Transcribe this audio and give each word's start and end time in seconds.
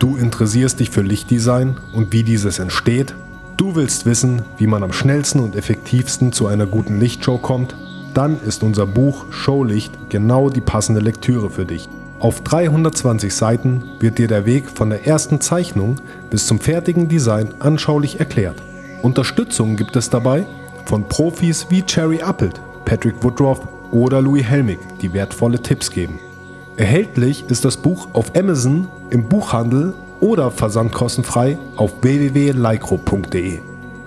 Du 0.00 0.16
interessierst 0.16 0.80
dich 0.80 0.88
für 0.88 1.02
Lichtdesign 1.02 1.76
und 1.92 2.10
wie 2.10 2.22
dieses 2.22 2.58
entsteht? 2.58 3.14
Du 3.58 3.76
willst 3.76 4.06
wissen, 4.06 4.40
wie 4.56 4.66
man 4.66 4.82
am 4.82 4.94
schnellsten 4.94 5.40
und 5.40 5.54
effektivsten 5.54 6.32
zu 6.32 6.46
einer 6.46 6.64
guten 6.64 6.98
Lichtshow 6.98 7.36
kommt? 7.36 7.76
Dann 8.14 8.40
ist 8.40 8.62
unser 8.62 8.86
Buch 8.86 9.30
Showlicht 9.30 9.92
genau 10.08 10.48
die 10.48 10.62
passende 10.62 11.02
Lektüre 11.02 11.50
für 11.50 11.66
dich. 11.66 11.86
Auf 12.18 12.40
320 12.40 13.34
Seiten 13.34 13.84
wird 14.00 14.16
dir 14.16 14.26
der 14.26 14.46
Weg 14.46 14.70
von 14.70 14.88
der 14.88 15.06
ersten 15.06 15.42
Zeichnung 15.42 15.96
bis 16.30 16.46
zum 16.46 16.60
fertigen 16.60 17.08
Design 17.08 17.52
anschaulich 17.58 18.20
erklärt. 18.20 18.62
Unterstützung 19.02 19.76
gibt 19.76 19.96
es 19.96 20.08
dabei 20.08 20.46
von 20.86 21.06
Profis 21.08 21.66
wie 21.68 21.82
Cherry 21.82 22.22
Appelt, 22.22 22.58
Patrick 22.86 23.16
Woodruff 23.22 23.60
oder 23.90 24.22
Louis 24.22 24.44
Helmig, 24.44 24.78
die 25.02 25.12
wertvolle 25.12 25.60
Tipps 25.60 25.90
geben. 25.90 26.18
Erhältlich 26.80 27.44
ist 27.48 27.66
das 27.66 27.76
Buch 27.76 28.08
auf 28.14 28.34
Amazon, 28.34 28.88
im 29.10 29.28
Buchhandel 29.28 29.92
oder 30.20 30.50
versandkostenfrei 30.50 31.58
auf 31.76 31.92
www.lycro.de. 32.02 33.58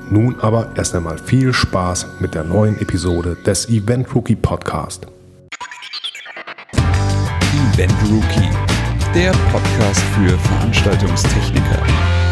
Nun 0.09 0.40
aber 0.40 0.70
erst 0.76 0.96
einmal 0.96 1.20
viel 1.20 1.54
Spaß 1.54 2.08
mit 2.20 2.34
der 2.34 2.44
neuen 2.44 2.82
Episode 2.82 3.38
des 3.46 3.70
Event 3.70 4.08
Rookie 4.16 4.36
Podcast. 4.36 5.05
Event 7.76 7.94
Rookie, 8.09 8.49
der 9.13 9.34
Podcast 9.52 10.02
für 10.16 10.35
Veranstaltungstechniker. 10.40 12.23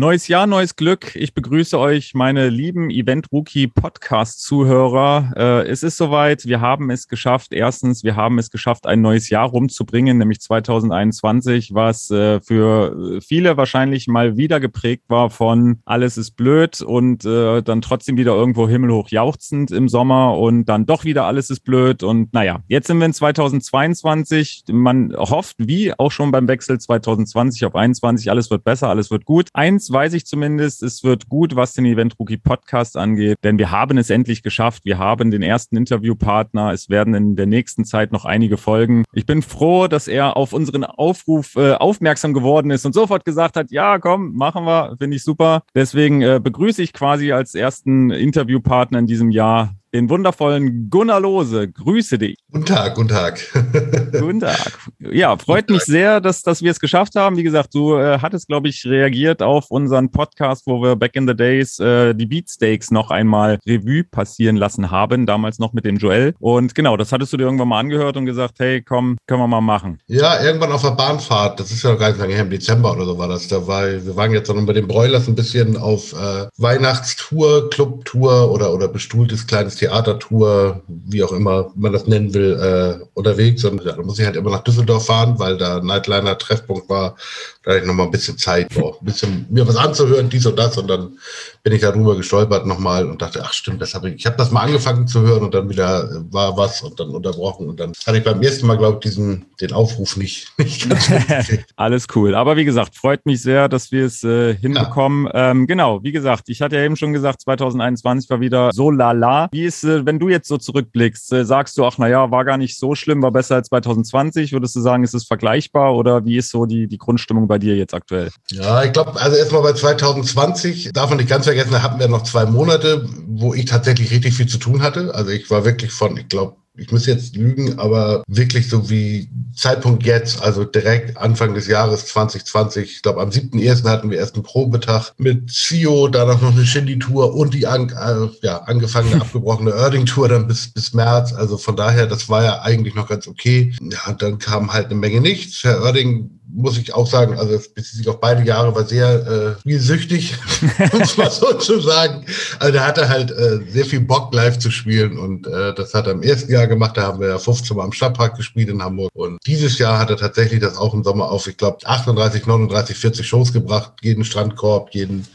Neues 0.00 0.28
Jahr, 0.28 0.46
neues 0.46 0.76
Glück. 0.76 1.14
Ich 1.14 1.34
begrüße 1.34 1.78
euch, 1.78 2.14
meine 2.14 2.48
lieben 2.48 2.88
Event 2.88 3.26
Rookie 3.30 3.66
Podcast 3.66 4.40
Zuhörer. 4.40 5.30
Äh, 5.36 5.68
es 5.68 5.82
ist 5.82 5.98
soweit. 5.98 6.46
Wir 6.46 6.62
haben 6.62 6.90
es 6.90 7.06
geschafft. 7.06 7.52
Erstens, 7.52 8.02
wir 8.02 8.16
haben 8.16 8.38
es 8.38 8.50
geschafft, 8.50 8.86
ein 8.86 9.02
neues 9.02 9.28
Jahr 9.28 9.46
rumzubringen, 9.46 10.16
nämlich 10.16 10.40
2021, 10.40 11.74
was 11.74 12.10
äh, 12.10 12.40
für 12.40 13.20
viele 13.20 13.58
wahrscheinlich 13.58 14.08
mal 14.08 14.38
wieder 14.38 14.58
geprägt 14.58 15.04
war 15.08 15.28
von 15.28 15.82
alles 15.84 16.16
ist 16.16 16.30
blöd 16.30 16.80
und 16.80 17.26
äh, 17.26 17.60
dann 17.60 17.82
trotzdem 17.82 18.16
wieder 18.16 18.34
irgendwo 18.34 18.66
himmelhoch 18.66 19.10
jauchzend 19.10 19.70
im 19.70 19.90
Sommer 19.90 20.38
und 20.38 20.64
dann 20.64 20.86
doch 20.86 21.04
wieder 21.04 21.26
alles 21.26 21.50
ist 21.50 21.60
blöd. 21.60 22.02
Und 22.02 22.32
naja, 22.32 22.60
jetzt 22.68 22.86
sind 22.86 23.00
wir 23.00 23.04
in 23.04 23.12
2022. 23.12 24.64
Man 24.70 25.14
hofft, 25.14 25.56
wie 25.58 25.92
auch 25.98 26.10
schon 26.10 26.30
beim 26.30 26.48
Wechsel 26.48 26.80
2020 26.80 27.66
auf 27.66 27.74
21, 27.74 28.30
alles 28.30 28.50
wird 28.50 28.64
besser, 28.64 28.88
alles 28.88 29.10
wird 29.10 29.26
gut. 29.26 29.50
Eins 29.52 29.89
weiß 29.90 30.14
ich 30.14 30.26
zumindest, 30.26 30.82
es 30.82 31.02
wird 31.04 31.28
gut, 31.28 31.56
was 31.56 31.74
den 31.74 31.84
Event 31.84 32.18
Rookie 32.18 32.36
Podcast 32.36 32.96
angeht, 32.96 33.38
denn 33.44 33.58
wir 33.58 33.70
haben 33.70 33.98
es 33.98 34.10
endlich 34.10 34.42
geschafft. 34.42 34.84
Wir 34.84 34.98
haben 34.98 35.30
den 35.30 35.42
ersten 35.42 35.76
Interviewpartner. 35.76 36.72
Es 36.72 36.88
werden 36.88 37.14
in 37.14 37.36
der 37.36 37.46
nächsten 37.46 37.84
Zeit 37.84 38.12
noch 38.12 38.24
einige 38.24 38.56
folgen. 38.56 39.04
Ich 39.12 39.26
bin 39.26 39.42
froh, 39.42 39.88
dass 39.88 40.08
er 40.08 40.36
auf 40.36 40.52
unseren 40.52 40.84
Aufruf 40.84 41.56
äh, 41.56 41.72
aufmerksam 41.72 42.34
geworden 42.34 42.70
ist 42.70 42.86
und 42.86 42.94
sofort 42.94 43.24
gesagt 43.24 43.56
hat, 43.56 43.70
ja, 43.70 43.98
komm, 43.98 44.34
machen 44.34 44.64
wir, 44.64 44.96
finde 44.98 45.16
ich 45.16 45.24
super. 45.24 45.62
Deswegen 45.74 46.22
äh, 46.22 46.40
begrüße 46.42 46.82
ich 46.82 46.92
quasi 46.92 47.32
als 47.32 47.54
ersten 47.54 48.10
Interviewpartner 48.10 48.98
in 48.98 49.06
diesem 49.06 49.30
Jahr 49.30 49.74
den 49.92 50.08
wundervollen 50.08 50.88
Gunnar 50.88 51.20
Lose. 51.20 51.68
Grüße 51.68 52.18
dich. 52.18 52.36
Guten 52.50 52.66
Tag, 52.66 52.94
guten 52.94 53.08
Tag. 53.08 53.40
guten 54.12 54.40
Tag. 54.40 54.78
Ja, 55.00 55.36
freut 55.36 55.68
mich 55.68 55.82
sehr, 55.82 56.20
dass, 56.20 56.42
dass 56.42 56.62
wir 56.62 56.70
es 56.70 56.78
geschafft 56.78 57.16
haben. 57.16 57.36
Wie 57.36 57.42
gesagt, 57.42 57.74
du 57.74 57.96
äh, 57.96 58.18
hattest, 58.20 58.46
glaube 58.46 58.68
ich, 58.68 58.84
reagiert 58.86 59.42
auf 59.42 59.70
unseren 59.70 60.10
Podcast, 60.10 60.66
wo 60.66 60.80
wir 60.82 60.96
back 60.96 61.16
in 61.16 61.26
the 61.26 61.34
days 61.34 61.78
äh, 61.78 62.14
die 62.14 62.26
Beatsteaks 62.26 62.90
noch 62.90 63.10
einmal 63.10 63.58
Revue 63.66 64.04
passieren 64.04 64.56
lassen 64.56 64.90
haben, 64.90 65.26
damals 65.26 65.58
noch 65.58 65.72
mit 65.72 65.84
dem 65.84 65.96
Joel. 65.96 66.34
Und 66.38 66.74
genau, 66.74 66.96
das 66.96 67.12
hattest 67.12 67.32
du 67.32 67.36
dir 67.36 67.44
irgendwann 67.44 67.68
mal 67.68 67.80
angehört 67.80 68.16
und 68.16 68.26
gesagt, 68.26 68.58
hey, 68.58 68.82
komm, 68.82 69.16
können 69.26 69.40
wir 69.40 69.48
mal 69.48 69.60
machen. 69.60 69.98
Ja, 70.06 70.42
irgendwann 70.42 70.72
auf 70.72 70.82
der 70.82 70.92
Bahnfahrt, 70.92 71.58
das 71.58 71.70
ist 71.70 71.82
ja 71.82 71.92
noch 71.92 71.98
gar 71.98 72.10
nicht 72.10 72.20
lange 72.20 72.34
her, 72.34 72.42
im 72.42 72.50
Dezember 72.50 72.92
oder 72.92 73.04
so 73.04 73.18
war 73.18 73.28
das. 73.28 73.48
Da 73.48 73.66
war, 73.66 73.86
wir 73.86 74.16
waren 74.16 74.32
jetzt 74.32 74.48
noch 74.48 74.66
bei 74.66 74.72
den 74.72 74.86
Broilers 74.86 75.26
ein 75.26 75.34
bisschen 75.34 75.76
auf 75.76 76.12
äh, 76.12 76.46
Weihnachtstour, 76.58 77.70
Clubtour 77.70 78.52
oder, 78.52 78.72
oder 78.72 78.88
bestuhltes 78.88 79.46
kleines 79.46 79.79
Theatertour, 79.80 80.82
wie 80.86 81.22
auch 81.22 81.32
immer 81.32 81.72
man 81.74 81.92
das 81.92 82.06
nennen 82.06 82.34
will, 82.34 82.52
äh, 82.52 83.02
unterwegs. 83.14 83.64
Und 83.64 83.82
ja, 83.82 83.92
da 83.92 84.02
muss 84.02 84.18
ich 84.18 84.26
halt 84.26 84.36
immer 84.36 84.50
nach 84.50 84.62
Düsseldorf 84.62 85.06
fahren, 85.06 85.38
weil 85.38 85.56
da 85.56 85.80
Nightliner 85.80 86.36
Treffpunkt 86.36 86.88
war. 86.90 87.16
Da 87.62 87.70
hatte 87.70 87.80
ich 87.80 87.86
nochmal 87.86 88.06
ein 88.06 88.12
bisschen 88.12 88.36
Zeit, 88.36 88.74
boah, 88.74 88.94
ein 89.00 89.04
bisschen 89.04 89.46
mir 89.48 89.66
was 89.66 89.76
anzuhören, 89.76 90.28
dies 90.28 90.44
und 90.44 90.58
das. 90.58 90.76
Und 90.76 90.88
dann 90.88 91.18
bin 91.62 91.72
ich 91.72 91.80
darüber 91.80 92.14
gestolpert 92.14 92.66
nochmal 92.66 93.06
und 93.06 93.22
dachte, 93.22 93.42
ach 93.42 93.54
stimmt, 93.54 93.80
das 93.80 93.94
habe 93.94 94.10
ich. 94.10 94.16
Ich 94.16 94.26
habe 94.26 94.36
das 94.36 94.50
mal 94.50 94.62
angefangen 94.62 95.06
zu 95.06 95.22
hören 95.22 95.44
und 95.44 95.54
dann 95.54 95.70
wieder 95.70 96.24
war 96.30 96.56
was 96.58 96.82
und 96.82 97.00
dann 97.00 97.08
unterbrochen. 97.08 97.68
Und 97.68 97.80
dann 97.80 97.92
hatte 98.06 98.18
ich 98.18 98.24
beim 98.24 98.42
ersten 98.42 98.66
Mal, 98.66 98.76
glaube 98.76 98.98
ich, 99.00 99.10
diesen, 99.10 99.46
den 99.62 99.72
Aufruf 99.72 100.18
nicht, 100.18 100.52
nicht 100.58 100.88
Alles 101.76 102.06
cool. 102.14 102.34
Aber 102.34 102.56
wie 102.56 102.66
gesagt, 102.66 102.96
freut 102.96 103.24
mich 103.24 103.40
sehr, 103.40 103.68
dass 103.68 103.92
wir 103.92 104.04
es 104.04 104.22
äh, 104.24 104.54
hinbekommen. 104.54 105.26
Ja. 105.26 105.52
Ähm, 105.52 105.66
genau, 105.66 106.02
wie 106.02 106.12
gesagt, 106.12 106.50
ich 106.50 106.60
hatte 106.60 106.76
ja 106.76 106.82
eben 106.82 106.96
schon 106.96 107.14
gesagt, 107.14 107.40
2021 107.40 108.28
war 108.28 108.40
wieder 108.40 108.70
so 108.72 108.90
lala. 108.90 109.48
Wie 109.52 109.69
ist, 109.70 109.84
äh, 109.84 110.04
wenn 110.04 110.18
du 110.18 110.28
jetzt 110.28 110.48
so 110.48 110.58
zurückblickst, 110.58 111.32
äh, 111.32 111.44
sagst 111.44 111.78
du, 111.78 111.84
ach 111.84 111.98
naja, 111.98 112.30
war 112.30 112.44
gar 112.44 112.56
nicht 112.56 112.76
so 112.76 112.96
schlimm, 112.96 113.22
war 113.22 113.30
besser 113.30 113.54
als 113.54 113.68
2020? 113.68 114.52
Würdest 114.52 114.74
du 114.74 114.80
sagen, 114.80 115.04
ist 115.04 115.14
es 115.14 115.24
vergleichbar 115.24 115.94
oder 115.94 116.24
wie 116.24 116.36
ist 116.36 116.50
so 116.50 116.66
die, 116.66 116.88
die 116.88 116.98
Grundstimmung 116.98 117.46
bei 117.46 117.58
dir 117.58 117.76
jetzt 117.76 117.94
aktuell? 117.94 118.30
Ja, 118.50 118.82
ich 118.82 118.92
glaube, 118.92 119.20
also 119.20 119.36
erstmal 119.36 119.62
bei 119.62 119.72
2020 119.72 120.90
darf 120.92 121.08
man 121.08 121.18
nicht 121.18 121.30
ganz 121.30 121.44
vergessen, 121.44 121.70
da 121.70 121.82
hatten 121.82 122.00
wir 122.00 122.08
noch 122.08 122.24
zwei 122.24 122.46
Monate, 122.46 123.08
wo 123.28 123.54
ich 123.54 123.66
tatsächlich 123.66 124.10
richtig 124.10 124.34
viel 124.34 124.48
zu 124.48 124.58
tun 124.58 124.82
hatte. 124.82 125.14
Also 125.14 125.30
ich 125.30 125.48
war 125.50 125.64
wirklich 125.64 125.92
von, 125.92 126.16
ich 126.16 126.28
glaube, 126.28 126.56
ich 126.76 126.92
muss 126.92 127.06
jetzt 127.06 127.36
lügen, 127.36 127.78
aber 127.78 128.22
wirklich 128.26 128.68
so 128.68 128.88
wie 128.88 129.28
Zeitpunkt 129.54 130.04
jetzt, 130.04 130.40
also 130.40 130.64
direkt 130.64 131.16
Anfang 131.16 131.54
des 131.54 131.66
Jahres 131.66 132.06
2020, 132.06 132.90
ich 132.96 133.02
glaube 133.02 133.20
am 133.20 133.30
7.1. 133.30 133.88
hatten 133.88 134.10
wir 134.10 134.18
erst 134.18 134.36
einen 134.36 134.44
Probetag 134.44 135.12
mit 135.18 135.50
CEO, 135.50 136.08
danach 136.08 136.40
noch 136.40 136.52
eine 136.52 136.64
Shindy-Tour 136.64 137.34
und 137.34 137.54
die 137.54 137.66
an, 137.66 137.90
äh, 137.90 138.46
ja, 138.46 138.58
angefangene, 138.62 139.16
abgebrochene 139.20 139.72
Erding-Tour 139.72 140.28
dann 140.28 140.46
bis, 140.46 140.68
bis 140.72 140.94
März. 140.94 141.32
Also 141.32 141.58
von 141.58 141.76
daher, 141.76 142.06
das 142.06 142.28
war 142.28 142.44
ja 142.44 142.62
eigentlich 142.62 142.94
noch 142.94 143.08
ganz 143.08 143.26
okay. 143.26 143.74
Ja, 143.80 143.98
und 144.08 144.22
dann 144.22 144.38
kam 144.38 144.72
halt 144.72 144.86
eine 144.86 144.94
Menge 144.94 145.20
nichts. 145.20 145.64
Herr 145.64 145.82
Oerding 145.82 146.39
muss 146.52 146.78
ich 146.78 146.94
auch 146.94 147.06
sagen, 147.06 147.38
also 147.38 147.52
bezieht 147.74 147.98
sich 147.98 148.08
auf 148.08 148.20
beide 148.20 148.42
Jahre, 148.42 148.74
war 148.74 148.84
sehr 148.84 149.56
äh, 149.56 149.60
spielsüchtig, 149.60 150.34
um 150.92 151.00
es 151.00 151.16
mal 151.16 151.30
so 151.30 151.52
zu 151.54 151.80
sagen. 151.80 152.24
Also 152.58 152.74
da 152.74 152.86
hatte 152.86 153.08
halt 153.08 153.30
äh, 153.30 153.60
sehr 153.68 153.84
viel 153.84 154.00
Bock, 154.00 154.32
live 154.34 154.58
zu 154.58 154.70
spielen 154.70 155.18
und 155.18 155.46
äh, 155.46 155.74
das 155.74 155.94
hat 155.94 156.06
er 156.06 156.12
im 156.12 156.22
ersten 156.22 156.52
Jahr 156.52 156.66
gemacht, 156.66 156.96
da 156.96 157.02
haben 157.02 157.20
wir 157.20 157.28
ja 157.28 157.38
15 157.38 157.76
Mal 157.76 157.84
am 157.84 157.92
Stadtpark 157.92 158.36
gespielt 158.36 158.68
in 158.68 158.82
Hamburg 158.82 159.10
und 159.14 159.38
dieses 159.46 159.78
Jahr 159.78 159.98
hat 159.98 160.10
er 160.10 160.16
tatsächlich 160.16 160.60
das 160.60 160.76
auch 160.76 160.94
im 160.94 161.04
Sommer 161.04 161.30
auf, 161.30 161.46
ich 161.46 161.56
glaube, 161.56 161.78
38, 161.84 162.46
39, 162.46 162.96
40 162.96 163.26
Shows 163.26 163.52
gebracht, 163.52 163.92
jeden 164.02 164.24
Strandkorb, 164.24 164.90
jeden, 164.92 165.26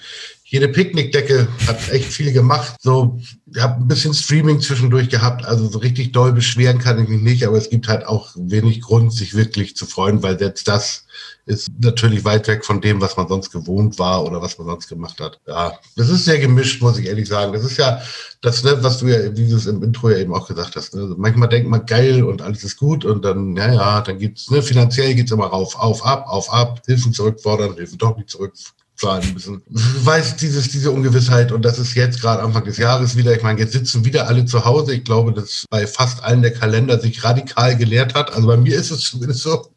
jede 0.47 0.67
Picknickdecke 0.67 1.47
hat 1.65 1.89
echt 1.89 2.13
viel 2.13 2.31
gemacht. 2.31 2.75
So, 2.79 3.19
ich 3.51 3.59
habe 3.59 3.81
ein 3.81 3.87
bisschen 3.87 4.13
Streaming 4.13 4.61
zwischendurch 4.61 5.09
gehabt, 5.09 5.43
also 5.43 5.67
so 5.67 5.79
richtig 5.79 6.11
doll 6.11 6.33
beschweren 6.33 6.77
kann 6.77 7.01
ich 7.01 7.09
mich 7.09 7.21
nicht, 7.21 7.47
aber 7.47 7.57
es 7.57 7.71
gibt 7.71 7.87
halt 7.87 8.05
auch 8.05 8.29
wenig 8.35 8.81
Grund, 8.81 9.11
sich 9.11 9.33
wirklich 9.33 9.75
zu 9.75 9.87
freuen, 9.87 10.21
weil 10.21 10.37
selbst 10.37 10.67
das 10.67 11.05
ist 11.47 11.69
natürlich 11.79 12.25
weit 12.25 12.47
weg 12.47 12.63
von 12.63 12.79
dem, 12.79 13.01
was 13.01 13.17
man 13.17 13.27
sonst 13.27 13.49
gewohnt 13.49 13.97
war 13.97 14.23
oder 14.23 14.39
was 14.39 14.59
man 14.59 14.67
sonst 14.67 14.87
gemacht 14.87 15.19
hat. 15.19 15.39
Ja, 15.47 15.79
das 15.95 16.09
ist 16.09 16.25
sehr 16.25 16.37
gemischt, 16.37 16.79
muss 16.79 16.99
ich 16.99 17.07
ehrlich 17.07 17.27
sagen. 17.27 17.51
Das 17.51 17.63
ist 17.63 17.77
ja 17.77 17.99
das, 18.41 18.63
ne, 18.63 18.83
was 18.83 18.99
du 18.99 19.07
ja, 19.07 19.35
wie 19.35 19.49
du 19.49 19.55
es 19.55 19.65
im 19.65 19.81
Intro 19.81 20.11
ja 20.11 20.17
eben 20.17 20.35
auch 20.35 20.47
gesagt 20.47 20.75
hast. 20.75 20.93
Ne? 20.93 21.01
Also 21.01 21.15
manchmal 21.17 21.49
denkt 21.49 21.69
man 21.69 21.87
geil 21.87 22.23
und 22.23 22.43
alles 22.43 22.63
ist 22.63 22.77
gut 22.77 23.03
und 23.03 23.25
dann, 23.25 23.55
ja, 23.55 23.73
ja, 23.73 24.01
dann 24.01 24.19
gibt's, 24.19 24.51
ne, 24.51 24.61
finanziell 24.61 25.15
geht's 25.15 25.31
immer 25.31 25.47
rauf, 25.47 25.75
auf, 25.75 26.05
ab, 26.05 26.25
auf, 26.27 26.53
ab, 26.53 26.83
Hilfen 26.85 27.13
zurückfordern, 27.13 27.73
Hilfen 27.73 27.97
doch 27.97 28.15
nicht 28.15 28.29
zurück 28.29 28.53
zahlen 28.95 29.33
müssen. 29.33 29.61
Weiß 29.69 30.37
dieses, 30.37 30.69
diese 30.69 30.91
Ungewissheit 30.91 31.51
und 31.51 31.63
das 31.63 31.79
ist 31.79 31.95
jetzt 31.95 32.21
gerade 32.21 32.41
Anfang 32.41 32.63
des 32.63 32.77
Jahres 32.77 33.15
wieder. 33.15 33.35
Ich 33.35 33.43
meine, 33.43 33.59
jetzt 33.59 33.73
sitzen 33.73 34.05
wieder 34.05 34.27
alle 34.27 34.45
zu 34.45 34.65
Hause. 34.65 34.93
Ich 34.93 35.03
glaube, 35.03 35.33
dass 35.33 35.65
bei 35.69 35.85
fast 35.85 36.23
allen 36.23 36.41
der 36.41 36.53
Kalender 36.53 36.99
sich 36.99 37.23
radikal 37.23 37.75
gelehrt 37.75 38.13
hat. 38.15 38.33
Also 38.33 38.47
bei 38.47 38.57
mir 38.57 38.75
ist 38.75 38.91
es 38.91 39.01
zumindest 39.11 39.41
so. 39.41 39.67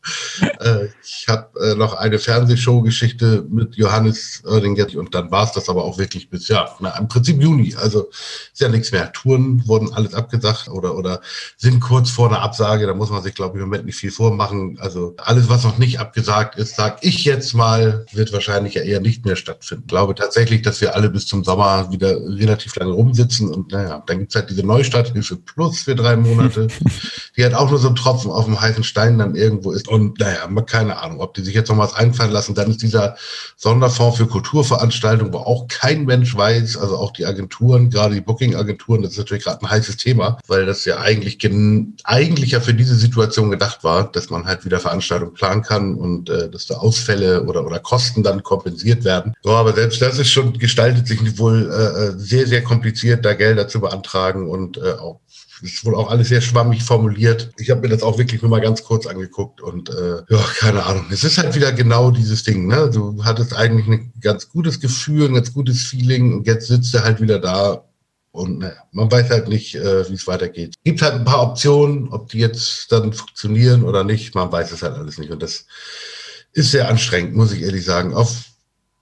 äh, 0.60 0.86
ich 1.04 1.26
habe 1.28 1.48
äh, 1.60 1.74
noch 1.74 1.94
eine 1.94 2.18
Fernsehshow-Geschichte 2.18 3.44
mit 3.50 3.76
Johannes 3.76 4.42
Oerdinger 4.44 4.86
und 4.96 5.14
dann 5.14 5.30
war 5.30 5.44
es 5.44 5.52
das 5.52 5.68
aber 5.68 5.84
auch 5.84 5.98
wirklich 5.98 6.30
bis, 6.30 6.48
ja, 6.48 6.68
na, 6.80 6.96
im 6.98 7.08
Prinzip 7.08 7.42
Juni. 7.42 7.74
Also 7.74 8.08
ist 8.52 8.60
ja 8.60 8.68
nichts 8.68 8.92
mehr. 8.92 9.12
Touren 9.12 9.66
wurden 9.66 9.92
alles 9.92 10.14
abgesagt 10.14 10.68
oder, 10.68 10.96
oder 10.96 11.20
sind 11.56 11.80
kurz 11.80 12.10
vor 12.10 12.28
einer 12.28 12.42
Absage. 12.42 12.86
Da 12.86 12.94
muss 12.94 13.10
man 13.10 13.22
sich, 13.22 13.34
glaube 13.34 13.56
ich, 13.56 13.62
im 13.62 13.68
Moment 13.68 13.86
nicht 13.86 13.96
viel 13.96 14.12
vormachen. 14.12 14.78
Also 14.80 15.14
alles, 15.18 15.48
was 15.48 15.64
noch 15.64 15.78
nicht 15.78 15.98
abgesagt 15.98 16.56
ist, 16.56 16.76
sag 16.76 16.98
ich 17.02 17.24
jetzt 17.24 17.54
mal, 17.54 18.06
wird 18.12 18.32
wahrscheinlich 18.32 18.74
ja 18.74 18.82
eher 18.82 19.00
nicht 19.00 19.07
nicht 19.08 19.24
mehr 19.24 19.36
stattfinden. 19.36 19.84
Ich 19.86 19.88
glaube 19.88 20.14
tatsächlich, 20.14 20.62
dass 20.62 20.80
wir 20.80 20.94
alle 20.94 21.08
bis 21.08 21.26
zum 21.26 21.42
Sommer 21.44 21.90
wieder 21.90 22.16
relativ 22.16 22.76
lange 22.76 22.92
rumsitzen 22.92 23.48
und 23.52 23.72
naja, 23.72 24.02
dann 24.06 24.18
gibt's 24.18 24.34
halt 24.34 24.50
diese 24.50 24.64
Neustarthilfe 24.64 25.36
plus 25.36 25.80
für 25.80 25.94
drei 25.94 26.16
Monate, 26.16 26.68
die 27.36 27.42
halt 27.42 27.54
auch 27.54 27.70
nur 27.70 27.78
so 27.78 27.88
ein 27.88 27.96
Tropfen 27.96 28.30
auf 28.30 28.44
dem 28.44 28.60
heißen 28.60 28.84
Stein 28.84 29.18
dann 29.18 29.34
irgendwo 29.34 29.72
ist. 29.72 29.88
Und 29.88 30.20
naja, 30.20 30.46
keine 30.66 30.98
Ahnung, 30.98 31.20
ob 31.20 31.34
die 31.34 31.42
sich 31.42 31.54
jetzt 31.54 31.68
noch 31.68 31.78
was 31.78 31.94
einfallen 31.94 32.30
lassen. 32.30 32.54
Dann 32.54 32.70
ist 32.70 32.82
dieser 32.82 33.16
Sonderfonds 33.56 34.18
für 34.18 34.26
Kulturveranstaltungen, 34.26 35.32
wo 35.32 35.38
auch 35.38 35.66
kein 35.68 36.04
Mensch 36.04 36.36
weiß, 36.36 36.76
also 36.76 36.96
auch 36.96 37.12
die 37.12 37.26
Agenturen, 37.26 37.90
gerade 37.90 38.14
die 38.14 38.20
Booking-Agenturen, 38.20 39.02
das 39.02 39.12
ist 39.12 39.18
natürlich 39.18 39.44
gerade 39.44 39.64
ein 39.64 39.70
heißes 39.70 39.96
Thema, 39.96 40.38
weil 40.46 40.66
das 40.66 40.84
ja 40.84 40.98
eigentlich, 40.98 41.38
eigentlich 42.04 42.50
ja 42.50 42.60
für 42.60 42.74
diese 42.74 42.94
Situation 42.94 43.50
gedacht 43.50 43.84
war, 43.84 44.10
dass 44.10 44.30
man 44.30 44.46
halt 44.46 44.64
wieder 44.64 44.80
Veranstaltungen 44.80 45.34
planen 45.34 45.62
kann 45.62 45.94
und 45.94 46.28
äh, 46.28 46.50
dass 46.50 46.66
da 46.66 46.76
Ausfälle 46.76 47.44
oder, 47.44 47.64
oder 47.64 47.78
Kosten 47.78 48.22
dann 48.22 48.42
kompensiert 48.42 48.97
werden. 49.04 49.34
So, 49.42 49.50
aber 49.50 49.72
selbst 49.72 50.00
das 50.02 50.18
ist 50.18 50.30
schon, 50.30 50.58
gestaltet 50.58 51.06
sich 51.06 51.38
wohl 51.38 51.70
äh, 51.70 52.06
äh 52.06 52.18
sehr, 52.18 52.46
sehr 52.46 52.62
kompliziert, 52.62 53.24
da 53.24 53.34
Gelder 53.34 53.68
zu 53.68 53.80
beantragen 53.80 54.48
und 54.48 54.78
äh, 54.78 54.92
auch 54.92 55.20
ist 55.62 55.84
wohl 55.84 55.96
auch 55.96 56.10
alles 56.10 56.28
sehr 56.28 56.40
schwammig 56.40 56.84
formuliert. 56.84 57.50
Ich 57.58 57.70
habe 57.70 57.80
mir 57.80 57.88
das 57.88 58.02
auch 58.02 58.18
wirklich 58.18 58.42
nur 58.42 58.50
mal 58.50 58.60
ganz 58.60 58.84
kurz 58.84 59.06
angeguckt 59.06 59.60
und 59.60 59.90
äh, 59.90 60.22
ja, 60.28 60.44
keine 60.56 60.84
Ahnung. 60.84 61.06
Es 61.10 61.24
ist 61.24 61.38
halt 61.38 61.54
wieder 61.54 61.72
genau 61.72 62.10
dieses 62.10 62.44
Ding. 62.44 62.68
Ne? 62.68 62.90
Du 62.92 63.24
hattest 63.24 63.54
eigentlich 63.54 63.88
ein 63.88 64.12
ganz 64.20 64.48
gutes 64.48 64.80
Gefühl, 64.80 65.26
ein 65.26 65.34
ganz 65.34 65.52
gutes 65.52 65.82
Feeling 65.82 66.32
und 66.34 66.46
jetzt 66.46 66.68
sitzt 66.68 66.94
er 66.94 67.04
halt 67.04 67.20
wieder 67.20 67.38
da 67.38 67.84
und 68.30 68.58
naja, 68.58 68.76
man 68.92 69.10
weiß 69.10 69.30
halt 69.30 69.48
nicht, 69.48 69.74
äh, 69.74 70.08
wie 70.08 70.14
es 70.14 70.26
weitergeht. 70.26 70.74
Gibt 70.84 71.02
halt 71.02 71.14
ein 71.14 71.24
paar 71.24 71.42
Optionen, 71.42 72.08
ob 72.10 72.28
die 72.28 72.38
jetzt 72.38 72.92
dann 72.92 73.12
funktionieren 73.12 73.84
oder 73.84 74.04
nicht. 74.04 74.34
Man 74.34 74.52
weiß 74.52 74.70
es 74.70 74.82
halt 74.82 74.94
alles 74.94 75.18
nicht. 75.18 75.30
Und 75.30 75.42
das 75.42 75.66
ist 76.52 76.70
sehr 76.70 76.88
anstrengend, 76.88 77.34
muss 77.34 77.52
ich 77.52 77.62
ehrlich 77.62 77.84
sagen. 77.84 78.14
Auf, 78.14 78.44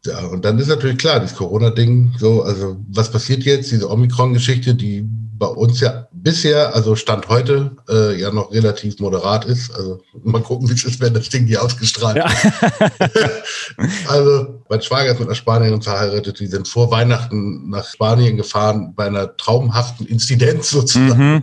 ja, 0.07 0.25
und 0.27 0.45
dann 0.45 0.59
ist 0.59 0.69
natürlich 0.69 0.99
klar, 0.99 1.21
das 1.21 1.35
Corona-Ding, 1.35 2.15
so, 2.19 2.43
also 2.43 2.77
was 2.89 3.11
passiert 3.11 3.43
jetzt? 3.45 3.71
Diese 3.71 3.91
Omikron-Geschichte, 3.91 4.75
die 4.75 5.09
bei 5.39 5.47
uns 5.47 5.81
ja 5.81 6.09
bisher, 6.13 6.75
also 6.75 6.97
Stand 6.97 7.29
heute, 7.29 7.77
äh, 7.89 8.19
ja 8.21 8.33
noch 8.33 8.51
relativ 8.53 8.99
moderat 8.99 9.45
ist. 9.45 9.75
Also 9.75 10.01
mal 10.25 10.43
gucken, 10.43 10.69
wie 10.69 10.73
es 10.73 10.85
ist, 10.85 11.01
wenn 11.01 11.15
das 11.15 11.29
Ding 11.29 11.47
hier 11.47 11.63
ausgestrahlt 11.63 12.17
ja. 12.17 12.27
also 14.09 14.63
mein 14.69 14.83
Schwager 14.83 15.13
ist 15.13 15.19
mit 15.19 15.29
einer 15.29 15.35
Spanierin 15.35 15.83
verheiratet, 15.83 16.41
die 16.41 16.47
sind 16.47 16.67
vor 16.67 16.91
Weihnachten 16.91 17.69
nach 17.71 17.87
Spanien 17.87 18.37
gefahren 18.37 18.95
bei 18.97 19.07
einer 19.07 19.37
traumhaften 19.37 20.07
Inzidenz 20.07 20.71
sozusagen. 20.71 21.35
Mhm. 21.35 21.43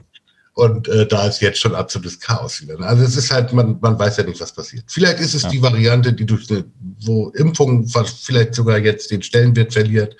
Und 0.55 0.87
äh, 0.87 1.07
da 1.07 1.25
ist 1.25 1.41
jetzt 1.41 1.59
schon 1.59 1.73
absolutes 1.73 2.19
Chaos 2.19 2.61
wieder. 2.61 2.77
Ne? 2.77 2.85
Also 2.85 3.03
es 3.03 3.17
ist 3.17 3.31
halt, 3.31 3.53
man, 3.53 3.79
man 3.81 3.97
weiß 3.97 4.17
ja 4.17 4.23
nicht, 4.23 4.39
was 4.39 4.53
passiert. 4.53 4.83
Vielleicht 4.87 5.19
ist 5.19 5.33
es 5.33 5.43
ja. 5.43 5.49
die 5.49 5.61
Variante, 5.63 6.13
die 6.13 6.27
durch 6.27 6.47
eine, 6.51 6.63
wo 7.01 7.29
Impfung 7.29 7.87
vielleicht 7.87 8.53
sogar 8.53 8.77
jetzt 8.77 9.09
den 9.09 9.23
Stellenwert 9.23 9.73
verliert, 9.73 10.15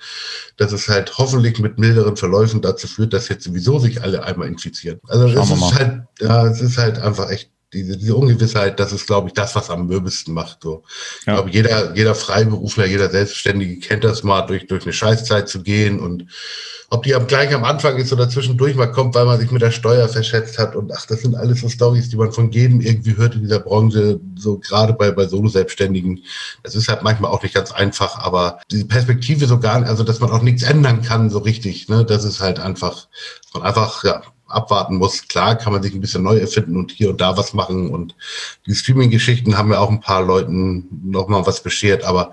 dass 0.56 0.72
es 0.72 0.88
halt 0.88 1.16
hoffentlich 1.18 1.60
mit 1.60 1.78
milderen 1.78 2.16
Verläufen 2.16 2.60
dazu 2.60 2.88
führt, 2.88 3.12
dass 3.12 3.28
jetzt 3.28 3.44
sowieso 3.44 3.78
sich 3.78 4.02
alle 4.02 4.24
einmal 4.24 4.48
infizieren. 4.48 4.98
Also 5.06 5.28
es 5.28 5.50
ist 5.50 5.60
mal. 5.60 5.74
halt, 5.74 6.02
ja, 6.20 6.46
es 6.46 6.60
ist 6.60 6.78
halt 6.78 6.98
einfach 6.98 7.30
echt 7.30 7.50
diese, 7.74 7.96
diese 7.96 8.14
Ungewissheit, 8.14 8.80
das 8.80 8.92
ist, 8.92 9.06
glaube 9.06 9.28
ich, 9.28 9.34
das, 9.34 9.54
was 9.54 9.68
am 9.68 9.86
mürbesten 9.86 10.32
macht. 10.32 10.62
So. 10.62 10.84
Ich 11.18 11.24
glaube, 11.24 11.50
jeder, 11.50 11.94
jeder 11.94 12.14
Freiberufler, 12.14 12.86
jeder 12.86 13.10
Selbstständige 13.10 13.78
kennt 13.80 14.04
das 14.04 14.22
mal, 14.22 14.42
durch, 14.42 14.66
durch 14.66 14.84
eine 14.84 14.92
Scheißzeit 14.92 15.48
zu 15.48 15.62
gehen 15.62 16.00
und 16.00 16.26
ob 16.90 17.02
die 17.02 17.14
am 17.14 17.26
gleich 17.26 17.52
am 17.52 17.64
Anfang 17.64 17.96
ist 17.96 18.12
oder 18.12 18.28
zwischendurch 18.28 18.76
mal 18.76 18.92
kommt, 18.92 19.14
weil 19.14 19.24
man 19.24 19.40
sich 19.40 19.50
mit 19.50 19.62
der 19.62 19.72
Steuer 19.72 20.08
verschätzt 20.08 20.58
hat. 20.58 20.76
Und 20.76 20.92
ach, 20.94 21.06
das 21.06 21.22
sind 21.22 21.34
alles 21.34 21.60
so 21.60 21.68
Stories, 21.68 22.08
die 22.08 22.16
man 22.16 22.30
von 22.30 22.52
jedem 22.52 22.80
irgendwie 22.80 23.16
hört 23.16 23.34
in 23.34 23.42
dieser 23.42 23.58
Branche, 23.58 24.20
so 24.36 24.58
gerade 24.58 24.92
bei, 24.92 25.10
bei 25.10 25.26
Solo-Selbstständigen. 25.26 26.22
Das 26.62 26.76
ist 26.76 26.88
halt 26.88 27.02
manchmal 27.02 27.32
auch 27.32 27.42
nicht 27.42 27.54
ganz 27.54 27.72
einfach, 27.72 28.18
aber 28.18 28.60
diese 28.70 28.84
Perspektive 28.84 29.46
so 29.46 29.58
gar 29.58 29.80
nicht, 29.80 29.88
also 29.88 30.04
dass 30.04 30.20
man 30.20 30.30
auch 30.30 30.42
nichts 30.42 30.62
ändern 30.62 31.02
kann, 31.02 31.30
so 31.30 31.38
richtig, 31.38 31.88
ne, 31.88 32.04
das 32.04 32.22
ist 32.22 32.40
halt 32.40 32.60
einfach, 32.60 33.08
man 33.52 33.64
einfach, 33.64 34.04
ja, 34.04 34.22
abwarten 34.54 34.96
muss. 34.96 35.26
Klar 35.28 35.56
kann 35.56 35.72
man 35.72 35.82
sich 35.82 35.94
ein 35.94 36.00
bisschen 36.00 36.22
neu 36.22 36.38
erfinden 36.38 36.76
und 36.76 36.92
hier 36.92 37.10
und 37.10 37.20
da 37.20 37.36
was 37.36 37.52
machen. 37.52 37.90
Und 37.90 38.14
die 38.66 38.74
Streaming-Geschichten 38.74 39.56
haben 39.58 39.72
ja 39.72 39.78
auch 39.78 39.90
ein 39.90 40.00
paar 40.00 40.22
Leuten 40.22 40.86
nochmal 41.04 41.46
was 41.46 41.62
beschert. 41.62 42.04
Aber 42.04 42.32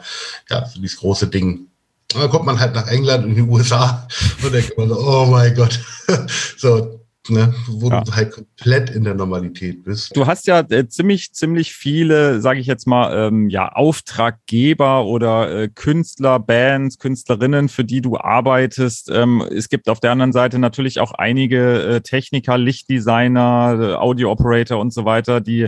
ja, 0.50 0.66
so 0.66 0.80
dieses 0.80 1.00
große 1.00 1.28
Ding, 1.28 1.68
dann 2.14 2.30
kommt 2.30 2.46
man 2.46 2.60
halt 2.60 2.76
nach 2.76 2.88
England 2.88 3.26
und 3.26 3.32
in 3.32 3.36
die 3.36 3.42
USA 3.52 4.08
und 4.44 4.54
denkt 4.54 4.78
man 4.78 4.90
so, 4.90 5.00
oh 5.00 5.26
mein 5.26 5.56
Gott. 5.56 5.80
so, 6.58 7.01
ne, 7.30 7.54
wo 7.68 7.90
ja. 7.90 8.02
du 8.02 8.16
halt 8.16 8.32
komplett 8.32 8.90
in 8.90 9.04
der 9.04 9.14
Normalität 9.14 9.84
bist. 9.84 10.16
Du 10.16 10.26
hast 10.26 10.48
ja 10.48 10.60
äh, 10.70 10.88
ziemlich, 10.88 11.34
ziemlich 11.34 11.74
viele, 11.74 12.42
sage 12.42 12.60
ich 12.60 12.68
jetzt 12.68 12.88
mal, 12.88 13.28
ähm, 13.28 13.50
ja, 13.50 13.70
Auftraggeber 13.70 15.06
oder 15.06 15.52
äh, 15.52 15.68
Künstler, 15.70 16.40
Bands, 16.40 16.98
Künstlerinnen, 16.98 17.70
für 17.70 17.84
die 17.84 18.02
du 18.02 18.18
arbeitest. 18.18 19.10
Ähm, 19.12 19.42
es 19.42 19.70
gibt 19.70 19.90
auf 19.90 20.00
der 20.00 20.12
anderen 20.12 20.34
Seite 20.34 20.60
natürlich 20.60 21.00
auch 21.00 21.12
einige 21.12 21.84
äh, 21.84 22.02
Techniker, 22.02 22.58
Lichtdesigner, 22.58 23.78
äh, 23.80 23.94
Audio-Operator 23.96 24.80
und 24.80 24.94
so 24.94 25.06
weiter, 25.06 25.42
die 25.42 25.68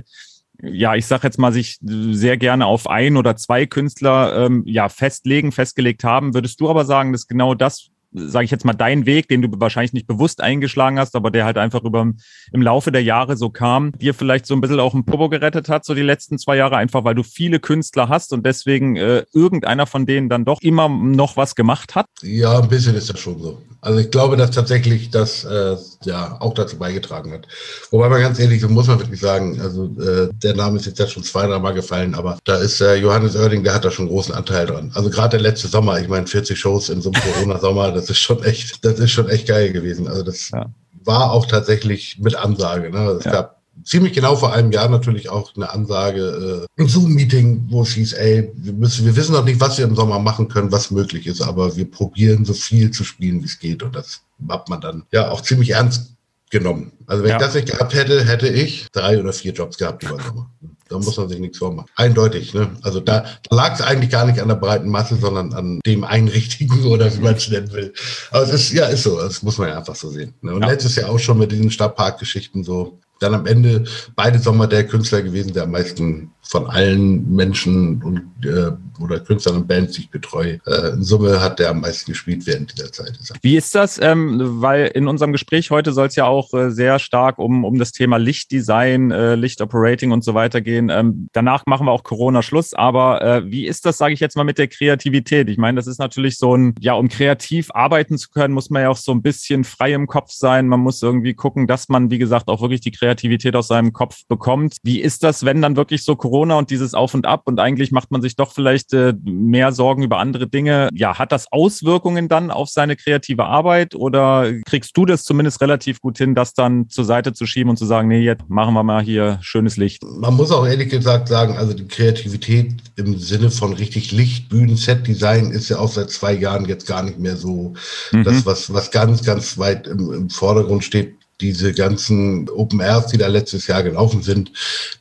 ja, 0.61 0.95
ich 0.95 1.05
sage 1.07 1.27
jetzt 1.27 1.39
mal, 1.39 1.51
sich 1.51 1.77
sehr 1.81 2.37
gerne 2.37 2.65
auf 2.67 2.87
ein 2.87 3.17
oder 3.17 3.35
zwei 3.35 3.65
Künstler 3.65 4.45
ähm, 4.45 4.63
ja 4.65 4.87
festlegen, 4.87 5.51
festgelegt 5.51 6.03
haben. 6.03 6.33
Würdest 6.33 6.61
du 6.61 6.69
aber 6.69 6.85
sagen, 6.85 7.11
dass 7.11 7.27
genau 7.27 7.53
das, 7.53 7.89
sage 8.13 8.45
ich 8.45 8.51
jetzt 8.51 8.65
mal, 8.65 8.73
dein 8.73 9.05
Weg, 9.05 9.27
den 9.27 9.41
du 9.41 9.49
wahrscheinlich 9.59 9.93
nicht 9.93 10.07
bewusst 10.07 10.41
eingeschlagen 10.41 10.99
hast, 10.99 11.15
aber 11.15 11.31
der 11.31 11.45
halt 11.45 11.57
einfach 11.57 11.83
über 11.83 12.11
im 12.51 12.61
Laufe 12.61 12.91
der 12.91 13.03
Jahre 13.03 13.37
so 13.37 13.49
kam, 13.49 13.91
dir 13.93 14.13
vielleicht 14.13 14.45
so 14.45 14.53
ein 14.53 14.61
bisschen 14.61 14.79
auch 14.79 14.93
ein 14.93 15.05
Popo 15.05 15.29
gerettet 15.29 15.69
hat, 15.69 15.85
so 15.85 15.93
die 15.93 16.01
letzten 16.01 16.37
zwei 16.37 16.57
Jahre, 16.57 16.77
einfach 16.77 17.03
weil 17.03 17.15
du 17.15 17.23
viele 17.23 17.59
Künstler 17.59 18.09
hast 18.09 18.33
und 18.33 18.45
deswegen 18.45 18.95
äh, 18.95 19.25
irgendeiner 19.33 19.87
von 19.87 20.05
denen 20.05 20.29
dann 20.29 20.45
doch 20.45 20.61
immer 20.61 20.89
noch 20.89 21.37
was 21.37 21.55
gemacht 21.55 21.95
hat? 21.95 22.07
Ja, 22.21 22.59
ein 22.59 22.69
bisschen 22.69 22.95
ist 22.95 23.09
das 23.09 23.19
schon 23.19 23.39
so. 23.39 23.61
Also 23.81 23.99
ich 23.99 24.11
glaube, 24.11 24.37
dass 24.37 24.51
tatsächlich 24.51 25.09
das 25.09 25.43
äh, 25.43 25.75
ja 26.05 26.37
auch 26.39 26.53
dazu 26.53 26.77
beigetragen 26.77 27.31
hat. 27.31 27.47
Wobei 27.91 28.09
man 28.09 28.21
ganz 28.21 28.39
ehrlich, 28.39 28.61
so 28.61 28.69
muss 28.69 28.87
man 28.87 28.99
wirklich 28.99 29.19
sagen, 29.19 29.59
also 29.61 29.85
äh, 29.99 30.29
der 30.33 30.55
Name 30.55 30.77
ist 30.77 30.85
jetzt 30.85 30.99
ja 30.99 31.07
schon 31.07 31.23
zwei, 31.23 31.47
drei 31.47 31.59
Mal 31.59 31.73
gefallen, 31.73 32.15
aber 32.15 32.37
da 32.43 32.57
ist 32.57 32.81
äh, 32.81 32.95
Johannes 32.95 33.35
Oerding, 33.35 33.63
der 33.63 33.73
hat 33.73 33.85
da 33.85 33.91
schon 33.91 34.05
einen 34.05 34.15
großen 34.15 34.33
Anteil 34.33 34.65
dran. 34.65 34.91
Also 34.93 35.09
gerade 35.09 35.37
der 35.37 35.41
letzte 35.41 35.67
Sommer, 35.67 35.99
ich 35.99 36.07
meine 36.07 36.27
40 36.27 36.59
Shows 36.59 36.89
in 36.89 37.01
so 37.01 37.11
einem 37.11 37.21
Corona-Sommer, 37.33 37.91
das 37.91 38.09
ist 38.09 38.19
schon 38.19 38.43
echt, 38.43 38.83
das 38.85 38.99
ist 38.99 39.11
schon 39.11 39.29
echt 39.29 39.47
geil 39.47 39.71
gewesen. 39.71 40.07
Also 40.07 40.23
das 40.23 40.49
ja. 40.51 40.65
war 41.03 41.31
auch 41.31 41.45
tatsächlich 41.45 42.19
mit 42.19 42.35
Ansage. 42.35 42.89
Ne? 42.89 43.17
Es 43.19 43.25
ja. 43.25 43.31
gab 43.31 43.62
ziemlich 43.83 44.13
genau 44.13 44.35
vor 44.35 44.53
einem 44.53 44.71
Jahr 44.71 44.89
natürlich 44.89 45.29
auch 45.29 45.55
eine 45.55 45.69
Ansage, 45.71 46.67
äh, 46.77 46.81
ein 46.81 46.87
Zoom-Meeting, 46.87 47.65
wo 47.69 47.81
es 47.81 47.93
hieß, 47.93 48.13
ey, 48.13 48.51
wir 48.55 48.73
müssen, 48.73 49.05
wir 49.05 49.15
wissen 49.15 49.33
noch 49.33 49.45
nicht, 49.45 49.59
was 49.59 49.77
wir 49.77 49.85
im 49.85 49.95
Sommer 49.95 50.19
machen 50.19 50.47
können, 50.47 50.71
was 50.71 50.91
möglich 50.91 51.27
ist, 51.27 51.41
aber 51.41 51.75
wir 51.75 51.89
probieren 51.89 52.45
so 52.45 52.53
viel 52.53 52.91
zu 52.91 53.03
spielen, 53.03 53.41
wie 53.41 53.47
es 53.47 53.59
geht. 53.59 53.83
Und 53.83 53.95
das 53.95 54.21
hat 54.49 54.69
man 54.69 54.81
dann 54.81 55.03
ja 55.11 55.29
auch 55.29 55.41
ziemlich 55.41 55.71
ernst 55.71 56.13
genommen. 56.53 56.91
Also 57.07 57.23
wenn 57.23 57.31
ja. 57.31 57.37
ich 57.37 57.41
das 57.41 57.55
nicht 57.55 57.71
gehabt 57.71 57.93
hätte, 57.93 58.23
hätte 58.23 58.47
ich 58.47 58.87
drei 58.91 59.19
oder 59.19 59.33
vier 59.33 59.53
Jobs 59.53 59.77
gehabt 59.77 60.03
über 60.03 60.21
Sommer. 60.21 60.49
Da 60.87 60.99
muss 60.99 61.17
man 61.17 61.27
sich 61.27 61.39
nichts 61.39 61.57
vormachen. 61.57 61.89
Eindeutig, 61.95 62.53
ne? 62.53 62.69
Also 62.83 62.99
da, 62.99 63.25
da 63.49 63.55
lag 63.55 63.73
es 63.73 63.81
eigentlich 63.81 64.11
gar 64.11 64.25
nicht 64.25 64.39
an 64.39 64.47
der 64.47 64.55
breiten 64.55 64.89
Masse, 64.89 65.15
sondern 65.15 65.51
an 65.53 65.79
dem 65.85 66.03
Einrichtigen 66.03 66.85
oder 66.85 67.11
wie 67.13 67.19
man 67.19 67.33
es 67.35 67.49
nennen 67.49 67.71
will. 67.71 67.93
Aber 68.29 68.43
es 68.43 68.53
ist, 68.53 68.71
ja, 68.71 68.85
ist 68.85 69.03
so. 69.03 69.17
Das 69.17 69.41
muss 69.41 69.57
man 69.57 69.69
ja 69.69 69.77
einfach 69.79 69.95
so 69.95 70.09
sehen. 70.09 70.35
Ne? 70.41 70.53
Und 70.53 70.61
ja. 70.61 70.67
letztes 70.67 70.95
Jahr 70.95 71.09
auch 71.09 71.17
schon 71.17 71.39
mit 71.39 71.51
diesen 71.51 71.71
Stadtparkgeschichten 71.71 72.63
so 72.63 72.99
dann 73.23 73.33
am 73.33 73.45
Ende 73.45 73.85
beide 74.15 74.39
Sommer 74.39 74.67
der 74.67 74.85
Künstler 74.85 75.21
gewesen, 75.21 75.53
der 75.53 75.63
am 75.63 75.71
meisten 75.71 76.32
von 76.43 76.67
allen 76.67 77.33
Menschen 77.33 78.01
und 78.03 78.45
äh, 78.45 78.71
oder 78.99 79.19
Künstlern 79.19 79.57
und 79.57 79.67
Bands, 79.67 79.93
die 79.93 80.01
ich 80.01 80.09
betreue, 80.09 80.59
äh, 80.65 80.93
in 80.93 81.03
Summe 81.03 81.41
hat 81.41 81.59
der 81.59 81.69
am 81.69 81.81
meisten 81.81 82.11
gespielt 82.11 82.45
während 82.45 82.71
dieser 82.77 82.91
Zeit. 82.91 83.17
Wie 83.41 83.57
ist 83.57 83.73
das? 83.75 83.99
Ähm, 84.01 84.39
weil 84.61 84.87
in 84.93 85.07
unserem 85.07 85.31
Gespräch 85.31 85.71
heute 85.71 85.93
soll 85.93 86.07
es 86.07 86.15
ja 86.15 86.25
auch 86.25 86.53
äh, 86.53 86.69
sehr 86.69 86.99
stark 86.99 87.39
um, 87.39 87.63
um 87.65 87.79
das 87.79 87.91
Thema 87.91 88.17
Lichtdesign, 88.17 89.11
äh, 89.11 89.35
Lichtoperating 89.35 90.11
und 90.11 90.23
so 90.23 90.33
weiter 90.33 90.61
gehen. 90.61 90.89
Ähm, 90.89 91.29
danach 91.33 91.65
machen 91.65 91.87
wir 91.87 91.91
auch 91.91 92.03
Corona-Schluss. 92.03 92.73
Aber 92.73 93.21
äh, 93.21 93.51
wie 93.51 93.65
ist 93.65 93.85
das, 93.85 93.97
sage 93.97 94.13
ich 94.13 94.19
jetzt 94.19 94.35
mal, 94.37 94.43
mit 94.43 94.57
der 94.57 94.67
Kreativität? 94.67 95.49
Ich 95.49 95.57
meine, 95.57 95.77
das 95.77 95.87
ist 95.87 95.99
natürlich 95.99 96.37
so 96.37 96.55
ein, 96.55 96.75
ja, 96.79 96.93
um 96.93 97.09
kreativ 97.09 97.71
arbeiten 97.73 98.17
zu 98.17 98.29
können, 98.29 98.53
muss 98.53 98.69
man 98.69 98.83
ja 98.83 98.89
auch 98.89 98.97
so 98.97 99.11
ein 99.11 99.21
bisschen 99.21 99.63
frei 99.63 99.93
im 99.93 100.07
Kopf 100.07 100.31
sein. 100.31 100.67
Man 100.67 100.81
muss 100.81 101.01
irgendwie 101.01 101.33
gucken, 101.33 101.67
dass 101.67 101.89
man, 101.89 102.11
wie 102.11 102.19
gesagt, 102.19 102.47
auch 102.47 102.61
wirklich 102.61 102.81
die 102.81 102.91
Kreativität 102.91 103.55
aus 103.55 103.67
seinem 103.67 103.93
Kopf 103.93 104.27
bekommt. 104.27 104.77
Wie 104.83 105.01
ist 105.01 105.23
das, 105.23 105.45
wenn 105.45 105.61
dann 105.61 105.75
wirklich 105.75 106.03
so 106.03 106.15
Corona 106.15 106.32
Corona 106.33 106.57
und 106.57 106.71
dieses 106.71 106.95
Auf 106.95 107.13
und 107.13 107.27
Ab 107.27 107.43
und 107.45 107.59
eigentlich 107.59 107.91
macht 107.91 108.09
man 108.09 108.23
sich 108.23 108.35
doch 108.35 108.53
vielleicht 108.53 108.91
äh, 108.91 109.13
mehr 109.23 109.71
Sorgen 109.71 110.01
über 110.01 110.17
andere 110.17 110.47
Dinge. 110.47 110.89
Ja, 110.91 111.19
hat 111.19 111.31
das 111.31 111.45
Auswirkungen 111.51 112.27
dann 112.27 112.49
auf 112.49 112.69
seine 112.69 112.95
kreative 112.95 113.45
Arbeit 113.45 113.93
oder 113.93 114.51
kriegst 114.65 114.97
du 114.97 115.05
das 115.05 115.25
zumindest 115.25 115.61
relativ 115.61 116.01
gut 116.01 116.17
hin, 116.17 116.33
das 116.33 116.55
dann 116.55 116.89
zur 116.89 117.05
Seite 117.05 117.33
zu 117.33 117.45
schieben 117.45 117.69
und 117.69 117.77
zu 117.77 117.85
sagen, 117.85 118.07
nee, 118.07 118.21
jetzt 118.21 118.49
machen 118.49 118.73
wir 118.73 118.81
mal 118.81 119.03
hier 119.03 119.37
schönes 119.41 119.77
Licht? 119.77 120.01
Man 120.03 120.33
muss 120.33 120.51
auch 120.51 120.65
ehrlich 120.65 120.89
gesagt 120.89 121.27
sagen, 121.27 121.55
also 121.55 121.75
die 121.75 121.87
Kreativität 121.87 122.77
im 122.95 123.19
Sinne 123.19 123.51
von 123.51 123.73
richtig 123.73 124.11
Licht, 124.11 124.49
Bühnen, 124.49 124.75
Set-Design 124.75 125.51
ist 125.51 125.69
ja 125.69 125.77
auch 125.77 125.91
seit 125.91 126.09
zwei 126.09 126.33
Jahren 126.33 126.65
jetzt 126.65 126.87
gar 126.87 127.03
nicht 127.03 127.19
mehr 127.19 127.37
so 127.37 127.75
mhm. 128.11 128.23
das, 128.23 128.43
was, 128.43 128.73
was 128.73 128.89
ganz, 128.89 129.23
ganz 129.23 129.59
weit 129.59 129.85
im, 129.85 130.11
im 130.11 130.29
Vordergrund 130.31 130.83
steht 130.83 131.13
diese 131.43 131.73
ganzen 131.73 132.49
Open 132.49 132.79
Airs, 132.79 133.07
die 133.07 133.17
da 133.17 133.27
letztes 133.27 133.67
Jahr 133.67 133.83
gelaufen 133.83 134.23
sind, 134.23 134.51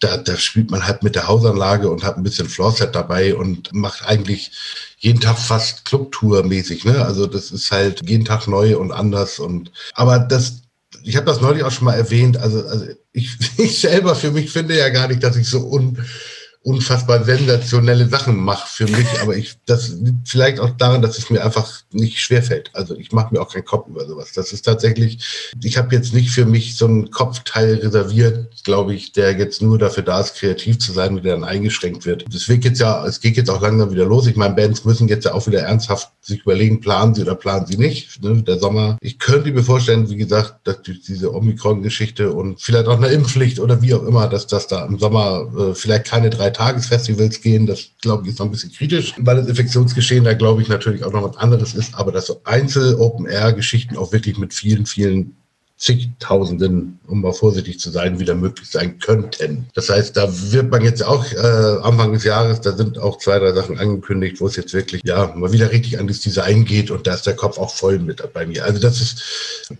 da, 0.00 0.16
da 0.16 0.36
spielt 0.36 0.72
man 0.72 0.84
halt 0.84 1.04
mit 1.04 1.14
der 1.14 1.28
Hausanlage 1.28 1.88
und 1.88 2.02
hat 2.02 2.16
ein 2.16 2.24
bisschen 2.24 2.48
Floorset 2.48 2.96
dabei 2.96 3.36
und 3.36 3.72
macht 3.72 4.04
eigentlich 4.04 4.50
jeden 4.98 5.20
Tag 5.20 5.38
fast 5.38 5.84
Clubtour-mäßig. 5.84 6.84
Ne? 6.84 7.04
Also 7.04 7.28
das 7.28 7.52
ist 7.52 7.70
halt 7.70 8.00
jeden 8.08 8.24
Tag 8.24 8.48
neu 8.48 8.76
und 8.76 8.90
anders. 8.90 9.38
Und 9.38 9.70
aber 9.94 10.18
das, 10.18 10.62
ich 11.04 11.16
habe 11.16 11.26
das 11.26 11.40
neulich 11.40 11.62
auch 11.62 11.70
schon 11.70 11.84
mal 11.84 11.94
erwähnt. 11.94 12.36
Also, 12.36 12.66
also 12.66 12.86
ich, 13.12 13.36
ich 13.58 13.80
selber 13.80 14.16
für 14.16 14.32
mich 14.32 14.50
finde 14.50 14.76
ja 14.76 14.88
gar 14.88 15.06
nicht, 15.06 15.22
dass 15.22 15.36
ich 15.36 15.48
so 15.48 15.70
un 15.70 15.96
unfassbar 16.64 17.24
sensationelle 17.24 18.08
Sachen 18.08 18.36
mache 18.36 18.68
für 18.68 18.86
mich, 18.86 19.06
aber 19.20 19.36
ich 19.36 19.56
das 19.66 19.88
liegt 19.88 20.28
vielleicht 20.28 20.60
auch 20.60 20.70
daran, 20.70 21.02
dass 21.02 21.18
es 21.18 21.28
mir 21.28 21.44
einfach 21.44 21.82
nicht 21.90 22.20
schwerfällt. 22.20 22.70
Also 22.72 22.96
ich 22.96 23.12
mache 23.12 23.34
mir 23.34 23.40
auch 23.40 23.52
keinen 23.52 23.64
Kopf 23.64 23.88
über 23.88 24.06
sowas. 24.06 24.32
Das 24.32 24.52
ist 24.52 24.62
tatsächlich, 24.62 25.52
ich 25.62 25.76
habe 25.76 25.94
jetzt 25.94 26.14
nicht 26.14 26.30
für 26.30 26.46
mich 26.46 26.76
so 26.76 26.86
einen 26.86 27.10
Kopfteil 27.10 27.74
reserviert, 27.76 28.62
glaube 28.64 28.94
ich, 28.94 29.12
der 29.12 29.36
jetzt 29.36 29.60
nur 29.60 29.78
dafür 29.78 30.04
da 30.04 30.20
ist, 30.20 30.36
kreativ 30.36 30.78
zu 30.78 30.92
sein, 30.92 31.16
wie 31.16 31.20
der 31.20 31.34
dann 31.34 31.44
eingeschränkt 31.44 32.06
wird. 32.06 32.24
Das 32.32 32.48
wird 32.48 32.64
jetzt 32.64 32.80
ja, 32.80 33.04
es 33.06 33.20
geht 33.20 33.36
jetzt 33.36 33.50
auch 33.50 33.60
langsam 33.60 33.90
wieder 33.90 34.04
los. 34.04 34.26
Ich 34.26 34.36
meine, 34.36 34.54
Bands 34.54 34.84
müssen 34.84 35.08
jetzt 35.08 35.24
ja 35.24 35.34
auch 35.34 35.46
wieder 35.46 35.62
ernsthaft 35.62 36.10
sich 36.20 36.42
überlegen, 36.42 36.80
planen 36.80 37.14
sie 37.14 37.22
oder 37.22 37.34
planen 37.34 37.66
sie 37.66 37.76
nicht. 37.76 38.22
Ne? 38.22 38.42
Der 38.42 38.58
Sommer. 38.58 38.98
Ich 39.00 39.18
könnte 39.18 39.50
mir 39.50 39.64
vorstellen, 39.64 40.08
wie 40.08 40.16
gesagt, 40.16 40.66
dass 40.66 40.82
diese 40.82 41.34
Omikron-Geschichte 41.34 42.32
und 42.32 42.60
vielleicht 42.60 42.86
auch 42.86 42.96
eine 42.96 43.08
Impfpflicht 43.08 43.58
oder 43.58 43.82
wie 43.82 43.94
auch 43.94 44.04
immer, 44.04 44.28
dass 44.28 44.46
das 44.46 44.68
da 44.68 44.84
im 44.84 44.98
Sommer 44.98 45.50
äh, 45.58 45.74
vielleicht 45.74 46.06
keine 46.06 46.30
drei 46.30 46.51
Tagesfestivals 46.52 47.40
gehen. 47.40 47.66
Das, 47.66 47.90
glaube 48.00 48.24
ich, 48.24 48.30
ist 48.30 48.38
noch 48.38 48.46
ein 48.46 48.52
bisschen 48.52 48.72
kritisch, 48.72 49.14
weil 49.18 49.36
das 49.36 49.48
Infektionsgeschehen 49.48 50.24
da, 50.24 50.34
glaube 50.34 50.62
ich, 50.62 50.68
natürlich 50.68 51.04
auch 51.04 51.12
noch 51.12 51.22
was 51.22 51.36
anderes 51.36 51.74
ist. 51.74 51.94
Aber 51.94 52.12
dass 52.12 52.26
so 52.26 52.40
Einzel-Open-Air-Geschichten 52.44 53.96
auch 53.96 54.12
wirklich 54.12 54.38
mit 54.38 54.54
vielen, 54.54 54.86
vielen 54.86 55.36
zigtausenden, 55.82 57.00
um 57.08 57.22
mal 57.22 57.32
vorsichtig 57.32 57.80
zu 57.80 57.90
sein, 57.90 58.20
wieder 58.20 58.36
möglich 58.36 58.70
sein 58.70 59.00
könnten. 59.00 59.66
Das 59.74 59.90
heißt, 59.90 60.16
da 60.16 60.28
wird 60.52 60.70
man 60.70 60.84
jetzt 60.84 61.04
auch 61.04 61.24
äh, 61.32 61.36
Anfang 61.82 62.12
des 62.12 62.22
Jahres, 62.22 62.60
da 62.60 62.76
sind 62.76 63.00
auch 63.00 63.18
zwei, 63.18 63.40
drei 63.40 63.52
Sachen 63.52 63.80
angekündigt, 63.80 64.40
wo 64.40 64.46
es 64.46 64.54
jetzt 64.54 64.72
wirklich 64.74 65.02
ja 65.04 65.34
mal 65.34 65.50
wieder 65.50 65.72
richtig 65.72 65.98
an 65.98 66.06
das 66.06 66.20
Design 66.20 66.64
geht 66.64 66.92
und 66.92 67.08
da 67.08 67.14
ist 67.14 67.26
der 67.26 67.34
Kopf 67.34 67.58
auch 67.58 67.74
voll 67.74 67.98
mit 67.98 68.22
bei 68.32 68.46
mir. 68.46 68.64
Also 68.64 68.78
das 68.78 69.00
ist, 69.00 69.22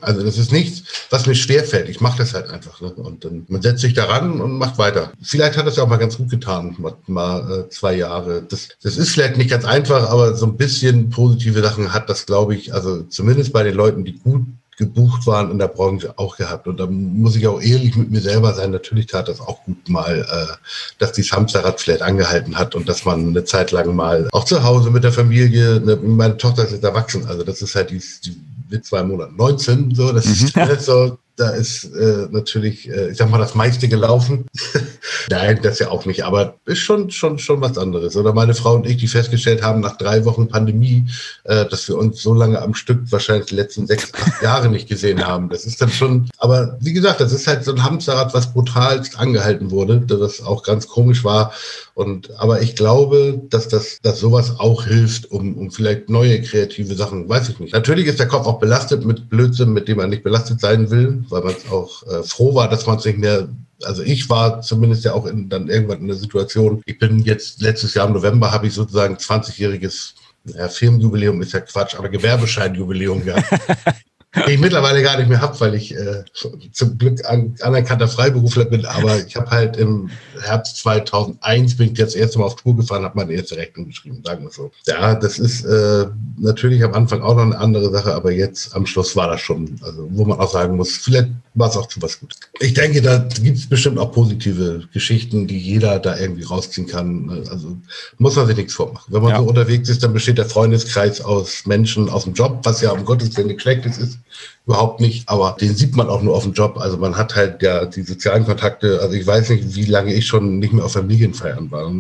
also 0.01 0.25
das 0.25 0.39
ist 0.39 0.51
nichts, 0.51 0.83
was 1.11 1.27
mir 1.27 1.37
schwerfällt. 1.37 1.89
Ich 1.89 2.01
mache 2.01 2.19
das 2.19 2.35
halt 2.35 2.51
einfach. 2.51 2.81
Ne? 2.81 2.93
Und 2.95 3.25
dann 3.25 3.47
man 3.47 3.63
setzt 3.63 3.83
sich 3.83 3.95
daran 3.95 4.41
und 4.41 4.59
macht 4.59 4.79
weiter. 4.79 5.13
Vielleicht 5.23 5.57
hat 5.57 5.69
das 5.69 5.77
ja 5.77 5.85
auch 5.85 5.89
mal 5.89 5.99
ganz 5.99 6.17
gut 6.17 6.31
getan, 6.31 6.75
mal, 6.79 6.97
mal 7.07 7.61
äh, 7.61 7.69
zwei 7.69 7.95
Jahre. 7.95 8.43
Das, 8.43 8.71
das 8.83 8.97
ist 8.97 9.11
vielleicht 9.11 9.37
nicht 9.37 9.51
ganz 9.51 9.65
einfach, 9.65 10.11
aber 10.11 10.35
so 10.35 10.47
ein 10.47 10.57
bisschen 10.57 11.11
positive 11.11 11.63
Sachen 11.63 11.93
hat 11.93 12.11
das, 12.11 12.27
glaube 12.27 12.57
ich, 12.57 12.75
also 12.75 13.05
zumindest 13.05 13.53
bei 13.53 13.63
den 13.63 13.75
Leuten, 13.75 14.05
die 14.05 14.19
gut 14.19 14.43
gebucht 14.77 15.27
waren 15.27 15.51
in 15.51 15.59
der 15.59 15.69
Branche 15.69 16.15
auch 16.17 16.37
gehabt. 16.37 16.67
Und 16.67 16.81
da 16.81 16.87
muss 16.87 17.37
ich 17.37 17.47
auch 17.47 17.61
ehrlich 17.61 17.97
mit 17.97 18.11
mir 18.11 18.21
selber 18.21 18.55
sein. 18.55 18.71
Natürlich 18.71 19.07
tat 19.07 19.29
das 19.29 19.41
auch 19.41 19.63
gut 19.65 19.89
mal, 19.89 20.21
äh, 20.21 20.57
dass 20.99 21.13
die 21.13 21.23
Samstagrad 21.23 21.81
vielleicht 21.81 22.03
angehalten 22.03 22.57
hat 22.57 22.75
und 22.75 22.89
dass 22.89 23.05
man 23.05 23.29
eine 23.29 23.45
Zeit 23.45 23.71
lang 23.71 23.95
mal 23.95 24.29
auch 24.33 24.45
zu 24.45 24.63
Hause 24.63 24.91
mit 24.91 25.05
der 25.05 25.13
Familie, 25.13 25.81
ne, 25.81 25.97
meine 25.97 26.37
Tochter 26.37 26.65
ist 26.65 26.73
jetzt 26.73 26.85
erwachsen, 26.85 27.27
also 27.27 27.43
das 27.43 27.63
ist 27.63 27.75
halt 27.75 27.91
die, 27.91 28.03
die 28.25 28.37
mit 28.71 28.87
zwei 28.87 29.03
Monaten 29.03 29.37
19, 29.37 29.95
so, 29.95 30.13
das 30.13 30.27
mhm. 30.27 30.33
ist 30.71 30.87
so, 30.87 31.19
da 31.37 31.51
ist 31.51 31.85
äh, 31.85 32.29
natürlich, 32.31 32.89
äh, 32.89 33.11
ich 33.11 33.17
sag 33.17 33.31
mal, 33.31 33.39
das 33.39 33.55
meiste 33.55 33.89
gelaufen. 33.89 34.47
Nein, 35.31 35.61
das 35.63 35.79
ja 35.79 35.89
auch 35.89 36.05
nicht, 36.05 36.25
aber 36.25 36.57
ist 36.67 36.81
schon, 36.81 37.11
schon, 37.11 37.39
schon 37.39 37.61
was 37.61 37.79
anderes. 37.79 38.17
Oder 38.17 38.35
meine 38.35 38.55
Frau 38.55 38.75
und 38.75 38.87
ich, 38.87 38.99
die 38.99 39.07
festgestellt 39.07 39.63
haben, 39.63 39.81
nach 39.81 39.97
drei 39.97 40.25
Wochen 40.25 40.49
Pandemie, 40.49 41.07
äh, 41.45 41.65
dass 41.67 41.89
wir 41.89 41.97
uns 41.97 42.23
so 42.23 42.35
lange 42.35 42.61
am 42.61 42.75
Stück 42.75 43.11
wahrscheinlich 43.11 43.47
die 43.47 43.55
letzten 43.55 43.87
sechs, 43.87 44.13
acht 44.15 44.43
Jahre 44.43 44.69
nicht 44.69 44.89
gesehen 44.89 45.27
haben. 45.27 45.49
Das 45.49 45.65
ist 45.65 45.81
dann 45.81 45.91
schon, 45.91 46.29
aber 46.39 46.77
wie 46.81 46.93
gesagt, 46.93 47.21
das 47.21 47.33
ist 47.33 47.47
halt 47.47 47.65
so 47.65 47.73
ein 47.73 47.83
Hamsterrad, 47.83 48.35
was 48.35 48.53
brutalst 48.53 49.19
angehalten 49.19 49.71
wurde, 49.71 50.01
das 50.01 50.43
auch 50.43 50.63
ganz 50.63 50.87
komisch 50.87 51.25
war. 51.25 51.53
Und, 51.95 52.31
aber 52.39 52.63
ich 52.63 52.77
glaube, 52.77 53.43
dass 53.51 53.69
das, 53.69 53.99
dass 54.03 54.21
sowas 54.21 54.59
auch 54.59 54.85
hilft, 54.85 55.31
um, 55.31 55.57
um 55.57 55.71
vielleicht 55.71 56.09
neue 56.09 56.41
kreative 56.43 56.95
Sachen, 56.95 57.29
weiß 57.29 57.49
ich 57.51 57.61
nicht. 57.61 57.73
Natürlich 57.73 58.07
ist 58.07 58.19
der 58.19 58.29
Kopf 58.29 58.47
auch 58.47 58.59
belastet 58.59 59.05
mit 59.05 59.29
Blödsinn, 59.29 59.73
mit 59.73 59.89
dem 59.89 59.99
man 59.99 60.11
nicht 60.11 60.23
belastet 60.23 60.61
sein 60.61 60.91
will, 60.91 61.22
weil 61.31 61.43
man 61.43 61.55
auch 61.71 62.03
äh, 62.07 62.23
froh 62.23 62.55
war, 62.55 62.69
dass 62.69 62.87
man 62.87 62.99
es 62.99 63.05
nicht 63.05 63.19
mehr 63.19 63.49
also 63.85 64.03
ich 64.03 64.29
war 64.31 64.61
zumindest 64.63 65.05
ja 65.05 65.13
auch 65.13 65.27
in, 65.27 65.49
dann 65.49 65.69
irgendwann 65.69 66.01
in 66.01 66.07
der 66.07 66.17
Situation, 66.17 66.83
ich 66.87 66.99
bin 66.99 67.21
jetzt 67.21 67.61
letztes 67.61 67.95
Jahr 67.95 68.07
im 68.07 68.15
November 68.15 68.53
habe 68.53 68.67
ich 68.67 68.75
sozusagen 68.75 69.17
20-jähriges 69.17 70.15
ja, 70.45 70.69
Firmenjubiläum 70.69 71.41
ist 71.43 71.53
ja 71.53 71.61
Quatsch, 71.61 71.95
aber 71.95 72.09
Gewerbescheinjubiläum 72.09 73.25
gehabt. 73.25 73.47
ich 74.47 74.59
mittlerweile 74.59 75.03
gar 75.03 75.19
nicht 75.19 75.29
mehr 75.29 75.43
habe, 75.43 75.59
weil 75.61 75.75
ich 75.75 75.95
äh, 75.95 76.25
zum 76.73 76.97
Glück 76.97 77.25
an, 77.27 77.55
anerkannter 77.61 78.09
Freiberufler 78.09 78.65
bin. 78.65 78.87
Aber 78.87 79.19
ich 79.19 79.37
habe 79.37 79.51
halt 79.51 79.77
im 79.77 80.11
Herbst 80.41 80.79
2001 80.79 81.77
bin 81.77 81.93
ich 81.93 81.99
jetzt 81.99 82.15
das 82.15 82.21
erste 82.21 82.39
Mal 82.39 82.47
auf 82.47 82.57
Tour 82.57 82.75
gefahren, 82.77 83.05
habe 83.05 83.19
meine 83.19 83.35
erste 83.35 83.57
Rechnung 83.57 83.89
geschrieben, 83.89 84.23
sagen 84.25 84.45
wir 84.45 84.51
so. 84.51 84.71
Ja, 84.87 85.15
das 85.15 85.39
ist 85.39 85.65
äh, 85.65 86.07
natürlich 86.39 86.83
am 86.83 86.95
Anfang 86.95 87.21
auch 87.21 87.37
noch 87.37 87.43
eine 87.43 87.59
andere 87.59 87.91
Sache, 87.91 88.15
aber 88.15 88.33
jetzt 88.33 88.75
am 88.75 88.87
Schluss 88.87 89.15
war 89.17 89.29
das 89.29 89.43
schon, 89.43 89.79
also 89.83 90.09
wo 90.11 90.25
man 90.25 90.41
auch 90.41 90.51
sagen 90.51 90.77
muss, 90.77 90.97
vielleicht 90.97 91.29
war 91.55 91.69
es 91.69 91.77
auch 91.77 91.87
zu 91.87 92.01
was 92.01 92.19
Gutes. 92.19 92.41
Ich 92.61 92.73
denke, 92.73 93.03
da 93.03 93.19
gibt 93.43 93.59
es 93.59 93.69
bestimmt 93.69 93.99
auch 93.99 94.13
positive 94.13 94.89
Geschichten, 94.95 95.47
die 95.47 95.59
jeder 95.59 95.99
da 95.99 96.17
irgendwie 96.17 96.45
rausziehen 96.45 96.87
kann. 96.87 97.29
Also 97.51 97.77
muss 98.17 98.37
man 98.37 98.47
sich 98.47 98.57
nichts 98.57 98.73
vormachen. 98.73 99.13
Wenn 99.13 99.23
man 99.23 99.33
ja. 99.33 99.39
so 99.39 99.45
unterwegs 99.45 99.91
ist, 99.91 100.03
dann 100.03 100.15
besteht 100.15 100.39
der 100.39 100.47
Freundeskreis 100.47 101.21
aus 101.21 101.67
Menschen 101.67 102.09
aus 102.09 102.25
dem 102.25 102.33
Job, 102.33 102.61
was 102.63 102.81
ja 102.81 102.93
um 102.93 103.05
Gottes 103.05 103.37
Willen 103.37 103.49
nicht 103.49 103.61
schlecht 103.61 103.85
ist 103.85 104.22
überhaupt 104.67 105.01
nicht, 105.01 105.29
aber 105.29 105.57
den 105.61 105.75
sieht 105.75 105.97
man 105.97 106.09
auch 106.09 106.23
nur 106.23 106.37
auf 106.37 106.45
dem 106.45 106.53
Job. 106.53 106.79
Also 106.79 106.97
man 106.97 107.17
hat 107.17 107.35
halt 107.35 107.63
ja 107.63 107.85
die 107.85 108.03
sozialen 108.03 108.45
Kontakte. 108.45 109.01
Also 109.01 109.15
ich 109.15 109.27
weiß 109.27 109.51
nicht, 109.51 109.75
wie 109.75 109.85
lange 109.85 110.15
ich 110.15 110.27
schon 110.27 110.59
nicht 110.59 110.73
mehr 110.73 110.85
auf 110.85 110.93
Familienfeiern 110.93 111.71
war. 111.71 111.93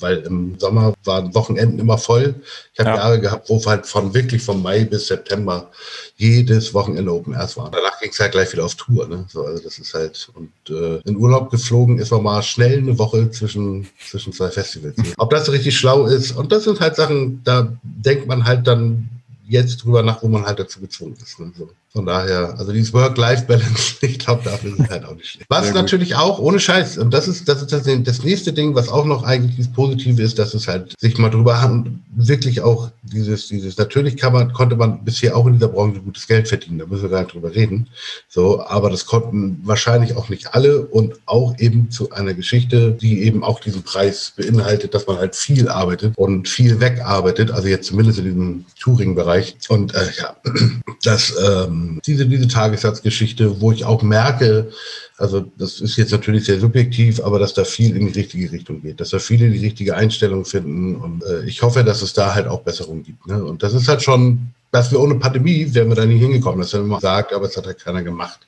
Weil 0.00 0.18
im 0.18 0.58
Sommer 0.58 0.92
waren 1.04 1.34
Wochenenden 1.34 1.78
immer 1.78 1.98
voll. 1.98 2.34
Ich 2.72 2.80
habe 2.80 2.90
ja. 2.90 2.96
Jahre 2.96 3.20
gehabt, 3.20 3.48
wo 3.48 3.64
halt 3.64 3.86
von 3.86 4.12
wirklich 4.12 4.42
von 4.42 4.60
Mai 4.60 4.84
bis 4.84 5.06
September 5.06 5.70
jedes 6.16 6.74
Wochenende 6.74 7.12
Open 7.12 7.32
Airs 7.32 7.56
waren. 7.56 7.70
Danach 7.72 8.00
ging 8.00 8.10
es 8.10 8.18
halt 8.18 8.32
gleich 8.32 8.52
wieder 8.52 8.64
auf 8.64 8.74
Tour. 8.74 9.06
Ne? 9.06 9.24
So, 9.28 9.44
also 9.44 9.62
das 9.62 9.78
ist 9.78 9.94
halt 9.94 10.28
und 10.34 10.50
äh, 10.68 11.00
in 11.08 11.16
Urlaub 11.16 11.50
geflogen 11.50 11.98
ist 11.98 12.10
man 12.10 12.24
mal 12.24 12.42
schnell 12.42 12.78
eine 12.78 12.98
Woche 12.98 13.30
zwischen 13.30 13.86
zwischen 14.04 14.32
zwei 14.32 14.50
Festivals. 14.50 14.96
Ob 15.16 15.30
das 15.30 15.50
richtig 15.50 15.76
schlau 15.76 16.06
ist 16.06 16.32
und 16.32 16.50
das 16.50 16.64
sind 16.64 16.80
halt 16.80 16.96
Sachen, 16.96 17.42
da 17.44 17.72
denkt 17.82 18.26
man 18.26 18.44
halt 18.44 18.66
dann 18.66 19.08
jetzt 19.46 19.84
drüber 19.84 20.02
nach, 20.02 20.22
wo 20.22 20.28
man 20.28 20.44
halt 20.44 20.58
dazu 20.58 20.80
gezwungen 20.80 21.16
ist. 21.22 21.38
Ne? 21.38 21.52
So. 21.56 21.70
Von 21.96 22.06
daher, 22.06 22.58
also 22.58 22.72
dieses 22.72 22.92
Work-Life-Balance, 22.92 23.98
ich 24.04 24.18
glaube, 24.18 24.42
dafür 24.42 24.72
ist 24.72 24.80
es 24.80 24.90
halt 24.90 25.04
auch 25.04 25.14
nicht 25.14 25.28
schlecht. 25.28 25.46
Was 25.48 25.66
Sehr 25.66 25.74
natürlich 25.74 26.10
gut. 26.10 26.18
auch, 26.18 26.40
ohne 26.40 26.58
Scheiß, 26.58 26.98
und 26.98 27.14
das 27.14 27.28
ist, 27.28 27.48
das 27.48 27.62
ist 27.62 27.70
das, 27.70 27.84
das 27.84 28.24
nächste 28.24 28.52
Ding, 28.52 28.74
was 28.74 28.88
auch 28.88 29.04
noch 29.04 29.22
eigentlich 29.22 29.56
das 29.58 29.72
Positive 29.72 30.20
ist, 30.20 30.40
dass 30.40 30.54
es 30.54 30.66
halt 30.66 30.92
sich 30.98 31.16
mal 31.18 31.30
drüber 31.30 31.62
haben, 31.62 32.02
wirklich 32.16 32.62
auch 32.62 32.90
dieses, 33.04 33.46
dieses, 33.46 33.78
natürlich 33.78 34.16
kann 34.16 34.32
man, 34.32 34.52
konnte 34.52 34.74
man 34.74 35.04
bisher 35.04 35.36
auch 35.36 35.46
in 35.46 35.52
dieser 35.52 35.68
Branche 35.68 36.00
gutes 36.00 36.26
Geld 36.26 36.48
verdienen, 36.48 36.80
da 36.80 36.86
müssen 36.86 37.02
wir 37.02 37.10
gar 37.10 37.20
nicht 37.20 37.32
drüber 37.32 37.54
reden. 37.54 37.88
So, 38.28 38.66
aber 38.66 38.90
das 38.90 39.06
konnten 39.06 39.60
wahrscheinlich 39.62 40.16
auch 40.16 40.28
nicht 40.28 40.52
alle 40.52 40.86
und 40.86 41.14
auch 41.26 41.56
eben 41.58 41.92
zu 41.92 42.10
einer 42.10 42.34
Geschichte, 42.34 42.90
die 42.90 43.22
eben 43.22 43.44
auch 43.44 43.60
diesen 43.60 43.84
Preis 43.84 44.32
beinhaltet, 44.36 44.94
dass 44.94 45.06
man 45.06 45.18
halt 45.18 45.36
viel 45.36 45.68
arbeitet 45.68 46.18
und 46.18 46.48
viel 46.48 46.80
wegarbeitet, 46.80 47.52
also 47.52 47.68
jetzt 47.68 47.86
zumindest 47.86 48.18
in 48.18 48.24
diesem 48.24 48.64
Touring-Bereich. 48.80 49.58
Und 49.68 49.94
äh, 49.94 50.08
ja, 50.18 50.36
das 51.04 51.32
ähm, 51.40 51.83
diese, 52.06 52.26
diese 52.26 52.48
Tagessatzgeschichte, 52.48 53.60
wo 53.60 53.72
ich 53.72 53.84
auch 53.84 54.02
merke, 54.02 54.70
also 55.16 55.44
das 55.58 55.80
ist 55.80 55.96
jetzt 55.96 56.12
natürlich 56.12 56.44
sehr 56.44 56.60
subjektiv, 56.60 57.20
aber 57.20 57.38
dass 57.38 57.54
da 57.54 57.64
viel 57.64 57.96
in 57.96 58.06
die 58.06 58.18
richtige 58.18 58.50
Richtung 58.50 58.82
geht, 58.82 59.00
dass 59.00 59.10
da 59.10 59.18
viele 59.18 59.50
die 59.50 59.64
richtige 59.64 59.96
Einstellung 59.96 60.44
finden 60.44 60.96
und 60.96 61.22
äh, 61.24 61.44
ich 61.44 61.62
hoffe, 61.62 61.84
dass 61.84 62.02
es 62.02 62.12
da 62.12 62.34
halt 62.34 62.46
auch 62.46 62.62
Besserungen 62.62 63.02
gibt. 63.02 63.26
Ne? 63.26 63.42
Und 63.44 63.62
das 63.62 63.74
ist 63.74 63.88
halt 63.88 64.02
schon 64.02 64.54
dass 64.74 64.90
wir 64.90 64.98
ohne 64.98 65.14
Pandemie 65.14 65.72
wären 65.72 65.88
wir 65.88 65.94
da 65.94 66.04
nie 66.04 66.18
hingekommen. 66.18 66.60
Das 66.60 66.74
haben 66.74 66.88
wir 66.88 66.96
gesagt, 66.96 67.32
aber 67.32 67.46
es 67.46 67.56
hat 67.56 67.66
halt 67.66 67.78
keiner 67.78 68.02
gemacht. 68.02 68.40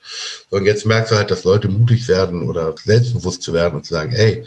und 0.51 0.67
jetzt 0.67 0.85
merkst 0.85 1.13
du 1.13 1.17
halt, 1.17 1.31
dass 1.31 1.45
Leute 1.45 1.69
mutig 1.69 2.09
werden 2.09 2.49
oder 2.49 2.75
selbstbewusst 2.85 3.43
zu 3.43 3.53
werden 3.53 3.77
und 3.77 3.87
zu 3.87 3.95
sagen, 3.95 4.13
ey, 4.13 4.45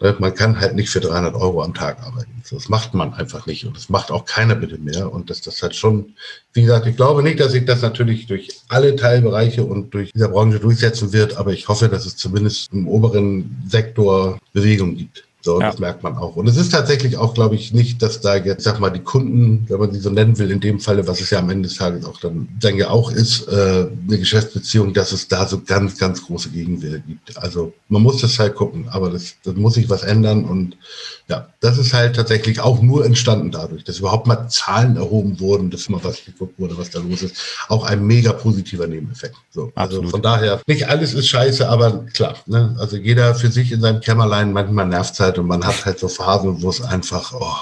ne, 0.00 0.16
man 0.18 0.34
kann 0.34 0.58
halt 0.58 0.74
nicht 0.74 0.90
für 0.90 0.98
300 0.98 1.36
Euro 1.36 1.62
am 1.62 1.72
Tag 1.72 2.02
arbeiten. 2.02 2.42
Das 2.50 2.68
macht 2.68 2.94
man 2.94 3.14
einfach 3.14 3.46
nicht 3.46 3.64
und 3.64 3.76
das 3.76 3.88
macht 3.88 4.10
auch 4.10 4.24
keiner 4.24 4.56
bitte 4.56 4.78
mehr. 4.78 5.12
Und 5.12 5.30
dass 5.30 5.40
das 5.40 5.62
halt 5.62 5.76
schon, 5.76 6.14
wie 6.52 6.62
gesagt, 6.62 6.88
ich 6.88 6.96
glaube 6.96 7.22
nicht, 7.22 7.38
dass 7.38 7.52
sich 7.52 7.64
das 7.64 7.80
natürlich 7.80 8.26
durch 8.26 8.48
alle 8.66 8.96
Teilbereiche 8.96 9.62
und 9.62 9.94
durch 9.94 10.12
dieser 10.12 10.30
Branche 10.30 10.58
durchsetzen 10.58 11.12
wird, 11.12 11.36
aber 11.36 11.52
ich 11.52 11.68
hoffe, 11.68 11.88
dass 11.88 12.06
es 12.06 12.16
zumindest 12.16 12.72
im 12.72 12.88
oberen 12.88 13.62
Sektor 13.68 14.40
Bewegung 14.52 14.96
gibt. 14.96 15.29
So, 15.42 15.58
ja. 15.58 15.70
das 15.70 15.78
merkt 15.78 16.02
man 16.02 16.16
auch. 16.16 16.36
Und 16.36 16.48
es 16.48 16.56
ist 16.56 16.70
tatsächlich 16.70 17.16
auch, 17.16 17.32
glaube 17.32 17.54
ich, 17.54 17.72
nicht, 17.72 18.02
dass 18.02 18.20
da 18.20 18.36
jetzt, 18.36 18.62
sag 18.64 18.78
mal, 18.78 18.90
die 18.90 19.00
Kunden, 19.00 19.64
wenn 19.68 19.78
man 19.78 19.92
sie 19.92 20.00
so 20.00 20.10
nennen 20.10 20.38
will, 20.38 20.50
in 20.50 20.60
dem 20.60 20.80
Falle, 20.80 21.06
was 21.08 21.20
es 21.20 21.30
ja 21.30 21.38
am 21.38 21.48
Ende 21.48 21.68
des 21.68 21.78
Tages 21.78 22.04
auch 22.04 22.20
dann, 22.20 22.48
dann 22.60 22.76
ja 22.76 22.90
auch 22.90 23.10
ist, 23.10 23.48
äh, 23.48 23.86
eine 24.06 24.18
Geschäftsbeziehung, 24.18 24.92
dass 24.92 25.12
es 25.12 25.28
da 25.28 25.46
so 25.46 25.62
ganz, 25.62 25.96
ganz 25.96 26.26
große 26.26 26.50
Gegenwehr 26.50 26.98
gibt. 26.98 27.36
Also 27.38 27.72
man 27.88 28.02
muss 28.02 28.20
das 28.20 28.38
halt 28.38 28.54
gucken, 28.54 28.88
aber 28.90 29.08
das, 29.08 29.36
das 29.42 29.54
muss 29.54 29.74
sich 29.74 29.88
was 29.88 30.02
ändern. 30.02 30.44
Und 30.44 30.76
ja, 31.28 31.48
das 31.60 31.78
ist 31.78 31.94
halt 31.94 32.16
tatsächlich 32.16 32.60
auch 32.60 32.82
nur 32.82 33.06
entstanden 33.06 33.50
dadurch, 33.50 33.84
dass 33.84 33.98
überhaupt 33.98 34.26
mal 34.26 34.48
Zahlen 34.48 34.96
erhoben 34.96 35.40
wurden, 35.40 35.70
dass 35.70 35.88
mal 35.88 36.04
was 36.04 36.22
geguckt 36.24 36.58
wurde, 36.58 36.76
was 36.76 36.90
da 36.90 36.98
los 36.98 37.22
ist. 37.22 37.36
Auch 37.68 37.84
ein 37.84 38.06
mega 38.06 38.32
positiver 38.32 38.86
Nebeneffekt. 38.86 39.36
So, 39.50 39.72
also 39.74 40.02
von 40.02 40.20
daher, 40.20 40.60
nicht 40.66 40.88
alles 40.88 41.14
ist 41.14 41.28
scheiße, 41.28 41.66
aber 41.66 42.04
klar, 42.12 42.36
ne? 42.46 42.76
also 42.78 42.96
jeder 42.96 43.34
für 43.34 43.50
sich 43.50 43.72
in 43.72 43.80
seinem 43.80 44.00
Kämmerlein, 44.00 44.52
manchmal 44.52 44.86
nervt 44.86 45.14
es 45.14 45.20
halt 45.20 45.29
und 45.38 45.46
man 45.46 45.64
hat 45.64 45.84
halt 45.84 45.98
so 45.98 46.08
Phasen, 46.08 46.62
wo 46.62 46.70
es 46.70 46.80
einfach, 46.80 47.32
oh, 47.32 47.56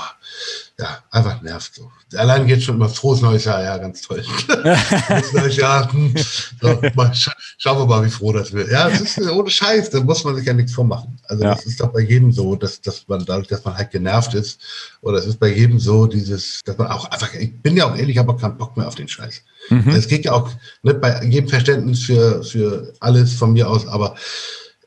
ja, 0.78 0.98
einfach 1.10 1.42
nervt 1.42 1.74
so. 1.74 1.90
Allein 2.16 2.46
geht 2.46 2.62
schon 2.62 2.76
immer 2.76 2.88
frohes 2.88 3.20
neues 3.20 3.44
Jahr, 3.44 3.62
ja, 3.62 3.76
ganz 3.78 4.00
toll. 4.00 4.22
frohes 5.06 5.32
neues 5.32 5.56
Jahr, 5.56 5.92
hm. 5.92 6.14
so, 6.60 6.80
mal, 6.94 7.12
scha 7.14 7.32
schauen 7.58 7.78
wir 7.78 7.86
mal, 7.86 8.04
wie 8.04 8.10
froh 8.10 8.32
das 8.32 8.52
wird. 8.52 8.70
Ja, 8.70 8.88
es 8.88 9.00
ist 9.00 9.20
ohne 9.20 9.50
Scheiß, 9.50 9.90
da 9.90 10.00
muss 10.00 10.22
man 10.22 10.36
sich 10.36 10.46
ja 10.46 10.52
nichts 10.52 10.72
vormachen. 10.72 11.18
Also 11.24 11.42
ja. 11.42 11.54
das 11.54 11.66
ist 11.66 11.80
doch 11.80 11.92
bei 11.92 12.00
jedem 12.00 12.30
so, 12.30 12.54
dass, 12.54 12.80
dass 12.80 13.06
man 13.08 13.24
dadurch, 13.24 13.48
dass 13.48 13.64
man 13.64 13.76
halt 13.76 13.90
genervt 13.90 14.34
ist, 14.34 14.60
oder 15.00 15.18
es 15.18 15.26
ist 15.26 15.40
bei 15.40 15.48
jedem 15.48 15.80
so, 15.80 16.06
dieses, 16.06 16.62
dass 16.64 16.78
man 16.78 16.86
auch 16.86 17.06
einfach, 17.06 17.34
ich 17.34 17.60
bin 17.60 17.76
ja 17.76 17.86
auch 17.86 17.96
ehrlich, 17.96 18.10
ich 18.10 18.18
habe 18.18 18.32
auch 18.32 18.40
keinen 18.40 18.56
Bock 18.56 18.76
mehr 18.76 18.86
auf 18.86 18.94
den 18.94 19.08
Scheiß. 19.08 19.42
Mhm. 19.70 19.90
Es 19.90 20.06
geht 20.06 20.24
ja 20.24 20.32
auch 20.32 20.48
nicht 20.48 20.60
ne, 20.84 20.94
bei 20.94 21.24
jedem 21.24 21.48
Verständnis 21.48 22.04
für, 22.04 22.44
für 22.44 22.94
alles 23.00 23.34
von 23.34 23.52
mir 23.52 23.68
aus, 23.68 23.86
aber 23.88 24.14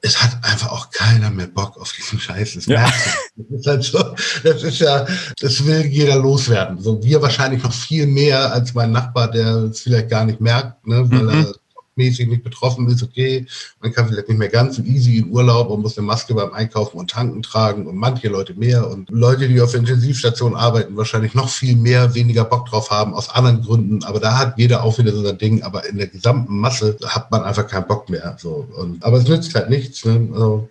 es 0.02 0.22
hat 0.22 0.38
einfach 0.44 0.72
auch 0.72 0.90
keiner 0.90 1.30
mehr 1.30 1.48
Bock 1.48 1.78
auf 1.80 1.92
diesen 1.92 2.20
Scheiß. 2.20 2.56
Das, 2.56 2.66
ja. 2.66 2.92
das 3.36 3.60
ist 3.60 3.68
halt 3.68 3.84
so, 3.84 4.16
das 4.44 4.64
ist 4.64 4.80
ja, 4.80 5.06
das 5.40 5.64
will 5.66 5.86
jeder 5.86 6.16
loswerden. 6.16 6.80
So 6.80 7.04
wir 7.04 7.22
wahrscheinlich 7.22 7.64
noch 7.64 7.74
viel 7.74 8.08
mehr 8.08 8.52
als 8.52 8.74
mein 8.74 8.92
Nachbar, 8.92 9.30
der 9.30 9.56
es 9.66 9.82
vielleicht 9.82 10.10
gar 10.10 10.26
nicht 10.26 10.42
merkt, 10.42 10.86
ne, 10.88 11.10
weil 11.10 11.24
mhm. 11.24 11.30
er 11.30 11.54
mäßig 11.96 12.28
nicht 12.28 12.44
betroffen 12.44 12.88
ist, 12.88 13.04
okay, 13.04 13.46
man 13.82 13.92
kann 13.92 14.08
vielleicht 14.08 14.30
nicht 14.30 14.38
mehr 14.38 14.50
ganz 14.50 14.78
so 14.78 14.84
easy 14.84 15.18
in 15.18 15.30
Urlaub 15.30 15.70
und 15.70 15.82
muss 15.82 15.98
eine 15.98 16.08
Maske 16.08 16.34
beim 16.34 16.54
Einkaufen 16.54 16.98
und 16.98 17.10
Tanken 17.10 17.42
tragen 17.42 17.88
und 17.88 17.96
manche 17.96 18.30
Leute 18.30 18.54
mehr 18.54 18.90
und 18.90 19.10
Leute, 19.10 19.48
die 19.48 19.62
auf 19.62 19.72
der 19.72 19.82
Intensivstation 19.82 20.56
arbeiten, 20.56 20.96
wahrscheinlich 20.98 21.34
noch 21.34 21.50
viel 21.50 21.76
mehr, 21.76 22.16
weniger 22.16 22.46
Bock 22.46 22.68
drauf 22.68 22.92
haben, 22.92 23.14
aus 23.14 23.30
anderen 23.30 23.62
Gründen, 23.62 24.04
aber 24.04 24.20
da 24.20 24.38
hat 24.38 24.58
jeder 24.58 24.84
auch 24.84 24.98
wieder 24.98 25.12
so 25.12 25.24
sein 25.24 25.38
Ding, 25.38 25.64
aber 25.64 25.88
in 25.88 25.98
der 25.98 26.08
gesamten 26.08 26.58
Masse 26.60 26.98
hat 27.06 27.32
man 27.32 27.44
einfach 27.44 27.68
keinen 27.68 27.88
Bock 27.88 28.10
mehr, 28.10 28.38
so. 28.40 28.68
Und, 28.76 29.04
aber 29.04 29.18
es 29.18 29.28
nützt 29.28 29.54
halt 29.56 29.70
nichts, 29.70 30.06
ne? 30.06 30.30
Also, 30.34 30.70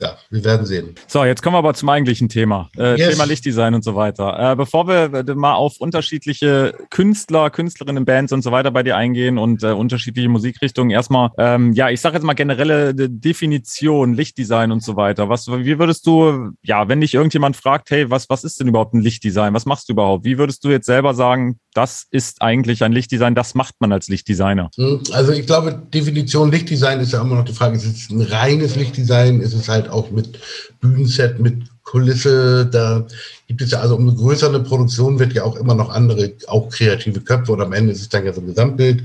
ja, 0.00 0.16
wir 0.30 0.44
werden 0.44 0.66
sehen. 0.66 0.94
So, 1.06 1.24
jetzt 1.24 1.42
kommen 1.42 1.54
wir 1.54 1.58
aber 1.58 1.74
zum 1.74 1.88
eigentlichen 1.88 2.28
Thema. 2.28 2.70
Äh, 2.76 2.98
yes. 2.98 3.10
Thema 3.10 3.24
Lichtdesign 3.24 3.74
und 3.74 3.84
so 3.84 3.94
weiter. 3.94 4.52
Äh, 4.52 4.56
bevor 4.56 4.88
wir 4.88 5.12
äh, 5.12 5.34
mal 5.34 5.54
auf 5.54 5.76
unterschiedliche 5.78 6.74
Künstler, 6.90 7.50
Künstlerinnen, 7.50 8.04
Bands 8.04 8.32
und 8.32 8.42
so 8.42 8.50
weiter 8.50 8.70
bei 8.70 8.82
dir 8.82 8.96
eingehen 8.96 9.36
und 9.36 9.62
äh, 9.62 9.72
unterschiedliche 9.72 10.28
Musikrichtungen, 10.28 10.90
erstmal, 10.90 11.30
ähm, 11.38 11.72
ja, 11.72 11.90
ich 11.90 12.00
sage 12.00 12.16
jetzt 12.16 12.24
mal 12.24 12.34
generelle 12.34 12.94
Definition, 12.94 14.14
Lichtdesign 14.14 14.72
und 14.72 14.82
so 14.82 14.96
weiter. 14.96 15.28
Was, 15.28 15.48
wie 15.48 15.78
würdest 15.78 16.06
du, 16.06 16.50
ja, 16.62 16.88
wenn 16.88 17.00
dich 17.00 17.14
irgendjemand 17.14 17.56
fragt, 17.56 17.90
hey, 17.90 18.10
was, 18.10 18.30
was 18.30 18.44
ist 18.44 18.58
denn 18.60 18.68
überhaupt 18.68 18.94
ein 18.94 19.00
Lichtdesign? 19.00 19.52
Was 19.52 19.66
machst 19.66 19.88
du 19.88 19.92
überhaupt? 19.92 20.24
Wie 20.24 20.38
würdest 20.38 20.64
du 20.64 20.70
jetzt 20.70 20.86
selber 20.86 21.14
sagen, 21.14 21.60
das 21.74 22.06
ist 22.10 22.42
eigentlich 22.42 22.82
ein 22.82 22.92
Lichtdesign, 22.92 23.34
das 23.34 23.54
macht 23.54 23.74
man 23.80 23.92
als 23.92 24.08
Lichtdesigner? 24.08 24.70
Hm, 24.76 25.02
also 25.12 25.32
ich 25.32 25.46
glaube, 25.46 25.80
Definition 25.92 26.50
Lichtdesign 26.50 27.00
ist 27.00 27.12
ja 27.12 27.20
immer 27.20 27.36
noch 27.36 27.44
die 27.44 27.52
Frage, 27.52 27.76
ist 27.76 27.84
es 27.84 28.10
ein 28.10 28.22
reines 28.22 28.76
Lichtdesign? 28.76 29.40
Ist 29.40 29.54
es 29.54 29.68
halt 29.68 29.89
auch 29.90 30.10
mit 30.10 30.38
Bühnenset, 30.80 31.40
mit 31.40 31.64
Kulisse, 31.90 32.66
da 32.66 33.04
gibt 33.48 33.62
es 33.62 33.72
ja 33.72 33.80
also 33.80 33.96
umso 33.96 34.14
größer 34.14 34.46
eine 34.46 34.60
Produktion 34.60 35.18
wird 35.18 35.32
ja 35.32 35.42
auch 35.42 35.56
immer 35.56 35.74
noch 35.74 35.88
andere, 35.90 36.34
auch 36.46 36.68
kreative 36.68 37.20
Köpfe 37.20 37.50
und 37.50 37.60
am 37.60 37.72
Ende 37.72 37.92
ist 37.92 38.00
es 38.00 38.08
dann 38.08 38.24
ja 38.24 38.32
so 38.32 38.40
ein 38.40 38.46
Gesamtbild. 38.46 39.02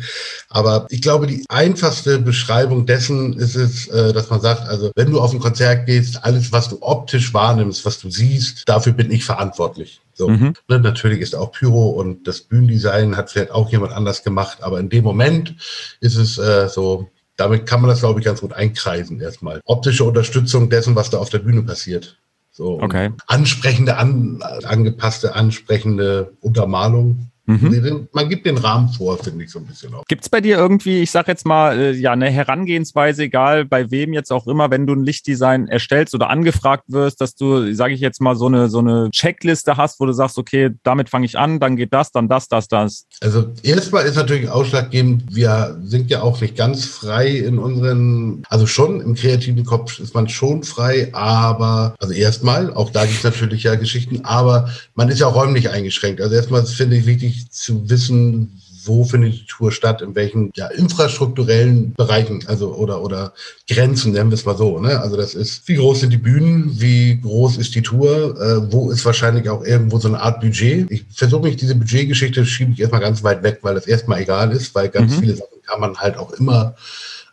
Aber 0.50 0.86
ich 0.92 1.02
glaube, 1.02 1.26
die 1.26 1.44
einfachste 1.50 2.20
Beschreibung 2.20 2.86
dessen 2.86 3.34
ist 3.40 3.56
es, 3.56 3.88
äh, 3.88 4.14
dass 4.14 4.30
man 4.30 4.40
sagt, 4.40 4.68
also 4.68 4.92
wenn 4.96 5.10
du 5.10 5.20
auf 5.20 5.34
ein 5.34 5.40
Konzert 5.40 5.88
gehst, 5.88 6.24
alles, 6.24 6.52
was 6.52 6.70
du 6.70 6.78
optisch 6.82 7.34
wahrnimmst, 7.34 7.86
was 7.86 8.00
du 8.00 8.12
siehst, 8.12 8.62
dafür 8.68 8.94
bin 8.94 9.12
ich 9.12 9.26
verantwortlich. 9.26 10.00
So, 10.14 10.30
mhm. 10.30 10.54
ne, 10.68 10.80
natürlich 10.80 11.22
ist 11.22 11.36
auch 11.36 11.52
Pyro 11.52 11.90
und 11.90 12.28
das 12.28 12.42
Bühnendesign 12.42 13.18
hat 13.18 13.32
vielleicht 13.32 13.52
auch 13.52 13.72
jemand 13.72 13.94
anders 13.94 14.24
gemacht, 14.24 14.60
aber 14.62 14.80
in 14.80 14.90
dem 14.90 15.04
Moment 15.04 15.56
ist 16.02 16.18
es 16.18 16.38
äh, 16.38 16.70
so, 16.70 17.10
damit 17.38 17.66
kann 17.66 17.82
man 17.82 17.90
das, 17.90 18.00
glaube 18.00 18.20
ich, 18.20 18.26
ganz 18.26 18.42
gut 18.42 18.54
einkreisen 18.54 19.20
erstmal. 19.20 19.62
Optische 19.66 20.04
Unterstützung 20.04 20.70
dessen, 20.70 20.96
was 20.96 21.10
da 21.10 21.18
auf 21.18 21.30
der 21.30 21.40
Bühne 21.40 21.64
passiert. 21.64 22.18
So 22.52 22.82
okay. 22.82 23.12
ansprechende, 23.28 23.98
an, 23.98 24.42
angepasste, 24.42 25.36
ansprechende 25.36 26.34
Untermalung. 26.40 27.32
Mhm. 27.48 28.08
Man 28.12 28.30
gibt 28.30 28.46
den 28.46 28.58
Rahmen 28.58 28.90
vor, 28.90 29.18
finde 29.18 29.44
ich 29.44 29.52
so 29.52 29.60
ein 29.60 29.66
bisschen 29.66 29.94
auch. 29.94 30.04
Gibt 30.08 30.24
es 30.24 30.30
bei 30.30 30.42
dir 30.42 30.58
irgendwie, 30.58 31.02
ich 31.02 31.12
sage 31.12 31.32
jetzt 31.32 31.46
mal, 31.46 31.78
äh, 31.78 31.92
ja, 31.92 32.12
eine 32.12 32.30
Herangehensweise, 32.30 33.24
egal 33.24 33.66
bei 33.66 33.92
wem 33.92 34.14
jetzt 34.14 34.32
auch 34.32 34.48
immer, 34.48 34.72
wenn 34.72 34.88
du 34.88 34.94
ein 34.94 35.04
Lichtdesign 35.04 35.68
erstellst 35.68 36.16
oder 36.16 36.30
angefragt 36.30 36.86
wirst, 36.88 37.22
dass 37.22 37.36
du, 37.36 37.74
sage 37.74 37.94
ich 37.94 38.00
jetzt 38.00 38.20
mal, 38.20 38.36
so 38.36 38.48
eine, 38.48 38.70
so 38.70 38.80
eine 38.80 39.10
Checkliste 39.12 39.78
hast, 39.78 40.00
wo 40.00 40.06
du 40.06 40.14
sagst, 40.14 40.38
okay, 40.38 40.72
damit 40.84 41.10
fange 41.10 41.26
ich 41.26 41.38
an, 41.38 41.60
dann 41.60 41.76
geht 41.76 41.94
das, 41.94 42.12
dann 42.12 42.28
das, 42.28 42.48
das, 42.48 42.68
das? 42.68 43.06
Also 43.22 43.54
erstmal 43.62 44.06
ist 44.06 44.16
natürlich 44.16 44.50
ausschlaggebend, 44.50 45.36
wir 45.36 45.80
sind 45.84 46.10
ja 46.10 46.22
auch 46.22 46.42
nicht 46.42 46.56
ganz 46.56 46.86
frei 46.86 47.30
in 47.30 47.60
unseren, 47.60 48.44
also 48.50 48.66
schon 48.66 49.02
im 49.02 49.14
kreativen 49.14 49.66
Kopf 49.66 50.00
ist 50.00 50.16
man 50.16 50.28
schon 50.30 50.64
frei, 50.64 51.10
aber, 51.14 51.96
also 52.00 52.14
erstmal, 52.14 52.74
auch 52.74 52.90
da 52.90 53.06
gibt 53.06 53.18
es 53.18 53.24
natürlich 53.24 53.64
ja 53.64 53.76
Geschichten, 53.76 54.22
aber 54.24 54.70
man 54.96 55.10
ist 55.10 55.20
ja 55.20 55.28
auch 55.28 55.36
räumlich 55.36 55.70
eingeschränkt. 55.70 56.22
Also 56.22 56.36
erstmal 56.36 56.66
finde 56.66 56.98
ich 56.98 57.06
wichtig, 57.06 57.35
zu 57.50 57.90
wissen, 57.90 58.62
wo 58.86 59.04
findet 59.04 59.34
die 59.34 59.46
Tour 59.46 59.72
statt, 59.72 60.02
in 60.02 60.16
welchen 60.16 60.52
ja, 60.56 60.68
infrastrukturellen 60.68 61.94
Bereichen, 61.94 62.44
also 62.48 62.74
oder 62.76 63.02
oder 63.02 63.34
Grenzen, 63.70 64.14
nennen 64.14 64.30
wir 64.30 64.36
es 64.36 64.46
mal 64.46 64.58
so. 64.58 64.80
Ne? 64.80 65.00
Also 65.00 65.18
das 65.18 65.36
ist, 65.36 65.68
wie 65.68 65.76
groß 65.76 66.02
sind 66.02 66.12
die 66.12 66.18
Bühnen, 66.18 66.80
wie 66.80 67.20
groß 67.20 67.58
ist 67.58 67.76
die 67.76 67.82
Tour, 67.82 68.40
äh, 68.40 68.72
wo 68.72 68.92
ist 68.92 69.06
wahrscheinlich 69.06 69.50
auch 69.50 69.64
irgendwo 69.64 70.00
so 70.00 70.08
eine 70.08 70.22
Art 70.22 70.40
Budget. 70.40 70.90
Ich 70.92 71.06
versuche 71.12 71.44
mich 71.44 71.58
diese 71.58 71.76
Budgetgeschichte 71.76 72.46
schiebe 72.46 72.72
ich 72.74 72.80
erstmal 72.80 73.02
ganz 73.02 73.24
weit 73.24 73.44
weg, 73.44 73.60
weil 73.62 73.76
das 73.76 73.88
erstmal 73.88 74.22
egal 74.22 74.52
ist, 74.52 74.76
weil 74.76 74.90
ganz 74.90 75.16
mhm. 75.16 75.20
viele 75.20 75.36
Sachen 75.36 75.62
kann 75.66 75.80
man 75.80 75.98
halt 75.98 76.18
auch 76.18 76.32
immer 76.34 76.76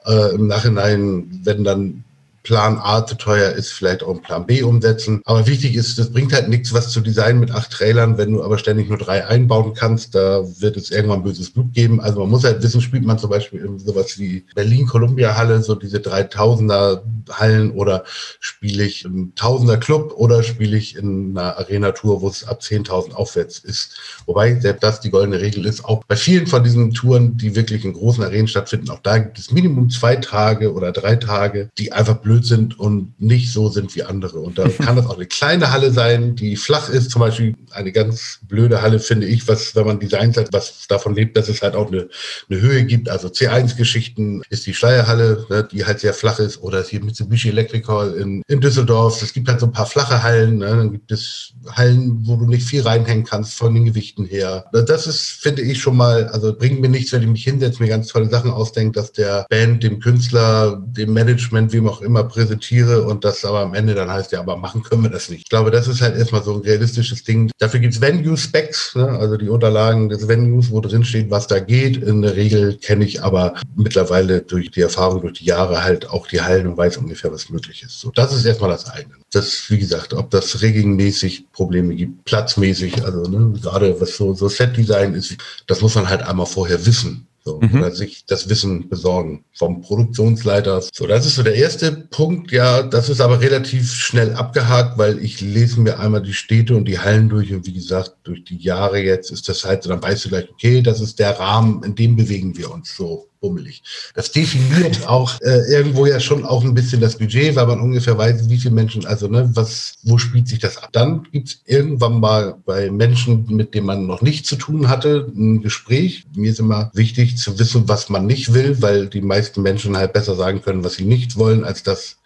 äh, 0.07 0.35
im 0.35 0.47
Nachhinein, 0.47 1.41
wenn 1.45 1.65
dann 1.65 2.05
Plan 2.43 2.79
A 2.79 3.07
zu 3.07 3.15
teuer 3.15 3.53
ist, 3.53 3.73
vielleicht 3.73 4.03
auch 4.03 4.15
ein 4.15 4.23
Plan 4.23 4.47
B 4.47 4.63
umsetzen. 4.63 5.23
Aber 5.25 5.47
wichtig 5.47 5.77
ist, 5.77 5.99
das 5.99 6.13
bringt 6.13 6.33
halt 6.33 6.49
nichts, 6.49 6.73
was 6.73 6.91
zu 6.91 7.01
designen 7.01 7.41
mit 7.41 7.53
acht 7.53 7.71
Trailern, 7.71 8.19
wenn 8.19 8.33
du 8.33 8.43
aber 8.43 8.59
ständig 8.59 8.89
nur 8.89 8.99
drei 8.99 9.27
einbauen 9.27 9.75
kannst, 9.75 10.15
da 10.15 10.43
wird 10.59 10.77
es 10.77 10.91
irgendwann 10.91 11.23
böses 11.23 11.51
Blut 11.51 11.73
geben. 11.73 12.01
Also 12.01 12.21
man 12.21 12.31
muss 12.31 12.45
halt 12.45 12.63
wissen, 12.63 12.81
spielt 12.81 13.05
man 13.05 13.19
zum 13.19 13.31
Beispiel 13.31 13.61
in 13.61 13.79
sowas 13.79 14.19
wie 14.19 14.45
Berlin-Columbia-Halle, 14.55 15.63
so 15.63 15.75
diese 15.75 15.99
3000er 15.99 17.03
Hallen 17.31 17.71
oder 17.73 18.05
spiele 18.41 18.85
ich 18.85 19.05
im 19.05 19.33
Tausender 19.37 19.77
Club 19.77 20.13
oder 20.17 20.43
spiele 20.43 20.77
ich 20.77 20.97
in 20.97 21.37
einer 21.37 21.59
Arena-Tour, 21.59 22.23
wo 22.23 22.29
es 22.29 22.47
ab 22.47 22.61
10.000 22.61 23.13
aufwärts 23.13 23.61
ist. 23.61 23.97
Wobei 24.27 24.59
selbst 24.59 24.83
das 24.83 25.01
die 25.01 25.11
goldene 25.11 25.41
Regel 25.41 25.65
ist, 25.67 25.85
auch 25.85 26.03
bei 26.05 26.17
vielen 26.17 26.47
von 26.47 26.65
diesen 26.65 26.93
Touren, 26.93 27.37
die 27.37 27.55
wirklich 27.55 27.85
in 27.85 27.93
großen 27.93 28.25
Arenen 28.25 28.49
stattfinden, 28.49 28.91
auch 28.91 29.01
da 29.01 29.19
gibt 29.19 29.39
es 29.39 29.53
Minimum 29.53 29.91
zwei 29.91 30.17
Tage 30.17 30.73
oder 30.73 30.93
drei 30.93 31.17
Tage, 31.17 31.71
die 31.79 31.93
einfach 31.93 32.17
blöd 32.17 32.32
blöd 32.33 32.47
sind 32.47 32.79
und 32.81 33.21
nicht 33.21 33.53
so 33.53 33.69
sind 33.69 33.95
wie 33.95 34.05
andere. 34.05 34.41
Und 34.41 34.59
da 34.59 34.67
kann 34.69 34.97
das 34.97 35.07
auch 35.07 35.17
eine 35.17 35.27
kleine 35.27 35.71
Halle 35.71 35.93
sein, 35.93 36.35
die 36.35 36.57
flach 36.57 36.89
ist. 36.89 37.11
Zum 37.11 37.21
Beispiel 37.21 37.55
eine 37.71 37.93
ganz 37.93 38.41
blöde 38.49 38.81
Halle, 38.81 39.01
finde 39.01 39.27
ich, 39.27 39.47
was, 39.49 39.77
wenn 39.77 39.87
man 39.87 40.01
Designs 40.01 40.37
hat, 40.39 40.49
was 40.53 40.87
davon 40.89 41.15
lebt, 41.15 41.37
dass 41.37 41.49
es 41.49 41.61
halt 41.61 41.75
auch 41.75 41.89
eine, 41.89 42.09
eine 42.49 42.61
Höhe 42.61 42.85
gibt. 42.85 43.11
Also 43.11 43.29
C1-Geschichten 43.29 44.43
ist 44.49 44.67
die 44.67 44.73
Schleierhalle, 44.73 45.47
ne, 45.51 45.69
die 45.71 45.85
halt 45.85 46.01
sehr 46.01 46.15
flach 46.15 46.39
ist. 46.39 46.63
Oder 46.63 46.83
hier 46.83 47.05
Mitsubishi 47.05 47.51
Electric 47.51 47.87
Hall 47.87 48.15
in, 48.15 48.43
in 48.49 48.61
Düsseldorf. 48.61 49.21
Es 49.23 49.35
gibt 49.35 49.49
halt 49.49 49.61
so 49.61 49.67
ein 49.67 49.73
paar 49.73 49.87
flache 49.87 50.23
Hallen. 50.23 50.59
Ne. 50.59 50.67
Dann 50.67 50.93
gibt 50.93 51.13
es 51.13 51.53
Hallen, 51.71 52.27
wo 52.27 52.37
du 52.37 52.47
nicht 52.47 52.67
viel 52.67 52.83
reinhängen 52.83 53.25
kannst 53.25 53.55
von 53.55 53.75
den 53.75 53.85
Gewichten 53.85 54.25
her. 54.25 54.65
Das 54.73 55.07
ist, 55.07 55.33
finde 55.43 55.63
ich, 55.63 55.81
schon 55.81 55.97
mal, 55.97 56.29
also 56.29 56.55
bringt 56.57 56.81
mir 56.81 56.89
nichts, 56.89 57.13
wenn 57.13 57.23
ich 57.23 57.29
mich 57.29 57.45
hinsetze, 57.45 57.83
mir 57.83 57.89
ganz 57.89 58.09
tolle 58.09 58.31
Sachen 58.31 58.51
ausdenke, 58.51 58.93
dass 58.93 59.13
der 59.13 59.47
Band, 59.51 59.83
dem 59.83 60.01
Künstler, 60.01 60.83
dem 60.87 61.13
Management, 61.13 61.73
wem 61.73 61.89
auch 61.89 62.01
immer, 62.01 62.22
immer 62.23 62.29
präsentiere 62.29 63.03
und 63.03 63.25
das 63.25 63.45
aber 63.45 63.61
am 63.61 63.75
Ende 63.75 63.95
dann 63.95 64.11
heißt, 64.11 64.33
ja, 64.33 64.41
aber 64.41 64.57
machen 64.57 64.83
können 64.83 65.03
wir 65.03 65.11
das 65.11 65.29
nicht. 65.29 65.43
Ich 65.43 65.49
glaube, 65.49 65.71
das 65.71 65.89
ist 65.89 66.01
halt 66.01 66.17
erstmal 66.17 66.43
so 66.43 66.55
ein 66.55 66.61
realistisches 66.61 67.25
Ding. 67.25 67.51
Dafür 67.59 67.81
gibt 67.81 67.95
es 67.95 68.01
Venue-Specs, 68.01 68.97
ne? 68.97 69.09
also 69.09 69.37
die 69.37 69.49
Unterlagen 69.49 70.09
des 70.09 70.29
Venues, 70.29 70.71
wo 70.71 70.81
drin 70.81 71.05
steht, 71.05 71.31
was 71.31 71.47
da 71.47 71.59
geht. 71.59 72.03
In 72.03 72.23
der 72.23 72.37
Regel 72.37 72.77
kenne 72.77 73.05
ich 73.05 73.23
aber 73.23 73.55
mittlerweile 73.77 74.43
durch 74.43 74.71
die 74.71 74.81
Erfahrung, 74.81 75.23
durch 75.23 75.39
die 75.39 75.45
Jahre 75.45 75.83
halt 75.83 76.09
auch 76.09 76.27
die 76.27 76.41
Hallen 76.41 76.67
und 76.67 76.77
weiß 76.77 76.97
ungefähr, 76.99 77.33
was 77.33 77.51
möglich 77.51 77.83
ist. 77.83 78.01
So, 78.01 78.11
das 78.11 78.33
ist 78.33 78.45
erstmal 78.45 78.71
das 78.71 78.89
eine. 78.89 79.11
Das, 79.33 79.71
wie 79.71 79.79
gesagt, 79.79 80.15
ob 80.15 80.31
das 80.31 80.63
regelmäßig 80.63 81.51
Probleme 81.53 81.95
gibt, 81.95 82.25
platzmäßig, 82.25 83.05
also 83.05 83.23
ne, 83.23 83.59
gerade 83.61 84.01
was 84.01 84.17
so, 84.17 84.35
so 84.35 84.49
Set-Design 84.49 85.15
ist, 85.15 85.37
das 85.67 85.81
muss 85.81 85.95
man 85.95 86.09
halt 86.09 86.23
einmal 86.23 86.47
vorher 86.47 86.85
wissen 86.85 87.27
So, 87.45 87.61
mhm. 87.61 87.79
Oder 87.79 87.91
sich 87.91 88.25
das 88.27 88.49
Wissen 88.49 88.89
besorgen 88.89 89.45
vom 89.53 89.81
Produktionsleiter. 89.81 90.81
So, 90.93 91.07
das 91.09 91.27
ist 91.27 91.35
so 91.35 91.43
der 91.43 91.57
erste 91.57 91.91
Punkt. 91.91 92.53
Ja, 92.53 92.83
das 92.83 93.09
ist 93.09 93.21
aber 93.21 93.41
relativ 93.41 93.93
schnell 93.93 94.35
abgehakt, 94.35 94.97
weil 94.97 95.19
ich 95.19 95.41
lese 95.41 95.81
mir 95.81 95.99
einmal 95.99 96.23
die 96.23 96.35
Städte 96.35 96.77
und 96.77 96.87
die 96.87 97.01
Hallen 97.01 97.29
durch 97.29 97.53
und 97.53 97.67
wie 97.67 97.73
gesagt, 97.73 98.15
durch 98.23 98.45
die 98.45 98.59
Jahre 98.59 99.01
jetzt 99.01 99.33
ist 99.33 99.49
das 99.49 99.65
halt 99.65 99.83
so, 99.83 99.89
dann 99.89 100.03
weißt 100.03 100.25
du 100.25 100.29
gleich, 100.29 100.49
okay, 100.51 100.83
das 100.83 101.01
ist 101.01 101.19
der 101.19 101.39
Rahmen, 101.39 101.83
in 101.83 101.97
dem 101.97 102.15
bewegen 102.15 102.57
wir 102.57 102.71
uns 102.71 102.97
so 102.97 103.27
bummelig. 103.43 103.83
Das 104.15 104.33
definiert 104.33 105.07
auch 105.07 105.39
äh, 105.43 105.71
irgendwo 105.71 106.07
ja 106.07 106.19
schon 106.21 106.47
auch 106.47 106.65
ein 106.65 106.73
bisschen 106.73 107.03
das 107.03 107.19
Budget, 107.19 107.55
weil 107.57 107.67
man 107.67 107.81
ungefähr 107.81 108.17
weiß, 108.17 108.49
wie 108.49 108.57
viele 108.57 108.75
Menschen, 108.75 109.05
also 109.05 109.29
ne, 109.29 109.51
was, 109.53 109.97
wo 110.05 110.17
spielt 110.17 110.49
sich 110.49 110.61
das 110.61 110.79
ab? 110.79 110.89
Dann 110.93 111.25
gibt's 111.31 111.61
irgendwann 111.67 112.21
mal 112.21 112.57
bei 112.65 112.91
Menschen, 112.91 113.45
mit 113.49 113.75
denen 113.75 113.87
man 113.87 114.07
noch 114.07 114.23
nichts 114.23 114.49
zu 114.49 114.57
tun 114.57 114.89
hatte, 114.89 115.31
ein 115.37 115.61
Gespräch. 115.61 116.25
Mir 116.35 116.51
ist 116.51 116.61
immer 116.61 116.91
wichtig 116.95 117.37
zu 117.37 117.59
wissen, 117.59 117.89
was 117.89 118.09
man 118.09 118.27
nicht 118.27 118.55
will, 118.55 118.81
weil 118.81 119.09
die 119.09 119.21
meisten 119.21 119.61
Menschen 119.61 119.97
halt 119.97 120.15
besser 120.15 120.37
sagen 120.37 120.63
können, 120.63 120.85
was 120.85 120.95
sie 120.95 121.05
nicht 121.05 121.37
wollen, 121.37 121.65
als 121.65 121.83
das, 121.83 122.17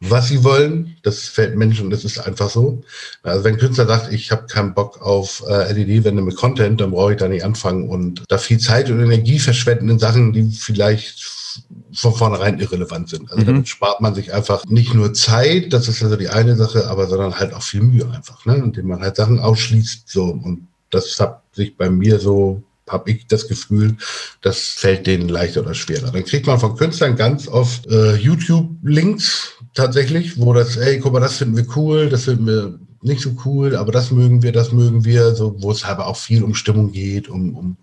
was 0.00 0.28
sie 0.28 0.44
wollen. 0.44 0.96
Das 1.02 1.28
fällt 1.28 1.56
Menschen, 1.56 1.90
das 1.90 2.04
ist 2.04 2.18
einfach 2.18 2.50
so. 2.50 2.82
Also 3.22 3.44
wenn 3.44 3.54
ein 3.54 3.60
Künstler 3.60 3.86
sagt, 3.86 4.12
ich 4.12 4.30
habe 4.30 4.46
keinen 4.46 4.74
Bock 4.74 5.00
auf 5.02 5.44
äh, 5.48 5.72
LED-Wände 5.72 6.22
mit 6.22 6.36
Content, 6.36 6.80
dann 6.80 6.90
brauche 6.90 7.12
ich 7.12 7.18
da 7.18 7.28
nicht 7.28 7.44
anfangen 7.44 7.88
und 7.88 8.22
da 8.28 8.38
viel 8.38 8.58
Zeit 8.58 8.90
und 8.90 9.00
Energie 9.00 9.38
verschwenden 9.38 9.88
in 9.90 9.98
Sachen, 9.98 10.32
die 10.32 10.50
vielleicht 10.50 11.40
von 11.92 12.14
vornherein 12.14 12.58
irrelevant 12.60 13.08
sind. 13.08 13.30
Also 13.30 13.42
mhm. 13.42 13.46
damit 13.46 13.68
spart 13.68 14.00
man 14.00 14.14
sich 14.14 14.32
einfach 14.32 14.64
nicht 14.66 14.94
nur 14.94 15.12
Zeit, 15.12 15.72
das 15.72 15.88
ist 15.88 16.02
also 16.02 16.16
die 16.16 16.28
eine 16.28 16.56
Sache, 16.56 16.88
aber 16.88 17.06
sondern 17.06 17.38
halt 17.38 17.52
auch 17.52 17.62
viel 17.62 17.82
Mühe 17.82 18.08
einfach, 18.10 18.44
ne? 18.46 18.56
indem 18.56 18.86
man 18.86 19.00
halt 19.00 19.16
Sachen 19.16 19.40
ausschließt. 19.40 20.08
So 20.08 20.24
und 20.24 20.68
das 20.90 21.18
hat 21.20 21.42
sich 21.52 21.76
bei 21.76 21.90
mir 21.90 22.18
so 22.18 22.62
habe 22.90 23.10
ich 23.12 23.26
das 23.26 23.48
Gefühl, 23.48 23.96
das 24.42 24.58
fällt 24.58 25.06
denen 25.06 25.28
leichter 25.28 25.60
oder 25.60 25.74
schwerer. 25.74 26.10
Dann 26.10 26.24
kriegt 26.24 26.46
man 26.46 26.58
von 26.58 26.76
Künstlern 26.76 27.16
ganz 27.16 27.46
oft 27.48 27.86
äh, 27.86 28.16
YouTube-Links 28.16 29.52
tatsächlich, 29.74 30.38
wo 30.38 30.52
das, 30.52 30.76
ey, 30.76 30.98
guck 30.98 31.12
mal, 31.12 31.20
das 31.20 31.36
finden 31.36 31.56
wir 31.56 31.66
cool, 31.76 32.08
das 32.08 32.24
finden 32.24 32.46
wir 32.46 32.79
nicht 33.02 33.22
so 33.22 33.30
cool, 33.44 33.76
aber 33.76 33.92
das 33.92 34.10
mögen 34.10 34.42
wir, 34.42 34.52
das 34.52 34.72
mögen 34.72 35.04
wir, 35.04 35.34
so, 35.34 35.56
wo 35.62 35.70
es 35.70 35.84
aber 35.84 36.06
auch 36.06 36.16
viel 36.16 36.44
um 36.44 36.54
Stimmung 36.54 36.92
geht, 36.92 37.28
um, 37.28 37.56
um 37.56 37.76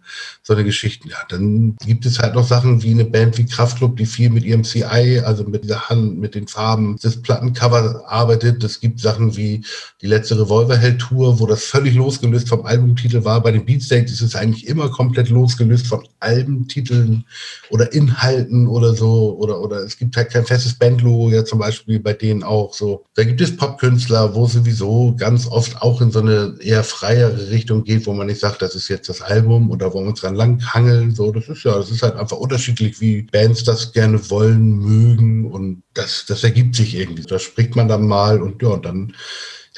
so 0.44 0.54
eine 0.54 0.64
Geschichten. 0.64 1.10
Ja, 1.10 1.18
dann 1.30 1.76
gibt 1.86 2.06
es 2.06 2.20
halt 2.20 2.36
noch 2.36 2.48
Sachen 2.48 2.84
wie 2.84 2.92
eine 2.92 3.06
Band 3.06 3.38
wie 3.38 3.46
Kraftklub, 3.46 3.98
die 3.98 4.06
viel 4.06 4.30
mit 4.30 4.44
ihrem 4.44 4.64
CI, 4.64 5.22
also 5.26 5.44
mit 5.44 5.64
dieser 5.64 5.90
Hand, 5.90 6.20
mit 6.20 6.36
den 6.36 6.48
Farben 6.48 6.98
des 6.98 7.22
Plattencover 7.22 8.04
arbeitet. 8.08 8.64
Es 8.64 8.80
gibt 8.80 9.00
Sachen 9.00 9.36
wie 9.36 9.64
die 10.02 10.08
letzte 10.08 10.40
Revolverheld-Tour, 10.40 11.40
wo 11.40 11.48
das 11.48 11.64
völlig 11.64 11.96
losgelöst 11.96 12.50
vom 12.50 12.66
Albumtitel 12.66 13.24
war. 13.24 13.42
Bei 13.42 13.52
den 13.52 13.66
Beatsteaks 13.66 14.12
ist 14.12 14.22
es 14.22 14.36
eigentlich 14.36 14.68
immer 14.68 14.90
komplett 14.90 15.30
losgelöst 15.30 15.88
von 15.88 16.08
Albentiteln 16.20 17.26
oder 17.72 17.92
Inhalten 17.92 18.68
oder 18.68 18.94
so. 18.94 19.36
Oder, 19.40 19.62
oder 19.62 19.78
es 19.78 19.98
gibt 19.98 20.16
halt 20.16 20.30
kein 20.30 20.46
festes 20.46 20.76
Bandlogo, 20.76 21.32
ja 21.32 21.44
zum 21.44 21.58
Beispiel 21.58 22.00
bei 22.00 22.14
denen 22.14 22.44
auch 22.44 22.74
so. 22.74 23.04
Da 23.16 23.24
gibt 23.24 23.42
es 23.42 23.58
Popkünstler, 23.58 24.36
wo 24.36 24.46
sowieso 24.46 25.07
ganz 25.16 25.48
oft 25.48 25.82
auch 25.82 26.02
in 26.02 26.12
so 26.12 26.20
eine 26.20 26.56
eher 26.60 26.84
freiere 26.84 27.50
Richtung 27.50 27.84
geht, 27.84 28.06
wo 28.06 28.14
man 28.14 28.28
nicht 28.28 28.40
sagt, 28.40 28.62
das 28.62 28.76
ist 28.76 28.88
jetzt 28.88 29.10
das 29.10 29.22
Album 29.22 29.72
oder 29.72 29.94
wo 29.94 30.02
wir 30.02 30.08
uns 30.08 30.22
dran 30.22 30.36
langhangeln. 30.36 31.14
So, 31.14 31.32
das 31.32 31.48
ist 31.48 31.64
ja, 31.64 31.76
das 31.76 31.92
ist 31.92 32.04
halt 32.04 32.16
einfach 32.16 32.38
unterschiedlich, 32.38 33.00
wie 33.02 33.24
Bands 33.24 33.64
das 33.64 33.92
gerne 33.92 34.30
wollen, 34.30 34.80
mögen 34.80 35.52
und 35.52 35.84
das, 35.94 36.26
das 36.28 36.44
ergibt 36.44 36.76
sich 36.76 36.96
irgendwie. 36.96 37.24
Da 37.24 37.40
spricht 37.40 37.76
man 37.76 37.88
dann 37.88 38.08
mal 38.08 38.42
und 38.42 38.62
ja, 38.62 38.70
und 38.70 38.86
dann 38.86 39.14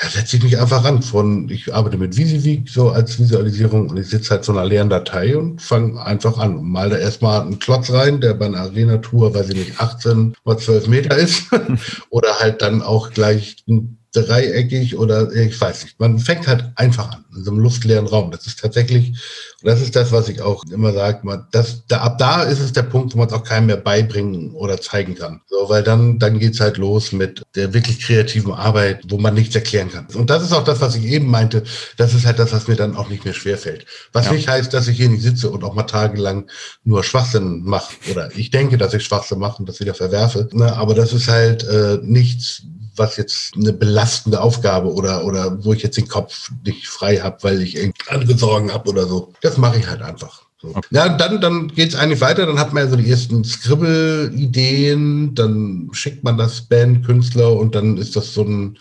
da 0.02 0.08
setze 0.08 0.38
ich 0.38 0.44
mich 0.44 0.58
einfach 0.58 0.86
ran. 0.86 1.02
Von, 1.02 1.50
ich 1.50 1.74
arbeite 1.74 1.98
mit 1.98 2.15
Visivik 2.15 2.70
so 2.70 2.89
als 2.89 3.20
Visualisierung 3.20 3.89
und 3.89 3.98
ich 3.98 4.08
sitze 4.08 4.32
halt 4.32 4.46
so 4.46 4.54
einer 4.54 4.63
leeren 4.63 4.89
Datei 4.89 5.38
und 5.38 5.62
fange 5.62 6.02
einfach 6.02 6.38
an 6.38 6.58
und 6.58 6.70
mal 6.70 6.89
da 6.89 6.98
erstmal 6.98 7.42
einen 7.42 7.60
Klotz 7.60 7.92
rein, 7.92 8.22
der 8.22 8.34
bei 8.34 8.46
einer 8.46 8.62
Arena-Tour, 8.62 9.34
weiß 9.34 9.50
ich 9.50 9.56
nicht, 9.56 9.80
18 9.82 10.36
mal 10.46 10.58
12 10.58 10.88
Meter 10.88 11.18
ist. 11.18 11.44
Oder 12.10 12.39
halt 12.39 12.62
dann 12.62 12.82
auch 12.82 13.12
gleich 13.12 13.58
ein 13.68 13.98
dreieckig 14.12 14.98
oder 14.98 15.32
ich 15.32 15.60
weiß 15.60 15.84
nicht. 15.84 16.00
Man 16.00 16.19
fängt 16.19 16.48
halt 16.48 16.72
einfach 16.76 17.12
an 17.12 17.26
in 17.36 17.43
so 17.43 17.52
einem 17.52 17.60
luftleeren 17.60 18.08
Raum. 18.08 18.32
Das 18.32 18.48
ist 18.48 18.60
tatsächlich, 18.60 19.10
und 19.10 19.67
das 19.67 19.82
ist 19.82 19.95
das, 19.95 20.12
was 20.12 20.30
ich 20.30 20.41
auch 20.41 20.63
immer 20.72 20.93
sage, 20.93 21.19
man, 21.24 21.48
das, 21.52 21.84
da, 21.88 22.00
ab 22.00 22.17
da 22.17 22.43
ist 22.43 22.60
es 22.60 22.74
der 22.74 22.84
Punkt, 22.84 23.13
wo 23.13 23.19
man 23.19 23.28
es 23.28 23.34
auch 23.34 23.43
keinem 23.43 23.67
mehr 23.67 23.78
beibringen 23.78 24.52
oder 24.56 24.82
zeigen 24.82 25.15
kann. 25.15 25.41
So, 25.48 25.69
weil 25.69 25.84
dann, 25.84 26.17
dann 26.17 26.39
geht's 26.39 26.60
halt 26.60 26.78
los 26.78 27.12
mit 27.12 27.43
der 27.56 27.74
wirklich 27.74 28.00
kreativen 28.00 28.54
Arbeit, 28.54 29.04
wo 29.10 29.17
man 29.17 29.36
nichts 29.36 29.56
erklären 29.56 29.91
kann. 29.91 30.08
Und 30.13 30.30
das 30.30 30.43
ist 30.43 30.54
auch 30.54 30.63
das, 30.63 30.82
was 30.82 30.95
ich 30.95 31.06
eben 31.06 31.28
meinte. 31.28 31.63
Das 31.98 32.13
ist 32.13 32.26
halt 32.26 32.39
das, 32.39 32.52
was 32.52 32.67
mir 32.67 32.76
dann 32.76 32.95
auch 32.95 33.10
nicht 33.10 33.26
mehr 33.26 33.34
schwerfällt. 33.34 33.86
Was 34.12 34.26
ja. 34.26 34.34
nicht 34.34 34.48
heißt, 34.48 34.74
dass 34.74 34.88
ich 34.88 34.98
hier 34.98 35.10
nicht 35.10 35.24
sitze 35.24 35.50
und 35.50 35.63
auch 35.63 35.76
mal 35.76 35.84
tagelang 35.84 36.50
nur 36.84 37.04
Schwachsinn 37.04 37.62
mache. 37.63 37.93
Oder 38.12 38.36
ich 38.36 38.50
denke, 38.50 38.78
dass 38.78 38.93
ich 38.93 39.04
Schwachsinn 39.04 39.39
mache 39.39 39.60
und 39.60 39.69
das 39.69 39.80
wieder 39.80 39.93
verwerfe. 39.93 40.50
Na, 40.52 40.74
aber 40.74 40.95
das 40.95 41.13
ist 41.13 41.28
halt 41.28 41.63
äh, 41.63 42.00
nichts, 42.02 42.63
was 42.99 43.17
jetzt 43.17 43.55
eine 43.55 43.73
belastende 43.73 44.41
Aufgabe 44.41 44.93
oder, 44.93 45.25
oder 45.25 45.63
wo 45.63 45.73
ich 45.73 45.81
jetzt 45.81 45.97
den 45.97 46.07
Kopf 46.07 46.51
nicht 46.63 46.88
frei 46.88 47.17
habe, 47.17 47.38
weil 47.41 47.62
ich 47.62 47.77
andere 48.07 48.38
Sorgen 48.38 48.71
habe 48.71 48.89
oder 48.89 49.07
so. 49.07 49.33
Das 49.41 49.57
mache 49.57 49.79
ich 49.79 49.88
halt 49.88 50.01
einfach. 50.01 50.43
So. 50.62 50.75
Ja, 50.91 51.07
dann, 51.07 51.39
dann 51.39 51.69
geht 51.69 51.89
es 51.89 51.95
eigentlich 51.95 52.19
weiter, 52.19 52.45
dann 52.45 52.59
hat 52.59 52.73
man 52.73 52.83
ja 52.83 52.89
so 52.89 52.97
die 52.97 53.09
ersten 53.09 53.45
Scribble-Ideen, 53.45 55.33
dann 55.33 55.89
schickt 55.93 56.25
man 56.25 56.38
das 56.38 56.62
Band, 56.62 57.05
Künstler 57.05 57.53
und 57.53 57.75
dann 57.75 57.97
ist 57.97 58.17
das 58.17 58.33
so 58.33 58.43
ein 58.43 58.77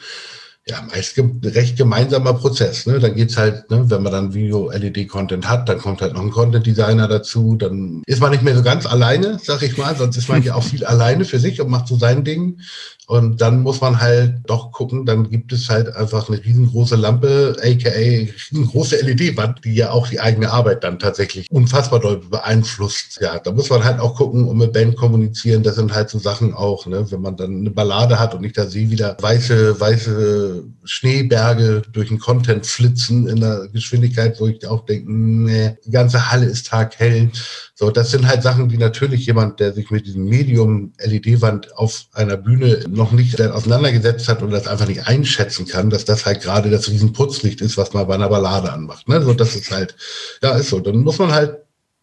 ja, 0.69 0.83
meist 0.83 1.17
recht 1.45 1.77
gemeinsamer 1.77 2.35
Prozess. 2.35 2.87
Ne? 2.87 2.99
Dann 2.99 3.15
geht's 3.15 3.37
halt, 3.37 3.71
ne, 3.71 3.89
wenn 3.89 4.03
man 4.03 4.13
dann 4.13 4.35
Video-LED-Content 4.35 5.49
hat, 5.49 5.69
dann 5.69 5.79
kommt 5.79 6.03
halt 6.03 6.15
noch 6.15 6.21
ein 6.21 6.31
Content-Designer 6.31 7.09
dazu, 7.09 7.57
dann 7.57 8.03
ist 8.07 8.21
man 8.21 8.33
nicht 8.33 8.43
mehr 8.43 8.55
so 8.55 8.63
ganz 8.63 8.87
alleine, 8.87 9.39
sag 9.43 9.63
ich 9.63 9.79
mal, 9.79 9.97
sonst 9.97 10.17
ist 10.17 10.29
man 10.29 10.43
ja 10.43 10.55
auch 10.55 10.63
viel 10.63 10.85
alleine 10.87 11.25
für 11.25 11.39
sich 11.39 11.61
und 11.61 11.71
macht 11.71 11.89
so 11.89 11.97
sein 11.97 12.25
Ding. 12.25 12.59
Und 13.07 13.41
dann 13.41 13.63
muss 13.63 13.81
man 13.81 14.01
halt 14.01 14.35
doch 14.45 14.71
gucken, 14.71 15.07
dann 15.07 15.31
gibt 15.31 15.51
es 15.55 15.71
halt 15.71 15.97
einfach 15.97 16.29
eine 16.29 16.45
riesengroße 16.45 16.95
Lampe, 16.95 17.57
aka 17.59 17.89
riesengroße 17.89 18.97
LED-Wand, 18.97 19.65
die 19.65 19.75
ja 19.75 19.93
auch 19.93 20.09
die 20.09 20.21
eigene 20.21 20.51
Arbeit 20.51 20.85
dann 20.85 20.99
tatsächlich 20.99 21.51
unfassbar 21.51 22.01
doll 22.01 22.19
beeinflusst. 22.19 23.19
Ja, 23.23 23.39
da 23.39 23.51
muss 23.53 23.71
man 23.71 23.83
halt 23.83 23.99
auch 23.99 24.15
gucken 24.15 24.47
und 24.47 24.59
mit 24.59 24.75
Band 24.75 24.97
kommunizieren. 24.97 25.63
Das 25.63 25.77
sind 25.77 25.95
halt 25.95 26.11
so 26.11 26.19
Sachen 26.19 26.53
auch, 26.53 26.85
ne, 26.85 27.11
wenn 27.11 27.23
man 27.23 27.39
dann 27.39 27.61
eine 27.61 27.71
Ballade 27.71 28.19
hat 28.19 28.35
und 28.35 28.45
ich 28.45 28.53
da 28.53 28.67
sehe 28.67 28.91
wieder 28.91 29.17
weiße, 29.19 29.81
weiße 29.81 30.58
Schneeberge 30.85 31.83
durch 31.93 32.09
den 32.09 32.19
Content 32.19 32.67
flitzen 32.67 33.29
in 33.29 33.41
der 33.41 33.69
Geschwindigkeit, 33.73 34.41
wo 34.41 34.47
ich 34.47 34.67
auch 34.67 34.85
denke, 34.85 35.11
nee, 35.13 35.77
die 35.85 35.91
ganze 35.91 36.31
Halle 36.31 36.47
ist 36.47 36.67
taghell. 36.67 37.31
So, 37.75 37.91
das 37.91 38.11
sind 38.11 38.27
halt 38.27 38.43
Sachen, 38.43 38.69
die 38.69 38.79
natürlich 38.79 39.27
jemand, 39.27 39.61
der 39.61 39.73
sich 39.73 39.91
mit 39.91 40.07
diesem 40.07 40.25
Medium 40.25 40.93
LED-Wand 40.99 41.77
auf 41.77 42.07
einer 42.13 42.37
Bühne 42.37 42.85
noch 42.89 43.13
nicht 43.13 43.41
auseinandergesetzt 43.41 44.29
hat 44.29 44.43
und 44.43 44.51
das 44.51 44.67
einfach 44.67 44.89
nicht 44.89 45.07
einschätzen 45.07 45.67
kann, 45.67 45.91
dass 45.91 46.05
das 46.05 46.27
halt 46.27 46.43
gerade 46.43 46.71
das 46.71 46.89
Riesenputzlicht 46.89 47.61
ist, 47.61 47.77
was 47.77 47.93
man 47.93 48.07
bei 48.07 48.15
einer 48.15 48.29
Ballade 48.29 48.73
anmacht. 48.73 49.09
Ne? 49.09 49.23
So, 49.23 49.35
das 49.35 49.55
ist 49.55 49.71
halt, 49.71 49.97
ja, 50.43 50.57
ist 50.57 50.71
so. 50.71 50.81
Dann 50.81 50.99
muss 50.99 51.19
man 51.19 51.33
halt 51.33 51.59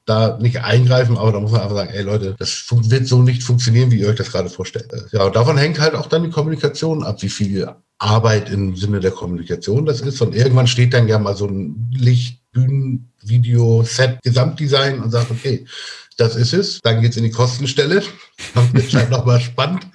da 0.05 0.37
nicht 0.39 0.61
eingreifen, 0.61 1.17
aber 1.17 1.31
da 1.31 1.39
muss 1.39 1.51
man 1.51 1.61
einfach 1.61 1.75
sagen, 1.75 1.91
ey 1.91 2.03
Leute, 2.03 2.35
das 2.37 2.65
wird 2.69 3.07
so 3.07 3.21
nicht 3.21 3.43
funktionieren, 3.43 3.91
wie 3.91 3.99
ihr 3.99 4.07
euch 4.07 4.15
das 4.15 4.31
gerade 4.31 4.49
vorstellt. 4.49 4.93
Ja, 5.11 5.23
und 5.23 5.35
davon 5.35 5.57
hängt 5.57 5.79
halt 5.79 5.95
auch 5.95 6.05
dann 6.05 6.23
die 6.23 6.29
Kommunikation 6.29 7.03
ab, 7.03 7.21
wie 7.21 7.29
viel 7.29 7.67
Arbeit 7.97 8.49
im 8.49 8.75
Sinne 8.75 8.99
der 8.99 9.11
Kommunikation 9.11 9.85
das 9.85 10.01
ist. 10.01 10.21
Und 10.21 10.35
irgendwann 10.35 10.67
steht 10.67 10.93
dann 10.93 11.07
ja 11.07 11.19
mal 11.19 11.35
so 11.35 11.47
ein 11.47 11.89
Licht, 11.93 12.41
Bühnen, 12.51 13.11
Video, 13.21 13.83
Set, 13.83 14.19
Gesamtdesign 14.23 15.01
und 15.01 15.11
sagt, 15.11 15.31
okay, 15.31 15.65
das 16.17 16.35
ist 16.35 16.53
es. 16.53 16.81
Dann 16.81 17.01
geht's 17.01 17.17
in 17.17 17.23
die 17.23 17.31
Kostenstelle. 17.31 18.01
Das 18.53 18.73
wird 18.73 18.93
halt 18.93 19.09
nochmal 19.11 19.39
spannend. 19.39 19.87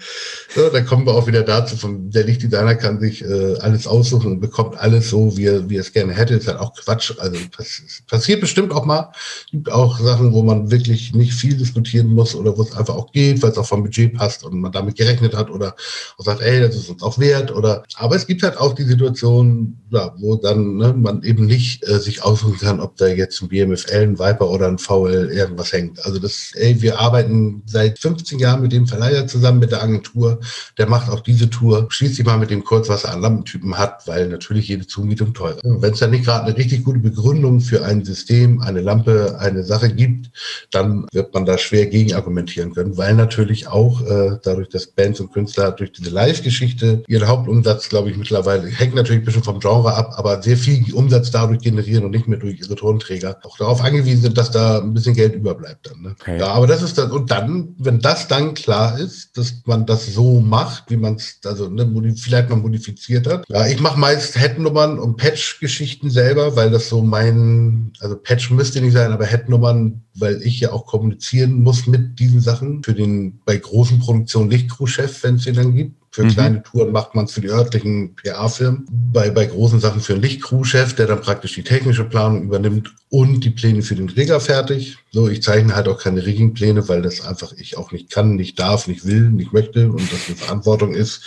So, 0.52 0.68
dann 0.68 0.84
kommen 0.84 1.06
wir 1.06 1.14
auch 1.14 1.28
wieder 1.28 1.42
dazu, 1.42 1.76
von 1.76 2.10
der 2.10 2.24
Lichtdesigner 2.24 2.74
kann 2.74 2.98
sich 2.98 3.24
äh, 3.24 3.54
alles 3.60 3.86
aussuchen 3.86 4.32
und 4.32 4.40
bekommt 4.40 4.76
alles 4.76 5.08
so, 5.08 5.36
wie 5.36 5.46
er, 5.46 5.70
wie 5.70 5.76
er 5.76 5.82
es 5.82 5.92
gerne 5.92 6.12
hätte. 6.12 6.34
ist 6.34 6.48
halt 6.48 6.58
auch 6.58 6.74
Quatsch. 6.74 7.12
Also 7.18 7.38
pass 7.56 8.02
passiert 8.08 8.40
bestimmt 8.40 8.72
auch 8.72 8.84
mal. 8.84 9.12
Gibt 9.52 9.70
auch 9.70 10.00
Sachen, 10.00 10.32
wo 10.32 10.42
man 10.42 10.72
wirklich 10.72 11.14
nicht 11.14 11.34
viel 11.34 11.56
diskutieren 11.56 12.08
muss 12.08 12.34
oder 12.34 12.58
wo 12.58 12.62
es 12.62 12.74
einfach 12.74 12.96
auch 12.96 13.12
geht, 13.12 13.40
weil 13.42 13.52
es 13.52 13.58
auch 13.58 13.66
vom 13.66 13.84
Budget 13.84 14.12
passt 14.14 14.42
und 14.42 14.60
man 14.60 14.72
damit 14.72 14.96
gerechnet 14.96 15.36
hat 15.36 15.50
oder 15.50 15.76
sagt, 16.18 16.40
ey, 16.42 16.60
das 16.60 16.74
ist 16.74 16.90
uns 16.90 17.02
auch 17.04 17.20
wert. 17.20 17.54
Oder 17.54 17.84
aber 17.94 18.16
es 18.16 18.26
gibt 18.26 18.42
halt 18.42 18.56
auch 18.56 18.74
die 18.74 18.82
Situation, 18.82 19.78
ja, 19.90 20.12
wo 20.18 20.34
dann 20.34 20.78
ne, 20.78 20.92
man 20.92 21.22
eben 21.22 21.46
nicht 21.46 21.88
äh, 21.88 22.00
sich 22.00 22.24
aussuchen 22.24 22.58
kann, 22.58 22.80
ob 22.80 22.96
da 22.96 23.06
jetzt 23.06 23.40
ein 23.40 23.48
BMFL, 23.48 24.02
ein 24.02 24.18
Viper 24.18 24.50
oder 24.50 24.66
ein 24.66 24.78
VL 24.78 25.30
irgendwas 25.32 25.72
hängt. 25.72 26.04
Also 26.04 26.18
das, 26.18 26.50
ey, 26.54 26.82
wir 26.82 26.98
arbeiten 26.98 27.62
seit 27.66 28.00
15 28.00 28.40
Jahren 28.40 28.62
mit 28.62 28.72
dem 28.72 28.88
Verleiher 28.88 29.28
zusammen, 29.28 29.60
mit 29.60 29.70
der 29.70 29.84
Agentur 29.84 30.39
der 30.78 30.88
macht 30.88 31.10
auch 31.10 31.20
diese 31.20 31.50
Tour. 31.50 31.86
Schließt 31.90 32.16
sich 32.16 32.26
mal 32.26 32.38
mit 32.38 32.50
dem 32.50 32.64
kurz, 32.64 32.88
was 32.88 33.04
er 33.04 33.12
an 33.12 33.20
Lampentypen 33.20 33.78
hat, 33.78 34.06
weil 34.06 34.28
natürlich 34.28 34.68
jede 34.68 34.86
Zumietung 34.86 35.34
teurer 35.34 35.56
ist. 35.56 35.64
Wenn 35.64 35.92
es 35.92 35.98
da 35.98 36.06
nicht 36.06 36.24
gerade 36.24 36.46
eine 36.46 36.56
richtig 36.56 36.84
gute 36.84 36.98
Begründung 36.98 37.60
für 37.60 37.84
ein 37.84 38.04
System, 38.04 38.60
eine 38.60 38.80
Lampe, 38.80 39.38
eine 39.38 39.64
Sache 39.64 39.90
gibt, 39.90 40.30
dann 40.70 41.06
wird 41.12 41.34
man 41.34 41.44
da 41.44 41.58
schwer 41.58 41.86
gegen 41.86 42.14
argumentieren 42.14 42.74
können, 42.74 42.96
weil 42.96 43.14
natürlich 43.14 43.68
auch 43.68 44.00
äh, 44.02 44.38
dadurch, 44.42 44.68
dass 44.68 44.86
Bands 44.86 45.20
und 45.20 45.32
Künstler 45.32 45.72
durch 45.72 45.92
diese 45.92 46.10
Live-Geschichte 46.10 47.02
ihren 47.08 47.28
Hauptumsatz, 47.28 47.88
glaube 47.88 48.10
ich, 48.10 48.16
mittlerweile, 48.16 48.68
hängt 48.68 48.94
natürlich 48.94 49.22
ein 49.22 49.24
bisschen 49.24 49.42
vom 49.42 49.60
Genre 49.60 49.94
ab, 49.94 50.14
aber 50.16 50.42
sehr 50.42 50.56
viel 50.56 50.92
Umsatz 50.94 51.30
dadurch 51.30 51.60
generieren 51.60 52.04
und 52.04 52.10
nicht 52.12 52.28
mehr 52.28 52.38
durch 52.38 52.60
ihre 52.60 52.74
Tonträger, 52.74 53.38
auch 53.42 53.58
darauf 53.58 53.82
angewiesen 53.82 54.22
sind, 54.22 54.38
dass 54.38 54.50
da 54.50 54.78
ein 54.78 54.94
bisschen 54.94 55.14
Geld 55.14 55.34
überbleibt 55.34 55.90
dann. 55.90 56.02
Ne? 56.02 56.14
Okay. 56.20 56.38
Ja, 56.38 56.48
aber 56.48 56.66
das 56.66 56.82
ist 56.82 56.98
dann, 56.98 57.10
und 57.10 57.30
dann, 57.30 57.74
wenn 57.78 58.00
das 58.00 58.28
dann 58.28 58.54
klar 58.54 58.98
ist, 58.98 59.36
dass 59.36 59.62
man 59.64 59.86
das 59.86 60.12
so 60.12 60.29
macht, 60.38 60.90
wie 60.90 60.96
man 60.96 61.16
es, 61.16 61.40
also 61.44 61.68
ne, 61.68 62.14
vielleicht 62.16 62.48
mal 62.48 62.56
modifiziert 62.56 63.26
hat. 63.26 63.44
Ja, 63.48 63.66
ich 63.66 63.80
mache 63.80 63.98
meist 63.98 64.38
Headnummern 64.38 65.00
und 65.00 65.16
Patch-Geschichten 65.16 66.10
selber, 66.10 66.54
weil 66.54 66.70
das 66.70 66.88
so 66.88 67.02
mein, 67.02 67.92
also 67.98 68.16
Patch 68.16 68.50
müsste 68.50 68.80
nicht 68.80 68.92
sein, 68.92 69.10
aber 69.10 69.26
Headnummern, 69.26 70.02
weil 70.14 70.40
ich 70.42 70.60
ja 70.60 70.72
auch 70.72 70.86
kommunizieren 70.86 71.62
muss 71.62 71.86
mit 71.88 72.20
diesen 72.20 72.40
Sachen 72.40 72.84
für 72.84 72.94
den 72.94 73.40
bei 73.44 73.56
großen 73.56 73.98
Produktionen 73.98 74.50
Lichtcrew-Chef, 74.50 75.24
wenn 75.24 75.34
es 75.36 75.44
den 75.44 75.56
dann 75.56 75.74
gibt. 75.74 75.96
Für 76.12 76.24
mhm. 76.24 76.28
kleine 76.28 76.62
Touren 76.62 76.92
macht 76.92 77.14
man 77.14 77.24
es 77.24 77.32
für 77.32 77.40
die 77.40 77.50
örtlichen 77.50 78.14
PA-Firmen. 78.16 78.86
Bei, 79.12 79.30
bei 79.30 79.46
großen 79.46 79.80
Sachen 79.80 80.00
für 80.00 80.14
einen 80.14 80.22
Lichtcrew-Chef, 80.22 80.94
der 80.94 81.06
dann 81.06 81.20
praktisch 81.20 81.54
die 81.54 81.62
technische 81.62 82.04
Planung 82.04 82.42
übernimmt 82.42 82.92
und 83.10 83.44
die 83.44 83.50
Pläne 83.50 83.82
für 83.82 83.96
den 83.96 84.08
Rigger 84.08 84.38
fertig. 84.38 84.96
So, 85.10 85.28
ich 85.28 85.42
zeichne 85.42 85.74
halt 85.74 85.88
auch 85.88 85.98
keine 85.98 86.24
Rigging-Pläne, 86.24 86.88
weil 86.88 87.02
das 87.02 87.26
einfach 87.26 87.52
ich 87.54 87.76
auch 87.76 87.90
nicht 87.90 88.08
kann, 88.08 88.36
nicht 88.36 88.60
darf, 88.60 88.86
nicht 88.86 89.04
will, 89.04 89.30
nicht 89.30 89.52
möchte 89.52 89.90
und 89.90 90.12
das 90.12 90.28
eine 90.28 90.36
Verantwortung 90.36 90.94
ist. 90.94 91.20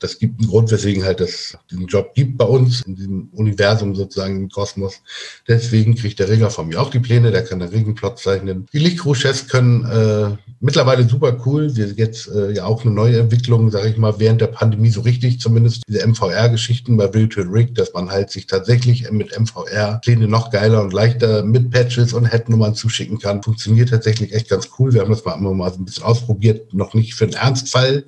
Das 0.00 0.18
gibt 0.18 0.38
einen 0.38 0.50
Grund, 0.50 0.70
weswegen 0.70 1.02
halt 1.02 1.20
das 1.20 1.56
diesen 1.70 1.86
Job 1.86 2.12
gibt 2.14 2.36
bei 2.36 2.44
uns 2.44 2.82
in 2.82 2.96
diesem 2.96 3.30
Universum 3.32 3.94
sozusagen 3.94 4.36
im 4.36 4.48
Kosmos. 4.50 5.00
Deswegen 5.48 5.94
kriegt 5.94 6.18
der 6.18 6.28
Rigger 6.28 6.50
von 6.50 6.68
mir 6.68 6.78
auch 6.78 6.90
die 6.90 6.98
Pläne, 6.98 7.30
der 7.30 7.42
kann 7.42 7.60
den 7.60 7.70
Riggenplot 7.70 8.18
zeichnen. 8.18 8.66
Die 8.74 8.78
Lichtcrew-Chefs 8.78 9.48
können 9.48 9.86
äh, 9.86 10.36
mittlerweile 10.60 11.08
super 11.08 11.40
cool. 11.46 11.74
Wir 11.74 11.86
jetzt 11.86 12.28
äh, 12.28 12.52
ja 12.52 12.66
auch 12.66 12.84
eine 12.84 12.92
neue 12.92 13.18
Entwicklung, 13.18 13.70
sage 13.70 13.88
ich 13.88 13.96
mal, 13.96 14.20
während 14.20 14.42
der 14.42 14.48
Pandemie 14.48 14.90
so 14.90 15.00
richtig 15.00 15.40
zumindest 15.40 15.84
diese 15.88 16.06
MVR-Geschichten 16.06 16.98
bei 16.98 17.14
Virtual 17.14 17.46
Rig, 17.48 17.74
dass 17.74 17.94
man 17.94 18.10
halt 18.10 18.28
sich 18.28 18.46
tatsächlich 18.46 19.10
mit 19.10 19.38
MVR 19.38 20.00
Pläne 20.02 20.28
noch 20.28 20.50
geiler 20.50 20.82
und 20.82 20.92
leichter 20.92 21.29
mit 21.42 21.70
Patches 21.70 22.12
und 22.12 22.26
Headnummern 22.26 22.74
zuschicken 22.74 23.18
kann. 23.18 23.42
Funktioniert 23.42 23.90
tatsächlich 23.90 24.32
echt 24.32 24.48
ganz 24.48 24.68
cool. 24.78 24.92
Wir 24.92 25.00
haben 25.00 25.10
das 25.10 25.24
mal 25.24 25.36
mal 25.36 25.72
so 25.72 25.78
ein 25.78 25.84
bisschen 25.84 26.04
ausprobiert, 26.04 26.72
noch 26.74 26.94
nicht 26.94 27.14
für 27.14 27.24
einen 27.24 27.34
Ernstfall. 27.34 28.04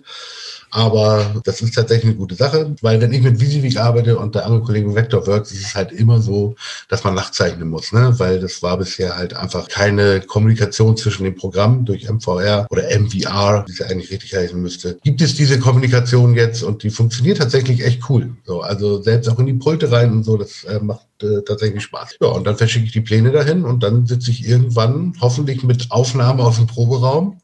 Aber 0.74 1.42
das 1.44 1.60
ist 1.60 1.74
tatsächlich 1.74 2.06
eine 2.06 2.16
gute 2.16 2.34
Sache, 2.34 2.74
weil 2.80 2.98
wenn 2.98 3.12
ich 3.12 3.20
mit 3.20 3.38
Visivik 3.38 3.76
arbeite 3.76 4.18
und 4.18 4.34
der 4.34 4.46
andere 4.46 4.62
Kollege 4.62 4.94
Vectorworks, 4.94 5.52
ist 5.52 5.66
es 5.66 5.74
halt 5.74 5.92
immer 5.92 6.18
so, 6.22 6.56
dass 6.88 7.04
man 7.04 7.14
nachzeichnen 7.14 7.68
muss, 7.68 7.92
ne? 7.92 8.14
weil 8.16 8.40
das 8.40 8.62
war 8.62 8.78
bisher 8.78 9.14
halt 9.14 9.34
einfach 9.34 9.68
keine 9.68 10.22
Kommunikation 10.22 10.96
zwischen 10.96 11.24
den 11.24 11.34
Programmen 11.34 11.84
durch 11.84 12.08
MVR 12.08 12.66
oder 12.70 12.84
MVR, 12.84 13.66
wie 13.68 13.72
es 13.72 13.82
eigentlich 13.82 14.10
richtig 14.10 14.34
heißen 14.34 14.60
müsste. 14.60 14.98
Gibt 15.04 15.20
es 15.20 15.34
diese 15.34 15.58
Kommunikation 15.58 16.34
jetzt 16.34 16.62
und 16.62 16.82
die 16.82 16.90
funktioniert 16.90 17.36
tatsächlich 17.36 17.84
echt 17.84 18.08
cool. 18.08 18.30
So, 18.46 18.62
also 18.62 19.02
selbst 19.02 19.28
auch 19.28 19.38
in 19.38 19.46
die 19.46 19.52
Pulte 19.52 19.92
rein 19.92 20.10
und 20.10 20.24
so, 20.24 20.38
das 20.38 20.64
äh, 20.64 20.80
macht 20.80 21.06
äh, 21.22 21.42
tatsächlich 21.42 21.82
Spaß. 21.82 22.16
Ja, 22.20 22.28
und 22.28 22.46
dann 22.46 22.56
verschicke 22.56 22.86
ich 22.86 22.92
die 22.92 23.00
Pläne 23.00 23.30
dahin 23.30 23.64
und 23.64 23.82
dann 23.82 24.06
sitze 24.06 24.30
ich 24.30 24.48
irgendwann 24.48 25.14
hoffentlich 25.20 25.62
mit 25.62 25.90
Aufnahme 25.90 26.42
aus 26.42 26.56
dem 26.56 26.66
Proberaum 26.66 27.40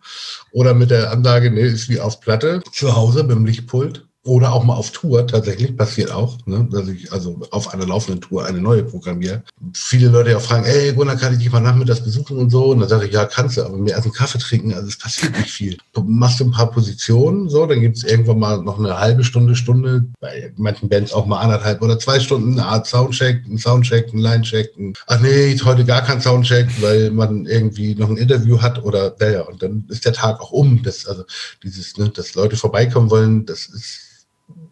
oder 0.59 0.75
mit 0.75 0.90
der 0.90 1.12
Ansage, 1.12 1.53
nee, 1.53 1.62
ist 1.62 1.88
wie 1.88 2.01
auf 2.01 2.21
Platte, 2.21 2.61
zu 2.73 2.97
Hause 2.97 3.25
dem 3.25 3.47
Lichtpult 3.47 4.08
oder 4.29 4.53
auch 4.53 4.62
mal 4.62 4.75
auf 4.75 4.91
Tour, 4.91 5.27
tatsächlich, 5.27 5.77
passiert 5.77 6.12
auch, 6.12 6.37
ne, 6.47 6.69
dass 6.71 6.87
ich 6.88 7.12
also 7.12 7.41
auf 7.51 7.73
einer 7.73 7.87
laufenden 7.87 8.21
Tour 8.21 8.45
eine 8.45 8.61
neue 8.61 8.85
programmiere. 8.85 9.43
Viele 9.73 10.09
Leute 10.09 10.31
ja 10.31 10.38
fragen, 10.38 10.64
ey 10.64 10.93
Gunnar, 10.93 11.17
kann 11.17 11.33
ich 11.33 11.38
dich 11.38 11.51
mal 11.51 11.61
nachmittags 11.61 12.03
besuchen 12.03 12.37
und 12.37 12.51
so? 12.51 12.67
Und 12.67 12.81
dann 12.81 12.88
sage 12.88 13.07
ich, 13.07 13.12
ja, 13.12 13.25
kannst 13.25 13.57
du, 13.57 13.64
aber 13.64 13.77
mir 13.77 13.93
erst 13.93 14.05
einen 14.05 14.12
Kaffee 14.12 14.38
trinken, 14.38 14.75
also 14.75 14.87
es 14.87 14.99
passiert 14.99 15.37
nicht 15.37 15.51
viel. 15.51 15.79
Du 15.95 16.03
machst 16.03 16.41
ein 16.41 16.51
paar 16.51 16.71
Positionen, 16.71 17.49
so, 17.49 17.67
dann 17.67 17.81
gibt 17.81 17.97
es 17.97 18.05
irgendwann 18.05 18.38
mal 18.38 18.62
noch 18.62 18.79
eine 18.79 18.99
halbe 18.99 19.25
Stunde, 19.25 19.57
Stunde, 19.57 20.05
bei 20.21 20.53
manchen 20.57 20.88
Bands 20.88 21.12
auch 21.12 21.27
mal 21.27 21.41
anderthalb 21.41 21.81
oder 21.83 21.99
zwei 21.99 22.21
Stunden, 22.21 22.53
eine 22.53 22.67
Art 22.67 22.87
Soundcheck, 22.87 23.47
ein 23.47 23.59
Soundcheck, 23.59 24.12
ein 24.12 24.19
Linecheck, 24.19 24.77
ein, 24.79 24.93
ach 25.07 25.21
nee, 25.21 25.59
heute 25.64 25.85
gar 25.85 26.03
kein 26.03 26.21
Soundcheck, 26.21 26.69
weil 26.81 27.11
man 27.11 27.47
irgendwie 27.47 27.95
noch 27.95 28.11
ein 28.11 28.19
Interview 28.19 28.61
hat 28.61 28.83
oder, 28.85 29.14
naja, 29.19 29.43
und 29.43 29.62
dann 29.62 29.85
ist 29.88 30.05
der 30.05 30.12
Tag 30.12 30.41
auch 30.41 30.53
um. 30.53 30.83
Das, 30.83 31.07
also 31.07 31.25
dieses, 31.62 31.97
ne, 31.97 32.11
dass 32.11 32.35
Leute 32.35 32.57
vorbeikommen 32.57 33.11
wollen, 33.11 33.47
das 33.47 33.67
ist 33.67 34.01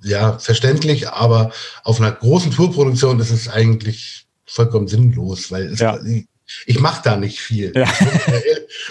ja, 0.03 0.39
verständlich, 0.39 1.09
aber 1.09 1.53
auf 1.83 2.01
einer 2.01 2.13
großen 2.13 2.53
Tourproduktion 2.53 3.21
ist 3.21 3.31
es 3.31 3.49
eigentlich 3.49 4.27
vollkommen 4.45 4.89
sinnlos, 4.89 5.51
weil 5.51 5.67
es, 5.67 5.81
ja. 5.81 5.99
ich, 6.05 6.27
ich 6.67 6.79
mache 6.79 7.03
da 7.03 7.17
nicht 7.17 7.41
viel. 7.41 7.73
Ja. 7.75 7.93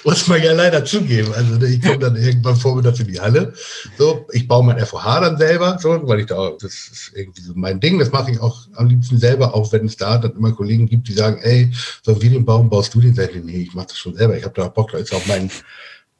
Muss 0.03 0.27
man 0.27 0.43
ja 0.43 0.51
leider 0.51 0.83
zugeben. 0.83 1.33
Also 1.33 1.61
ich 1.65 1.81
komme 1.81 1.99
dann 1.99 2.17
irgendwann 2.17 2.57
vormittags 2.57 2.99
in 2.99 3.07
die 3.07 3.19
Halle. 3.19 3.53
So, 3.97 4.27
ich 4.33 4.47
baue 4.47 4.65
mein 4.65 4.85
FOH 4.85 5.21
dann 5.21 5.37
selber, 5.37 5.77
so, 5.79 6.01
weil 6.03 6.19
ich 6.19 6.25
da, 6.25 6.51
das 6.59 6.73
ist 6.73 7.11
irgendwie 7.15 7.41
so 7.41 7.53
mein 7.55 7.79
Ding. 7.79 7.97
Das 7.97 8.11
mache 8.11 8.31
ich 8.31 8.39
auch 8.41 8.67
am 8.75 8.87
liebsten 8.87 9.17
selber, 9.17 9.55
auch 9.55 9.71
wenn 9.71 9.85
es 9.85 9.95
da 9.95 10.17
dann 10.17 10.35
immer 10.35 10.51
Kollegen 10.51 10.87
gibt, 10.87 11.07
die 11.07 11.13
sagen, 11.13 11.39
ey, 11.41 11.71
sollen 12.03 12.21
wir 12.21 12.29
den 12.29 12.45
bauen, 12.45 12.69
baust 12.69 12.93
du 12.93 12.99
den? 12.99 13.15
Sag 13.15 13.33
ich, 13.33 13.43
nee, 13.43 13.61
ich 13.61 13.73
mache 13.73 13.87
das 13.87 13.97
schon 13.97 14.15
selber. 14.15 14.37
Ich 14.37 14.43
habe 14.43 14.53
da 14.53 14.65
auch 14.65 14.73
Bock, 14.73 14.91
da 14.91 14.97
ist 14.97 15.13
auch 15.13 15.25
mein 15.25 15.49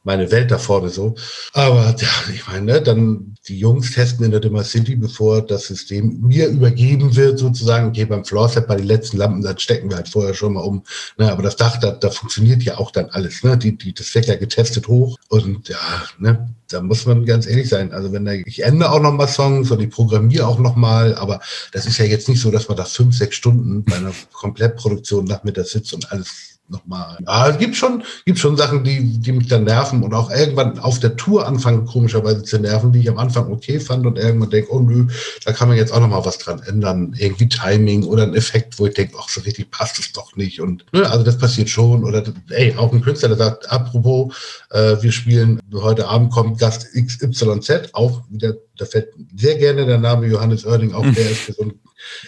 meine 0.05 0.31
Welt 0.31 0.51
da 0.51 0.57
vorne 0.57 0.89
so. 0.89 1.15
Aber 1.53 1.93
ja, 1.99 2.33
ich 2.33 2.47
meine, 2.47 2.65
ne, 2.65 2.81
dann 2.81 3.35
die 3.47 3.59
Jungs 3.59 3.91
testen 3.91 4.25
in 4.25 4.31
der 4.31 4.39
Dimmer 4.39 4.63
City, 4.63 4.95
bevor 4.95 5.41
das 5.41 5.67
System 5.67 6.21
mir 6.21 6.47
übergeben 6.47 7.15
wird, 7.15 7.39
sozusagen. 7.39 7.89
Okay, 7.89 8.05
beim 8.05 8.23
Floorset 8.23 8.67
bei 8.67 8.75
den 8.75 8.87
letzten 8.87 9.17
Lampen, 9.17 9.41
da 9.41 9.57
stecken 9.57 9.89
wir 9.89 9.97
halt 9.97 10.07
vorher 10.07 10.33
schon 10.33 10.53
mal 10.53 10.61
um. 10.61 10.83
Ne, 11.17 11.31
aber 11.31 11.43
das 11.43 11.55
Dach, 11.57 11.77
da, 11.77 11.91
da 11.91 12.09
funktioniert 12.09 12.63
ja 12.63 12.77
auch 12.77 12.91
dann 12.91 13.09
alles. 13.09 13.43
Ne? 13.43 13.57
Die, 13.57 13.77
die, 13.77 13.93
das 13.93 14.13
wird 14.15 14.27
ja 14.27 14.35
getestet 14.35 14.87
hoch. 14.87 15.17
Und 15.27 15.67
ja, 15.67 15.77
ne, 16.19 16.49
da 16.69 16.81
muss 16.81 17.05
man 17.05 17.25
ganz 17.25 17.47
ehrlich 17.47 17.69
sein. 17.69 17.91
Also 17.91 18.11
wenn 18.11 18.25
da, 18.25 18.33
ich 18.33 18.63
ändere 18.63 18.91
auch 18.91 19.01
noch 19.01 19.13
mal 19.13 19.27
Songs 19.27 19.71
und 19.71 19.81
ich 19.81 19.89
programmiere 19.89 20.47
auch 20.47 20.59
noch 20.59 20.75
mal, 20.75 21.15
aber 21.15 21.41
das 21.71 21.85
ist 21.87 21.97
ja 21.97 22.05
jetzt 22.05 22.29
nicht 22.29 22.41
so, 22.41 22.51
dass 22.51 22.67
man 22.67 22.77
da 22.77 22.85
fünf, 22.85 23.17
sechs 23.17 23.35
Stunden 23.35 23.83
bei 23.83 23.95
einer 23.95 24.13
Komplettproduktion 24.33 25.25
nachmittags 25.25 25.71
sitzt 25.71 25.93
und 25.93 26.11
alles 26.11 26.54
nochmal. 26.67 27.17
Ja, 27.25 27.49
es 27.49 27.57
gibt 27.57 27.75
schon, 27.75 28.03
gibt 28.25 28.39
schon 28.39 28.57
Sachen, 28.57 28.83
die, 28.83 29.19
die 29.19 29.31
mich 29.31 29.47
dann 29.47 29.63
nerven 29.63 30.03
und 30.03 30.13
auch 30.13 30.31
irgendwann 30.31 30.79
auf 30.79 30.99
der 30.99 31.15
Tour 31.15 31.47
anfangen, 31.47 31.85
komischerweise 31.85 32.43
zu 32.43 32.59
nerven, 32.59 32.91
die 32.91 32.99
ich 32.99 33.09
am 33.09 33.17
Anfang 33.17 33.51
okay 33.51 33.79
fand 33.79 34.05
und 34.05 34.17
irgendwann 34.17 34.49
denke, 34.49 34.73
oh 34.73 34.79
nö, 34.79 35.07
da 35.43 35.51
kann 35.51 35.67
man 35.67 35.77
jetzt 35.77 35.91
auch 35.93 35.99
nochmal 35.99 36.25
was 36.25 36.37
dran 36.37 36.61
ändern. 36.65 37.15
Irgendwie 37.17 37.47
Timing 37.47 38.03
oder 38.05 38.23
ein 38.23 38.35
Effekt, 38.35 38.79
wo 38.79 38.87
ich 38.87 38.93
denke, 38.93 39.15
ach, 39.19 39.29
so 39.29 39.41
richtig 39.41 39.71
passt 39.71 39.99
es 39.99 40.11
doch 40.11 40.35
nicht. 40.35 40.59
Und 40.59 40.85
ne, 40.91 41.09
also 41.09 41.23
das 41.23 41.37
passiert 41.37 41.69
schon. 41.69 42.03
Oder 42.03 42.23
ey, 42.49 42.75
auch 42.75 42.91
ein 42.91 43.01
Künstler, 43.01 43.29
der 43.29 43.37
sagt, 43.37 43.71
apropos, 43.71 44.33
äh, 44.71 44.95
wir 45.01 45.11
spielen, 45.11 45.59
heute 45.73 46.07
Abend 46.07 46.31
kommt 46.31 46.59
Gast 46.59 46.87
XYZ, 46.93 47.93
auch 47.93 48.23
wieder, 48.29 48.55
da 48.77 48.85
fällt 48.85 49.09
sehr 49.35 49.57
gerne 49.57 49.85
der 49.85 49.99
Name 49.99 50.27
Johannes 50.27 50.65
Oerding 50.65 50.93
auf, 50.93 51.05
der 51.15 51.29
ist 51.31 51.41
für 51.41 51.53
so 51.53 51.63
ein 51.63 51.79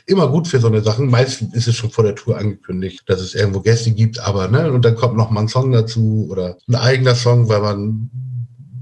immer 0.06 0.30
gut 0.30 0.48
für 0.48 0.60
so 0.60 0.68
eine 0.68 0.82
Sachen. 0.82 1.10
Meistens 1.10 1.54
ist 1.54 1.68
es 1.68 1.76
schon 1.76 1.92
vor 1.92 2.04
der 2.04 2.16
Tour 2.16 2.38
angekündigt, 2.38 3.04
dass 3.08 3.22
es 3.22 3.36
irgendwo 3.36 3.62
Gäste 3.62 3.92
gibt, 3.92 4.20
aber 4.20 4.48
ne, 4.48 4.72
und 4.72 4.84
dann 4.84 4.96
kommt 4.96 5.18
noch 5.18 5.30
mal 5.30 5.42
ein 5.42 5.48
Song 5.48 5.72
dazu 5.72 6.28
oder 6.30 6.58
ein 6.68 6.76
eigener 6.76 7.16
Song, 7.16 7.50
weil 7.50 7.62
man 7.62 8.10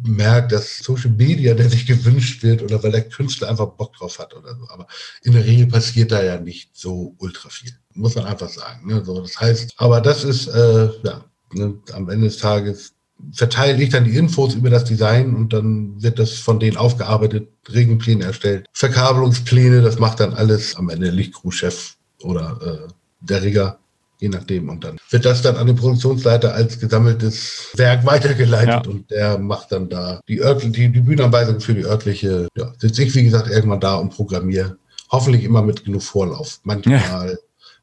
merkt, 0.07 0.51
dass 0.51 0.77
Social 0.77 1.11
Media, 1.11 1.53
der 1.53 1.69
sich 1.69 1.85
gewünscht 1.85 2.43
wird 2.43 2.61
oder 2.61 2.81
weil 2.83 2.91
der 2.91 3.07
Künstler 3.09 3.49
einfach 3.49 3.67
Bock 3.67 3.93
drauf 3.93 4.19
hat 4.19 4.33
oder 4.33 4.55
so. 4.55 4.67
Aber 4.69 4.87
in 5.23 5.33
der 5.33 5.45
Regel 5.45 5.67
passiert 5.67 6.11
da 6.11 6.23
ja 6.23 6.39
nicht 6.39 6.75
so 6.75 7.15
ultra 7.17 7.49
viel. 7.49 7.71
Muss 7.93 8.15
man 8.15 8.25
einfach 8.25 8.49
sagen. 8.49 8.87
Ne? 8.87 9.03
So, 9.03 9.19
das 9.21 9.39
heißt, 9.39 9.73
aber 9.77 10.01
das 10.01 10.23
ist, 10.23 10.47
äh, 10.47 10.89
ja, 11.03 11.25
ne, 11.53 11.79
am 11.93 12.09
Ende 12.09 12.27
des 12.27 12.37
Tages 12.37 12.94
verteile 13.31 13.81
ich 13.81 13.89
dann 13.89 14.05
die 14.05 14.15
Infos 14.15 14.55
über 14.55 14.69
das 14.69 14.85
Design 14.85 15.35
und 15.35 15.53
dann 15.53 16.01
wird 16.01 16.19
das 16.19 16.33
von 16.33 16.59
denen 16.59 16.77
aufgearbeitet, 16.77 17.49
Regenpläne 17.71 18.25
erstellt, 18.25 18.67
Verkabelungspläne, 18.73 19.81
das 19.81 19.99
macht 19.99 20.19
dann 20.19 20.33
alles 20.33 20.75
am 20.75 20.89
Ende 20.89 21.09
Lichtcrew-Chef 21.09 21.95
oder 22.23 22.59
äh, 22.61 22.91
der 23.21 23.41
Rigger, 23.41 23.79
je 24.19 24.29
nachdem. 24.29 24.69
Und 24.69 24.83
dann 24.83 24.97
wird 25.09 25.25
das 25.25 25.41
dann 25.41 25.55
an 25.55 25.67
den 25.67 25.75
Produktionsleiter 25.75 26.53
als 26.53 26.79
gesammeltes 26.79 27.69
Werk 27.75 28.05
weitergeleitet 28.05 28.85
ja. 28.85 28.91
und 28.91 29.09
der 29.09 29.37
macht 29.37 29.71
dann 29.71 29.89
da 29.89 30.19
die, 30.27 30.41
örtliche, 30.41 30.71
die, 30.71 30.91
die 30.91 31.01
Bühnenanweisung 31.01 31.59
für 31.59 31.73
die 31.73 31.85
örtliche, 31.85 32.47
ja, 32.55 32.73
sitze 32.77 33.03
ich 33.03 33.15
wie 33.15 33.23
gesagt 33.23 33.49
irgendwann 33.49 33.79
da 33.79 33.95
und 33.95 34.11
programmiere. 34.11 34.77
Hoffentlich 35.11 35.43
immer 35.43 35.61
mit 35.61 35.85
genug 35.85 36.03
Vorlauf. 36.03 36.59
Manchmal 36.63 37.29
ja. 37.29 37.35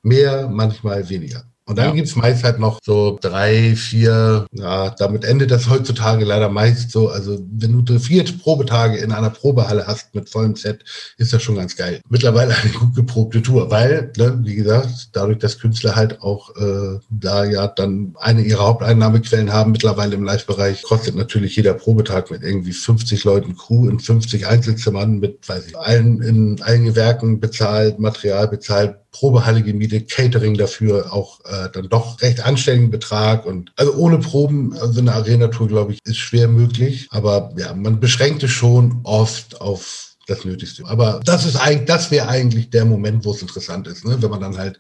mehr, 0.03 0.49
manchmal 0.49 1.09
weniger. 1.09 1.45
Und 1.73 1.79
dann 1.79 1.89
ja. 1.89 1.95
gibt's 1.95 2.17
meist 2.17 2.45
halt 2.45 2.59
noch 2.59 2.81
so 2.85 3.19
drei, 3.19 3.75
vier, 3.75 4.45
ja, 4.53 4.91
damit 4.91 5.25
endet 5.25 5.51
das 5.51 5.71
heutzutage 5.71 6.23
leider 6.23 6.51
meist 6.51 6.91
so. 6.91 7.09
Also 7.09 7.39
wenn 7.51 7.83
du 7.83 7.99
vier 7.99 8.25
Probetage 8.25 8.99
in 8.99 9.11
einer 9.11 9.31
Probehalle 9.31 9.87
hast 9.87 10.15
mit 10.15 10.29
vollem 10.29 10.55
Set, 10.55 10.85
ist 11.17 11.33
das 11.33 11.43
schon 11.43 11.55
ganz 11.55 11.75
geil. 11.75 12.03
Mittlerweile 12.11 12.55
eine 12.55 12.73
gut 12.73 12.95
geprobte 12.95 13.41
Tour, 13.41 13.71
weil, 13.71 14.13
ne, 14.19 14.39
wie 14.43 14.55
gesagt, 14.55 15.09
dadurch, 15.13 15.39
dass 15.39 15.59
Künstler 15.59 15.97
halt 15.97 16.21
auch 16.21 16.55
äh, 16.57 16.99
da 17.09 17.45
ja 17.45 17.69
dann 17.69 18.17
eine 18.19 18.43
ihrer 18.43 18.65
Haupteinnahmequellen 18.65 19.51
haben, 19.51 19.73
mittlerweile 19.73 20.15
im 20.15 20.25
Live-Bereich, 20.25 20.83
kostet 20.83 21.15
natürlich 21.15 21.57
jeder 21.57 21.73
Probetag 21.73 22.31
mit 22.31 22.43
irgendwie 22.43 22.73
50 22.73 23.25
Leuten 23.25 23.57
Crew 23.57 23.89
in 23.89 23.99
50 23.99 24.47
Einzelzimmern 24.47 25.21
mit, 25.21 25.49
weiß 25.49 25.69
ich, 25.69 25.79
allen 25.79 26.21
in 26.21 26.61
allen 26.61 26.85
Gewerken 26.85 27.41
bezahlt, 27.41 27.99
Material 27.99 28.47
bezahlt, 28.49 28.97
Probehalle 29.13 29.63
gemietet, 29.63 30.11
Catering 30.11 30.57
dafür, 30.57 31.13
auch 31.13 31.41
äh, 31.45 31.69
dann 31.73 31.89
doch 31.89 32.21
recht 32.23 32.41
anständigen 32.41 32.91
Betrag. 32.91 33.47
Und 33.47 33.73
also 33.77 33.95
ohne 33.95 34.19
Proben, 34.19 34.73
also 34.79 35.01
eine 35.01 35.13
Arena-Tour, 35.13 35.69
glaube 35.69 35.93
ich, 35.93 36.01
ist 36.05 36.17
schwer 36.17 36.49
möglich. 36.49 37.09
Aber 37.11 37.53
ja, 37.57 37.75
man 37.75 38.01
beschränkt 38.01 38.43
es 38.43 38.51
schon 38.51 39.01
oft 39.05 39.61
auf 39.61 40.13
das 40.27 40.45
Nötigste. 40.45 40.85
Aber 40.87 41.21
das 41.25 41.45
ist 41.45 41.57
eigentlich, 41.57 41.87
das 41.87 42.11
wäre 42.11 42.29
eigentlich 42.29 42.71
der 42.71 42.85
Moment, 42.85 43.25
wo 43.25 43.33
es 43.33 43.43
interessant 43.43 43.87
ist, 43.87 44.05
ne? 44.05 44.21
wenn 44.21 44.31
man 44.31 44.41
dann 44.41 44.57
halt, 44.57 44.79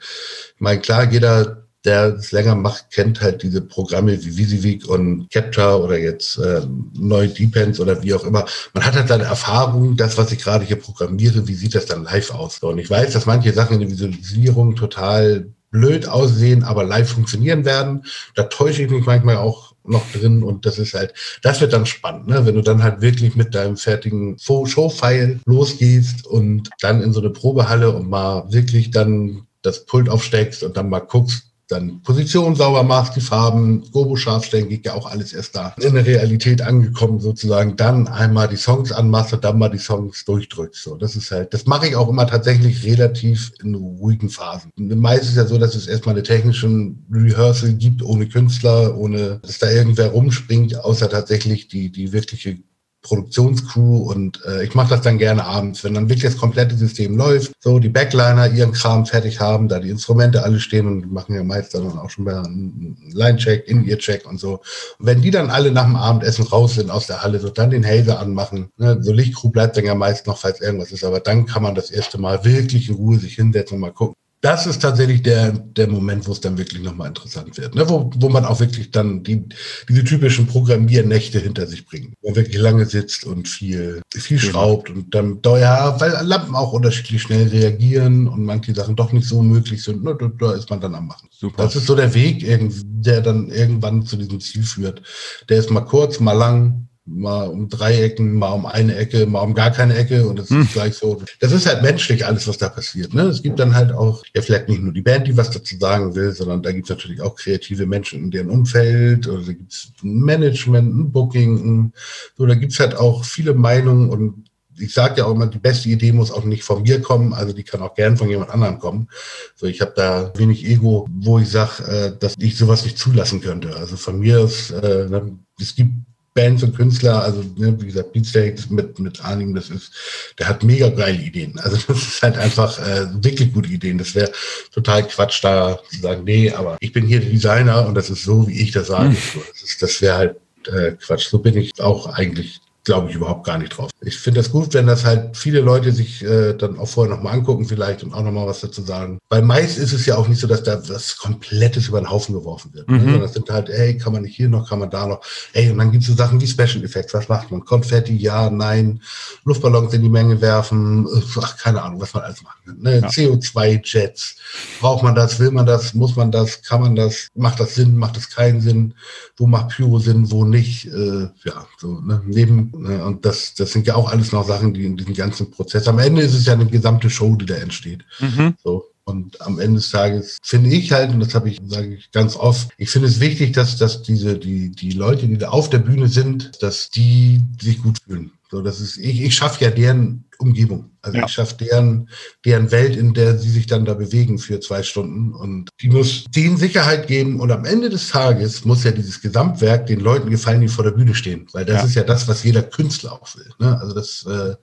ich 0.55 0.61
meine, 0.61 0.81
klar, 0.81 1.11
jeder 1.11 1.62
der 1.85 2.15
es 2.15 2.33
länger 2.33 2.55
macht, 2.55 2.91
kennt 2.91 3.21
halt 3.21 3.43
diese 3.43 3.61
Programme 3.61 4.23
wie 4.25 4.37
Visivik 4.37 4.89
und 4.89 5.29
Capture 5.31 5.83
oder 5.83 5.99
jetzt 5.99 6.39
äh, 6.39 6.63
Neu 6.95 7.27
Depends 7.29 7.81
oder 7.81 8.03
wie 8.03 8.15
auch 8.15 8.25
immer. 8.25 8.47
Man 8.73 8.85
hat 8.85 8.95
halt 8.95 9.09
seine 9.09 9.25
Erfahrung, 9.25 9.97
das, 9.97 10.17
was 10.17 10.33
ich 10.33 10.39
gerade 10.39 10.65
hier 10.65 10.77
programmiere, 10.77 11.49
wie 11.49 11.55
sieht 11.55 11.75
das 11.75 11.87
dann 11.87 12.05
live 12.05 12.31
aus? 12.31 12.59
Und 12.61 12.79
ich 12.79 12.89
weiß, 12.89 13.13
dass 13.13 13.27
manche 13.27 13.53
Sachen 13.53 13.75
in 13.75 13.81
der 13.81 13.91
Visualisierung 13.91 14.77
total 14.77 15.49
blöd 15.73 16.07
aussehen, 16.07 16.63
aber 16.63 16.85
live 16.85 17.11
funktionieren 17.11 17.65
werden. 17.65 18.05
Da 18.35 18.45
täusche 18.45 18.83
ich 18.83 18.91
mich 18.91 19.05
manchmal 19.05 19.39
auch 19.39 19.73
noch 19.85 20.05
drin 20.13 20.45
und 20.45 20.65
das 20.65 20.79
ist 20.79 20.95
halt, 20.95 21.15
das 21.43 21.61
wird 21.61 21.73
dann 21.73 21.87
spannend, 21.87 22.29
ne? 22.29 22.47
wenn 22.47 22.55
du 22.55 22.63
dann 22.63 22.85
halt 22.85 23.01
wirklich 23.01 23.35
mit 23.35 23.55
deinem 23.55 23.77
fertigen 23.77 24.39
Show-File 24.39 25.41
losgehst 25.45 26.25
und 26.27 26.71
dann 26.81 27.03
in 27.03 27.13
so 27.13 27.21
eine 27.21 27.31
Probehalle 27.31 27.91
und 27.91 28.09
mal 28.09 28.45
wirklich 28.53 28.93
dann 28.93 29.47
das 29.63 29.85
Pult 29.85 30.09
aufsteckst 30.09 30.63
und 30.63 30.77
dann 30.77 30.89
mal 30.89 31.01
guckst, 31.01 31.52
dann 31.73 32.03
Position 32.03 32.55
sauber 32.55 32.83
machst, 32.83 33.17
die 33.17 33.21
Farben, 33.21 33.83
Gobo 33.91 34.17
scharf 34.17 34.45
stellen, 34.45 34.69
geht 34.69 34.87
ja 34.87 34.95
auch 34.95 35.11
alles 35.11 35.33
erst 35.33 35.57
da 35.57 35.75
in 35.81 35.95
der 35.95 36.07
Realität 36.07 36.63
angekommen 36.63 37.21
sozusagen, 37.21 37.77
dann 37.77 38.09
einmal 38.09 38.49
die 38.49 38.57
Songs 38.57 38.93
anmachst 38.93 39.33
und 39.33 39.45
dann 39.45 39.59
mal 39.59 39.69
die 39.69 39.79
Songs 39.79 40.25
durchdrückst. 40.25 40.83
So, 40.83 40.97
das 40.97 41.17
ist 41.17 41.31
halt, 41.31 41.53
das 41.55 41.67
mache 41.67 41.89
ich 41.89 41.97
auch 41.97 42.09
immer 42.09 42.27
tatsächlich 42.27 42.85
relativ 42.85 43.53
in 43.63 43.75
ruhigen 43.75 44.29
Phasen. 44.29 44.71
Meist 44.77 45.25
ist 45.25 45.37
ja 45.37 45.47
so, 45.47 45.59
dass 45.59 45.75
es 45.75 45.87
erstmal 45.87 46.15
eine 46.15 46.23
technische 46.23 46.69
Rehearsal 47.11 47.75
gibt, 47.75 48.03
ohne 48.03 48.29
Künstler, 48.29 48.97
ohne, 48.97 49.41
dass 49.43 49.59
da 49.59 49.71
irgendwer 49.71 50.09
rumspringt, 50.09 50.77
außer 50.77 51.09
tatsächlich 51.09 51.69
die, 51.69 51.91
die 51.91 52.13
wirkliche 52.13 52.59
Produktionscrew 53.03 54.11
und 54.11 54.45
äh, 54.47 54.65
ich 54.65 54.75
mache 54.75 54.91
das 54.91 55.03
dann 55.03 55.19
gerne 55.19 55.45
abends, 55.45 55.83
wenn 55.83 55.95
dann 55.95 56.09
wirklich 56.09 56.31
das 56.33 56.37
komplette 56.37 56.77
System 56.77 57.17
läuft, 57.17 57.53
so 57.61 57.79
die 57.79 57.89
Backliner 57.89 58.49
ihren 58.51 58.73
Kram 58.73 59.07
fertig 59.07 59.41
haben, 59.41 59.69
da 59.69 59.81
die 59.81 59.91
Instrumente 59.91 60.43
alle 60.45 60.61
stehen 60.61 60.87
und 60.87 61.13
machen 61.13 61.35
ja 61.35 61.43
meist 61.43 61.75
dann 61.75 61.99
auch 61.99 62.11
schon 62.11 62.25
mal 62.25 62.45
einen 62.45 62.97
Line-Check, 63.13 63.69
In-Ear-Check 63.69 64.27
und 64.27 64.39
so. 64.39 64.61
Und 64.99 65.07
wenn 65.07 65.21
die 65.21 65.31
dann 65.31 65.51
alle 65.51 65.73
nach 65.73 65.85
dem 65.85 65.97
Abendessen 65.97 66.45
raus 66.47 66.75
sind 66.75 66.91
aus 66.91 67.07
der 67.07 67.23
Halle, 67.23 67.41
so 67.41 67.51
dann 67.51 67.71
den 67.71 67.85
Hazer 67.85 68.21
anmachen, 68.21 68.71
ne, 68.77 68.99
so 69.01 69.13
Lichtcrew 69.13 69.51
bleibt 69.51 69.77
dann 69.77 69.85
ja 69.85 69.95
meist 69.95 70.27
noch, 70.27 70.39
falls 70.39 70.61
irgendwas 70.61 70.93
ist, 70.93 71.05
aber 71.05 71.21
dann 71.21 71.47
kann 71.47 71.63
man 71.63 71.75
das 71.75 71.91
erste 71.91 72.19
Mal 72.19 72.45
wirklich 72.45 72.89
in 72.89 72.95
Ruhe 72.95 73.19
sich 73.19 73.35
hinsetzen 73.35 73.75
und 73.77 73.81
mal 73.81 73.93
gucken, 73.93 74.15
das 74.43 74.67
ist 74.67 74.83
tatsächlich 74.83 75.23
der, 75.23 75.53
der 75.53 75.87
Moment, 75.87 76.27
wo 76.27 76.33
es 76.33 76.41
dann 76.41 76.59
wirklich 76.59 76.83
nochmal 76.83 77.09
interessant 77.09 77.57
wird. 77.57 77.77
Ne? 77.77 77.89
Wo, 77.89 78.11
wo 78.17 78.29
man 78.29 78.45
auch 78.45 78.59
wirklich 78.59 78.91
dann 78.91 79.23
die, 79.23 79.49
diese 79.89 80.03
typischen 80.03 80.49
Programmiernächte 80.49 81.39
hinter 81.39 81.69
sich 81.69 81.87
bringt. 81.87 82.15
Wo 82.21 82.29
man 82.29 82.37
wirklich 82.37 82.59
lange 82.59 82.85
sitzt 82.85 83.25
und 83.25 83.47
viel, 83.47 84.03
viel 84.13 84.41
genau. 84.41 84.51
schraubt 84.51 84.91
und 84.91 85.15
dann, 85.15 85.39
ja, 85.45 85.99
weil 86.01 86.13
Lampen 86.27 86.57
auch 86.57 86.73
unterschiedlich 86.73 87.23
schnell 87.23 87.47
reagieren 87.49 88.27
und 88.27 88.45
manche 88.45 88.75
Sachen 88.75 88.97
doch 88.97 89.13
nicht 89.13 89.29
so 89.29 89.43
möglich 89.43 89.85
sind. 89.85 90.03
Ne? 90.03 90.17
Da, 90.19 90.29
da 90.37 90.53
ist 90.55 90.69
man 90.69 90.81
dann 90.81 90.97
am 90.97 91.07
Machen. 91.07 91.29
Super. 91.31 91.63
Das 91.63 91.77
ist 91.77 91.87
so 91.87 91.95
der 91.95 92.13
Weg, 92.13 92.45
der 92.45 93.21
dann 93.21 93.49
irgendwann 93.49 94.05
zu 94.05 94.17
diesem 94.17 94.41
Ziel 94.41 94.65
führt. 94.65 95.03
Der 95.49 95.59
ist 95.59 95.71
mal 95.71 95.83
kurz, 95.83 96.19
mal 96.19 96.33
lang, 96.33 96.89
mal 97.05 97.49
um 97.49 97.69
drei 97.69 98.01
Ecken, 98.01 98.35
mal 98.35 98.53
um 98.53 98.65
eine 98.65 98.97
Ecke, 98.97 99.27
mal 99.27 99.41
um 99.41 99.55
gar 99.55 99.71
keine 99.71 99.97
Ecke 99.97 100.27
und 100.27 100.39
das 100.39 100.51
hm. 100.51 100.63
ist 100.63 100.73
gleich 100.73 100.95
so. 100.95 101.21
Das 101.41 101.51
ist 101.51 101.67
halt 101.67 101.83
menschlich 101.83 102.25
alles, 102.25 102.47
was 102.47 102.59
da 102.59 102.69
passiert. 102.69 103.13
Ne? 103.13 103.23
Es 103.23 103.43
gibt 103.43 103.59
dann 103.59 103.75
halt 103.75 103.93
auch, 103.93 104.23
ja 104.35 104.43
vielleicht 104.43 104.69
nicht 104.69 104.81
nur 104.81 104.93
die 104.93 105.03
Band, 105.03 105.27
die 105.27 105.37
was 105.37 105.51
dazu 105.51 105.77
sagen 105.77 106.15
will, 106.15 106.33
sondern 106.33 106.63
da 106.63 106.71
gibt 106.71 106.89
es 106.89 106.97
natürlich 106.97 107.21
auch 107.21 107.35
kreative 107.35 107.87
Menschen 107.87 108.21
in 108.21 108.31
deren 108.31 108.51
Umfeld 108.51 109.27
oder 109.27 109.43
da 109.43 109.53
gibt 109.53 109.73
es 109.73 109.93
ein 110.03 110.21
Management, 110.21 110.97
ein 110.97 111.13
Booking, 111.13 111.57
ein, 111.59 111.93
so 112.37 112.47
da 112.47 112.55
gibt 112.55 112.73
es 112.73 112.79
halt 112.79 112.95
auch 112.95 113.25
viele 113.25 113.55
Meinungen 113.55 114.09
und 114.09 114.45
ich 114.79 114.95
sage 114.95 115.19
ja 115.19 115.27
auch 115.27 115.33
immer, 115.33 115.47
die 115.47 115.59
beste 115.59 115.89
Idee 115.89 116.13
muss 116.13 116.31
auch 116.31 116.45
nicht 116.45 116.65
von 116.65 116.83
mir 116.83 117.01
kommen, 117.01 117.35
also 117.35 117.53
die 117.53 117.63
kann 117.63 117.83
auch 117.83 117.95
gern 117.95 118.17
von 118.17 118.29
jemand 118.29 118.51
anderem 118.51 118.79
kommen. 118.79 119.09
So, 119.55 119.67
ich 119.67 119.81
habe 119.81 119.93
da 119.95 120.33
wenig 120.37 120.65
Ego, 120.65 121.07
wo 121.11 121.39
ich 121.39 121.49
sage, 121.51 121.85
äh, 121.85 122.19
dass 122.19 122.35
ich 122.39 122.57
sowas 122.57 122.85
nicht 122.85 122.99
zulassen 122.99 123.41
könnte. 123.41 123.77
Also 123.77 123.97
von 123.97 124.19
mir 124.19 124.41
ist, 124.41 124.71
äh, 124.71 125.09
ne, 125.09 125.37
es 125.61 125.77
gibt 125.77 125.93
Bands 126.35 126.63
und 126.63 126.75
Künstler, 126.75 127.23
also 127.23 127.45
ne, 127.57 127.77
wie 127.79 127.87
gesagt, 127.87 128.13
Beatsteaks 128.13 128.71
mit, 128.71 128.99
mit 128.99 129.23
Arnim, 129.23 129.55
das 129.55 129.69
ist, 129.69 129.93
der 130.39 130.49
hat 130.49 130.63
mega 130.63 130.89
geile 130.89 131.21
Ideen. 131.21 131.59
Also 131.59 131.77
das 131.89 131.99
ist 131.99 132.23
halt 132.23 132.39
einfach 132.39 132.79
äh, 132.79 133.07
wirklich 133.23 133.53
gute 133.53 133.69
Ideen. 133.69 133.99
Das 133.99 134.15
wäre 134.15 134.33
total 134.73 135.07
Quatsch, 135.07 135.45
da 135.45 135.79
zu 135.91 136.01
sagen, 136.01 136.25
nee, 136.25 136.51
aber 136.51 136.79
ich 136.81 136.93
bin 136.93 137.07
hier 137.07 137.21
Designer 137.21 137.87
und 137.87 137.95
das 137.95 138.09
ist 138.09 138.25
so, 138.25 138.49
wie 138.49 138.61
ich 138.61 138.71
das 138.71 138.87
sage. 138.87 139.11
Hm. 139.11 139.43
Das, 139.61 139.77
das 139.79 140.01
wäre 140.01 140.17
halt 140.17 140.37
äh, 140.69 140.93
Quatsch. 140.93 141.29
So 141.29 141.39
bin 141.39 141.57
ich 141.57 141.79
auch 141.81 142.07
eigentlich 142.07 142.62
glaube 142.85 143.09
ich 143.09 143.15
überhaupt 143.15 143.47
gar 143.47 143.59
nicht 143.59 143.77
drauf. 143.77 143.91
Ich 144.01 144.19
finde 144.19 144.41
das 144.41 144.51
gut, 144.51 144.75
wenn 144.75 144.87
das 144.87 145.05
halt 145.05 145.37
viele 145.37 145.61
Leute 145.61 145.93
sich 145.93 146.23
äh, 146.25 146.55
dann 146.55 146.79
auch 146.79 146.89
vorher 146.89 147.15
nochmal 147.15 147.35
angucken 147.35 147.65
vielleicht 147.65 148.03
und 148.03 148.13
auch 148.13 148.23
nochmal 148.23 148.47
was 148.47 148.61
dazu 148.61 148.83
sagen. 148.83 149.19
Weil 149.29 149.43
meist 149.43 149.79
ist 149.79 149.93
es 149.93 150.05
ja 150.07 150.17
auch 150.17 150.27
nicht 150.27 150.41
so, 150.41 150.49
dass 150.49 150.65
da 150.65 150.81
was 150.89 151.17
Komplettes 151.17 151.89
über 151.89 152.01
den 152.01 152.11
Haufen 152.11 152.35
geworfen 152.35 152.75
wird. 152.75 152.91
Mhm. 152.91 153.09
Also 153.09 153.19
das 153.19 153.33
sind 153.35 153.51
halt, 153.51 153.69
ey, 153.71 153.97
kann 153.97 154.13
man 154.13 154.23
nicht 154.23 154.37
hier 154.37 154.49
noch, 154.49 154.69
kann 154.69 154.81
man 154.81 154.91
da 154.91 155.07
noch. 155.07 155.21
Ey, 155.53 155.71
und 155.71 155.79
dann 155.79 155.93
gibt 155.93 156.03
es 156.03 156.09
so 156.09 156.17
Sachen 156.17 156.41
wie 156.41 156.47
Special 156.47 156.83
Effects. 156.83 157.15
Was 157.15 157.29
macht 157.29 157.51
man? 157.53 157.65
Konfetti, 157.65 158.17
ja, 158.17 158.51
nein. 158.51 159.01
Luftballons 159.45 159.95
in 159.95 160.03
die 160.03 160.09
Menge 160.09 160.41
werfen. 160.41 161.07
Ach, 161.41 161.57
keine 161.57 161.83
Ahnung, 161.83 162.01
was 162.01 162.13
man 162.15 162.25
alles 162.25 162.43
machen 162.43 162.59
kann. 162.65 162.79
Ne? 162.81 162.99
Ja. 162.99 163.09
CO2-Jets. 163.09 164.37
Braucht 164.81 165.05
man 165.05 165.15
das? 165.15 165.39
Will 165.39 165.53
man 165.53 165.67
das? 165.67 165.95
Muss 165.95 166.17
man 166.17 166.33
das? 166.33 166.63
Kann 166.63 166.81
man 166.81 166.97
das? 166.97 167.29
Macht 167.35 167.61
das 167.61 167.77
Sinn? 167.77 167.97
Macht 167.97 168.17
das 168.17 168.29
keinen 168.29 168.61
Sinn? 168.61 168.95
Wo 169.37 169.47
macht 169.47 169.69
Pyro 169.69 170.01
Sinn? 170.01 170.31
Wo 170.33 170.45
nicht? 170.45 170.87
Äh, 170.87 171.29
ja, 171.45 171.67
so, 171.79 172.01
ne? 172.01 172.23
Neben 172.27 172.72
Ne? 172.72 172.72
Und 172.73 173.25
das, 173.25 173.55
das 173.55 173.73
sind 173.73 173.87
ja 173.87 173.95
auch 173.95 174.11
alles 174.11 174.33
noch 174.33 174.47
Sachen, 174.47 174.75
die 174.75 174.85
in 174.85 174.97
diesem 174.97 175.15
ganzen 175.15 175.51
Prozess. 175.51 175.89
Am 175.89 175.99
Ende 175.99 176.23
ist 176.23 176.35
es 176.35 176.47
ja 176.47 176.55
eine 176.55 176.67
gesamte 176.67 177.11
Show, 177.11 177.37
die 177.37 177.47
da 177.47 177.55
entsteht. 177.55 178.05
Mhm. 178.21 178.55
So. 178.63 178.85
Und 179.05 179.41
am 179.41 179.59
Ende 179.59 179.77
des 179.81 179.91
Tages 179.91 180.39
finde 180.43 180.71
ich 180.71 180.93
halt, 180.93 181.11
und 181.11 181.21
das 181.21 181.35
habe 181.35 181.49
ich, 181.51 181.61
sage 181.67 181.95
ich 181.97 182.13
ganz 182.13 182.37
oft, 182.37 182.69
ich 182.79 182.89
finde 182.89 183.09
es 183.09 183.19
wichtig, 183.19 183.53
dass, 183.53 183.77
dass 183.77 184.03
diese, 184.03 184.39
die, 184.39 184.71
die 184.71 184.93
Leute, 184.93 185.27
die 185.27 185.39
da 185.39 185.49
auf 185.49 185.69
der 185.71 185.79
Bühne 185.79 186.07
sind, 186.07 186.63
dass 186.63 186.89
die 186.89 187.41
sich 187.61 187.83
gut 187.83 187.99
fühlen. 188.07 188.33
So, 188.53 188.61
das 188.61 188.83
ist, 188.83 188.99
ich, 188.99 189.23
ich 189.23 189.35
schaffe 189.35 189.65
ja 189.65 189.71
deren 189.71 190.27
Umgebung. 190.39 190.91
Also 191.01 191.17
ja. 191.17 191.25
ich 191.25 191.33
schaffe 191.33 191.57
deren, 191.57 192.11
deren 192.45 192.71
Welt, 192.71 192.97
in 192.97 193.15
der 193.15 193.39
sie 193.39 193.49
sich 193.49 193.67
dann 193.67 193.87
da 193.87 193.95
bewegen 193.95 194.39
für 194.39 194.61
zwei 194.61 194.83
Stunden. 194.83 195.33
Und 195.33 195.71
die 195.81 195.89
muss 195.89 196.25
denen 196.25 196.59
Sicherheit 196.59 197.07
geben. 197.07 197.41
Und 197.41 197.51
am 197.51 197.65
Ende 197.65 197.89
des 197.89 198.11
Tages 198.11 198.67
muss 198.67 198.85
ja 198.85 198.91
dieses 198.91 199.23
Gesamtwerk 199.23 199.87
den 199.87 200.01
Leuten 200.01 200.29
gefallen, 200.29 200.61
die 200.61 200.69
vor 200.69 200.85
der 200.85 200.91
Bühne 200.91 201.15
stehen. 201.15 201.47
Weil 201.55 201.65
das 201.65 201.77
ja. 201.77 201.85
ist 201.85 201.95
ja 201.95 202.03
das, 202.03 202.29
was 202.29 202.45
jeder 202.45 202.63
Künstler 202.63 203.15
auch 203.15 203.35
will. 203.37 203.51
Ne? 203.59 203.81
Also 203.81 203.95
das, 203.95 204.27
äh, 204.29 204.55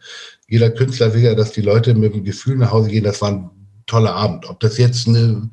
jeder 0.47 0.69
Künstler 0.69 1.11
will 1.15 1.23
ja, 1.23 1.33
dass 1.33 1.51
die 1.51 1.61
Leute 1.61 1.95
mit 1.95 2.13
dem 2.13 2.23
Gefühl 2.23 2.57
nach 2.57 2.69
Hause 2.69 2.91
gehen, 2.91 3.05
das 3.05 3.23
war 3.23 3.31
ein 3.31 3.49
toller 3.89 4.15
Abend. 4.15 4.49
Ob 4.49 4.59
das 4.59 4.77
jetzt 4.77 5.07
eine 5.07 5.49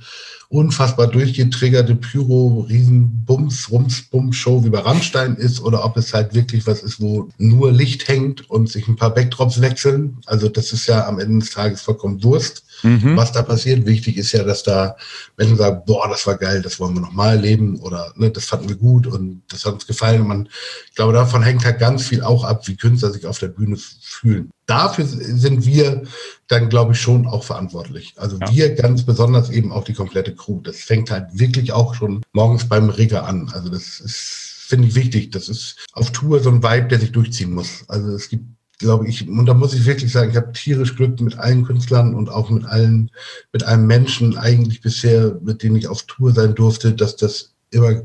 unfassbar 0.49 1.09
durchgetriggerte 1.09 1.96
Pyro, 1.96 2.66
Riesenbums, 2.68 3.70
Rums, 3.70 4.03
Bums 4.03 4.37
Show 4.37 4.64
wie 4.64 4.70
bei 4.70 4.79
Rammstein 4.79 5.35
ist 5.35 5.61
oder 5.61 5.85
ob 5.85 5.96
es 5.96 6.14
halt 6.14 6.35
wirklich 6.35 6.66
was 6.66 6.83
ist, 6.83 7.01
wo 7.01 7.29
nur 7.38 7.72
Licht 7.72 8.07
hängt 8.07 8.49
und 8.49 8.70
sich 8.70 8.87
ein 8.87 8.94
paar 8.94 9.12
Backdrops 9.12 9.61
wechseln. 9.61 10.18
Also 10.27 10.49
das 10.49 10.72
ist 10.72 10.87
ja 10.87 11.07
am 11.09 11.18
Ende 11.18 11.40
des 11.40 11.51
Tages 11.51 11.83
vollkommen 11.83 12.22
Wurst, 12.22 12.62
mhm. 12.85 13.16
was 13.16 13.33
da 13.33 13.42
passiert. 13.42 13.87
Wichtig 13.87 14.16
ist 14.16 14.33
ja, 14.33 14.44
dass 14.44 14.62
da 14.62 14.96
Menschen 15.37 15.57
sagen, 15.57 15.83
boah, 15.85 16.09
das 16.09 16.27
war 16.29 16.37
geil, 16.37 16.62
das 16.62 16.79
wollen 16.79 16.94
wir 16.94 17.01
nochmal 17.01 17.37
erleben 17.37 17.81
oder 17.81 18.12
ne, 18.14 18.31
das 18.31 18.44
fanden 18.44 18.68
wir 18.68 18.77
gut 18.77 19.09
und 19.09 19.42
das 19.49 19.64
hat 19.64 19.75
uns 19.75 19.87
gefallen. 19.87 20.20
Und 20.20 20.29
man, 20.29 20.49
ich 20.88 20.94
glaube, 20.94 21.12
davon 21.12 21.42
hängt 21.42 21.64
halt 21.64 21.81
ganz 21.81 22.07
viel 22.07 22.22
auch 22.22 22.44
ab, 22.44 22.68
wie 22.68 22.77
Künstler 22.77 23.11
sich 23.11 23.27
auf 23.27 23.40
der 23.40 23.49
Bühne 23.49 23.77
fühlen 23.77 24.51
dafür 24.66 25.07
sind 25.07 25.64
wir 25.64 26.03
dann, 26.48 26.68
glaube 26.68 26.92
ich, 26.92 27.00
schon 27.00 27.26
auch 27.26 27.44
verantwortlich. 27.44 28.14
Also 28.16 28.38
ja. 28.38 28.52
wir 28.52 28.74
ganz 28.74 29.04
besonders 29.04 29.50
eben 29.50 29.72
auch 29.72 29.85
die 29.85 29.94
komplette 29.94 30.35
Crew. 30.35 30.61
Das 30.61 30.76
fängt 30.78 31.11
halt 31.11 31.26
wirklich 31.32 31.72
auch 31.72 31.94
schon 31.94 32.22
morgens 32.32 32.68
beim 32.68 32.88
Rigger 32.88 33.26
an. 33.26 33.50
Also 33.52 33.68
das 33.68 34.00
ist, 34.00 34.64
finde 34.68 34.88
ich, 34.88 34.94
wichtig. 34.94 35.32
Das 35.32 35.48
ist 35.48 35.76
auf 35.92 36.12
Tour 36.12 36.40
so 36.40 36.50
ein 36.50 36.62
Vibe, 36.62 36.88
der 36.88 37.00
sich 37.00 37.12
durchziehen 37.12 37.52
muss. 37.52 37.85
Also 37.88 38.11
es 38.11 38.28
gibt 38.28 38.44
glaube 38.78 39.09
ich, 39.09 39.26
und 39.26 39.46
da 39.46 39.54
muss 39.54 39.74
ich 39.74 39.87
wirklich 39.87 40.12
sagen, 40.12 40.30
ich 40.30 40.37
habe 40.37 40.52
tierisch 40.52 40.96
Glück 40.96 41.20
mit 41.20 41.38
allen 41.38 41.64
Künstlern 41.64 42.14
und 42.14 42.28
auch 42.28 42.50
mit 42.50 42.64
allen, 42.66 43.11
mit 43.52 43.64
einem 43.64 43.87
Menschen 43.87 44.37
eigentlich 44.37 44.80
bisher, 44.80 45.38
mit 45.42 45.62
dem 45.62 45.76
ich 45.76 45.88
auf 45.88 46.02
Tour 46.02 46.32
sein 46.32 46.54
durfte, 46.54 46.92
dass 46.92 47.16
das 47.16 47.54
immer 47.70 48.02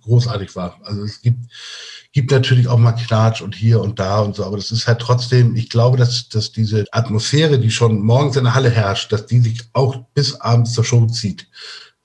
großartig 0.00 0.56
war. 0.56 0.80
Also 0.82 1.02
es 1.02 1.20
gibt, 1.20 1.44
gibt 2.16 2.30
natürlich 2.30 2.66
auch 2.66 2.78
mal 2.78 2.92
Knatsch 2.92 3.42
und 3.42 3.54
hier 3.54 3.78
und 3.82 3.98
da 3.98 4.20
und 4.20 4.36
so, 4.36 4.46
aber 4.46 4.56
das 4.56 4.70
ist 4.70 4.86
halt 4.86 5.00
trotzdem, 5.00 5.54
ich 5.54 5.68
glaube, 5.68 5.98
dass, 5.98 6.30
dass 6.30 6.50
diese 6.50 6.86
Atmosphäre, 6.90 7.58
die 7.58 7.70
schon 7.70 8.00
morgens 8.00 8.36
in 8.36 8.44
der 8.44 8.54
Halle 8.54 8.70
herrscht, 8.70 9.12
dass 9.12 9.26
die 9.26 9.40
sich 9.40 9.60
auch 9.74 9.98
bis 10.14 10.40
abends 10.40 10.72
zur 10.72 10.82
Show 10.82 11.04
zieht. 11.08 11.46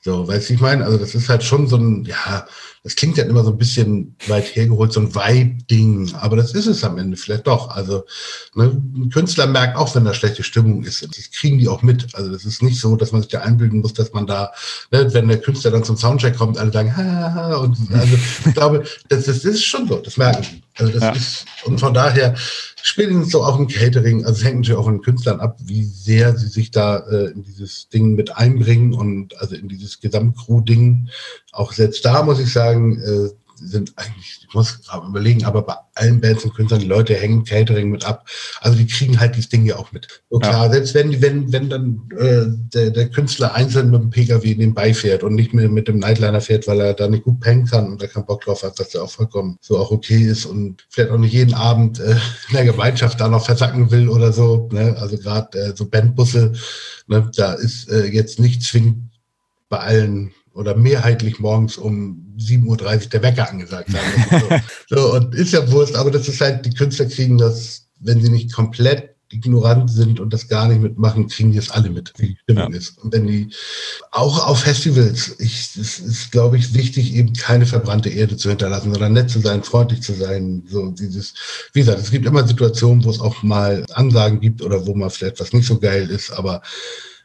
So, 0.04 0.28
weißt 0.28 0.50
du, 0.50 0.54
ich 0.56 0.62
meine, 0.62 0.84
also 0.84 0.98
das 0.98 1.14
ist 1.14 1.30
halt 1.30 1.44
schon 1.44 1.68
so 1.68 1.78
ein, 1.78 2.06
ja, 2.06 2.48
das 2.84 2.96
klingt 2.96 3.18
ja 3.18 3.26
immer 3.26 3.44
so 3.44 3.52
ein 3.52 3.58
bisschen 3.60 4.16
weit 4.28 4.56
hergeholt, 4.56 4.92
so 4.92 5.00
ein 5.00 5.14
Vibe-Ding, 5.14 6.16
aber 6.16 6.36
das 6.36 6.56
ist 6.56 6.66
es 6.66 6.84
am 6.84 6.98
Ende 6.98 7.16
vielleicht 7.16 7.46
doch. 7.46 7.70
Also 7.70 8.06
ne, 8.56 8.82
ein 8.96 9.12
Künstler 9.12 9.46
merkt 9.46 9.78
auch, 9.78 9.94
wenn 9.94 10.04
da 10.04 10.16
schlechte 10.16 10.42
Stimmung 10.42 10.84
ist. 10.84 11.04
Das 11.04 11.30
kriegen 11.30 11.60
die 11.60 11.68
auch 11.68 11.84
mit. 11.84 12.16
Also 12.16 12.32
das 12.32 12.46
ist 12.46 12.64
nicht 12.64 12.80
so, 12.80 12.96
dass 12.96 13.12
man 13.12 13.22
sich 13.22 13.30
da 13.30 13.42
einbilden 13.42 13.82
muss, 13.82 13.94
dass 13.94 14.12
man 14.14 14.26
da, 14.26 14.52
ne, 14.90 15.14
wenn 15.14 15.28
der 15.28 15.40
Künstler 15.40 15.70
dann 15.70 15.84
zum 15.84 15.98
Soundcheck 15.98 16.36
kommt, 16.36 16.58
alle 16.58 16.72
sagen, 16.72 16.98
ha, 16.98 17.04
ha, 17.04 17.34
ha. 17.36 17.56
Und 17.58 17.78
also 17.94 18.18
ich 18.48 18.54
glaube, 18.56 18.84
das, 19.10 19.26
das 19.26 19.46
ist 19.46 19.64
schon 19.64 19.88
so, 19.88 19.98
das 19.98 20.18
merken 20.18 20.42
die. 20.42 20.64
Also 20.80 20.94
das 20.94 21.04
ja. 21.04 21.12
ist, 21.12 21.46
und 21.66 21.80
von 21.80 21.94
daher, 21.94 22.34
spätestens 22.82 23.32
so 23.32 23.44
auch 23.44 23.58
im 23.58 23.68
Catering, 23.68 24.26
also 24.26 24.40
es 24.40 24.44
hängt 24.44 24.58
natürlich 24.58 24.80
auch 24.80 24.86
von 24.86 24.96
den 24.96 25.04
Künstlern 25.04 25.40
ab, 25.40 25.58
wie 25.64 25.84
sehr 25.84 26.38
sie 26.38 26.48
sich 26.48 26.72
da 26.72 26.98
äh, 26.98 27.32
in 27.32 27.44
dieses 27.44 27.90
Ding 27.90 28.16
mit 28.16 28.36
einbringen 28.36 28.94
und 28.94 29.40
also 29.40 29.56
in 29.56 29.68
dieses 29.68 30.00
Gesamtcrew-Ding. 30.00 31.10
Auch 31.52 31.74
selbst 31.74 32.06
da 32.06 32.24
muss 32.24 32.40
ich 32.40 32.52
sagen, 32.52 33.00
äh, 33.00 33.30
sind 33.64 33.94
eigentlich, 33.96 34.46
ich 34.48 34.54
muss 34.54 34.82
gerade 34.82 35.08
überlegen, 35.08 35.46
aber 35.46 35.62
bei 35.62 35.76
allen 35.96 36.20
Bands 36.20 36.44
und 36.44 36.54
Künstlern, 36.54 36.82
die 36.82 36.88
Leute 36.88 37.16
hängen 37.16 37.44
Catering 37.44 37.90
mit 37.90 38.06
ab. 38.06 38.28
Also 38.60 38.78
die 38.78 38.88
kriegen 38.88 39.20
halt 39.20 39.36
dieses 39.36 39.50
Ding 39.50 39.66
ja 39.66 39.78
auch 39.78 39.92
mit. 39.92 40.08
So 40.30 40.40
klar, 40.40 40.66
ja. 40.66 40.72
selbst 40.72 40.94
wenn, 40.94 41.22
wenn, 41.22 41.52
wenn 41.52 41.70
dann 41.70 42.02
äh, 42.18 42.46
der, 42.74 42.92
der 42.92 43.10
Künstler 43.10 43.54
einzeln 43.54 43.92
mit 43.92 44.02
dem 44.02 44.10
Pkw 44.10 44.56
nebenbei 44.56 44.94
fährt 44.94 45.24
und 45.24 45.36
nicht 45.36 45.54
mehr 45.54 45.70
mit 45.70 45.88
dem 45.88 46.00
Nightliner 46.00 46.42
fährt, 46.42 46.68
weil 46.68 46.80
er 46.82 46.94
da 46.94 47.08
nicht 47.08 47.24
gut 47.24 47.40
pennen 47.40 47.66
kann 47.66 47.88
und 47.92 48.02
er 48.02 48.08
keinen 48.08 48.26
Bock 48.26 48.42
drauf 48.42 48.64
hat, 48.64 48.80
dass 48.80 48.90
der 48.90 49.04
auch 49.04 49.12
vollkommen 49.12 49.58
so 49.62 49.78
auch 49.78 49.92
okay 49.92 50.24
ist 50.24 50.46
und 50.46 50.86
vielleicht 50.90 51.12
auch 51.12 51.18
nicht 51.18 51.34
jeden 51.34 51.54
Abend 51.54 52.00
äh, 52.00 52.12
in 52.50 52.56
der 52.56 52.66
Gemeinschaft 52.66 53.20
da 53.20 53.28
noch 53.28 53.46
versacken 53.46 53.92
will 53.92 54.10
oder 54.10 54.34
so. 54.34 54.70
Ne? 54.72 54.96
Also 55.00 55.18
gerade 55.18 55.58
äh, 55.58 55.76
so 55.76 55.86
Bandbusse, 55.86 56.54
ne? 57.08 57.30
da 57.36 57.54
ist 57.54 57.90
äh, 57.90 58.06
jetzt 58.06 58.40
nicht 58.40 58.64
zwingend 58.64 59.12
bei 59.70 59.80
allen 59.80 60.32
oder 60.54 60.76
mehrheitlich 60.76 61.40
morgens 61.40 61.78
um 61.78 62.36
7.30 62.38 62.66
Uhr 62.66 63.10
der 63.10 63.24
Wecker 63.24 63.50
angesagt 63.50 63.90
haben. 63.90 64.62
so. 64.90 64.96
so, 64.96 65.14
und 65.16 65.36
ist 65.36 65.54
ja 65.54 65.72
Wurst, 65.72 65.96
aber 65.96 66.12
das 66.12 66.28
ist 66.28 66.42
halt, 66.42 66.66
die 66.66 66.74
Künstler 66.74 67.06
kriegen 67.06 67.38
das, 67.38 67.88
wenn 68.00 68.22
sie 68.22 68.30
nicht 68.30 68.54
komplett 68.54 69.12
ignorant 69.32 69.90
sind 69.90 70.20
und 70.20 70.34
das 70.34 70.48
gar 70.48 70.68
nicht 70.68 70.82
mitmachen, 70.82 71.28
kriegen 71.28 71.52
die 71.52 71.58
es 71.58 71.70
alle 71.70 71.90
mit, 71.90 72.14
wie 72.18 72.28
die 72.28 72.38
Stimmung 72.44 72.72
ja. 72.72 72.78
ist. 72.78 72.98
Und 73.00 73.14
wenn 73.14 73.28
die, 73.28 73.50
auch 74.12 74.46
auf 74.46 74.62
Festivals, 74.62 75.36
ich, 75.40 75.76
es 75.80 76.00
ist, 76.00 76.32
glaube 76.32 76.58
ich, 76.58 76.74
wichtig, 76.74 77.14
eben 77.14 77.34
keine 77.34 77.66
verbrannte 77.66 78.10
Erde 78.10 78.38
zu 78.38 78.50
hinterlassen, 78.50 78.92
sondern 78.92 79.14
nett 79.14 79.30
zu 79.30 79.40
sein, 79.40 79.64
freundlich 79.64 80.02
zu 80.02 80.14
sein, 80.14 80.64
so 80.68 80.92
dieses, 80.92 81.34
wie 81.74 81.80
gesagt, 81.80 82.00
es 82.00 82.12
gibt 82.12 82.26
immer 82.26 82.46
Situationen, 82.46 83.04
wo 83.04 83.10
es 83.10 83.22
auch 83.22 83.42
mal 83.44 83.86
Ansagen 83.94 84.40
gibt 84.40 84.62
oder 84.62 84.86
wo 84.86 84.96
mal 84.96 85.10
vielleicht 85.10 85.40
was 85.40 85.54
nicht 85.54 85.68
so 85.68 85.80
geil 85.80 86.10
ist, 86.10 86.32
aber 86.32 86.62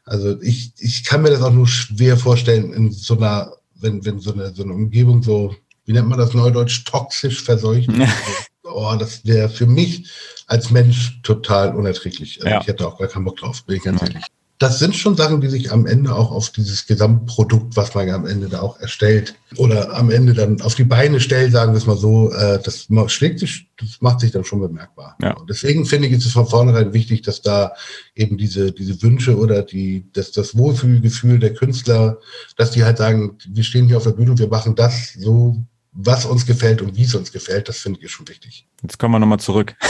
also 0.06 0.40
ich, 0.40 0.72
ich 0.78 1.04
kann 1.04 1.22
mir 1.22 1.30
das 1.30 1.42
auch 1.42 1.52
nur 1.52 1.66
schwer 1.66 2.16
vorstellen, 2.16 2.72
in 2.72 2.92
so 2.92 3.16
einer, 3.16 3.52
wenn, 3.74 4.04
wenn 4.04 4.20
so 4.20 4.32
eine, 4.32 4.54
so 4.54 4.62
eine 4.62 4.72
Umgebung 4.72 5.22
so, 5.22 5.54
wie 5.84 5.92
nennt 5.92 6.08
man 6.08 6.18
das 6.18 6.32
neudeutsch, 6.32 6.84
toxisch 6.84 7.42
verseucht. 7.42 7.88
oh, 8.62 8.94
das 8.98 9.24
wäre 9.26 9.48
für 9.48 9.66
mich 9.66 10.08
als 10.46 10.70
Mensch 10.70 11.20
total 11.22 11.74
unerträglich. 11.74 12.38
Also 12.38 12.48
ja. 12.48 12.60
Ich 12.60 12.66
hätte 12.68 12.86
auch 12.86 12.98
gar 12.98 13.08
keinen 13.08 13.24
Bock 13.24 13.36
drauf, 13.36 13.64
bin 13.64 13.76
ich 13.76 13.82
ganz 13.82 14.00
ja. 14.00 14.06
ehrlich 14.06 14.24
das 14.58 14.78
sind 14.78 14.96
schon 14.96 15.16
Sachen, 15.16 15.42
die 15.42 15.48
sich 15.48 15.70
am 15.70 15.86
Ende 15.86 16.14
auch 16.14 16.30
auf 16.30 16.50
dieses 16.50 16.86
Gesamtprodukt, 16.86 17.76
was 17.76 17.94
man 17.94 18.08
ja 18.08 18.14
am 18.14 18.26
Ende 18.26 18.48
da 18.48 18.60
auch 18.60 18.80
erstellt 18.80 19.34
oder 19.56 19.94
am 19.94 20.10
Ende 20.10 20.32
dann 20.32 20.62
auf 20.62 20.74
die 20.74 20.84
Beine 20.84 21.20
stellt, 21.20 21.52
sagen 21.52 21.72
wir 21.72 21.78
es 21.78 21.86
mal 21.86 21.96
so, 21.96 22.32
äh, 22.32 22.58
das 22.62 22.88
schlägt 23.12 23.40
sich, 23.40 23.68
das 23.76 24.00
macht 24.00 24.20
sich 24.20 24.30
dann 24.30 24.44
schon 24.44 24.60
bemerkbar. 24.60 25.16
Ja. 25.20 25.34
Und 25.34 25.50
deswegen 25.50 25.84
finde 25.84 26.08
ich, 26.08 26.14
ist 26.14 26.24
es 26.24 26.32
von 26.32 26.46
vornherein 26.46 26.94
wichtig, 26.94 27.20
dass 27.22 27.42
da 27.42 27.72
eben 28.14 28.38
diese, 28.38 28.72
diese 28.72 29.02
Wünsche 29.02 29.36
oder 29.36 29.62
die, 29.62 30.06
dass 30.14 30.32
das 30.32 30.56
Wohlfühlgefühl 30.56 31.38
der 31.38 31.52
Künstler, 31.52 32.18
dass 32.56 32.70
die 32.70 32.84
halt 32.84 32.96
sagen, 32.96 33.36
wir 33.46 33.64
stehen 33.64 33.88
hier 33.88 33.98
auf 33.98 34.04
der 34.04 34.12
Bühne 34.12 34.30
und 34.30 34.38
wir 34.38 34.48
machen 34.48 34.74
das 34.74 35.12
so, 35.14 35.62
was 35.92 36.24
uns 36.24 36.46
gefällt 36.46 36.80
und 36.80 36.96
wie 36.96 37.04
es 37.04 37.14
uns 37.14 37.30
gefällt, 37.30 37.68
das 37.68 37.78
finde 37.78 38.00
ich 38.02 38.10
schon 38.10 38.28
wichtig. 38.28 38.66
Jetzt 38.82 38.98
kommen 38.98 39.14
wir 39.14 39.18
nochmal 39.18 39.40
zurück. 39.40 39.74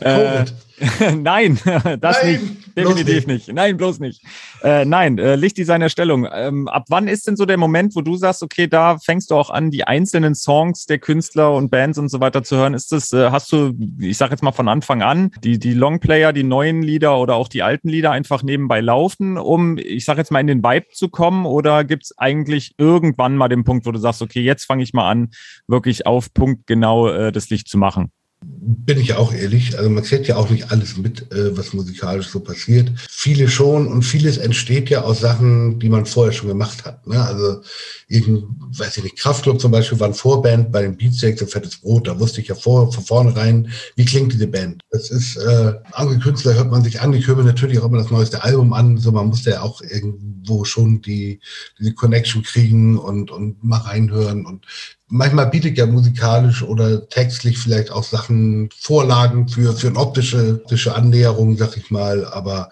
Äh, 0.00 0.44
nein, 1.16 1.58
das 2.00 2.22
nein, 2.22 2.32
nicht. 2.32 2.76
Definitiv 2.76 3.26
nicht. 3.26 3.46
nicht. 3.46 3.52
Nein, 3.54 3.76
bloß 3.76 4.00
nicht. 4.00 4.22
Äh, 4.62 4.84
nein, 4.84 5.18
äh, 5.18 5.36
Lichtdesign-Erstellung. 5.36 6.28
Ähm, 6.30 6.68
ab 6.68 6.84
wann 6.88 7.08
ist 7.08 7.26
denn 7.26 7.36
so 7.36 7.46
der 7.46 7.56
Moment, 7.56 7.96
wo 7.96 8.02
du 8.02 8.16
sagst, 8.16 8.42
okay, 8.42 8.66
da 8.66 8.98
fängst 8.98 9.30
du 9.30 9.36
auch 9.36 9.48
an, 9.48 9.70
die 9.70 9.84
einzelnen 9.84 10.34
Songs 10.34 10.84
der 10.84 10.98
Künstler 10.98 11.54
und 11.54 11.70
Bands 11.70 11.98
und 11.98 12.10
so 12.10 12.20
weiter 12.20 12.42
zu 12.42 12.56
hören? 12.56 12.74
Ist 12.74 12.92
das, 12.92 13.12
äh, 13.12 13.30
hast 13.30 13.50
du, 13.52 13.72
ich 13.98 14.18
sag 14.18 14.30
jetzt 14.30 14.42
mal 14.42 14.52
von 14.52 14.68
Anfang 14.68 15.02
an, 15.02 15.30
die, 15.42 15.58
die 15.58 15.72
Longplayer, 15.72 16.32
die 16.32 16.42
neuen 16.42 16.82
Lieder 16.82 17.18
oder 17.18 17.36
auch 17.36 17.48
die 17.48 17.62
alten 17.62 17.88
Lieder 17.88 18.10
einfach 18.10 18.42
nebenbei 18.42 18.80
laufen, 18.80 19.38
um, 19.38 19.78
ich 19.78 20.04
sag 20.04 20.18
jetzt 20.18 20.30
mal, 20.30 20.40
in 20.40 20.46
den 20.46 20.62
Vibe 20.62 20.88
zu 20.92 21.08
kommen? 21.08 21.46
Oder 21.46 21.84
gibt 21.84 22.04
es 22.04 22.18
eigentlich 22.18 22.74
irgendwann 22.76 23.36
mal 23.36 23.48
den 23.48 23.64
Punkt, 23.64 23.86
wo 23.86 23.92
du 23.92 23.98
sagst, 23.98 24.20
okay, 24.20 24.42
jetzt 24.42 24.64
fange 24.64 24.82
ich 24.82 24.92
mal 24.92 25.10
an, 25.10 25.30
wirklich 25.66 26.06
auf 26.06 26.34
Punkt 26.34 26.66
genau 26.66 27.08
äh, 27.08 27.32
das 27.32 27.48
Licht 27.48 27.68
zu 27.68 27.78
machen? 27.78 28.10
Bin 28.48 28.98
ich 28.98 29.14
auch 29.14 29.32
ehrlich. 29.32 29.76
Also 29.78 29.90
man 29.90 30.04
kriegt 30.04 30.26
ja 30.26 30.36
auch 30.36 30.50
nicht 30.50 30.70
alles 30.70 30.96
mit, 30.96 31.32
äh, 31.32 31.56
was 31.56 31.72
musikalisch 31.72 32.28
so 32.28 32.40
passiert. 32.40 32.90
Viele 33.08 33.48
schon 33.48 33.86
und 33.86 34.02
vieles 34.02 34.38
entsteht 34.38 34.90
ja 34.90 35.02
aus 35.02 35.20
Sachen, 35.20 35.78
die 35.78 35.88
man 35.88 36.06
vorher 36.06 36.32
schon 36.32 36.48
gemacht 36.48 36.84
hat. 36.84 37.06
Ne? 37.06 37.20
Also 37.20 37.62
irgend, 38.08 38.44
weiß 38.78 38.96
ich 38.96 39.04
nicht, 39.04 39.18
Kraftclub 39.18 39.60
zum 39.60 39.70
Beispiel 39.70 39.98
war 40.00 40.08
ein 40.08 40.14
Vorband 40.14 40.72
bei 40.72 40.82
den 40.82 40.96
Beatsteaks 40.96 41.42
und 41.42 41.50
Fettes 41.50 41.78
Brot. 41.78 42.06
Da 42.06 42.18
wusste 42.18 42.40
ich 42.40 42.48
ja 42.48 42.54
vor, 42.54 42.92
von 42.92 43.04
vornherein, 43.04 43.70
wie 43.94 44.04
klingt 44.04 44.32
diese 44.32 44.46
Band. 44.46 44.82
Das 44.90 45.10
ist, 45.10 45.36
äh, 45.36 45.74
andere 45.92 46.18
Künstler 46.18 46.54
hört 46.54 46.70
man 46.70 46.84
sich 46.84 47.00
an, 47.00 47.12
ich 47.12 47.26
höre 47.26 47.36
mir 47.36 47.44
natürlich 47.44 47.78
auch 47.78 47.86
immer 47.86 47.98
das 47.98 48.10
neueste 48.10 48.42
Album 48.42 48.72
an. 48.72 48.98
So, 48.98 49.12
man 49.12 49.28
muss 49.28 49.44
ja 49.44 49.62
auch 49.62 49.80
irgendwo 49.80 50.64
schon 50.64 51.02
die, 51.02 51.40
diese 51.78 51.94
Connection 51.94 52.42
kriegen 52.42 52.98
und, 52.98 53.30
und 53.30 53.62
mal 53.62 53.78
reinhören 53.78 54.46
und 54.46 54.66
manchmal 55.08 55.46
bietet 55.46 55.78
ja 55.78 55.86
musikalisch 55.86 56.62
oder 56.62 57.08
textlich 57.08 57.58
vielleicht 57.58 57.90
auch 57.90 58.02
Sachen, 58.02 58.68
Vorlagen 58.76 59.48
für, 59.48 59.72
für 59.72 59.88
eine 59.88 59.98
optische, 59.98 60.60
optische 60.62 60.94
Annäherung, 60.94 61.56
sag 61.56 61.76
ich 61.76 61.90
mal. 61.90 62.24
Aber 62.26 62.70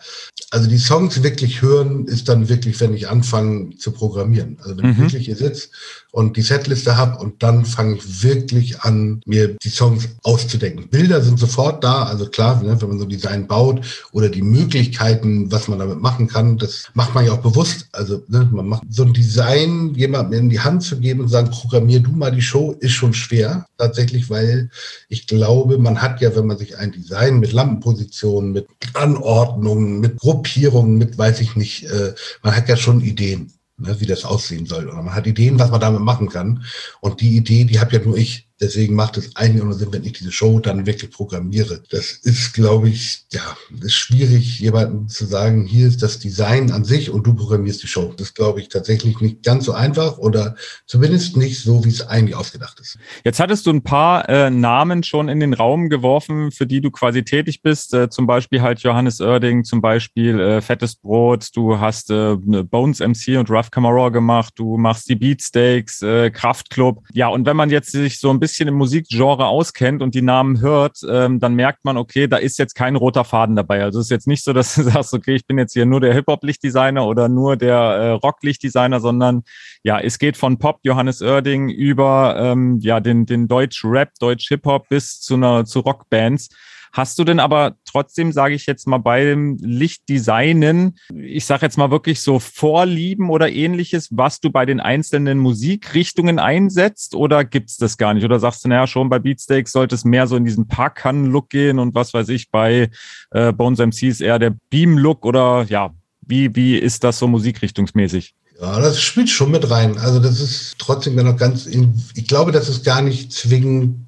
also 0.51 0.69
die 0.69 0.79
Songs 0.79 1.23
wirklich 1.23 1.63
hören 1.63 2.07
ist 2.07 2.29
dann 2.29 2.49
wirklich, 2.49 2.81
wenn 2.81 2.95
ich 2.95 3.09
anfange 3.09 3.77
zu 3.77 3.93
programmieren. 3.93 4.59
Also 4.63 4.77
wenn 4.79 4.87
mhm. 4.87 4.93
ich 4.93 4.99
wirklich 4.99 5.27
hier 5.27 5.37
sitze 5.37 5.69
und 6.11 6.37
die 6.37 6.43
Setliste 6.43 6.97
habe 6.97 7.19
und 7.19 7.43
dann 7.43 7.65
fange 7.65 7.97
ich 7.97 8.23
wirklich 8.23 8.81
an, 8.81 9.21
mir 9.27 9.57
die 9.63 9.69
Songs 9.69 10.09
auszudenken. 10.23 10.89
Bilder 10.89 11.23
sind 11.23 11.39
sofort 11.39 11.83
da, 11.83 12.05
also 12.05 12.27
klar, 12.27 12.63
ne, 12.63 12.81
wenn 12.81 12.89
man 12.89 12.99
so 12.99 13.05
Design 13.05 13.47
baut 13.47 13.81
oder 14.13 14.29
die 14.29 14.43
Möglichkeiten, 14.43 15.51
was 15.51 15.69
man 15.69 15.79
damit 15.79 16.01
machen 16.01 16.29
kann, 16.29 16.59
das 16.59 16.85
macht 16.95 17.15
man 17.15 17.27
ja 17.27 17.33
auch 17.33 17.43
bewusst. 17.43 17.87
Also 17.93 18.23
ne, 18.29 18.49
man 18.53 18.69
macht 18.69 18.85
so 18.91 19.05
ein 19.05 19.13
Design 19.13 19.93
jemandem 19.95 20.41
in 20.41 20.51
die 20.51 20.61
Hand 20.61 20.83
zu 20.83 20.99
geben 20.99 21.21
und 21.21 21.29
sagen, 21.29 21.51
programmier 21.51 22.01
du 22.01 22.11
mal 22.11 22.24
die 22.31 22.43
Show, 22.43 22.73
ist 22.73 22.93
schon 22.93 23.15
schwer, 23.15 23.67
tatsächlich, 23.79 24.31
weil 24.31 24.71
ich 25.09 25.27
glaube, 25.27 25.79
man 25.79 26.03
hat 26.03 26.21
ja, 26.21 26.35
wenn 26.37 26.47
man 26.47 26.59
sich 26.59 26.79
ein 26.79 26.93
Design 26.93 27.41
mit 27.41 27.53
Lampenpositionen, 27.53 28.53
mit 28.53 28.67
Anordnungen, 28.95 30.01
mit 30.01 30.19
Gruppierungen, 30.19 30.97
mit 30.99 31.17
weiß 31.19 31.41
ich 31.41 31.57
nicht, 31.57 31.85
äh, 31.85 32.15
man 32.43 32.57
hat 32.57 32.69
ja 32.69 32.77
schon 32.77 33.01
Ideen 33.01 33.53
ne, 33.77 34.01
wie 34.01 34.07
das 34.07 34.25
aussehen 34.25 34.67
soll. 34.67 34.89
Oder 34.89 35.03
man 35.03 35.15
hat 35.15 35.27
Ideen, 35.27 35.59
was 35.59 35.71
man 35.71 35.81
damit 35.81 36.01
machen 36.01 36.29
kann. 36.29 36.65
Und 37.01 37.21
die 37.21 37.37
Idee, 37.37 37.65
die 37.65 37.81
habe 37.81 37.97
ja 37.97 38.05
nur 38.05 38.17
ich. 38.17 38.44
Deswegen 38.61 38.95
macht 38.95 39.17
es 39.17 39.35
eigentlich 39.35 39.65
nur 39.65 39.75
Sinn, 39.75 39.93
wenn 39.93 40.05
ich 40.05 40.13
diese 40.13 40.31
Show 40.31 40.61
dann 40.61 40.87
wirklich 40.87 41.11
programmiere. 41.11 41.83
Das 41.91 42.13
ist, 42.23 42.55
glaube 42.55 42.89
ich, 42.89 43.25
ja, 43.33 43.43
ist 43.81 43.95
schwierig, 43.95 44.61
jemandem 44.61 45.09
zu 45.09 45.27
sagen, 45.27 45.67
hier 45.67 45.89
ist 45.89 46.03
das 46.03 46.21
Design 46.21 46.71
an 46.71 46.85
sich 46.85 47.11
und 47.11 47.27
du 47.27 47.35
programmierst 47.35 47.83
die 47.83 47.89
Show. 47.89 48.15
Das 48.17 48.33
glaube 48.33 48.61
ich 48.61 48.69
tatsächlich 48.69 49.21
nicht 49.21 49.43
ganz 49.43 49.65
so 49.65 49.73
einfach 49.73 50.19
oder 50.19 50.55
zumindest 50.87 51.37
nicht 51.37 51.61
so, 51.61 51.85
wie 51.85 51.89
es 51.89 52.07
eigentlich 52.07 52.37
ausgedacht 52.37 52.79
ist. 52.79 52.97
Jetzt 53.25 53.41
hattest 53.41 53.67
du 53.67 53.71
ein 53.71 53.83
paar 53.83 54.29
äh, 54.29 54.51
Namen 54.51 55.03
schon 55.03 55.29
in 55.29 55.41
den 55.41 55.53
Raum 55.53 55.89
geworfen, 55.89 56.53
für 56.53 56.67
die 56.67 56.81
du 56.81 56.93
quasi 56.93 57.25
tätig 57.25 57.61
bist. 57.61 57.93
Äh, 57.93 58.09
zum 58.09 58.29
Beispiel 58.29 58.63
halt 58.63 58.81
Johannes 58.81 59.21
Oerding, 59.21 59.65
zum 59.65 59.81
Beispiel 59.81 60.39
äh, 60.39 60.61
Fettes 60.61 60.95
Brot. 60.95 61.49
Du 61.55 61.81
hast 61.81 62.09
äh, 62.11 62.37
Bones 62.37 63.01
MC 63.01 63.37
und 63.37 63.51
Rough 63.51 63.73
Camera 63.73 64.11
gemacht. 64.11 64.55
Du 64.57 64.77
machst 64.77 65.09
die 65.09 65.17
Beatsteaks, 65.17 66.03
äh, 66.03 66.31
Kraftclub. 66.31 67.03
Ja, 67.13 67.29
und 67.29 67.47
wenn 67.47 67.57
man 67.57 67.71
jetzt 67.71 67.91
sich 67.91 68.21
so 68.21 68.31
ein 68.31 68.44
im 68.69 68.75
Musikgenre 68.75 69.47
auskennt 69.47 70.03
und 70.03 70.15
die 70.15 70.23
Namen 70.23 70.61
hört, 70.61 70.99
ähm, 71.09 71.41
dann 71.41 71.55
merkt 71.55 71.85
man, 71.85 71.97
okay, 71.97 72.27
da 72.27 72.37
ist 72.37 72.59
jetzt 72.59 72.75
kein 72.75 72.97
roter 72.97 73.25
Faden 73.25 73.57
dabei. 73.57 73.83
Also 73.83 74.01
es 74.01 74.07
ist 74.07 74.11
jetzt 74.11 74.27
nicht 74.27 74.45
so, 74.45 74.53
dass 74.53 74.75
du 74.77 74.83
sagst, 74.83 75.15
okay, 75.15 75.35
ich 75.35 75.47
bin 75.47 75.59
jetzt 75.59 75.73
hier 75.73 75.87
nur 75.87 76.01
der 76.01 76.15
Hip-Hop-Lichtdesigner 76.15 77.07
oder 77.07 77.29
nur 77.29 77.57
der 77.57 77.75
äh, 77.75 78.11
Rock-Lichtdesigner, 78.11 79.01
sondern 79.01 79.43
ja, 79.83 80.01
es 80.01 80.19
geht 80.19 80.37
von 80.37 80.59
Pop, 80.59 80.81
Johannes 80.83 81.23
Oerding, 81.23 81.69
über 81.69 82.37
ähm, 82.39 82.79
ja, 82.81 83.01
den, 83.01 83.27
den 83.27 83.49
Deutsch-Rap, 83.49 84.11
Deutsch-Hip-Hop 84.21 84.89
bis 84.89 85.21
zu 85.21 85.35
einer 85.35 85.65
zu 85.65 85.81
Rockbands. 85.81 86.49
Hast 86.95 87.19
du 87.19 87.25
denn 87.25 87.41
aber 87.41 87.75
trotzdem, 87.85 88.31
sage 88.31 88.55
ich 88.55 88.67
jetzt 88.67 88.87
mal, 88.87 88.99
beim 88.99 89.57
Lichtdesignen, 89.61 90.97
ich 91.13 91.45
sage 91.45 91.67
jetzt 91.67 91.77
mal 91.77 91.91
wirklich 91.91 92.21
so 92.21 92.39
Vorlieben 92.39 93.31
oder 93.31 93.51
ähnliches, 93.51 94.11
was 94.13 94.39
du 94.39 94.51
bei 94.51 94.65
den 94.65 94.79
einzelnen 94.79 95.41
Musikrichtungen 95.41 96.39
einsetzt 96.39 97.17
oder 97.17 97.45
gibt's 97.45 97.79
das 97.79 97.97
gar 97.97 98.15
nicht? 98.15 98.23
Oder 98.23 98.39
sagst 98.39 98.65
du, 98.65 98.69
naja, 98.69 98.87
schon 98.87 99.09
bei 99.09 99.19
Beatsteaks 99.19 99.73
sollte 99.73 99.97
es 99.97 100.05
mehr 100.05 100.29
so 100.29 100.37
in 100.37 100.45
diesen 100.45 100.69
Parkkan-Look 100.69 101.51
gehen 101.51 101.81
und 101.81 101.97
was 101.97 102.15
weiß 102.15 102.29
ich, 102.29 102.53
bei 102.53 102.91
äh, 103.33 103.53
Bones 103.53 103.81
MC 103.81 104.05
ist 104.05 104.21
eher 104.21 104.39
der 104.39 104.55
Beam-Look 104.71 105.27
oder 105.27 105.67
ja, 105.69 105.93
wie, 106.21 106.55
wie 106.55 106.77
ist 106.77 107.03
das 107.03 107.19
so 107.19 107.27
musikrichtungsmäßig? 107.27 108.37
Ja, 108.61 108.79
das 108.79 109.01
spielt 109.01 109.31
schon 109.31 109.51
mit 109.51 109.69
rein. 109.69 109.99
Also 109.99 110.21
das 110.21 110.41
ist 110.41 110.77
trotzdem 110.79 111.17
noch 111.17 111.37
ganz, 111.37 111.67
in, 111.67 112.01
ich 112.15 112.29
glaube, 112.29 112.53
dass 112.53 112.69
es 112.69 112.85
gar 112.85 113.03
nicht 113.03 113.33
zwingend 113.33 114.07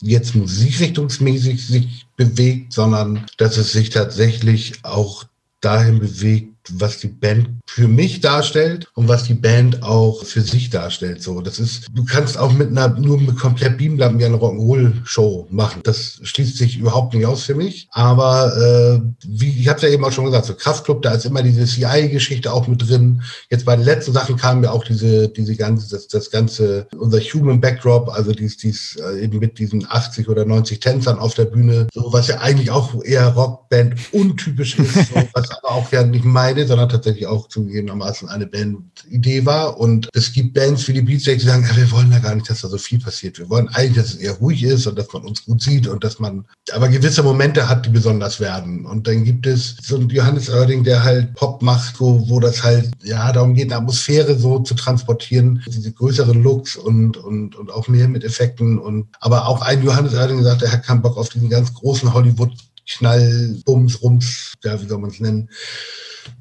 jetzt 0.00 0.34
musikrichtungsmäßig 0.34 1.66
sich 1.66 2.06
bewegt, 2.16 2.72
sondern 2.72 3.26
dass 3.36 3.56
es 3.56 3.72
sich 3.72 3.90
tatsächlich 3.90 4.84
auch 4.84 5.24
dahin 5.60 5.98
bewegt, 5.98 6.54
was 6.74 6.98
die 6.98 7.08
Band 7.08 7.48
für 7.66 7.88
mich 7.88 8.20
darstellt 8.20 8.88
und 8.94 9.08
was 9.08 9.24
die 9.24 9.34
Band 9.34 9.82
auch 9.82 10.24
für 10.24 10.40
sich 10.40 10.70
darstellt. 10.70 11.22
So, 11.22 11.40
das 11.40 11.58
ist, 11.58 11.86
du 11.92 12.04
kannst 12.04 12.38
auch 12.38 12.52
mit 12.52 12.70
einer, 12.70 12.88
nur 12.88 13.20
mit 13.20 13.36
komplett 13.36 13.78
Beamlampen 13.78 14.18
wie 14.18 14.24
eine 14.24 14.36
Rock'n'Roll-Show 14.36 15.48
machen. 15.50 15.80
Das 15.84 16.18
schließt 16.22 16.56
sich 16.56 16.78
überhaupt 16.78 17.14
nicht 17.14 17.26
aus 17.26 17.44
für 17.44 17.54
mich. 17.54 17.88
Aber 17.92 18.56
äh, 18.56 19.00
wie, 19.26 19.60
ich 19.60 19.68
habe 19.68 19.80
ja 19.80 19.88
eben 19.88 20.04
auch 20.04 20.12
schon 20.12 20.24
gesagt, 20.24 20.46
so 20.46 20.54
Kraftclub, 20.54 21.02
da 21.02 21.12
ist 21.12 21.24
immer 21.26 21.42
diese 21.42 21.64
CI-Geschichte 21.64 22.52
auch 22.52 22.66
mit 22.66 22.88
drin. 22.88 23.22
Jetzt 23.50 23.64
bei 23.64 23.76
den 23.76 23.84
letzten 23.84 24.12
Sachen 24.12 24.36
kam 24.36 24.62
ja 24.62 24.70
auch 24.70 24.84
diese, 24.84 25.28
diese 25.28 25.56
ganze, 25.56 25.90
das, 25.90 26.08
das 26.08 26.30
ganze, 26.30 26.88
unser 26.96 27.20
Human 27.20 27.60
Backdrop, 27.60 28.08
also 28.08 28.32
dies, 28.32 28.56
dies 28.56 28.96
äh, 28.96 29.24
eben 29.24 29.38
mit 29.38 29.58
diesen 29.58 29.86
80 29.88 30.28
oder 30.28 30.44
90 30.44 30.80
Tänzern 30.80 31.18
auf 31.18 31.34
der 31.34 31.44
Bühne, 31.44 31.86
so 31.92 32.12
was 32.12 32.28
ja 32.28 32.38
eigentlich 32.38 32.70
auch 32.70 33.02
eher 33.04 33.28
Rockband 33.28 33.94
untypisch 34.12 34.78
ist, 34.78 34.94
so, 34.94 35.14
was 35.32 35.50
aber 35.50 35.70
auch 35.70 35.92
ja 35.92 36.02
nicht 36.02 36.24
meine, 36.24 36.57
sondern 36.66 36.88
tatsächlich 36.88 37.26
auch 37.26 37.48
zugegebenermaßen 37.48 38.28
eine 38.28 38.46
Bandidee 38.46 39.44
war. 39.44 39.78
Und 39.78 40.08
es 40.12 40.32
gibt 40.32 40.54
Bands 40.54 40.86
wie 40.88 40.92
die 40.92 41.02
Beatsteaks, 41.02 41.42
die 41.42 41.48
sagen, 41.48 41.66
ja, 41.68 41.76
wir 41.76 41.90
wollen 41.90 42.10
da 42.10 42.18
gar 42.18 42.34
nicht, 42.34 42.48
dass 42.48 42.60
da 42.60 42.68
so 42.68 42.78
viel 42.78 42.98
passiert. 42.98 43.38
Wir 43.38 43.48
wollen 43.48 43.68
eigentlich, 43.68 43.96
dass 43.96 44.14
es 44.14 44.16
eher 44.16 44.32
ruhig 44.32 44.62
ist 44.62 44.86
und 44.86 44.98
dass 44.98 45.12
man 45.12 45.22
uns 45.22 45.44
gut 45.44 45.62
sieht 45.62 45.86
und 45.86 46.04
dass 46.04 46.18
man 46.18 46.44
aber 46.72 46.88
gewisse 46.88 47.22
Momente 47.22 47.68
hat, 47.68 47.86
die 47.86 47.90
besonders 47.90 48.40
werden. 48.40 48.86
Und 48.86 49.06
dann 49.06 49.24
gibt 49.24 49.46
es 49.46 49.76
so 49.82 49.96
einen 49.96 50.08
Johannes 50.08 50.50
Oerding, 50.50 50.84
der 50.84 51.02
halt 51.02 51.34
Pop 51.34 51.62
macht, 51.62 52.00
wo, 52.00 52.28
wo 52.28 52.40
das 52.40 52.62
halt, 52.62 52.90
ja, 53.02 53.32
darum 53.32 53.54
geht, 53.54 53.66
eine 53.66 53.76
Atmosphäre 53.76 54.36
so 54.36 54.58
zu 54.60 54.74
transportieren, 54.74 55.62
diese 55.66 55.92
größeren 55.92 56.42
Looks 56.42 56.76
und, 56.76 57.16
und, 57.16 57.56
und 57.56 57.70
auch 57.70 57.88
mehr 57.88 58.08
mit 58.08 58.24
Effekten 58.24 58.78
und, 58.78 59.06
aber 59.20 59.46
auch 59.46 59.62
ein 59.62 59.82
Johannes 59.82 60.14
Oerding 60.14 60.38
gesagt, 60.38 60.62
er 60.62 60.72
hat 60.72 60.84
keinen 60.84 61.02
Bock 61.02 61.16
auf 61.16 61.28
diesen 61.28 61.48
ganz 61.48 61.72
großen 61.74 62.12
Hollywood 62.12 62.52
Knall, 62.88 63.56
Bums, 63.64 64.02
Rums, 64.02 64.54
ja, 64.64 64.80
wie 64.80 64.86
soll 64.86 64.98
man 64.98 65.10
es 65.10 65.20
nennen. 65.20 65.48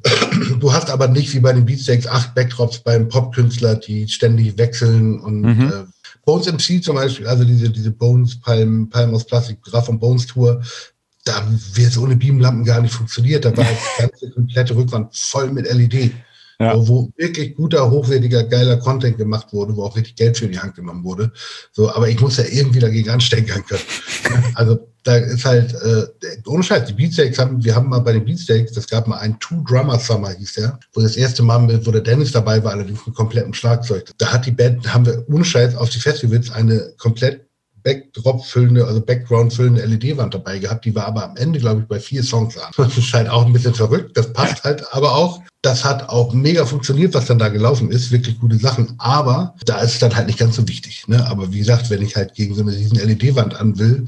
Du 0.59 0.71
hast 0.71 0.89
aber 0.89 1.07
nicht 1.07 1.33
wie 1.33 1.39
bei 1.39 1.53
den 1.53 1.65
Beatsteaks 1.65 2.07
acht 2.07 2.35
Backdrops 2.35 2.79
beim 2.79 3.07
Popkünstler, 3.07 3.75
die 3.75 4.07
ständig 4.07 4.57
wechseln 4.57 5.19
und 5.19 5.41
mhm. 5.41 5.71
äh, 5.71 5.85
Bones 6.25 6.51
MC 6.51 6.83
zum 6.83 6.95
Beispiel, 6.95 7.25
also 7.25 7.45
diese, 7.45 7.69
diese 7.69 7.91
Bones 7.91 8.39
Palm, 8.39 8.89
Palm 8.89 9.15
aus 9.15 9.25
Plastik, 9.25 9.61
Graf 9.61 9.87
und 9.87 9.99
Bones 9.99 10.27
Tour, 10.27 10.61
da 11.23 11.45
wird 11.73 11.87
es 11.87 11.97
ohne 11.97 12.15
Beamlampen 12.15 12.63
gar 12.63 12.81
nicht 12.81 12.93
funktioniert. 12.93 13.45
Da 13.45 13.55
war 13.55 13.65
die 13.65 14.01
ganze 14.01 14.29
komplette 14.35 14.75
Rückwand 14.75 15.15
voll 15.15 15.51
mit 15.51 15.71
LED. 15.71 16.11
Ja. 16.59 16.75
Wo, 16.75 16.87
wo 16.87 17.11
wirklich 17.17 17.55
guter, 17.55 17.91
hochwertiger, 17.91 18.43
geiler 18.43 18.77
Content 18.77 19.17
gemacht 19.17 19.53
wurde, 19.53 19.75
wo 19.75 19.83
auch 19.83 19.95
richtig 19.95 20.15
Geld 20.15 20.37
für 20.37 20.47
die 20.47 20.57
Hand 20.57 20.75
genommen 20.75 21.03
wurde. 21.03 21.31
So, 21.71 21.93
aber 21.93 22.09
ich 22.09 22.19
muss 22.19 22.37
ja 22.37 22.45
irgendwie 22.45 22.79
dagegen 22.79 23.09
anstecken 23.09 23.63
können. 23.65 23.81
also 24.55 24.87
da 25.07 25.15
ist 25.15 25.45
halt, 25.45 25.73
äh, 25.73 26.05
ohne 26.45 26.63
Scheiß, 26.63 26.85
die 26.85 26.93
Beatsteaks 26.93 27.39
haben, 27.39 27.63
wir 27.63 27.75
haben 27.75 27.89
mal 27.89 27.99
bei 27.99 28.11
den 28.11 28.25
Beatsteaks, 28.25 28.73
das 28.73 28.87
gab 28.87 29.07
mal 29.07 29.19
ein 29.19 29.39
Two-Drummer-Summer, 29.39 30.31
hieß 30.31 30.53
der, 30.53 30.79
wo 30.93 31.01
das 31.01 31.15
erste 31.15 31.43
Mal, 31.43 31.59
mit, 31.59 31.85
wo 31.85 31.91
der 31.91 32.01
Dennis 32.01 32.33
dabei 32.33 32.61
war, 32.63 32.73
allerdings 32.73 33.05
mit 33.05 33.15
komplettem 33.15 33.53
Schlagzeug. 33.53 34.11
Da 34.17 34.33
hat 34.33 34.45
die 34.45 34.51
Band, 34.51 34.93
haben 34.93 35.05
wir 35.05 35.23
ohne 35.29 35.45
Scheiß 35.45 35.75
auf 35.75 35.89
die 35.89 35.99
Festivals 35.99 36.51
eine 36.51 36.93
komplett 36.97 37.47
Backdrop-füllende, 37.83 38.85
also 38.85 38.99
Background-füllende 38.99 39.85
LED-Wand 39.85 40.33
dabei 40.33 40.59
gehabt. 40.59 40.83
Die 40.83 40.93
war 40.93 41.05
aber 41.05 41.23
am 41.23 41.37
Ende, 41.37 41.59
glaube 41.59 41.81
ich, 41.81 41.87
bei 41.87 41.99
vier 42.01 42.21
Songs 42.21 42.57
an. 42.57 42.71
Das 42.77 42.97
ist 42.97 43.13
halt 43.13 43.29
auch 43.29 43.45
ein 43.45 43.53
bisschen 43.53 43.73
verrückt. 43.73 44.17
Das 44.17 44.33
passt 44.33 44.65
halt 44.65 44.83
aber 44.93 45.15
auch. 45.15 45.41
Das 45.61 45.83
hat 45.83 46.09
auch 46.09 46.33
mega 46.33 46.65
funktioniert, 46.65 47.13
was 47.13 47.25
dann 47.25 47.39
da 47.39 47.49
gelaufen 47.49 47.91
ist. 47.91 48.11
Wirklich 48.11 48.39
gute 48.39 48.57
Sachen. 48.57 48.93
Aber 48.97 49.55
da 49.65 49.81
ist 49.81 49.93
es 49.93 49.99
dann 49.99 50.15
halt 50.15 50.27
nicht 50.27 50.39
ganz 50.39 50.55
so 50.55 50.67
wichtig. 50.67 51.07
Ne? 51.07 51.25
Aber 51.27 51.51
wie 51.51 51.59
gesagt, 51.59 51.89
wenn 51.89 52.01
ich 52.01 52.15
halt 52.15 52.35
gegen 52.35 52.53
so 52.53 52.61
eine 52.61 52.71
riesen 52.71 52.97
LED-Wand 52.97 53.59
an 53.59 53.77
will, 53.79 54.05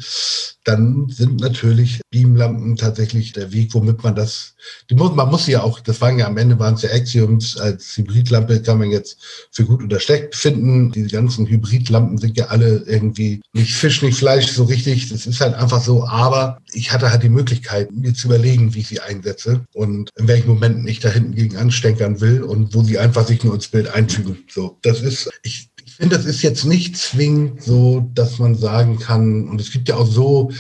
dann 0.69 1.09
sind 1.09 1.39
natürlich 1.39 2.01
Beamlampen 2.11 2.75
tatsächlich 2.75 3.33
der 3.33 3.51
Weg, 3.51 3.73
womit 3.73 4.03
man 4.03 4.13
das, 4.15 4.53
die 4.89 4.95
muss, 4.95 5.15
man 5.15 5.29
muss 5.29 5.47
ja 5.47 5.63
auch, 5.63 5.79
das 5.79 5.99
waren 6.01 6.19
ja 6.19 6.27
am 6.27 6.37
Ende 6.37 6.59
waren 6.59 6.75
es 6.75 6.83
ja 6.83 6.91
Axioms, 6.91 7.57
als 7.57 7.97
Hybridlampe 7.97 8.61
kann 8.61 8.77
man 8.77 8.91
jetzt 8.91 9.17
für 9.51 9.65
gut 9.65 9.83
oder 9.83 9.99
schlecht 9.99 10.35
finden. 10.35 10.91
Diese 10.91 11.09
ganzen 11.09 11.47
Hybridlampen 11.47 12.17
sind 12.17 12.37
ja 12.37 12.47
alle 12.47 12.83
irgendwie 12.85 13.41
nicht 13.53 13.73
Fisch, 13.73 14.01
nicht 14.01 14.17
Fleisch 14.17 14.51
so 14.51 14.65
richtig. 14.65 15.09
Das 15.09 15.25
ist 15.25 15.41
halt 15.41 15.55
einfach 15.55 15.81
so. 15.81 16.05
Aber 16.05 16.59
ich 16.71 16.91
hatte 16.91 17.09
halt 17.09 17.23
die 17.23 17.29
Möglichkeit, 17.29 17.91
mir 17.91 18.13
zu 18.13 18.27
überlegen, 18.27 18.73
wie 18.75 18.79
ich 18.79 18.87
sie 18.89 18.99
einsetze 18.99 19.61
und 19.73 20.09
in 20.17 20.27
welchen 20.27 20.49
Momenten 20.49 20.87
ich 20.87 20.99
da 20.99 21.09
hinten 21.09 21.35
gegen 21.39 21.57
ansteckern 21.57 22.21
will 22.21 22.43
und 22.43 22.75
wo 22.75 22.83
sie 22.83 22.99
einfach 22.99 23.25
sich 23.25 23.43
nur 23.43 23.55
ins 23.55 23.69
Bild 23.69 23.87
einfügen. 23.87 24.39
So, 24.49 24.77
das 24.81 25.01
ist, 25.01 25.29
ich, 25.43 25.69
finde, 25.99 26.15
das 26.15 26.25
ist 26.25 26.41
jetzt 26.41 26.65
nicht 26.65 26.95
zwingend 26.95 27.61
so, 27.61 28.09
dass 28.13 28.39
man 28.39 28.55
sagen 28.55 28.99
kann, 28.99 29.49
und 29.49 29.59
es 29.59 29.71
gibt 29.71 29.89
ja 29.89 29.97
auch 29.97 30.07
so 30.07 30.51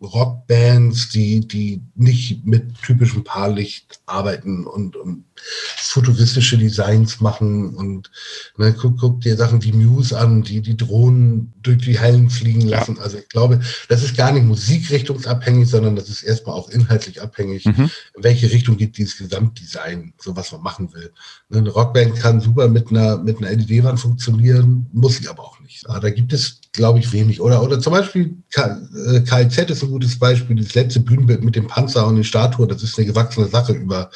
Indie-Rockbands, 0.00 1.08
die, 1.10 1.46
die 1.46 1.82
nicht 1.94 2.46
mit 2.46 2.74
typischem 2.82 3.24
Paarlicht 3.24 4.00
arbeiten 4.06 4.66
und, 4.66 4.96
und 4.96 5.24
futuristische 5.36 6.58
Designs 6.58 7.20
machen 7.20 7.74
und 7.74 8.10
ne, 8.56 8.72
guck, 8.72 8.98
guck 8.98 9.20
dir 9.20 9.36
Sachen 9.36 9.62
wie 9.62 9.72
Muse 9.72 10.18
an, 10.18 10.42
die 10.42 10.60
die 10.60 10.76
Drohnen 10.76 11.52
durch 11.62 11.78
die 11.78 11.98
Hallen 11.98 12.30
fliegen 12.30 12.62
lassen. 12.62 12.96
Ja. 12.96 13.02
Also 13.02 13.18
ich 13.18 13.28
glaube, 13.28 13.60
das 13.88 14.02
ist 14.02 14.16
gar 14.16 14.32
nicht 14.32 14.44
musikrichtungsabhängig, 14.44 15.68
sondern 15.68 15.96
das 15.96 16.08
ist 16.08 16.22
erstmal 16.22 16.56
auch 16.56 16.68
inhaltlich 16.70 17.20
abhängig, 17.20 17.66
mhm. 17.66 17.90
in 18.16 18.24
welche 18.24 18.50
Richtung 18.50 18.76
geht 18.76 18.96
dieses 18.96 19.18
Gesamtdesign, 19.18 20.14
so 20.18 20.36
was 20.36 20.52
man 20.52 20.62
machen 20.62 20.92
will. 20.92 21.12
Ne, 21.48 21.58
eine 21.58 21.70
Rockband 21.70 22.16
kann 22.16 22.40
super 22.40 22.68
mit 22.68 22.90
einer, 22.90 23.18
mit 23.18 23.38
einer 23.38 23.50
LED-Wand 23.50 24.00
funktionieren, 24.00 24.86
muss 24.92 25.16
sie 25.16 25.28
aber 25.28 25.42
auch 25.42 25.55
nicht. 25.66 25.88
Aber 25.88 26.00
da 26.00 26.10
gibt 26.10 26.32
es 26.32 26.60
glaube 26.76 27.00
ich, 27.00 27.12
wenig. 27.12 27.40
Oder, 27.40 27.62
oder 27.62 27.80
zum 27.80 27.92
Beispiel 27.92 28.36
KIZ 28.50 29.58
äh, 29.58 29.72
ist 29.72 29.82
ein 29.82 29.90
gutes 29.90 30.18
Beispiel. 30.18 30.56
Das 30.56 30.74
letzte 30.74 31.00
Bühnenbild 31.00 31.42
mit 31.42 31.56
dem 31.56 31.66
Panzer 31.66 32.06
und 32.06 32.14
den 32.14 32.24
Statuen, 32.24 32.68
das 32.68 32.82
ist 32.82 32.96
eine 32.96 33.06
gewachsene 33.06 33.48
Sache 33.48 33.72
über 33.72 34.10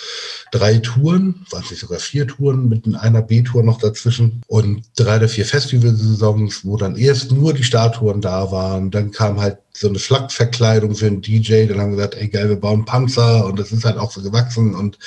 drei 0.53 0.79
Touren, 0.79 1.47
waren 1.51 1.65
nicht 1.69 1.81
sogar 1.81 1.99
vier 1.99 2.29
Touren 2.29 2.69
mit 2.69 2.87
einer 2.95 3.23
B-Tour 3.23 3.65
noch 3.65 3.79
dazwischen 3.79 4.43
und 4.47 4.83
drei 4.97 5.17
oder 5.17 5.29
vier 5.29 5.47
Festivalsaisons, 5.47 6.65
wo 6.65 6.77
dann 6.77 6.97
erst 6.97 7.33
nur 7.33 7.53
die 7.53 7.65
Statuen 7.65 8.21
da 8.21 8.53
waren. 8.53 8.91
Dann 8.91 9.11
kam 9.11 9.41
halt 9.41 9.59
so 9.73 9.89
eine 9.89 9.99
Schlachtverkleidung 9.99 10.95
für 10.95 11.07
einen 11.07 11.23
DJ. 11.23 11.67
Dann 11.67 11.81
haben 11.81 11.91
wir 11.91 11.97
gesagt, 11.97 12.17
ey 12.17 12.29
geil, 12.29 12.49
wir 12.49 12.57
bauen 12.57 12.85
Panzer 12.85 13.47
und 13.47 13.59
das 13.59 13.73
ist 13.73 13.85
halt 13.85 13.99
auch 13.99 14.11
so 14.11 14.23
gewachsen. 14.23 14.75
Und 14.75 14.99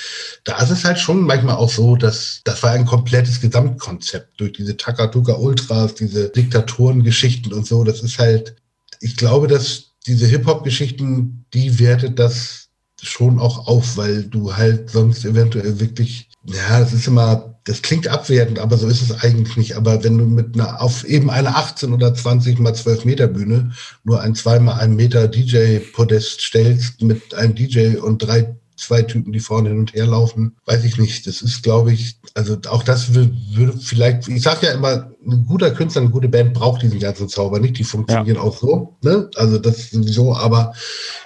da 0.43 0.61
ist 0.61 0.69
es 0.69 0.83
halt 0.85 0.99
schon 0.99 1.21
manchmal 1.21 1.55
auch 1.55 1.69
so, 1.69 1.95
dass 1.95 2.41
das 2.43 2.63
war 2.63 2.71
ein 2.71 2.85
komplettes 2.85 3.41
Gesamtkonzept 3.41 4.39
durch 4.39 4.53
diese 4.53 4.77
Takatuka 4.77 5.33
Ultras, 5.33 5.95
diese 5.95 6.29
Diktatorengeschichten 6.29 7.53
und 7.53 7.67
so. 7.67 7.83
Das 7.83 8.01
ist 8.01 8.19
halt, 8.19 8.55
ich 8.99 9.17
glaube, 9.17 9.47
dass 9.47 9.91
diese 10.07 10.25
Hip-Hop-Geschichten, 10.27 11.45
die 11.53 11.79
wertet 11.79 12.19
das 12.19 12.69
schon 13.01 13.39
auch 13.39 13.67
auf, 13.67 13.97
weil 13.97 14.23
du 14.23 14.55
halt 14.55 14.89
sonst 14.89 15.25
eventuell 15.25 15.79
wirklich, 15.79 16.29
ja, 16.45 16.79
das 16.79 16.93
ist 16.93 17.07
immer 17.07 17.52
das 17.65 17.81
klingt 17.81 18.07
abwertend, 18.07 18.59
aber 18.59 18.77
so 18.77 18.87
ist 18.87 19.01
es 19.01 19.23
eigentlich 19.23 19.55
nicht. 19.55 19.75
Aber 19.77 20.03
wenn 20.03 20.17
du 20.17 20.25
mit 20.25 20.55
einer, 20.55 20.81
auf 20.81 21.03
eben 21.05 21.29
eine 21.29 21.55
18 21.55 21.93
oder 21.93 22.13
20 22.13 22.59
mal 22.59 22.75
12 22.75 23.05
Meter 23.05 23.27
Bühne 23.27 23.71
nur 24.03 24.21
ein 24.21 24.35
zweimal 24.35 24.79
einen 24.79 24.95
Meter 24.95 25.27
DJ-Podest 25.27 26.41
stellst 26.41 27.01
mit 27.01 27.33
einem 27.33 27.55
DJ 27.55 27.97
und 27.97 28.19
drei 28.19 28.55
zwei 28.75 29.03
Typen, 29.03 29.31
die 29.31 29.39
vorne 29.39 29.69
hin 29.69 29.79
und 29.79 29.93
her 29.93 30.07
laufen, 30.07 30.55
weiß 30.65 30.83
ich 30.83 30.97
nicht. 30.97 31.27
Das 31.27 31.41
ist, 31.41 31.63
glaube 31.63 31.93
ich, 31.93 32.17
also 32.33 32.57
auch 32.67 32.83
das 32.83 33.13
würde 33.13 33.77
vielleicht, 33.79 34.27
ich 34.27 34.41
sage 34.41 34.67
ja 34.67 34.73
immer, 34.73 35.12
ein 35.25 35.45
guter 35.45 35.71
Künstler, 35.71 36.01
eine 36.01 36.11
gute 36.11 36.27
Band 36.27 36.53
braucht 36.53 36.81
diesen 36.81 36.99
ganzen 36.99 37.29
Zauber 37.29 37.59
nicht. 37.59 37.77
Die 37.77 37.83
funktionieren 37.83 38.37
ja. 38.37 38.41
auch 38.41 38.57
so, 38.57 38.95
ne? 39.01 39.29
Also 39.35 39.57
das 39.57 39.91
sowieso, 39.91 40.35
aber 40.35 40.73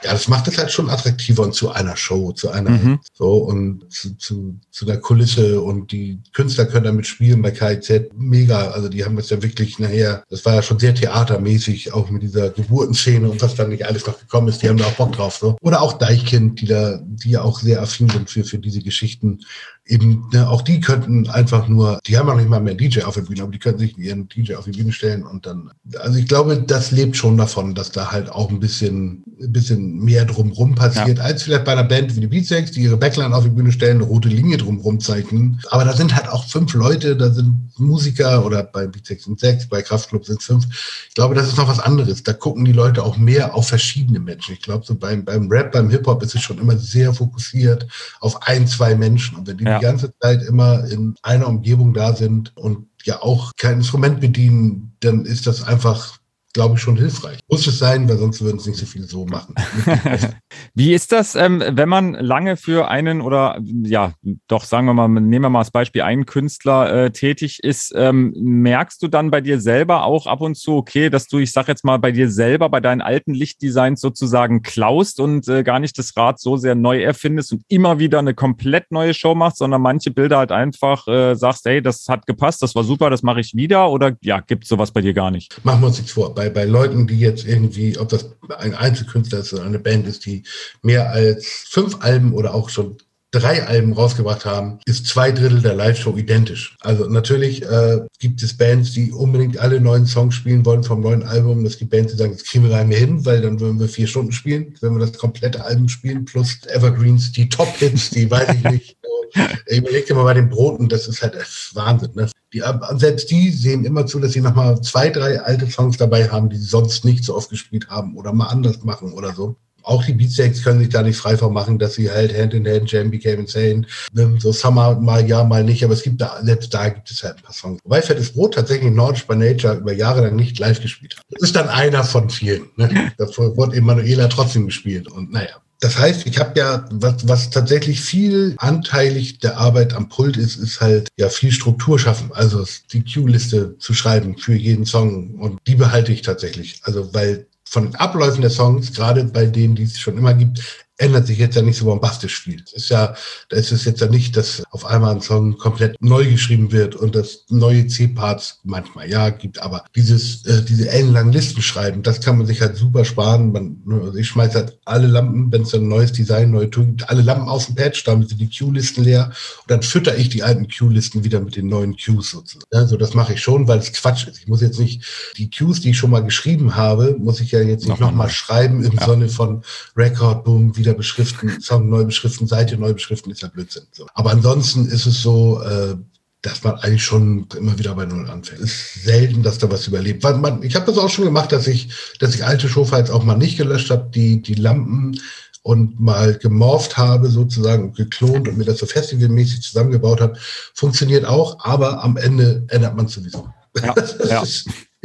ja, 0.04 0.12
das 0.12 0.28
macht 0.28 0.48
es 0.48 0.58
halt 0.58 0.72
schon 0.72 0.90
attraktiver 0.90 1.44
und 1.44 1.54
zu 1.54 1.72
einer 1.72 1.98
Show, 1.98 2.32
zu 2.32 2.50
einer 2.50 2.72
mhm. 2.72 3.00
so 3.14 3.38
und 3.38 3.92
zu, 3.92 4.18
zu, 4.18 4.60
zu 4.72 4.86
der 4.86 5.00
Kulisse 5.00 5.62
und 5.62 5.92
die 5.92 6.20
Künstler 6.34 6.66
können 6.66 6.86
damit 6.86 7.08
spielen 7.08 7.42
bei 7.42 7.52
KIZ. 7.52 8.12
Mega. 8.16 8.72
Also 8.72 8.90
die 8.90 9.04
haben 9.04 9.16
das 9.16 9.30
ja 9.30 9.42
wirklich 9.42 9.80
nachher, 9.80 10.24
das 10.30 10.46
war 10.46 10.56
ja 10.56 10.62
schon 10.62 10.80
sehr 10.80 10.94
theatermäßig, 10.94 11.94
auch 11.94 12.10
mit 12.10 12.24
dieser 12.24 12.50
Geburtenszene 12.50 13.30
und 13.30 13.42
was 13.42 13.56
dann 13.56 13.70
nicht 13.70 13.86
alles 13.86 14.06
noch 14.06 14.20
gekommen 14.20 14.48
ist, 14.50 14.62
die 14.62 14.70
haben 14.70 14.78
da 14.78 14.86
auch 14.86 14.94
Bock 14.94 15.14
drauf. 15.14 15.38
So. 15.38 15.58
Oder 15.62 15.82
auch 15.82 15.94
Deichkind, 15.94 16.62
die 16.62 16.68
da, 16.68 17.00
die 17.04 17.32
ja 17.32 17.42
auch 17.42 17.60
sehr 17.60 17.82
affin 17.82 18.10
sind 18.10 18.30
für, 18.30 18.44
für 18.44 18.60
diese 18.60 18.82
Geschichten 18.82 19.40
eben, 19.88 20.28
ne, 20.32 20.50
auch 20.50 20.62
die 20.62 20.80
könnten 20.80 21.30
einfach 21.30 21.68
nur, 21.68 22.00
die 22.06 22.18
haben 22.18 22.30
auch 22.30 22.36
nicht 22.36 22.50
mal 22.50 22.62
mehr 22.62 22.76
DJ 22.76 23.02
auf 23.02 23.16
der 23.16 23.22
Bühne, 23.22 23.44
aber 23.44 23.52
die 23.52 23.60
könnten 23.60 23.80
sich 23.80 23.98
ihren 23.98 24.28
DJ 24.28 24.56
auf 24.56 24.66
die 24.66 24.72
Bühne 24.72 24.92
stellen 24.92 25.24
und 25.24 25.46
dann, 25.46 25.72
also 26.00 26.18
ich 26.18 26.28
glaube, 26.28 26.62
das 26.62 26.92
lebt 26.92 27.16
schon 27.16 27.38
davon, 27.38 27.74
dass 27.74 27.92
da 27.92 28.12
halt 28.12 28.30
auch 28.30 28.50
ein 28.50 28.60
bisschen, 28.60 29.24
ein 29.42 29.52
bisschen 29.52 30.00
mehr 30.04 30.26
drumrum 30.26 30.76
passiert, 30.76 31.18
ja. 31.18 31.24
als 31.24 31.44
vielleicht 31.44 31.66
bei 31.66 31.72
einer 31.72 31.84
Band 31.84 32.16
wie 32.16 32.22
die 32.22 32.28
Beatsex, 32.28 32.72
die 32.72 32.82
ihre 32.82 32.98
Backline 32.98 33.36
auf 33.36 33.44
die 33.44 33.50
Bühne 33.50 33.72
stellen, 33.72 33.98
eine 33.98 34.06
rote 34.06 34.30
Linie 34.30 34.58
drumrum 34.58 35.00
zeichnen. 35.00 35.60
Aber 35.70 35.86
da 35.86 35.94
sind 35.94 36.16
halt 36.16 36.28
auch 36.30 36.46
fünf 36.46 36.74
Leute, 36.74 37.16
da 37.16 37.32
sind 37.32 37.72
Musiker 37.80 38.46
oder 38.46 38.64
bei 38.64 38.88
Beatsex 38.88 39.26
sind 39.26 39.40
sechs, 39.40 39.68
bei 39.68 39.82
Kraftclub 39.82 40.26
sind 40.26 40.42
fünf. 40.42 40.66
Ich 41.08 41.16
glaube, 41.16 41.36
das 41.36 41.48
ist 41.48 41.58
noch 41.58 41.68
was 41.68 41.80
anderes. 41.80 42.24
Da 42.24 42.34
gucken 42.34 42.66
die 42.66 42.72
Leute 42.72 43.04
auch 43.04 43.18
mehr 43.18 43.56
auf 43.56 43.68
verschiedene 43.68 44.20
Menschen. 44.20 44.54
Ich 44.54 44.62
glaube, 44.62 44.86
so 44.86 44.96
beim, 44.96 45.24
beim 45.24 45.48
Rap, 45.50 45.72
beim 45.72 45.90
Hip-Hop 45.90 46.24
ist 46.24 46.36
es 46.36 46.42
schon 46.42 46.58
immer 46.58 46.78
sehr 46.78 47.14
fokussiert 47.14 47.88
auf 48.20 48.42
ein, 48.48 48.68
zwei 48.68 48.96
Menschen. 48.96 49.38
Und 49.38 49.48
wenn 49.48 49.58
die 49.58 49.66
ja. 49.66 49.77
Die 49.78 49.86
ganze 49.86 50.14
Zeit 50.20 50.44
immer 50.44 50.86
in 50.86 51.16
einer 51.24 51.48
Umgebung 51.48 51.94
da 51.94 52.14
sind 52.14 52.56
und 52.58 52.88
ja 53.04 53.22
auch 53.22 53.52
kein 53.58 53.78
Instrument 53.78 54.20
bedienen, 54.20 54.94
dann 55.00 55.26
ist 55.26 55.48
das 55.48 55.64
einfach 55.64 56.18
glaube 56.54 56.76
ich, 56.76 56.82
schon 56.82 56.98
hilfreich. 56.98 57.40
Muss 57.50 57.68
es 57.68 57.80
sein, 57.80 58.10
weil 58.10 58.18
sonst 58.18 58.42
würden 58.42 58.58
es 58.58 58.66
nicht 58.66 58.80
so 58.80 58.86
viele 58.86 59.06
so 59.06 59.26
machen. 59.26 59.54
Wie 60.74 60.94
ist 60.94 61.12
das, 61.12 61.36
ähm, 61.36 61.64
wenn 61.68 61.90
man 61.90 62.14
lange 62.14 62.58
für 62.58 62.88
einen 62.88 63.22
oder 63.22 63.60
ja, 63.84 64.14
doch 64.48 64.64
sagen 64.64 64.88
wir 64.88 64.94
mal, 64.94 65.08
nehmen 65.08 65.44
wir 65.44 65.50
mal 65.50 65.60
als 65.60 65.72
Beispiel 65.72 66.02
einen 66.02 66.26
Künstler 66.26 67.06
äh, 67.06 67.12
tätig 67.12 67.60
ist, 67.64 67.94
ähm, 67.96 68.34
merkst 68.38 69.02
du 69.02 69.08
dann 69.08 69.30
bei 69.30 69.42
dir 69.42 69.60
selber 69.60 70.04
auch 70.04 70.26
ab 70.26 70.42
und 70.42 70.56
zu, 70.56 70.76
okay, 70.78 71.10
dass 71.10 71.28
du, 71.28 71.40
ich 71.40 71.52
sag 71.52 71.68
jetzt 71.68 71.86
mal, 71.86 71.98
bei 71.98 72.12
dir 72.12 72.30
selber, 72.30 72.70
bei 72.70 72.80
deinen 72.80 73.02
alten 73.02 73.34
Lichtdesigns 73.34 74.02
sozusagen 74.02 74.62
klaust 74.62 75.20
und 75.20 75.48
äh, 75.48 75.64
gar 75.64 75.80
nicht 75.80 75.98
das 75.98 76.16
Rad 76.16 76.40
so 76.40 76.58
sehr 76.58 76.76
neu 76.76 77.02
erfindest 77.02 77.54
und 77.54 77.64
immer 77.68 78.00
wieder 78.00 78.20
eine 78.20 78.34
komplett 78.34 78.92
neue 78.92 79.14
Show 79.14 79.36
machst, 79.36 79.58
sondern 79.58 79.82
manche 79.82 80.12
Bilder 80.12 80.38
halt 80.38 80.52
einfach 80.52 81.08
äh, 81.08 81.36
sagst, 81.36 81.66
hey, 81.66 81.82
das 81.82 82.08
hat 82.08 82.26
gepasst, 82.26 82.62
das 82.62 82.76
war 82.76 82.84
super, 82.84 83.10
das 83.10 83.24
mache 83.24 83.42
ich 83.42 83.54
wieder 83.54 83.92
oder 83.92 84.14
ja, 84.22 84.40
gibt 84.40 84.66
sowas 84.66 84.92
bei 84.92 85.02
dir 85.02 85.14
gar 85.14 85.32
nicht? 85.32 85.64
Machen 85.64 85.82
wir 85.82 85.88
uns 85.88 85.98
nichts 85.98 86.14
vor. 86.14 86.37
Bei 86.38 86.52
bei, 86.52 86.66
Leuten, 86.66 87.08
die 87.08 87.20
jetzt 87.20 87.48
irgendwie, 87.48 87.98
ob 87.98 88.10
das 88.10 88.30
ein 88.60 88.76
Einzelkünstler 88.76 89.40
ist 89.40 89.54
oder 89.54 89.64
eine 89.64 89.80
Band 89.80 90.08
ist, 90.08 90.24
die 90.28 90.44
mehr 90.84 91.10
als 91.10 91.66
fünf 91.68 91.98
Alben 92.02 92.32
oder 92.32 92.54
auch 92.54 92.70
schon 92.70 92.98
drei 93.32 93.66
Alben 93.66 93.94
rausgebracht 93.94 94.46
haben, 94.46 94.78
ist 94.86 95.08
zwei 95.08 95.32
Drittel 95.32 95.64
der 95.64 95.74
Live-Show 95.74 96.16
identisch. 96.16 96.78
Also 96.80 97.08
natürlich 97.08 97.64
äh, 97.64 98.02
gibt 98.20 98.44
es 98.44 98.56
Bands, 98.56 98.94
die 98.94 99.12
unbedingt 99.12 99.58
alle 99.58 99.82
neuen 99.82 100.06
Songs 100.06 100.36
spielen 100.36 100.64
wollen 100.64 100.84
vom 100.84 101.02
neuen 101.02 101.24
Album. 101.24 101.66
Es 101.66 101.80
gibt 101.80 101.90
Bands, 101.90 102.14
die 102.14 102.20
sagen, 102.20 102.34
das 102.34 102.44
kriegen 102.44 102.66
wir 102.66 102.70
gar 102.70 102.84
nicht 102.84 102.90
mehr 102.90 103.00
hin, 103.00 103.26
weil 103.26 103.42
dann 103.42 103.60
würden 103.60 103.80
wir 103.80 103.90
vier 103.90 104.06
Stunden 104.06 104.32
spielen, 104.32 104.76
wenn 104.82 104.94
wir 104.94 105.00
das 105.00 105.18
komplette 105.18 105.66
Album 105.66 105.90
spielen, 105.90 106.26
plus 106.26 106.60
Evergreens, 106.68 107.32
die 107.32 107.50
Top-Hits, 107.50 108.12
die 108.12 108.30
weiß 108.30 108.56
ich 108.56 108.64
nicht. 108.72 108.98
ich 109.66 109.78
überleg 109.78 110.06
dir 110.06 110.16
mal 110.16 110.24
bei 110.24 110.34
den 110.34 110.50
Broten, 110.50 110.90
das 110.90 111.08
ist 111.08 111.22
halt 111.22 111.36
Wahnsinn. 111.74 112.12
Ne? 112.16 112.30
Die, 112.54 112.64
selbst 112.96 113.30
die 113.30 113.52
sehen 113.52 113.84
immer 113.84 114.06
zu, 114.06 114.20
dass 114.20 114.32
sie 114.32 114.42
nochmal 114.42 114.82
zwei, 114.82 115.10
drei 115.10 115.40
alte 115.42 115.70
Songs 115.70 115.98
dabei 115.98 116.30
haben, 116.30 116.50
die 116.50 116.58
sie 116.58 116.66
sonst 116.66 117.04
nicht 117.04 117.24
so 117.24 117.36
oft 117.36 117.50
gespielt 117.50 117.90
haben 117.90 118.16
oder 118.16 118.32
mal 118.32 118.48
anders 118.48 118.84
machen 118.84 119.12
oder 119.14 119.34
so. 119.34 119.56
Auch 119.84 120.04
die 120.04 120.14
Beatsteaks 120.14 120.64
können 120.64 120.80
sich 120.80 120.90
da 120.90 121.02
nicht 121.02 121.18
frei 121.18 121.38
von 121.38 121.54
machen, 121.54 121.80
dass 121.80 121.94
sie 121.94 122.12
halt 122.12 122.38
Hand 122.38 122.54
in 122.54 122.68
Hand, 122.68 122.92
Jam 122.92 123.10
Became 123.10 123.42
Insane, 123.42 123.86
ne, 124.12 124.36
so 124.38 124.52
Summer 124.52 125.00
mal 125.00 125.26
ja, 125.26 125.46
mal 125.46 125.64
nicht, 125.64 125.82
aber 125.82 125.94
es 125.94 126.04
gibt 126.04 126.20
da, 126.20 126.42
selbst 126.44 126.74
da 126.74 126.90
gibt 126.90 127.10
es 127.10 127.24
halt 127.24 127.38
ein 127.38 127.44
paar 127.44 127.54
Songs. 127.54 127.80
Wobei 127.86 128.02
Fettes 128.02 128.34
Brot 128.34 128.56
tatsächlich 128.56 128.92
Nordisch 128.92 129.26
by 129.26 129.38
Nature 129.38 129.76
über 129.76 129.94
Jahre 129.94 130.22
lang 130.22 130.36
nicht 130.36 130.60
live 130.60 130.82
gespielt 130.82 131.16
hat. 131.16 131.24
Das 131.30 131.42
ist 131.42 131.56
dann 131.56 131.70
einer 131.70 132.04
von 132.04 132.30
vielen. 132.30 132.70
Ne? 132.76 133.12
Das 133.18 133.38
wurde 133.38 133.78
Emanuela 133.78 134.28
trotzdem 134.28 134.66
gespielt 134.66 135.10
und 135.10 135.32
naja. 135.32 135.62
Das 135.80 135.98
heißt, 135.98 136.26
ich 136.26 136.40
habe 136.40 136.60
ja, 136.60 136.86
was, 136.92 137.28
was 137.28 137.50
tatsächlich 137.52 138.02
viel 138.02 138.56
anteilig 138.58 139.40
der 139.40 139.58
Arbeit 139.58 139.94
am 139.94 140.10
Pult 140.10 140.36
ist, 140.36 140.56
ist 140.58 140.82
halt 140.82 141.10
ja 141.18 141.30
viel 141.30 141.52
Struktur 141.52 142.00
schaffen. 142.00 142.32
Also 142.34 142.66
die 142.92 143.04
Q-Liste 143.04 143.78
zu 143.78 143.94
schreiben 143.94 144.38
für 144.38 144.56
jeden 144.56 144.86
Song. 144.86 145.36
Und 145.36 145.60
die 145.68 145.76
behalte 145.76 146.12
ich 146.12 146.24
tatsächlich. 146.24 146.82
Also 146.84 147.14
weil 147.14 147.46
von 147.64 147.86
den 147.86 147.96
Abläufen 147.96 148.42
der 148.42 148.50
Songs, 148.50 148.94
gerade 148.94 149.26
bei 149.26 149.46
denen, 149.46 149.76
die 149.76 149.84
es 149.84 150.00
schon 150.00 150.18
immer 150.18 150.34
gibt, 150.34 150.87
ändert 150.98 151.28
sich 151.28 151.38
jetzt 151.38 151.56
ja 151.56 151.62
nicht 151.62 151.78
so 151.78 151.86
bombastisch 151.86 152.40
viel. 152.42 152.64
Es 152.66 152.74
ist 152.74 152.90
ja, 152.90 153.16
da 153.50 153.58
ist 153.58 153.72
es 153.72 153.86
jetzt 153.86 154.02
ja 154.02 154.08
nicht, 154.08 154.36
dass 154.36 154.64
auf 154.72 154.86
einmal 154.86 155.16
ein 155.16 155.22
Song 155.22 155.58
komplett 155.58 156.02
neu 156.02 156.30
geschrieben 156.30 156.72
wird 156.72 156.96
und 156.96 157.16
das 157.16 157.46
neue 157.50 157.88
C-Parts 157.88 158.60
manchmal 158.64 159.10
ja 159.10 159.30
gibt, 159.30 159.62
aber 159.62 159.86
dieses, 159.96 160.46
äh, 160.46 160.64
diese 160.64 160.90
ellenlangen 160.90 161.32
Listen 161.32 161.62
schreiben, 161.62 162.04
das 162.04 162.22
kann 162.22 162.38
man 162.38 162.48
sich 162.48 162.62
halt 162.62 162.78
super 162.78 163.06
sparen. 163.06 163.52
Man, 163.52 163.84
also 164.04 164.18
ich 164.18 164.28
schmeiße 164.28 164.56
halt 164.56 164.80
alle 164.86 165.08
Lampen, 165.08 165.52
wenn 165.52 165.62
es 165.62 165.74
ein 165.74 165.88
neues 165.88 166.12
Design, 166.12 166.52
neue 166.52 166.70
Tool 166.70 166.88
gibt, 166.88 167.10
alle 167.10 167.22
Lampen 167.22 167.48
auf 167.48 167.68
den 167.68 167.76
Patch, 167.76 168.04
damit 168.04 168.30
sind 168.30 168.42
die 168.42 168.50
Q-Listen 168.50 169.04
leer 169.04 169.26
und 169.62 169.72
dann 169.72 169.84
fütter 169.84 170.18
ich 170.18 170.30
die 170.30 170.44
alten 170.44 170.68
Q-Listen 170.68 171.24
wieder 171.24 171.40
mit 171.40 171.56
den 171.56 171.68
neuen 171.68 171.96
Qs 171.96 172.32
sozusagen. 172.32 172.66
Also 172.72 172.98
das 172.98 173.14
mache 173.14 173.34
ich 173.34 173.42
schon, 173.42 173.68
weil 173.68 173.80
es 173.80 173.94
Quatsch 173.94 174.28
ist. 174.28 174.40
Ich 174.40 174.48
muss 174.48 174.62
jetzt 174.62 174.80
nicht 174.80 175.04
die 175.38 175.50
Qs, 175.50 175.82
die 175.82 175.92
ich 175.92 175.98
schon 175.98 176.10
mal 176.10 176.24
geschrieben 176.24 176.76
habe, 176.76 177.16
muss 177.20 177.40
ich 177.40 177.52
ja 177.52 177.62
jetzt 177.62 177.88
nicht 177.88 178.00
nochmal 178.00 178.28
noch 178.28 178.34
schreiben 178.34 178.84
im 178.84 178.94
ja. 178.94 179.06
Sinne 179.06 179.30
von 179.30 179.64
Record, 179.96 180.44
Boom, 180.44 180.76
wieder 180.76 180.87
wieder 180.88 180.98
beschriften, 180.98 181.62
Song 181.62 181.90
neu 181.90 182.06
beschriften, 182.06 182.48
Seite 182.48 182.78
neu 182.78 182.94
beschriften, 182.94 183.32
ist 183.32 183.42
ja 183.42 183.50
Blödsinn. 183.50 183.84
So. 183.92 184.08
Aber 184.14 184.32
ansonsten 184.32 184.88
ist 184.88 185.06
es 185.06 185.22
so, 185.22 185.62
äh, 185.62 185.96
dass 186.42 186.64
man 186.64 186.76
eigentlich 186.76 187.04
schon 187.04 187.48
immer 187.58 187.78
wieder 187.78 187.96
bei 187.96 188.06
Null 188.06 188.30
anfängt. 188.30 188.62
Es 188.62 188.72
ist 188.72 189.04
selten, 189.04 189.44
dass 189.44 189.58
da 189.58 189.70
was 189.70 189.88
überlebt. 189.88 190.24
Weil 190.24 190.38
man, 190.38 190.64
ich 190.64 190.76
habe 190.76 190.86
das 190.86 190.98
auch 190.98 191.10
schon 191.10 191.26
gemacht, 191.26 191.52
dass 191.52 191.68
ich, 191.68 191.90
dass 192.20 192.36
ich 192.36 192.46
alte 192.46 192.70
Showfiles 192.70 193.10
auch 193.10 193.24
mal 193.24 193.36
nicht 193.36 193.58
gelöscht 193.58 193.90
habe, 193.90 194.10
die, 194.14 194.42
die 194.42 194.54
Lampen 194.54 195.20
und 195.64 196.00
mal 196.00 196.38
gemorpht 196.38 196.96
habe, 196.96 197.30
sozusagen 197.30 197.92
geklont 197.94 198.48
und 198.48 198.58
mir 198.58 198.64
das 198.64 198.78
so 198.78 198.86
festivalmäßig 198.86 199.62
zusammengebaut 199.62 200.22
habe, 200.22 200.40
funktioniert 200.74 201.26
auch, 201.26 201.60
aber 201.60 202.04
am 202.04 202.16
Ende 202.16 202.64
ändert 202.70 202.96
man 202.96 203.08
sowieso. 203.08 203.50
Ja, 203.82 203.94
ja. 204.30 204.44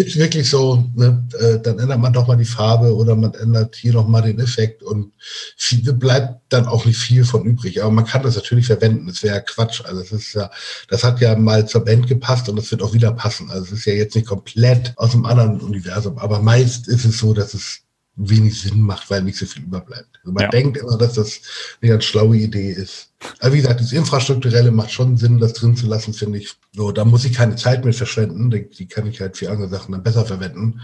Ist, 0.06 0.16
wirklich 0.16 0.48
so, 0.48 0.84
ne, 0.94 1.26
äh, 1.38 1.58
dann 1.60 1.78
ändert 1.78 1.98
man 1.98 2.12
doch 2.12 2.26
mal 2.26 2.36
die 2.36 2.44
Farbe 2.44 2.94
oder 2.94 3.14
man 3.14 3.34
ändert 3.34 3.76
hier 3.76 3.92
noch 3.92 4.08
mal 4.08 4.22
den 4.22 4.40
Effekt 4.40 4.82
und 4.82 5.12
viel, 5.56 5.92
bleibt 5.92 6.40
dann 6.48 6.66
auch 6.66 6.84
nicht 6.84 6.98
viel 6.98 7.24
von 7.24 7.44
übrig. 7.44 7.82
Aber 7.82 7.90
man 7.90 8.06
kann 8.06 8.22
das 8.22 8.36
natürlich 8.36 8.66
verwenden. 8.66 9.06
Das 9.06 9.22
wäre 9.22 9.36
ja 9.36 9.40
Quatsch. 9.40 9.82
Also 9.84 10.00
es 10.00 10.12
ist 10.12 10.34
ja, 10.34 10.50
das 10.88 11.04
hat 11.04 11.20
ja 11.20 11.36
mal 11.36 11.66
zur 11.66 11.84
Band 11.84 12.06
gepasst 12.08 12.48
und 12.48 12.56
das 12.56 12.70
wird 12.70 12.82
auch 12.82 12.92
wieder 12.92 13.12
passen. 13.12 13.50
Also 13.50 13.66
es 13.66 13.72
ist 13.72 13.84
ja 13.84 13.94
jetzt 13.94 14.14
nicht 14.14 14.26
komplett 14.26 14.92
aus 14.96 15.14
einem 15.14 15.26
anderen 15.26 15.60
Universum. 15.60 16.18
Aber 16.18 16.40
meist 16.40 16.88
ist 16.88 17.04
es 17.04 17.18
so, 17.18 17.32
dass 17.34 17.54
es 17.54 17.81
wenig 18.16 18.60
Sinn 18.60 18.82
macht, 18.82 19.10
weil 19.10 19.22
nicht 19.22 19.38
so 19.38 19.46
viel 19.46 19.62
überbleibt. 19.62 20.18
Also 20.22 20.32
man 20.32 20.44
ja. 20.44 20.48
denkt 20.48 20.76
immer, 20.76 20.98
dass 20.98 21.14
das 21.14 21.40
eine 21.80 21.92
ganz 21.92 22.04
schlaue 22.04 22.36
Idee 22.36 22.70
ist. 22.70 23.10
Aber 23.40 23.52
wie 23.52 23.58
gesagt, 23.58 23.80
das 23.80 23.92
Infrastrukturelle 23.92 24.70
macht 24.70 24.90
schon 24.90 25.16
Sinn, 25.16 25.38
das 25.38 25.54
drin 25.54 25.76
zu 25.76 25.86
lassen, 25.86 26.12
finde 26.12 26.38
ich. 26.38 26.54
So, 26.74 26.92
da 26.92 27.04
muss 27.04 27.24
ich 27.24 27.32
keine 27.32 27.56
Zeit 27.56 27.84
mehr 27.84 27.94
verschwenden. 27.94 28.50
Die 28.50 28.86
kann 28.86 29.06
ich 29.06 29.20
halt 29.20 29.36
für 29.36 29.50
andere 29.50 29.68
Sachen 29.68 29.92
dann 29.92 30.02
besser 30.02 30.26
verwenden. 30.26 30.80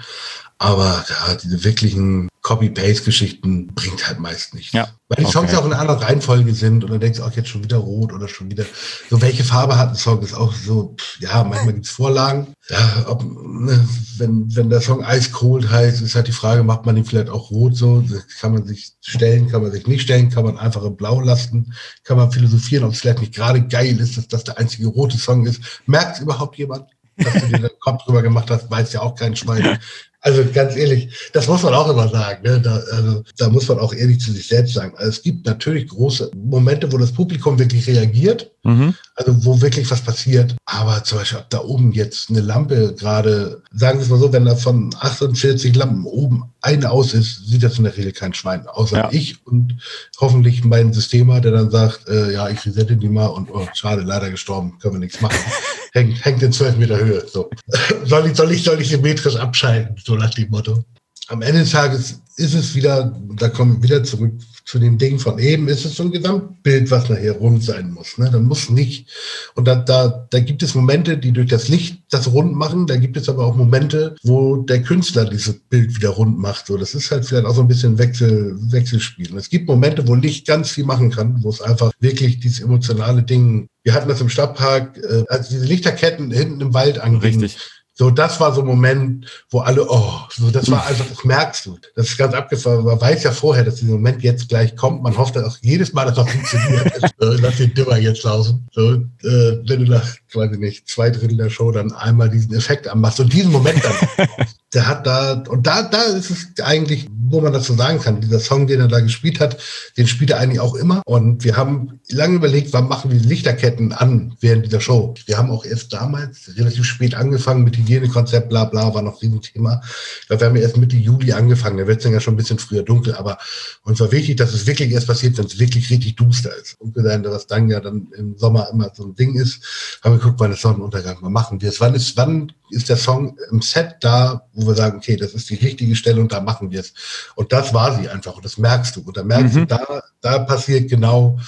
Aber 0.59 1.05
ja, 1.09 1.35
diese 1.35 1.65
wirklichen 1.65 2.29
Copy-Paste-Geschichten 2.49 3.67
bringt 3.75 4.09
halt 4.09 4.21
meist 4.21 4.55
nichts. 4.55 4.73
Ja. 4.73 4.89
Weil 5.09 5.17
die 5.19 5.25
okay. 5.25 5.33
Songs 5.33 5.53
ja 5.53 5.59
auch 5.59 5.67
in 5.67 5.73
einer 5.75 5.83
anderen 5.83 6.01
Reihenfolge 6.03 6.55
sind 6.55 6.83
und 6.83 6.91
dann 6.91 6.99
denkst 6.99 7.19
du 7.19 7.25
auch 7.25 7.33
jetzt 7.33 7.51
schon 7.51 7.63
wieder 7.63 7.77
rot 7.77 8.11
oder 8.11 8.27
schon 8.27 8.51
wieder. 8.51 8.65
So, 9.11 9.21
welche 9.21 9.45
Farbe 9.45 9.77
hat 9.77 9.91
ein 9.91 9.97
Song? 9.97 10.23
Ist 10.23 10.33
auch 10.33 10.55
so, 10.55 10.97
ja, 11.21 11.45
manchmal 11.45 11.75
gibt's 11.75 11.91
Vorlagen. 11.91 12.55
Ja, 12.71 13.05
ob, 13.07 13.23
ne, 13.23 13.87
wenn, 14.17 14.57
wenn 14.57 14.71
der 14.71 14.81
Song 14.81 15.05
Ice 15.07 15.31
Cold 15.31 15.71
heißt, 15.71 16.01
ist 16.01 16.15
halt 16.15 16.27
die 16.27 16.33
Frage, 16.33 16.63
macht 16.63 16.87
man 16.87 16.97
ihn 16.97 17.05
vielleicht 17.05 17.29
auch 17.29 17.51
rot 17.51 17.77
so? 17.77 18.01
Das 18.01 18.27
kann 18.41 18.55
man 18.55 18.67
sich 18.67 18.93
stellen, 19.03 19.51
kann 19.51 19.61
man 19.61 19.71
sich 19.71 19.87
nicht 19.87 20.01
stellen, 20.01 20.31
kann 20.31 20.45
man 20.45 20.57
einfach 20.57 20.85
in 20.85 20.97
Blau 20.97 21.21
lassen, 21.21 21.75
kann 22.03 22.17
man 22.17 22.33
philosophieren, 22.33 22.85
ob 22.85 22.93
es 22.93 23.01
vielleicht 23.01 23.21
nicht 23.21 23.35
gerade 23.35 23.61
geil 23.67 24.01
ist, 24.01 24.17
dass 24.17 24.27
das 24.27 24.45
der 24.45 24.57
einzige 24.57 24.87
rote 24.87 25.19
Song 25.19 25.45
ist. 25.45 25.61
Merkt 25.85 26.23
überhaupt 26.23 26.57
jemand? 26.57 26.87
dass 27.19 27.33
du 27.35 27.49
dir 27.49 27.59
den 27.69 27.81
Kopf 27.81 28.05
drüber 28.05 28.23
gemacht 28.23 28.51
hast, 28.51 28.71
weiß 28.71 28.93
ja 28.93 29.01
auch 29.03 29.15
kein 29.15 29.37
Schwein. 29.37 29.79
Also 30.21 30.45
ganz 30.53 30.75
ehrlich, 30.77 31.09
das 31.33 31.47
muss 31.47 31.63
man 31.63 31.75
auch 31.75 31.89
immer 31.89 32.09
sagen. 32.09 32.43
Ne? 32.43 32.61
Da, 32.61 32.75
also, 32.93 33.23
da 33.37 33.49
muss 33.49 33.69
man 33.69 33.79
auch 33.79 33.95
ehrlich 33.95 34.19
zu 34.19 34.33
sich 34.33 34.49
selbst 34.49 34.75
sagen. 34.75 34.93
Also, 34.97 35.11
es 35.11 35.23
gibt 35.23 35.47
natürlich 35.47 35.89
große 35.89 36.33
Momente, 36.35 36.91
wo 36.91 36.99
das 36.99 37.13
Publikum 37.13 37.59
wirklich 37.59 37.87
reagiert, 37.87 38.51
mhm. 38.65 38.95
also 39.15 39.45
wo 39.45 39.61
wirklich 39.61 39.89
was 39.91 40.01
passiert. 40.01 40.57
Aber 40.65 41.05
zum 41.05 41.19
Beispiel, 41.19 41.39
ob 41.39 41.51
da 41.51 41.61
oben 41.61 41.93
jetzt 41.93 42.31
eine 42.31 42.41
Lampe 42.41 42.95
gerade, 42.99 43.63
sagen 43.73 43.99
wir 43.99 44.05
es 44.05 44.11
mal 44.11 44.19
so, 44.19 44.33
wenn 44.33 44.45
da 44.45 44.57
von 44.57 44.91
48 44.99 45.75
Lampen 45.77 46.05
oben 46.05 46.53
eine 46.61 46.91
aus 46.91 47.15
ist, 47.15 47.47
sieht 47.47 47.63
das 47.63 47.79
in 47.79 47.85
der 47.85 47.97
Regel 47.97 48.13
kein 48.13 48.35
Schwein, 48.35 48.67
außer 48.67 48.97
ja. 48.97 49.09
ich 49.13 49.47
und 49.47 49.77
hoffentlich 50.21 50.65
mein 50.65 50.93
Systemer, 50.93 51.41
der 51.41 51.53
dann 51.53 51.71
sagt, 51.71 52.09
äh, 52.09 52.33
ja, 52.33 52.49
ich 52.49 52.65
resette 52.67 52.97
die 52.97 53.09
mal 53.09 53.27
und 53.27 53.51
oh, 53.51 53.67
schade, 53.75 54.03
leider 54.03 54.31
gestorben, 54.31 54.79
können 54.79 54.95
wir 54.95 55.01
nichts 55.01 55.21
machen. 55.21 55.39
hängt, 55.93 56.25
hängt 56.25 56.43
in 56.43 56.53
12 56.53 56.77
Meter 56.77 56.99
Höhe. 56.99 57.27
So. 57.27 57.51
soll, 58.05 58.27
ich, 58.27 58.37
soll, 58.37 58.51
ich, 58.53 58.65
soll 58.65 58.81
ich 58.81 58.89
symmetrisch 58.89 59.37
abschalten? 59.37 59.97
So 60.05 60.17
nach 60.17 60.31
dem 60.31 60.51
Motto. 60.51 60.85
Am 61.29 61.43
Ende 61.43 61.61
des 61.61 61.71
Tages 61.71 62.21
ist 62.37 62.55
es 62.55 62.75
wieder, 62.75 63.15
da 63.37 63.49
kommen 63.49 63.77
wir 63.77 63.83
wieder 63.83 64.05
zurück 64.05 64.33
zu 64.65 64.79
dem 64.79 64.97
Ding 64.99 65.19
von 65.19 65.39
eben, 65.39 65.67
ist 65.69 65.85
es 65.85 65.97
so 65.97 66.05
ein 66.05 66.11
Gesamtbild, 66.11 66.91
was 66.91 67.09
nachher 67.09 67.33
rund 67.33 67.65
sein 67.65 67.91
muss. 67.91 68.17
Ne? 68.17 68.31
Da 68.31 68.39
muss 68.39 68.71
nicht, 68.71 69.09
und 69.55 69.67
da, 69.67 69.75
da, 69.75 70.27
da 70.31 70.41
gibt 70.41 70.63
es 70.63 70.75
Momente, 70.75 71.19
die 71.19 71.33
durch 71.33 71.49
das 71.49 71.69
Licht 71.69 72.03
das 72.11 72.33
rund 72.33 72.55
machen, 72.55 72.87
da 72.87 72.97
gibt 72.97 73.17
es 73.17 73.29
aber 73.29 73.45
auch 73.45 73.57
Momente, 73.57 74.15
wo 74.23 74.57
der 74.57 74.83
Künstler 74.83 75.25
dieses 75.25 75.59
Bild 75.59 75.97
wieder 75.97 76.11
rund 76.11 76.39
macht. 76.39 76.67
So, 76.67 76.77
das 76.77 76.95
ist 76.95 77.11
halt 77.11 77.25
vielleicht 77.25 77.47
auch 77.47 77.55
so 77.55 77.63
ein 77.63 77.69
bisschen 77.69 77.99
Wechsel, 77.99 78.57
Wechselspiel. 78.71 79.33
Und 79.33 79.39
es 79.39 79.49
gibt 79.49 79.69
Momente, 79.69 80.07
wo 80.07 80.15
Licht 80.15 80.47
ganz 80.47 80.71
viel 80.71 80.85
machen 80.85 81.11
kann, 81.11 81.43
wo 81.43 81.49
es 81.49 81.61
einfach 81.61 81.93
wirklich 81.99 82.41
dieses 82.41 82.61
emotionale 82.61 83.23
Ding 83.23 83.69
wir 83.85 83.95
hatten 83.95 84.09
das 84.09 84.21
im 84.21 84.29
Stadtpark, 84.29 84.99
äh, 84.99 85.25
als 85.29 85.49
diese 85.49 85.65
Lichterketten 85.65 86.31
hinten 86.31 86.61
im 86.61 86.75
Wald 86.75 86.99
angingen. 86.99 87.41
Richtig 87.41 87.57
so, 87.99 88.11
das 88.11 88.39
war 88.39 88.55
so 88.55 88.61
ein 88.61 88.67
Moment, 88.69 89.27
wo 89.51 89.59
alle, 89.59 89.85
oh, 89.91 90.21
so, 90.31 90.53
das 90.53 90.71
war 90.71 90.87
einfach, 90.87 91.05
das 91.09 91.25
merkst 91.25 91.67
du. 91.67 91.79
Das 91.97 92.07
ist 92.07 92.17
ganz 92.17 92.33
abgefahren. 92.33 92.85
Man 92.85 93.01
weiß 93.01 93.25
ja 93.25 93.33
vorher, 93.33 93.65
dass 93.65 93.75
dieser 93.75 93.95
Moment 93.95 94.23
jetzt 94.23 94.49
gleich 94.49 94.77
kommt. 94.77 95.03
Man 95.03 95.19
hofft 95.19 95.37
auch 95.37 95.57
jedes 95.63 95.93
Mal, 95.93 96.05
dass 96.05 96.15
das 96.15 96.31
funktioniert. 96.31 96.93
Lass 97.19 97.57
den 97.57 97.75
Dimmer 97.75 97.99
jetzt 97.99 98.23
laufen. 98.23 98.69
So, 98.71 98.93
äh, 98.93 99.59
wenn 99.67 99.85
du 99.85 99.91
nach, 99.91 100.07
weiß 100.33 100.53
ich 100.53 100.59
nicht, 100.59 100.89
zwei 100.89 101.11
Drittel 101.11 101.39
der 101.39 101.51
Show 101.51 101.73
dann 101.73 101.91
einmal 101.91 102.31
diesen 102.31 102.55
Effekt 102.55 102.87
anmachst 102.87 103.19
und 103.19 103.33
diesen 103.33 103.51
Moment 103.51 103.83
dann 103.85 104.29
der 104.75 104.87
hat 104.87 105.07
da, 105.07 105.43
und 105.49 105.67
da, 105.67 105.83
da 105.83 106.03
ist 106.03 106.31
es 106.31 106.47
eigentlich, 106.63 107.09
wo 107.11 107.41
man 107.41 107.53
das 107.53 107.67
so 107.67 107.75
sagen 107.75 108.01
kann, 108.01 108.21
dieser 108.21 108.39
Song, 108.39 108.67
den 108.67 108.81
er 108.81 108.89
da 108.89 109.01
gespielt 109.01 109.41
hat, 109.41 109.57
den 109.97 110.07
spielt 110.07 110.31
er 110.31 110.41
eigentlich 110.41 110.61
auch 110.61 110.75
immer. 110.75 111.03
Und 111.07 111.45
wir 111.45 111.57
haben 111.57 112.01
lange 112.11 112.37
überlegt, 112.37 112.73
wann 112.73 112.89
machen 112.89 113.11
wir 113.11 113.19
Lichterketten 113.19 113.93
an 113.93 114.37
während 114.41 114.67
dieser 114.67 114.81
Show. 114.81 115.15
Wir 115.27 115.39
haben 115.39 115.51
auch 115.51 115.65
erst 115.65 115.93
damals 115.93 116.51
relativ 116.57 116.85
spät 116.85 117.15
angefangen 117.15 117.65
mit 117.65 117.77
Hygienekonzept, 117.79 118.51
bla 118.51 118.65
bla, 118.65 118.93
war 118.95 119.03
noch 119.03 119.23
ein 119.23 119.41
Thema. 119.41 119.81
Ich 120.21 120.27
glaube, 120.29 120.43
wir 120.43 120.49
haben 120.49 120.57
erst 120.57 120.77
Mitte 120.77 120.97
Juli 120.97 121.33
angefangen, 121.33 121.79
da 121.79 121.87
wird 121.87 121.99
es 121.99 122.05
dann 122.05 122.13
ja 122.13 122.21
schon 122.21 122.35
ein 122.35 122.39
bisschen 122.39 122.59
früher 122.59 122.83
dunkel, 122.83 123.15
aber 123.15 123.39
uns 123.85 124.01
war 124.01 124.13
wichtig, 124.13 124.37
dass 124.37 124.53
es 124.53 124.67
wirklich 124.67 124.91
erst 124.91 125.07
passiert, 125.07 125.39
wenn 125.39 125.47
es 125.47 125.59
wirklich 125.59 125.91
richtig 125.91 126.17
duster 126.17 126.55
ist. 126.57 126.77
Und 126.79 126.95
wir 126.95 127.03
sein, 127.03 127.25
was 127.25 127.47
dann 127.47 127.71
ja 127.71 127.81
dann 127.81 128.09
im 128.17 128.37
Sommer 128.37 128.69
immer 128.71 128.91
so 128.95 129.05
ein 129.05 129.15
Ding 129.15 129.35
ist, 129.35 129.99
haben 130.03 130.15
wir 130.15 130.19
geguckt, 130.19 130.41
wann 130.41 130.53
ist 130.53 130.61
Sonnenuntergang, 130.61 131.19
wann 131.21 131.33
machen 131.33 131.61
wir 131.61 131.71
es, 131.71 131.81
wann 131.81 131.95
ist, 131.95 132.17
wann 132.17 132.53
ist 132.71 132.89
der 132.89 132.97
Song 132.97 133.37
im 133.51 133.63
Set 133.63 133.97
da, 134.01 134.43
wo 134.59 134.67
wir 134.67 134.75
sagen, 134.75 134.99
okay, 134.99 135.17
das 135.17 135.35
ist 135.35 135.51
die 135.51 135.57
richtige 135.57 135.97
Stelle 135.97 136.21
und 136.21 136.33
da 136.33 136.41
machen 136.41 136.71
wir 136.71 136.81
es. 136.81 136.93
Und 137.35 137.53
das 137.53 137.73
war 137.73 137.99
sie 137.99 138.09
einfach 138.09 138.37
und 138.37 138.45
das 138.45 138.59
merkst 138.59 138.97
du. 138.97 139.01
Und 139.03 139.17
da 139.17 139.23
merkst 139.23 139.55
mhm. 139.55 139.61
du, 139.61 139.67
da, 139.67 140.03
da 140.21 140.39
passiert 140.41 140.91
genau, 140.91 141.39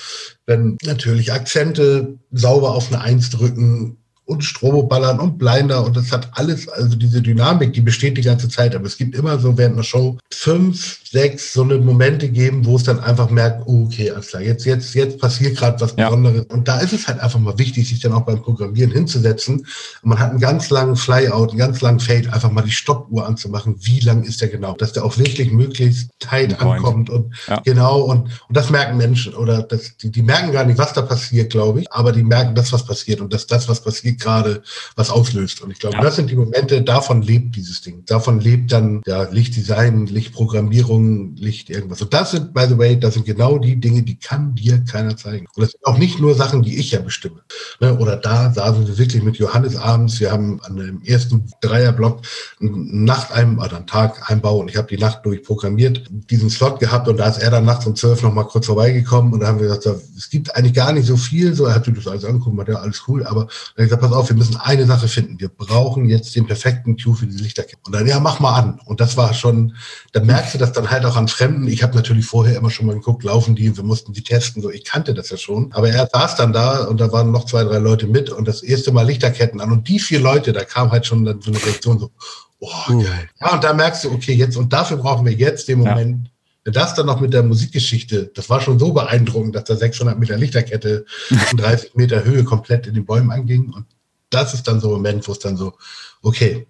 wenn 0.47 0.79
natürlich 0.85 1.33
Akzente 1.33 2.19
sauber 2.31 2.75
auf 2.75 2.93
eine 2.93 3.01
Eins 3.03 3.31
drücken, 3.31 3.97
und 4.31 4.45
Stroboballern 4.45 5.19
und 5.19 5.39
Blinder 5.39 5.85
und 5.85 5.97
das 5.97 6.13
hat 6.13 6.31
alles, 6.35 6.69
also 6.69 6.95
diese 6.95 7.21
Dynamik, 7.21 7.73
die 7.73 7.81
besteht 7.81 8.17
die 8.17 8.23
ganze 8.23 8.49
Zeit, 8.49 8.77
aber 8.77 8.87
es 8.87 8.97
gibt 8.97 9.17
immer 9.17 9.41
so 9.41 9.59
während 9.59 9.75
einer 9.75 9.83
Show 9.83 10.19
fünf, 10.33 11.00
sechs 11.11 11.53
so 11.53 11.63
eine 11.63 11.79
Momente 11.79 12.29
geben, 12.29 12.65
wo 12.65 12.77
es 12.77 12.85
dann 12.85 13.01
einfach 13.01 13.31
merkt, 13.31 13.65
oh, 13.67 13.87
okay, 13.87 14.11
alles 14.11 14.29
klar, 14.29 14.43
jetzt, 14.43 14.65
jetzt, 14.65 14.95
jetzt 14.95 15.19
passiert 15.19 15.57
gerade 15.57 15.81
was 15.81 15.95
ja. 15.97 16.09
Besonderes. 16.09 16.47
Und 16.47 16.69
da 16.69 16.79
ist 16.79 16.93
es 16.93 17.09
halt 17.09 17.19
einfach 17.19 17.41
mal 17.41 17.59
wichtig, 17.59 17.89
sich 17.89 17.99
dann 17.99 18.13
auch 18.13 18.21
beim 18.21 18.41
Programmieren 18.41 18.93
hinzusetzen. 18.93 19.67
Und 20.03 20.09
man 20.09 20.19
hat 20.21 20.31
einen 20.31 20.39
ganz 20.39 20.71
langen 20.71 20.95
Flyout, 20.95 21.51
einen 21.51 21.59
ganz 21.59 21.81
langen 21.81 21.99
Fade, 21.99 22.33
einfach 22.33 22.53
mal 22.53 22.63
die 22.63 22.71
Stoppuhr 22.71 23.27
anzumachen. 23.27 23.75
Wie 23.81 23.99
lang 24.01 24.23
ist 24.23 24.41
der 24.41 24.49
genau? 24.49 24.75
Dass 24.75 24.93
der 24.93 25.05
auch 25.05 25.19
wirklich 25.19 25.51
möglichst 25.51 26.11
tight 26.21 26.61
ankommt 26.61 27.11
und 27.11 27.35
ja. 27.49 27.61
genau, 27.65 28.03
und, 28.03 28.23
und 28.49 28.57
das 28.57 28.71
merken 28.71 28.97
Menschen 28.97 29.35
oder 29.35 29.63
das, 29.63 29.97
die, 29.97 30.11
die 30.11 30.23
merken 30.23 30.53
gar 30.53 30.65
nicht, 30.65 30.79
was 30.79 30.93
da 30.93 31.03
passiert, 31.03 31.51
glaube 31.51 31.81
ich, 31.81 31.93
aber 31.93 32.13
die 32.13 32.23
merken 32.23 32.55
das, 32.55 32.73
was 32.73 32.85
passiert 32.85 33.21
und 33.21 33.33
dass 33.33 33.47
das, 33.47 33.69
was 33.69 33.83
passiert, 33.83 34.21
gerade 34.21 34.63
was 34.95 35.11
auslöst. 35.11 35.61
Und 35.61 35.73
ich 35.73 35.81
glaube, 35.81 35.97
ja. 35.97 36.03
das 36.03 36.17
sind 36.17 36.31
die 36.31 36.37
Momente, 36.37 36.83
davon 36.83 37.23
lebt 37.23 37.57
dieses 37.57 37.81
Ding. 37.81 38.05
Davon 38.07 38.41
lebt 38.41 38.71
dann 38.71 39.03
ja 39.07 39.25
Lichtdesign, 39.25 40.07
Lichtprogrammierung, 40.07 41.00
Licht 41.37 41.71
irgendwas. 41.71 42.03
Und 42.03 42.13
das 42.13 42.33
sind, 42.33 42.55
by 42.55 42.67
the 42.69 42.79
way, 42.79 42.99
das 42.99 43.15
sind 43.15 43.27
genau 43.27 43.59
die 43.59 43.77
Dinge, 43.77 44.03
die 44.03 44.19
kann 44.19 44.55
dir 44.55 44.83
keiner 44.85 45.17
zeigen. 45.17 45.47
Und 45.55 45.63
das 45.63 45.73
sind 45.73 45.85
auch 45.85 45.99
nicht 45.99 46.21
nur 46.21 46.35
Sachen, 46.35 46.63
die 46.63 46.79
ich 46.79 46.91
ja 46.93 47.01
bestimme. 47.01 47.43
Ne? 47.81 47.99
Oder 47.99 48.17
da 48.17 48.53
saßen 48.53 48.87
wir 48.87 48.99
wirklich 48.99 49.23
mit 49.23 49.37
Johannes 49.37 49.77
abends. 49.77 50.21
Wir 50.21 50.33
haben 50.33 50.61
an 50.63 50.77
dem 50.77 51.03
ersten 51.03 51.51
Dreierblock 51.61 52.23
einen 52.61 53.05
Nachteim 53.05 53.59
oder 53.59 53.77
einen 53.77 53.87
Tag-Einbau 53.87 54.59
und 54.59 54.71
ich 54.71 54.77
habe 54.77 54.89
die 54.89 54.99
Nacht 54.99 55.25
durchprogrammiert, 55.25 56.09
diesen 56.11 56.51
Slot 56.51 56.81
gehabt 56.81 57.09
und 57.09 57.17
da 57.17 57.29
ist 57.29 57.39
er 57.39 57.51
dann 57.51 57.65
nachts 57.65 57.87
um 57.87 57.97
zwölf 57.97 58.23
noch 58.23 58.33
mal 58.33 58.45
kurz 58.45 58.67
vorbeigekommen 58.67 59.33
und 59.33 59.41
da 59.41 59.49
haben 59.49 59.61
wir 59.61 59.69
gesagt, 59.69 59.87
es 60.17 60.31
gibt 60.31 60.55
eigentlich 60.55 60.75
gar 60.75 60.93
nicht 60.93 61.07
so 61.07 61.17
viel. 61.17 61.55
So, 61.55 61.67
er 61.67 61.75
hat 61.75 61.85
sich 61.85 61.95
das 61.95 62.07
alles 62.07 62.25
angeguckt, 62.25 62.59
hat 62.61 62.69
ja 62.69 62.77
alles 62.77 63.03
cool, 63.09 63.25
aber 63.27 63.49
dann 63.77 63.87
gesagt, 63.87 64.03
pass 64.03 64.13
auf, 64.13 64.29
wir 64.29 64.37
müssen 64.37 64.57
eine 64.57 64.87
Sache 64.87 65.09
finden. 65.09 65.41
Wir 65.41 65.49
brauchen 65.49 66.09
jetzt 66.09 66.35
den 66.37 66.47
perfekten 66.47 66.97
Cue 66.97 67.15
für 67.15 67.27
die 67.27 67.37
Lichterkette. 67.37 67.79
Und 67.87 67.95
dann, 67.95 68.07
ja, 68.07 68.21
mach 68.21 68.41
mal 68.41 68.55
an. 68.55 68.81
Und 68.85 69.01
das 69.01 69.17
war 69.17 69.35
schon, 69.35 69.75
da 70.13 70.23
merkst 70.23 70.55
du 70.55 70.59
das 70.59 70.73
dann 70.73 70.90
halt 70.91 71.05
auch 71.05 71.17
an 71.17 71.29
Fremden. 71.29 71.69
Ich 71.69 71.83
habe 71.83 71.95
natürlich 71.95 72.27
vorher 72.27 72.57
immer 72.57 72.71
schon 72.71 72.87
mal 72.87 72.95
geguckt, 72.95 73.25
laufen 73.25 73.55
die, 73.55 73.77
wir 73.77 73.85
mussten 73.85 74.13
die 74.13 74.23
testen. 74.23 74.63
So, 74.63 74.71
ich 74.71 74.85
kannte 74.85 75.15
das 75.15 75.31
ja 75.31 75.37
schon. 75.37 75.73
Aber 75.73 75.89
er 75.89 76.09
saß 76.13 76.37
dann 76.37 76.53
da 76.53 76.85
und 76.85 77.01
da 77.01 77.13
waren 77.13 77.31
noch 77.31 77.47
zwei, 77.47 77.65
drei 77.65 77.79
Leute 77.79 78.07
mit 78.07 78.31
und 78.31 78.47
das 78.47 78.63
erste 78.63 78.93
Mal 78.93 79.07
Lichterketten 79.07 79.61
an. 79.61 79.73
Und 79.73 79.89
die 79.89 79.99
vier 79.99 80.21
Leute, 80.21 80.53
da 80.53 80.65
kam 80.65 80.91
halt 80.91 81.07
schon 81.07 81.25
dann 81.25 81.41
so 81.41 81.51
eine 81.51 81.65
Reaktion 81.65 81.99
so, 81.99 82.11
oh, 82.59 82.69
geil. 82.89 83.29
Ja, 83.41 83.55
und 83.55 83.65
da 83.65 83.73
merkst 83.73 84.05
du, 84.05 84.11
okay, 84.11 84.33
jetzt, 84.33 84.57
und 84.57 84.73
dafür 84.73 84.97
brauchen 84.97 85.25
wir 85.25 85.33
jetzt 85.33 85.69
den 85.69 85.79
Moment, 85.79 86.27
ja 86.27 86.31
das 86.65 86.95
dann 86.95 87.07
noch 87.07 87.21
mit 87.21 87.33
der 87.33 87.43
Musikgeschichte, 87.43 88.31
das 88.35 88.51
war 88.51 88.61
schon 88.61 88.79
so 88.79 88.93
beeindruckend, 88.93 89.55
dass 89.55 89.65
da 89.65 89.77
600 89.77 90.19
Meter 90.19 90.37
Lichterkette 90.37 91.05
in 91.51 91.57
30 91.57 91.95
Meter 91.95 92.25
Höhe 92.25 92.45
komplett 92.45 92.87
in 92.87 92.95
den 92.95 93.07
Bäumen 93.07 93.31
anging. 93.31 93.73
Und 93.73 93.87
das 94.29 94.55
ist 94.55 94.69
dann 94.69 94.81
so 94.81 94.89
ein 94.89 94.95
Moment, 94.95 95.27
wo 95.27 95.33
es 95.33 95.39
dann 95.39 95.57
so, 95.57 95.75
okay. 96.23 96.67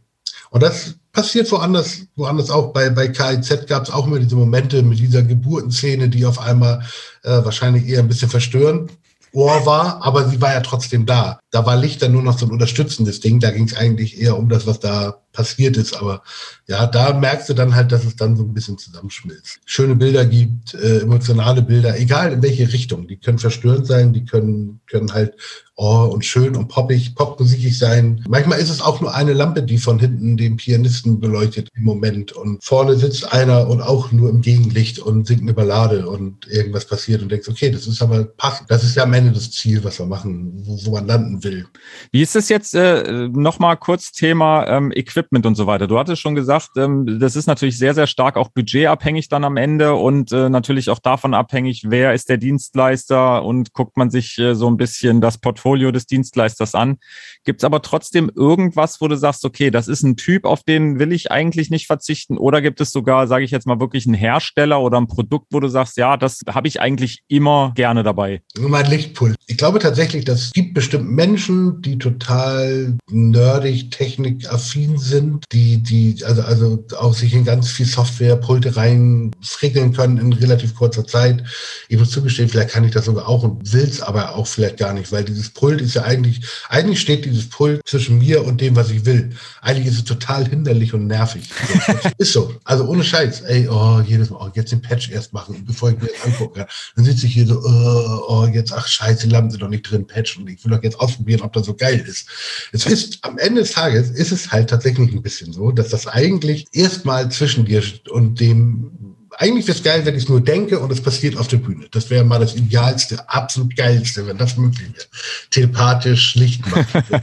Und 0.51 0.63
das 0.63 0.95
passiert 1.13 1.51
woanders, 1.51 2.07
woanders 2.17 2.51
auch. 2.51 2.73
Bei, 2.73 2.91
bei 2.91 3.09
KIZ 3.09 3.67
gab 3.67 3.85
es 3.85 3.91
auch 3.91 4.07
immer 4.07 4.19
diese 4.19 4.37
Momente 4.37 4.83
mit 4.83 4.99
dieser 4.99 5.23
Geburtenszene, 5.23 6.09
die 6.09 6.25
auf 6.25 6.39
einmal 6.39 6.83
äh, 7.23 7.45
wahrscheinlich 7.45 7.87
eher 7.89 8.01
ein 8.01 8.09
bisschen 8.09 8.31
verstören. 8.31 8.91
Ohr 9.33 9.65
war, 9.65 10.05
aber 10.05 10.29
sie 10.29 10.41
war 10.41 10.53
ja 10.53 10.61
trotzdem 10.61 11.07
da. 11.07 11.39
Da 11.51 11.65
war 11.65 11.77
Licht 11.77 12.03
dann 12.03 12.13
nur 12.13 12.23
noch 12.23 12.37
so 12.37 12.47
ein 12.47 12.53
unterstützendes 12.53 13.21
Ding. 13.21 13.39
Da 13.39 13.51
ging 13.51 13.65
es 13.65 13.77
eigentlich 13.77 14.21
eher 14.21 14.37
um 14.37 14.49
das, 14.49 14.67
was 14.67 14.81
da 14.81 15.23
passiert 15.33 15.77
ist. 15.77 15.95
Aber 15.95 16.23
ja, 16.67 16.87
da 16.87 17.13
merkst 17.13 17.49
du 17.49 17.55
dann 17.55 17.75
halt, 17.75 17.93
dass 17.93 18.05
es 18.05 18.17
dann 18.17 18.37
so 18.37 18.45
ein 18.45 18.55
bisschen 18.55 18.79
zusammenschmilzt. 18.79 19.61
Schöne 19.65 19.95
Bilder 19.95 20.25
gibt, 20.25 20.75
äh, 20.75 21.01
emotionale 21.01 21.63
Bilder, 21.63 21.99
egal 21.99 22.33
in 22.33 22.43
welche 22.43 22.73
Richtung. 22.73 23.07
Die 23.09 23.17
können 23.17 23.39
verstörend 23.39 23.87
sein, 23.87 24.13
die 24.13 24.25
können, 24.25 24.81
können 24.87 25.13
halt 25.13 25.35
oh, 25.81 26.11
und 26.13 26.27
schön 26.27 26.57
und 26.57 26.69
poppig, 26.69 27.15
popmusikig 27.15 27.79
sein. 27.79 28.23
Manchmal 28.29 28.59
ist 28.59 28.69
es 28.69 28.83
auch 28.83 29.01
nur 29.01 29.15
eine 29.15 29.33
Lampe, 29.33 29.63
die 29.63 29.79
von 29.79 29.99
hinten 29.99 30.37
den 30.37 30.57
Pianisten 30.57 31.21
beleuchtet 31.21 31.69
im 31.75 31.85
Moment. 31.85 32.33
Und 32.33 32.63
vorne 32.63 32.97
sitzt 32.97 33.33
einer 33.33 33.67
und 33.67 33.81
auch 33.81 34.13
nur 34.13 34.29
im 34.29 34.43
Gegenlicht 34.43 34.99
und 34.99 35.27
singt 35.27 35.41
eine 35.41 35.55
Ballade 35.55 36.07
und 36.07 36.47
irgendwas 36.49 36.85
passiert 36.85 37.23
und 37.23 37.33
denkst, 37.33 37.49
okay, 37.49 37.71
das 37.71 37.87
ist 37.87 38.03
aber 38.03 38.25
passend. 38.25 38.71
Das 38.71 38.85
ist 38.85 38.97
ja 38.97 39.05
am 39.05 39.15
Ende 39.15 39.33
das 39.33 39.51
Ziel, 39.53 39.83
was 39.83 39.99
wir 39.99 40.07
machen, 40.07 40.53
wo, 40.67 40.79
wo 40.85 40.91
man 40.93 41.07
landen 41.07 41.43
will. 41.43 41.67
Wie 42.13 42.21
ist 42.21 42.37
es 42.37 42.51
jetzt 42.51 42.75
äh, 42.75 43.29
nochmal 43.29 43.79
kurz 43.79 44.13
Thema 44.13 44.67
ähm, 44.67 44.93
Equipment 44.95 45.20
und 45.31 45.55
so 45.55 45.67
weiter? 45.67 45.87
Du 45.87 45.99
hattest 45.99 46.21
schon 46.23 46.35
gesagt, 46.35 46.71
ähm, 46.77 47.19
das 47.21 47.37
ist 47.37 47.47
natürlich 47.47 47.79
sehr, 47.79 47.95
sehr 47.95 48.07
stark 48.07 48.37
auch 48.37 48.49
budgetabhängig 48.49 49.29
dann 49.29 49.45
am 49.45 49.57
Ende 49.57 49.95
und 49.95 50.33
äh, 50.33 50.49
natürlich 50.49 50.91
auch 50.91 50.99
davon 50.99 51.35
abhängig, 51.35 51.85
wer 51.89 52.15
ist 52.15 52.29
der 52.29 52.37
Dienstleister 52.37 53.45
und 53.45 53.73
guckt 53.73 53.97
man 53.97 54.11
sich 54.11 54.39
äh, 54.39 54.55
so 54.55 54.69
ein 54.69 54.77
bisschen 54.77 55.21
das 55.21 55.39
Portfolio 55.39 55.91
des 55.93 56.07
Dienstleisters 56.07 56.75
an. 56.75 56.99
Gibt 57.45 57.63
es 57.63 57.65
aber 57.65 57.81
trotzdem 57.81 58.31
irgendwas, 58.35 59.01
wo 59.01 59.09
du 59.09 59.17
sagst, 59.17 59.45
okay, 59.45 59.71
das 59.71 59.89
ist 59.89 60.03
ein 60.03 60.17
Typ, 60.17 60.45
auf 60.45 60.63
den 60.63 60.99
will 60.99 61.13
ich 61.13 61.31
eigentlich 61.31 61.71
nicht 61.71 61.87
verzichten? 61.87 62.37
Oder 62.37 62.61
gibt 62.61 62.81
es 62.81 62.91
sogar, 62.91 63.27
sage 63.27 63.45
ich 63.45 63.51
jetzt 63.51 63.67
mal, 63.67 63.81
wirklich 63.81 64.05
einen 64.07 64.15
Hersteller 64.15 64.81
oder 64.81 65.01
ein 65.01 65.07
Produkt, 65.07 65.47
wo 65.51 65.61
du 65.61 65.69
sagst, 65.69 65.97
ja, 65.97 66.19
das 66.19 66.41
habe 66.49 66.69
ich 66.69 66.81
eigentlich 66.81 67.23
immer 67.29 67.73
gerne 67.75 68.03
dabei? 68.03 68.43
Mein 68.59 68.91
Lichtpult. 68.91 69.37
Ich 69.47 69.57
glaube 69.57 69.79
tatsächlich, 69.79 70.27
das 70.27 70.51
gibt 70.53 70.75
bestimmt 70.75 71.11
Menschen, 71.11 71.81
die 71.81 71.99
total 71.99 72.99
nerdig, 73.11 73.91
technikaffin 73.91 74.99
sind, 74.99 75.45
die, 75.51 75.79
die, 75.79 76.23
also, 76.25 76.43
also 76.43 76.85
auch 76.99 77.15
sich 77.15 77.33
in 77.35 77.45
ganz 77.45 77.71
viel 77.71 77.87
Software, 77.87 78.37
Pulte 78.37 78.77
rein 78.77 79.31
frickeln 79.41 79.93
können 79.95 80.19
in 80.19 80.33
relativ 80.35 80.75
kurzer 80.75 81.07
Zeit. 81.07 81.43
Ich 81.89 81.99
muss 81.99 82.11
zugestehen, 82.11 82.51
vielleicht 82.51 82.71
kann 82.71 82.85
ich 82.85 82.93
das 82.93 83.07
sogar 83.07 83.27
auch 83.29 83.43
und 83.43 83.73
will 83.73 83.85
es 83.85 84.03
aber 84.03 84.35
auch 84.35 84.47
vielleicht 84.47 84.77
gar 84.77 84.93
nicht, 84.93 85.11
weil 85.11 85.25
dieses 85.25 85.51
Pult 85.51 85.81
ist 85.81 85.95
ja 85.95 86.03
eigentlich, 86.03 86.43
eigentlich 86.69 87.01
steht 87.01 87.30
dieses 87.31 87.49
Pult 87.49 87.81
zwischen 87.87 88.19
mir 88.19 88.45
und 88.45 88.61
dem, 88.61 88.77
was 88.77 88.91
ich 88.91 89.05
will. 89.05 89.31
Eigentlich 89.63 89.87
ist 89.87 89.99
es 89.99 90.05
total 90.05 90.47
hinderlich 90.49 90.95
und 90.95 91.07
nervig. 91.07 91.49
ist 92.19 92.33
so. 92.33 92.55
Also 92.65 92.85
ohne 92.87 93.03
Scheiß. 93.03 93.43
Ey, 93.43 93.69
oh, 93.69 94.01
jedes 94.07 94.31
Mal, 94.31 94.39
oh, 94.41 94.51
jetzt 94.55 94.73
den 94.73 94.83
Patch 94.83 95.11
erst 95.11 95.33
machen, 95.33 95.65
bevor 95.67 95.91
ich 95.91 95.99
mir 95.99 96.09
das 96.09 96.25
angucke. 96.25 96.67
Dann 96.97 97.05
sitze 97.05 97.27
ich 97.27 97.35
hier 97.35 97.47
so, 97.47 97.61
oh, 97.63 98.23
oh, 98.29 98.47
jetzt, 98.53 98.73
ach 98.73 98.87
scheiße, 98.87 99.27
die 99.27 99.33
Lampen 99.33 99.51
sind 99.51 99.63
doch 99.63 99.69
nicht 99.69 99.91
drin, 99.91 100.07
Patch. 100.07 100.37
Und 100.37 100.49
ich 100.49 100.65
will 100.65 100.73
doch 100.73 100.83
jetzt 100.83 100.99
ausprobieren, 100.99 101.43
ob 101.43 101.53
das 101.53 101.67
so 101.67 101.75
geil 101.75 102.01
ist. 102.01 102.29
Es 102.73 102.87
ist, 102.87 103.19
am 103.23 103.39
Ende 103.39 103.63
des 103.63 103.73
Tages 103.73 104.11
ist 104.11 104.33
es 104.33 104.53
halt 104.53 104.71
tatsächlich 104.71 105.13
ein 105.13 105.23
bisschen 105.23 105.53
so, 105.53 105.73
dass 105.73 105.89
das 105.89 106.07
eigentlich 106.07 106.67
erstmal 106.73 107.31
zwischen 107.31 107.65
dir 107.65 107.83
und 108.11 108.41
dem 108.41 109.17
eigentlich 109.41 109.67
wäre 109.67 109.79
es 109.79 109.83
geil, 109.83 110.05
wenn 110.05 110.15
ich 110.15 110.25
es 110.25 110.29
nur 110.29 110.43
denke 110.43 110.79
und 110.79 110.93
es 110.93 111.01
passiert 111.01 111.39
auf 111.39 111.49
der 111.49 111.57
Bühne. 111.57 111.87
Das 111.91 112.11
wäre 112.11 112.25
mal 112.25 112.41
das 112.41 112.55
Idealste, 112.55 113.27
absolut 113.27 113.75
Geilste, 113.75 114.27
wenn 114.27 114.37
das 114.37 114.59
möglich 114.59 114.93
wäre. 114.93 115.07
Telepathisch, 115.51 116.35
Licht 116.35 116.71
machen. 116.71 117.03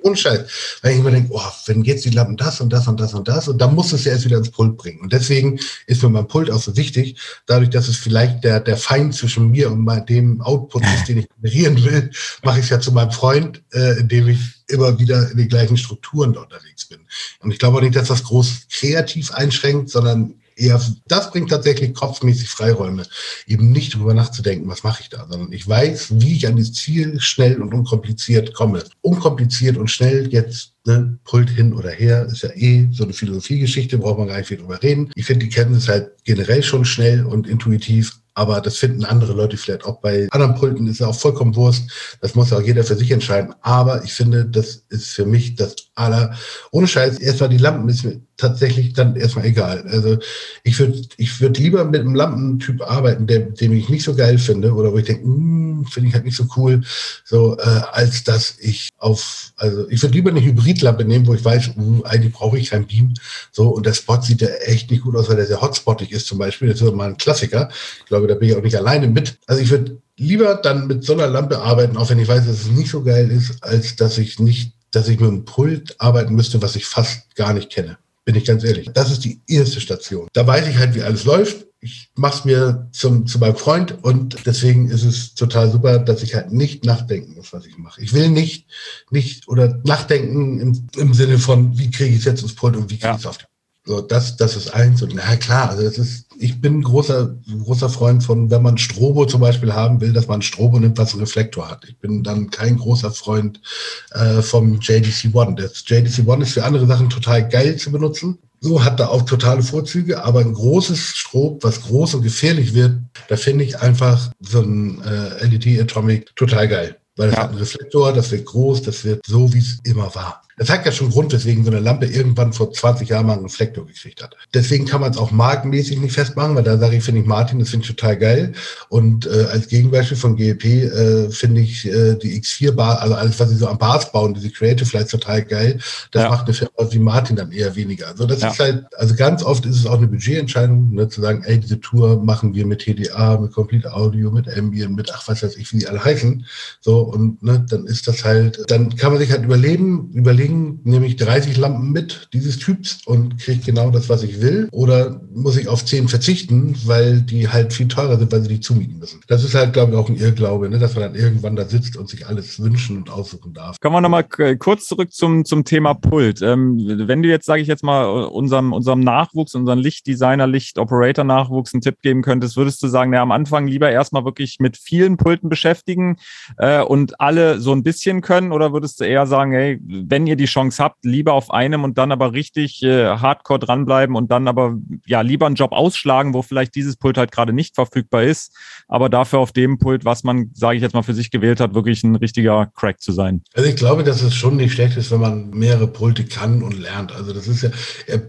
Ohne 0.00 0.16
Scheiß. 0.16 0.78
Weil 0.80 0.92
ich 0.92 0.98
immer 1.00 1.10
denke, 1.10 1.28
oh, 1.32 1.42
wenn 1.66 1.82
jetzt 1.82 2.06
die 2.06 2.10
Lampen 2.10 2.38
das 2.38 2.62
und 2.62 2.72
das 2.72 2.88
und 2.88 2.98
das 2.98 3.12
und 3.12 3.28
das 3.28 3.48
und 3.48 3.58
dann 3.58 3.74
muss 3.74 3.92
es 3.92 4.04
ja 4.04 4.12
erst 4.12 4.24
wieder 4.24 4.38
ins 4.38 4.50
Pult 4.50 4.78
bringen. 4.78 5.00
Und 5.00 5.12
deswegen 5.12 5.60
ist 5.86 6.02
mir 6.02 6.08
mein 6.08 6.26
Pult 6.26 6.50
auch 6.50 6.62
so 6.62 6.74
wichtig, 6.74 7.18
dadurch, 7.44 7.68
dass 7.68 7.88
es 7.88 7.96
vielleicht 7.96 8.44
der, 8.44 8.60
der 8.60 8.78
Feind 8.78 9.14
zwischen 9.14 9.50
mir 9.50 9.70
und 9.70 9.84
dem 10.08 10.40
Output 10.40 10.84
ist, 10.84 11.08
den 11.08 11.18
ich 11.18 11.28
generieren 11.42 11.84
will, 11.84 12.10
mache 12.44 12.60
ich 12.60 12.64
es 12.64 12.70
ja 12.70 12.80
zu 12.80 12.92
meinem 12.92 13.10
Freund, 13.10 13.62
äh, 13.74 14.00
indem 14.00 14.28
ich 14.28 14.38
immer 14.68 14.98
wieder 14.98 15.30
in 15.30 15.36
den 15.36 15.48
gleichen 15.48 15.76
Strukturen 15.76 16.32
da 16.32 16.40
unterwegs 16.40 16.86
bin. 16.86 17.00
Und 17.40 17.50
ich 17.50 17.58
glaube 17.58 17.76
auch 17.76 17.82
nicht, 17.82 17.96
dass 17.96 18.08
das 18.08 18.24
groß 18.24 18.68
kreativ 18.70 19.32
einschränkt, 19.32 19.90
sondern 19.90 20.34
eher, 20.58 20.80
das 21.06 21.30
bringt 21.30 21.50
tatsächlich 21.50 21.94
kopfmäßig 21.94 22.48
Freiräume, 22.48 23.04
eben 23.46 23.70
nicht 23.70 23.94
drüber 23.94 24.14
nachzudenken, 24.14 24.68
was 24.68 24.82
mache 24.82 25.02
ich 25.02 25.08
da, 25.08 25.26
sondern 25.28 25.52
ich 25.52 25.66
weiß, 25.66 26.20
wie 26.20 26.36
ich 26.36 26.46
an 26.46 26.56
dieses 26.56 26.74
Ziel 26.74 27.20
schnell 27.20 27.60
und 27.62 27.72
unkompliziert 27.72 28.54
komme. 28.54 28.84
Unkompliziert 29.00 29.76
und 29.76 29.90
schnell 29.90 30.28
jetzt 30.32 30.72
ne, 30.86 31.18
Pult 31.24 31.50
hin 31.50 31.72
oder 31.72 31.90
her, 31.90 32.26
ist 32.26 32.42
ja 32.42 32.50
eh 32.54 32.88
so 32.92 33.04
eine 33.04 33.12
Philosophiegeschichte, 33.12 33.98
braucht 33.98 34.18
man 34.18 34.28
gar 34.28 34.38
nicht 34.38 34.48
viel 34.48 34.58
drüber 34.58 34.82
reden. 34.82 35.10
Ich 35.14 35.26
finde 35.26 35.46
die 35.46 35.52
Kenntnis 35.52 35.88
halt 35.88 36.10
generell 36.24 36.62
schon 36.62 36.84
schnell 36.84 37.24
und 37.24 37.46
intuitiv, 37.46 38.18
aber 38.34 38.60
das 38.60 38.76
finden 38.76 39.04
andere 39.04 39.32
Leute 39.32 39.56
vielleicht 39.56 39.84
auch 39.84 40.00
bei 40.00 40.28
anderen 40.30 40.54
Pulten, 40.54 40.86
ist 40.86 41.00
ja 41.00 41.08
auch 41.08 41.14
vollkommen 41.14 41.56
Wurst. 41.56 41.90
Das 42.20 42.36
muss 42.36 42.50
ja 42.50 42.58
auch 42.58 42.62
jeder 42.62 42.84
für 42.84 42.94
sich 42.94 43.10
entscheiden. 43.10 43.52
Aber 43.62 44.04
ich 44.04 44.12
finde, 44.12 44.44
das 44.46 44.84
ist 44.90 45.10
für 45.10 45.26
mich 45.26 45.56
das 45.56 45.74
aller, 45.96 46.36
ohne 46.70 46.86
Scheiß, 46.86 47.18
erstmal 47.18 47.48
die 47.48 47.58
Lampen 47.58 47.88
ist 47.88 48.04
mir 48.04 48.20
tatsächlich 48.38 48.94
dann 48.94 49.16
erstmal 49.16 49.44
egal. 49.44 49.84
Also 49.88 50.18
ich 50.62 50.78
würde 50.78 51.02
ich 51.16 51.40
würde 51.40 51.60
lieber 51.60 51.84
mit 51.84 52.00
einem 52.00 52.14
Lampentyp 52.14 52.80
arbeiten, 52.82 53.26
der, 53.26 53.40
den 53.40 53.72
ich 53.72 53.88
nicht 53.88 54.04
so 54.04 54.14
geil 54.14 54.38
finde 54.38 54.72
oder 54.72 54.92
wo 54.92 54.98
ich 54.98 55.06
denke, 55.06 55.24
hm, 55.24 55.84
finde 55.90 56.08
ich 56.08 56.14
halt 56.14 56.24
nicht 56.24 56.36
so 56.36 56.46
cool, 56.56 56.82
so 57.24 57.58
äh, 57.58 57.80
als 57.92 58.24
dass 58.24 58.56
ich 58.60 58.90
auf, 58.98 59.52
also 59.56 59.88
ich 59.90 60.00
würde 60.02 60.14
lieber 60.14 60.30
eine 60.30 60.40
Hybridlampe 60.40 61.04
nehmen, 61.04 61.26
wo 61.26 61.34
ich 61.34 61.44
weiß, 61.44 61.72
uh, 61.76 62.02
eigentlich 62.04 62.32
brauche 62.32 62.58
ich 62.58 62.70
kein 62.70 62.86
Beam. 62.86 63.14
So, 63.52 63.68
und 63.70 63.84
der 63.86 63.94
Spot 63.94 64.20
sieht 64.22 64.40
ja 64.40 64.48
echt 64.48 64.90
nicht 64.90 65.02
gut 65.02 65.16
aus, 65.16 65.28
weil 65.28 65.36
der 65.36 65.46
sehr 65.46 65.60
hotspottig 65.60 66.12
ist 66.12 66.26
zum 66.26 66.38
Beispiel. 66.38 66.68
Das 66.68 66.80
ist 66.80 66.94
mal 66.94 67.08
ein 67.08 67.16
Klassiker. 67.16 67.68
Ich 68.00 68.06
glaube, 68.06 68.28
da 68.28 68.34
bin 68.34 68.48
ich 68.48 68.56
auch 68.56 68.62
nicht 68.62 68.76
alleine 68.76 69.08
mit. 69.08 69.38
Also 69.46 69.60
ich 69.62 69.70
würde 69.70 69.98
lieber 70.16 70.54
dann 70.54 70.86
mit 70.86 71.04
so 71.04 71.12
einer 71.12 71.26
Lampe 71.26 71.58
arbeiten, 71.58 71.96
auch 71.96 72.08
wenn 72.10 72.18
ich 72.18 72.28
weiß, 72.28 72.46
dass 72.46 72.60
es 72.60 72.70
nicht 72.70 72.90
so 72.90 73.02
geil 73.02 73.30
ist, 73.30 73.62
als 73.62 73.96
dass 73.96 74.18
ich 74.18 74.38
nicht, 74.38 74.72
dass 74.92 75.08
ich 75.08 75.18
mit 75.18 75.28
einem 75.28 75.44
Pult 75.44 75.96
arbeiten 75.98 76.34
müsste, 76.34 76.62
was 76.62 76.76
ich 76.76 76.86
fast 76.86 77.34
gar 77.34 77.52
nicht 77.52 77.70
kenne 77.70 77.98
bin 78.28 78.34
ich 78.34 78.44
ganz 78.44 78.62
ehrlich. 78.62 78.90
Das 78.92 79.10
ist 79.10 79.24
die 79.24 79.40
erste 79.46 79.80
Station. 79.80 80.28
Da 80.34 80.46
weiß 80.46 80.68
ich 80.68 80.76
halt, 80.76 80.94
wie 80.94 81.00
alles 81.00 81.24
läuft. 81.24 81.64
Ich 81.80 82.10
mache 82.14 82.40
es 82.40 82.44
mir 82.44 82.86
zum, 82.92 83.26
zu 83.26 83.38
meinem 83.38 83.56
Freund 83.56 84.04
und 84.04 84.44
deswegen 84.44 84.90
ist 84.90 85.02
es 85.02 85.34
total 85.34 85.70
super, 85.70 85.98
dass 85.98 86.22
ich 86.22 86.34
halt 86.34 86.52
nicht 86.52 86.84
nachdenken 86.84 87.36
muss, 87.36 87.54
was 87.54 87.64
ich 87.64 87.78
mache. 87.78 88.02
Ich 88.02 88.12
will 88.12 88.28
nicht, 88.28 88.66
nicht 89.10 89.48
oder 89.48 89.80
nachdenken 89.82 90.60
im, 90.60 90.88
im 90.94 91.14
Sinne 91.14 91.38
von, 91.38 91.78
wie 91.78 91.90
kriege 91.90 92.10
ich 92.10 92.18
es 92.18 92.26
jetzt 92.26 92.42
ins 92.42 92.54
Pult 92.54 92.76
und 92.76 92.90
wie 92.90 92.98
kriege 92.98 93.14
ich 93.14 93.20
es 93.20 93.26
auf 93.26 93.38
die 93.38 93.46
so, 93.88 94.02
das, 94.02 94.36
das 94.36 94.54
ist 94.54 94.74
eins. 94.74 95.00
Und 95.00 95.14
na 95.14 95.36
klar, 95.36 95.70
also 95.70 95.82
das 95.82 95.96
ist, 95.96 96.26
ich 96.38 96.60
bin 96.60 96.80
ein 96.80 96.82
großer, 96.82 97.34
großer 97.64 97.88
Freund 97.88 98.22
von, 98.22 98.50
wenn 98.50 98.60
man 98.60 98.76
Strobo 98.76 99.24
zum 99.24 99.40
Beispiel 99.40 99.72
haben 99.72 100.02
will, 100.02 100.12
dass 100.12 100.28
man 100.28 100.42
Strobo 100.42 100.78
nimmt, 100.78 100.98
was 100.98 101.12
einen 101.12 101.22
Reflektor 101.22 101.70
hat. 101.70 101.86
Ich 101.88 101.98
bin 101.98 102.22
dann 102.22 102.50
kein 102.50 102.76
großer 102.76 103.10
Freund 103.12 103.62
äh, 104.10 104.42
vom 104.42 104.78
JDC 104.78 105.34
One. 105.34 105.54
Das 105.54 105.84
JDC 105.86 106.28
One 106.28 106.42
ist 106.42 106.52
für 106.52 106.64
andere 106.64 106.86
Sachen 106.86 107.08
total 107.08 107.48
geil 107.48 107.76
zu 107.76 107.90
benutzen. 107.90 108.36
So 108.60 108.84
hat 108.84 109.00
da 109.00 109.08
auch 109.08 109.22
totale 109.22 109.62
Vorzüge, 109.62 110.22
aber 110.22 110.40
ein 110.40 110.52
großes 110.52 111.16
Strob, 111.16 111.64
was 111.64 111.80
groß 111.80 112.16
und 112.16 112.22
gefährlich 112.22 112.74
wird, 112.74 112.92
da 113.28 113.36
finde 113.36 113.64
ich 113.64 113.80
einfach 113.80 114.30
so 114.40 114.60
ein 114.60 115.00
äh, 115.00 115.46
LED 115.46 115.80
Atomic 115.80 116.36
total 116.36 116.68
geil. 116.68 116.96
Weil 117.16 117.30
es 117.30 117.36
ja. 117.36 117.42
hat 117.42 117.50
einen 117.50 117.58
Reflektor, 117.58 118.12
das 118.12 118.30
wird 118.32 118.44
groß, 118.44 118.82
das 118.82 119.02
wird 119.04 119.24
so, 119.26 119.50
wie 119.54 119.60
es 119.60 119.78
immer 119.84 120.14
war. 120.14 120.42
Das 120.58 120.70
hat 120.70 120.84
ja 120.84 120.92
schon 120.92 121.10
Grund, 121.10 121.32
weswegen 121.32 121.64
so 121.64 121.70
eine 121.70 121.80
Lampe 121.80 122.06
irgendwann 122.06 122.52
vor 122.52 122.72
20 122.72 123.08
Jahren 123.08 123.26
mal 123.26 123.34
einen 123.34 123.44
Reflektor 123.44 123.86
gekriegt 123.86 124.22
hat. 124.22 124.36
Deswegen 124.54 124.86
kann 124.86 125.00
man 125.00 125.10
es 125.10 125.18
auch 125.18 125.30
markenmäßig 125.30 125.98
nicht 125.98 126.12
festmachen, 126.12 126.54
weil 126.54 126.64
da 126.64 126.78
sage 126.78 126.96
ich, 126.96 127.04
finde 127.04 127.20
ich 127.20 127.26
Martin, 127.26 127.58
das 127.58 127.70
finde 127.70 127.84
ich 127.84 127.94
total 127.94 128.16
geil. 128.16 128.52
Und 128.88 129.26
äh, 129.26 129.46
als 129.50 129.68
Gegenbeispiel 129.68 130.16
von 130.16 130.36
GEP 130.36 130.64
äh, 130.64 131.30
finde 131.30 131.60
ich 131.60 131.86
äh, 131.86 132.14
die 132.14 132.40
X4-Bar, 132.40 133.00
also 133.00 133.14
alles, 133.14 133.38
was 133.38 133.50
sie 133.50 133.56
so 133.56 133.68
am 133.68 133.78
Bars 133.78 134.10
bauen, 134.12 134.34
diese 134.34 134.50
Creative 134.50 134.96
Lights 134.96 135.10
total 135.10 135.42
geil. 135.42 135.78
Das 136.10 136.22
ja. 136.22 136.30
macht 136.30 136.46
eine 136.46 136.54
Firma 136.54 136.72
wie 136.90 136.98
Martin 136.98 137.36
dann 137.36 137.52
eher 137.52 137.74
weniger. 137.76 138.08
Also 138.08 138.26
das 138.26 138.40
ja. 138.40 138.50
ist 138.50 138.58
halt, 138.58 138.86
also 138.96 139.14
ganz 139.14 139.42
oft 139.42 139.66
ist 139.66 139.76
es 139.76 139.86
auch 139.86 139.98
eine 139.98 140.08
Budgetentscheidung, 140.08 140.92
ne, 140.92 141.08
zu 141.08 141.20
sagen, 141.20 141.42
ey, 141.44 141.58
diese 141.58 141.80
Tour 141.80 142.22
machen 142.22 142.54
wir 142.54 142.66
mit 142.66 142.80
TDA, 142.80 143.38
mit 143.38 143.52
Complete 143.52 143.92
Audio, 143.92 144.30
mit 144.30 144.48
Ambient, 144.48 144.96
mit 144.96 145.10
ach, 145.12 145.26
was 145.28 145.42
weiß 145.42 145.56
ich, 145.56 145.72
wie 145.72 145.78
die 145.78 145.88
alle 145.88 146.04
heißen. 146.04 146.44
So, 146.80 147.00
und 147.00 147.42
ne, 147.42 147.64
dann 147.68 147.86
ist 147.86 148.08
das 148.08 148.24
halt, 148.24 148.64
dann 148.68 148.94
kann 148.96 149.12
man 149.12 149.20
sich 149.20 149.30
halt 149.30 149.44
überleben, 149.44 150.10
überlegen, 150.12 150.47
Ding 150.48 150.80
nehme 150.84 151.06
ich 151.06 151.16
30 151.16 151.56
Lampen 151.56 151.92
mit 151.92 152.28
dieses 152.32 152.58
Typs 152.58 153.00
und 153.06 153.38
kriege 153.38 153.60
genau 153.64 153.90
das, 153.90 154.08
was 154.08 154.22
ich 154.22 154.40
will? 154.40 154.68
Oder 154.72 155.20
muss 155.34 155.56
ich 155.56 155.68
auf 155.68 155.84
10 155.84 156.08
verzichten, 156.08 156.74
weil 156.84 157.20
die 157.20 157.48
halt 157.48 157.72
viel 157.72 157.88
teurer 157.88 158.18
sind, 158.18 158.32
weil 158.32 158.42
sie 158.42 158.48
die 158.48 158.60
zumieten 158.60 158.98
müssen? 158.98 159.20
Das 159.28 159.44
ist 159.44 159.54
halt, 159.54 159.72
glaube 159.72 159.92
ich, 159.92 159.98
auch 159.98 160.08
ein 160.08 160.16
Irrglaube, 160.16 160.68
ne? 160.68 160.78
dass 160.78 160.94
man 160.94 161.04
dann 161.04 161.14
irgendwann 161.14 161.56
da 161.56 161.64
sitzt 161.66 161.96
und 161.96 162.08
sich 162.08 162.26
alles 162.26 162.60
wünschen 162.60 162.96
und 162.96 163.10
aussuchen 163.10 163.52
darf. 163.52 163.76
Kommen 163.80 163.94
wir 163.94 164.00
nochmal 164.00 164.24
kurz 164.58 164.86
zurück 164.86 165.12
zum, 165.12 165.44
zum 165.44 165.64
Thema 165.64 165.94
Pult. 165.94 166.42
Ähm, 166.42 166.78
wenn 167.06 167.22
du 167.22 167.28
jetzt, 167.28 167.46
sage 167.46 167.62
ich 167.62 167.68
jetzt 167.68 167.84
mal, 167.84 168.04
unserem, 168.24 168.72
unserem 168.72 169.00
Nachwuchs, 169.00 169.54
unseren 169.54 169.78
Lichtdesigner, 169.78 170.46
Licht-Operator-Nachwuchs 170.46 171.74
einen 171.74 171.82
Tipp 171.82 172.00
geben 172.02 172.22
könntest, 172.22 172.56
würdest 172.56 172.82
du 172.82 172.88
sagen, 172.88 173.10
na, 173.10 173.20
am 173.20 173.32
Anfang 173.32 173.66
lieber 173.66 173.90
erstmal 173.90 174.24
wirklich 174.24 174.58
mit 174.60 174.76
vielen 174.76 175.18
Pulten 175.18 175.48
beschäftigen 175.48 176.16
äh, 176.56 176.80
und 176.82 177.20
alle 177.20 177.60
so 177.60 177.72
ein 177.72 177.82
bisschen 177.82 178.22
können? 178.22 178.52
Oder 178.52 178.72
würdest 178.72 179.00
du 179.00 179.04
eher 179.04 179.26
sagen, 179.26 179.52
hey, 179.52 179.78
wenn 179.82 180.26
ihr 180.26 180.36
die 180.38 180.46
Chance 180.46 180.82
habt, 180.82 181.04
lieber 181.04 181.34
auf 181.34 181.50
einem 181.50 181.84
und 181.84 181.98
dann 181.98 182.12
aber 182.12 182.32
richtig 182.32 182.82
äh, 182.82 183.06
hardcore 183.06 183.58
dranbleiben 183.58 184.16
und 184.16 184.30
dann 184.30 184.48
aber 184.48 184.76
ja 185.06 185.20
lieber 185.20 185.46
einen 185.46 185.56
Job 185.56 185.72
ausschlagen, 185.72 186.32
wo 186.32 186.42
vielleicht 186.42 186.74
dieses 186.74 186.96
Pult 186.96 187.18
halt 187.18 187.32
gerade 187.32 187.52
nicht 187.52 187.74
verfügbar 187.74 188.22
ist, 188.22 188.56
aber 188.88 189.08
dafür 189.08 189.40
auf 189.40 189.52
dem 189.52 189.78
Pult, 189.78 190.04
was 190.04 190.24
man, 190.24 190.50
sage 190.54 190.76
ich 190.76 190.82
jetzt 190.82 190.94
mal, 190.94 191.02
für 191.02 191.14
sich 191.14 191.30
gewählt 191.30 191.60
hat, 191.60 191.74
wirklich 191.74 192.02
ein 192.04 192.16
richtiger 192.16 192.70
Crack 192.74 193.00
zu 193.00 193.12
sein. 193.12 193.42
Also 193.54 193.68
ich 193.68 193.76
glaube, 193.76 194.04
dass 194.04 194.22
es 194.22 194.34
schon 194.34 194.56
nicht 194.56 194.72
schlecht 194.72 194.96
ist, 194.96 195.10
wenn 195.10 195.20
man 195.20 195.50
mehrere 195.50 195.88
Pulte 195.88 196.24
kann 196.24 196.62
und 196.62 196.78
lernt. 196.78 197.12
Also 197.12 197.32
das 197.32 197.48
ist 197.48 197.62
ja, 197.62 197.70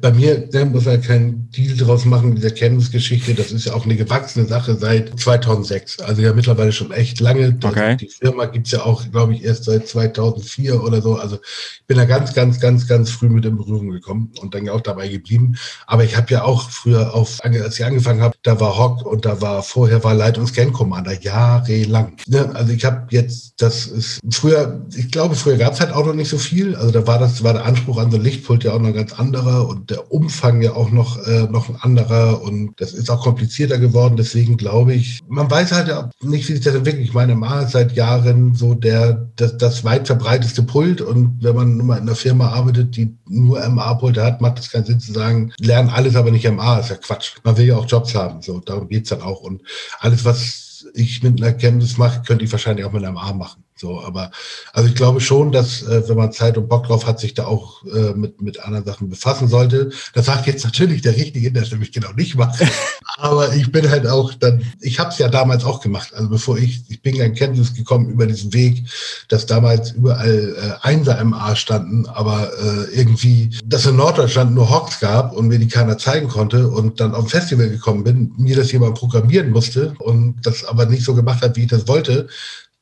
bei 0.01 0.11
mir, 0.11 0.37
der 0.47 0.65
muss 0.65 0.85
ja 0.85 0.97
kein 0.97 1.49
Deal 1.51 1.77
draus 1.77 2.05
machen, 2.05 2.35
diese 2.35 2.51
Kenntnisgeschichte, 2.51 3.33
das 3.33 3.51
ist 3.51 3.65
ja 3.65 3.73
auch 3.73 3.85
eine 3.85 3.95
gewachsene 3.95 4.45
Sache 4.45 4.75
seit 4.75 5.17
2006. 5.19 5.99
Also 5.99 6.21
ja 6.21 6.33
mittlerweile 6.33 6.71
schon 6.71 6.91
echt 6.91 7.19
lange. 7.19 7.57
Okay. 7.63 7.97
Die 7.97 8.07
Firma 8.09 8.45
gibt 8.45 8.67
es 8.67 8.73
ja 8.73 8.83
auch, 8.83 9.09
glaube 9.11 9.35
ich, 9.35 9.43
erst 9.43 9.65
seit 9.65 9.87
2004 9.87 10.81
oder 10.81 11.01
so. 11.01 11.15
Also 11.15 11.35
ich 11.35 11.85
bin 11.87 11.98
da 11.99 12.05
ganz, 12.05 12.33
ganz, 12.33 12.59
ganz, 12.59 12.87
ganz 12.87 13.11
früh 13.11 13.29
mit 13.29 13.45
in 13.45 13.57
Berührung 13.57 13.89
gekommen 13.89 14.31
und 14.41 14.53
dann 14.53 14.69
auch 14.69 14.81
dabei 14.81 15.07
geblieben. 15.07 15.55
Aber 15.85 16.03
ich 16.03 16.15
habe 16.15 16.31
ja 16.31 16.43
auch 16.43 16.69
früher 16.69 17.13
auf, 17.13 17.39
als 17.41 17.79
ich 17.79 17.85
angefangen 17.85 18.21
habe, 18.21 18.35
da 18.43 18.59
war 18.59 18.77
Hock 18.77 19.05
und 19.05 19.25
da 19.25 19.41
war 19.41 19.63
vorher 19.63 20.03
war 20.03 20.13
Light- 20.13 20.37
und 20.37 20.47
Scan-Commander 20.47 21.21
jahrelang. 21.21 22.13
Ne? 22.27 22.49
Also 22.53 22.73
ich 22.73 22.85
habe 22.85 23.07
jetzt, 23.09 23.61
das 23.61 23.87
ist 23.87 24.19
früher, 24.31 24.85
ich 24.95 25.11
glaube, 25.11 25.35
früher 25.35 25.57
gab 25.57 25.73
es 25.73 25.79
halt 25.79 25.91
auch 25.91 26.05
noch 26.05 26.13
nicht 26.13 26.29
so 26.29 26.37
viel. 26.37 26.75
Also 26.75 26.91
da 26.91 27.05
war 27.05 27.19
das, 27.19 27.43
war 27.43 27.53
der 27.53 27.65
Anspruch 27.65 27.97
an 27.97 28.11
so 28.11 28.17
ein 28.17 28.23
Lichtpult 28.23 28.63
ja 28.63 28.73
auch 28.73 28.79
noch 28.79 28.93
ganz 28.93 29.13
anderer 29.13 29.67
und 29.67 29.89
der 29.89 30.11
Umfang 30.11 30.61
ja 30.61 30.73
auch 30.73 30.91
noch, 30.91 31.25
äh, 31.27 31.43
noch 31.49 31.69
ein 31.69 31.77
anderer 31.81 32.41
und 32.41 32.73
das 32.77 32.93
ist 32.93 33.09
auch 33.09 33.23
komplizierter 33.23 33.77
geworden. 33.77 34.15
Deswegen 34.15 34.57
glaube 34.57 34.93
ich, 34.93 35.19
man 35.27 35.49
weiß 35.49 35.71
halt 35.71 35.87
ja 35.87 36.09
nicht, 36.21 36.47
wie 36.47 36.53
sich 36.53 36.63
das 36.63 36.75
entwickelt. 36.75 37.03
Ich 37.03 37.13
meine, 37.13 37.35
MA 37.35 37.61
ist 37.61 37.71
seit 37.71 37.93
Jahren 37.93 38.55
so 38.55 38.73
der, 38.73 39.29
das, 39.35 39.57
das 39.57 39.83
weit 39.83 40.07
verbreiteste 40.07 40.63
Pult 40.63 41.01
und 41.01 41.37
wenn 41.41 41.55
man 41.55 41.77
mal 41.89 41.97
in 41.97 42.03
einer 42.03 42.15
Firma 42.15 42.49
arbeitet, 42.49 42.95
die 42.95 43.17
nur 43.27 43.67
MA-Pulte 43.67 44.23
hat, 44.23 44.39
macht 44.41 44.59
es 44.59 44.71
keinen 44.71 44.85
Sinn 44.85 44.99
zu 44.99 45.11
sagen, 45.11 45.51
lernen 45.59 45.89
alles, 45.89 46.15
aber 46.15 46.31
nicht 46.31 46.49
MA. 46.49 46.79
Ist 46.79 46.89
ja 46.89 46.95
Quatsch. 46.95 47.35
Man 47.43 47.57
will 47.57 47.65
ja 47.65 47.75
auch 47.75 47.87
Jobs 47.87 48.15
haben. 48.15 48.41
So, 48.41 48.59
darum 48.59 48.87
geht's 48.87 49.09
dann 49.09 49.21
auch. 49.21 49.41
Und 49.41 49.61
alles, 49.99 50.23
was 50.23 50.85
ich 50.93 51.21
mit 51.23 51.41
einer 51.41 51.53
Kenntnis 51.53 51.97
mache, 51.97 52.21
könnte 52.21 52.45
ich 52.45 52.51
wahrscheinlich 52.51 52.85
auch 52.85 52.93
mit 52.93 53.03
einem 53.03 53.17
A 53.17 53.33
machen. 53.33 53.63
So, 53.79 54.01
aber 54.01 54.31
also 54.73 54.89
ich 54.89 54.95
glaube 54.95 55.21
schon, 55.21 55.53
dass 55.53 55.83
äh, 55.83 56.07
wenn 56.09 56.17
man 56.17 56.33
Zeit 56.33 56.57
und 56.57 56.67
Bock 56.67 56.87
drauf 56.87 57.05
hat, 57.05 57.19
sich 57.19 57.33
da 57.33 57.45
auch 57.45 57.85
äh, 57.85 58.13
mit 58.13 58.41
mit 58.41 58.59
anderen 58.59 58.85
Sachen 58.85 59.09
befassen 59.09 59.47
sollte. 59.47 59.91
Das 60.13 60.25
sagt 60.25 60.47
jetzt 60.47 60.65
natürlich 60.65 61.01
der 61.01 61.15
Richtige, 61.15 61.51
der 61.51 61.63
es 61.63 61.71
nämlich 61.71 61.93
genau 61.93 62.11
nicht 62.11 62.35
macht. 62.35 62.59
aber 63.17 63.55
ich 63.55 63.71
bin 63.71 63.89
halt 63.89 64.05
auch 64.05 64.33
dann, 64.33 64.63
ich 64.81 64.99
habe 64.99 65.11
es 65.11 65.17
ja 65.17 65.29
damals 65.29 65.63
auch 65.63 65.81
gemacht. 65.81 66.13
Also 66.13 66.29
bevor 66.29 66.57
ich, 66.57 66.83
ich 66.89 67.01
bin 67.01 67.15
ja 67.15 67.23
in 67.23 67.35
Kenntnis 67.35 67.73
gekommen 67.73 68.09
über 68.09 68.25
diesen 68.25 68.53
Weg, 68.53 68.83
dass 69.29 69.45
damals 69.45 69.91
überall 69.91 70.55
äh, 70.57 70.85
Einser 70.85 71.23
MA 71.23 71.55
standen, 71.55 72.05
aber 72.07 72.51
äh, 72.59 72.99
irgendwie, 72.99 73.57
dass 73.65 73.85
in 73.85 73.95
Norddeutschland 73.95 74.53
nur 74.53 74.69
Hawks 74.69 74.99
gab 74.99 75.33
und 75.33 75.47
mir 75.47 75.59
die 75.59 75.67
keiner 75.67 75.97
zeigen 75.97 76.27
konnte 76.27 76.67
und 76.67 76.99
dann 76.99 77.15
auf 77.15 77.23
ein 77.23 77.29
Festival 77.29 77.69
gekommen 77.69 78.03
bin, 78.03 78.33
mir 78.37 78.55
das 78.55 78.71
jemand 78.71 78.95
programmieren 78.95 79.51
musste 79.51 79.93
und 79.99 80.35
das 80.43 80.65
aber 80.65 80.85
nicht 80.85 81.03
so 81.03 81.15
gemacht 81.15 81.41
hat, 81.41 81.55
wie 81.55 81.63
ich 81.63 81.69
das 81.69 81.87
wollte, 81.87 82.27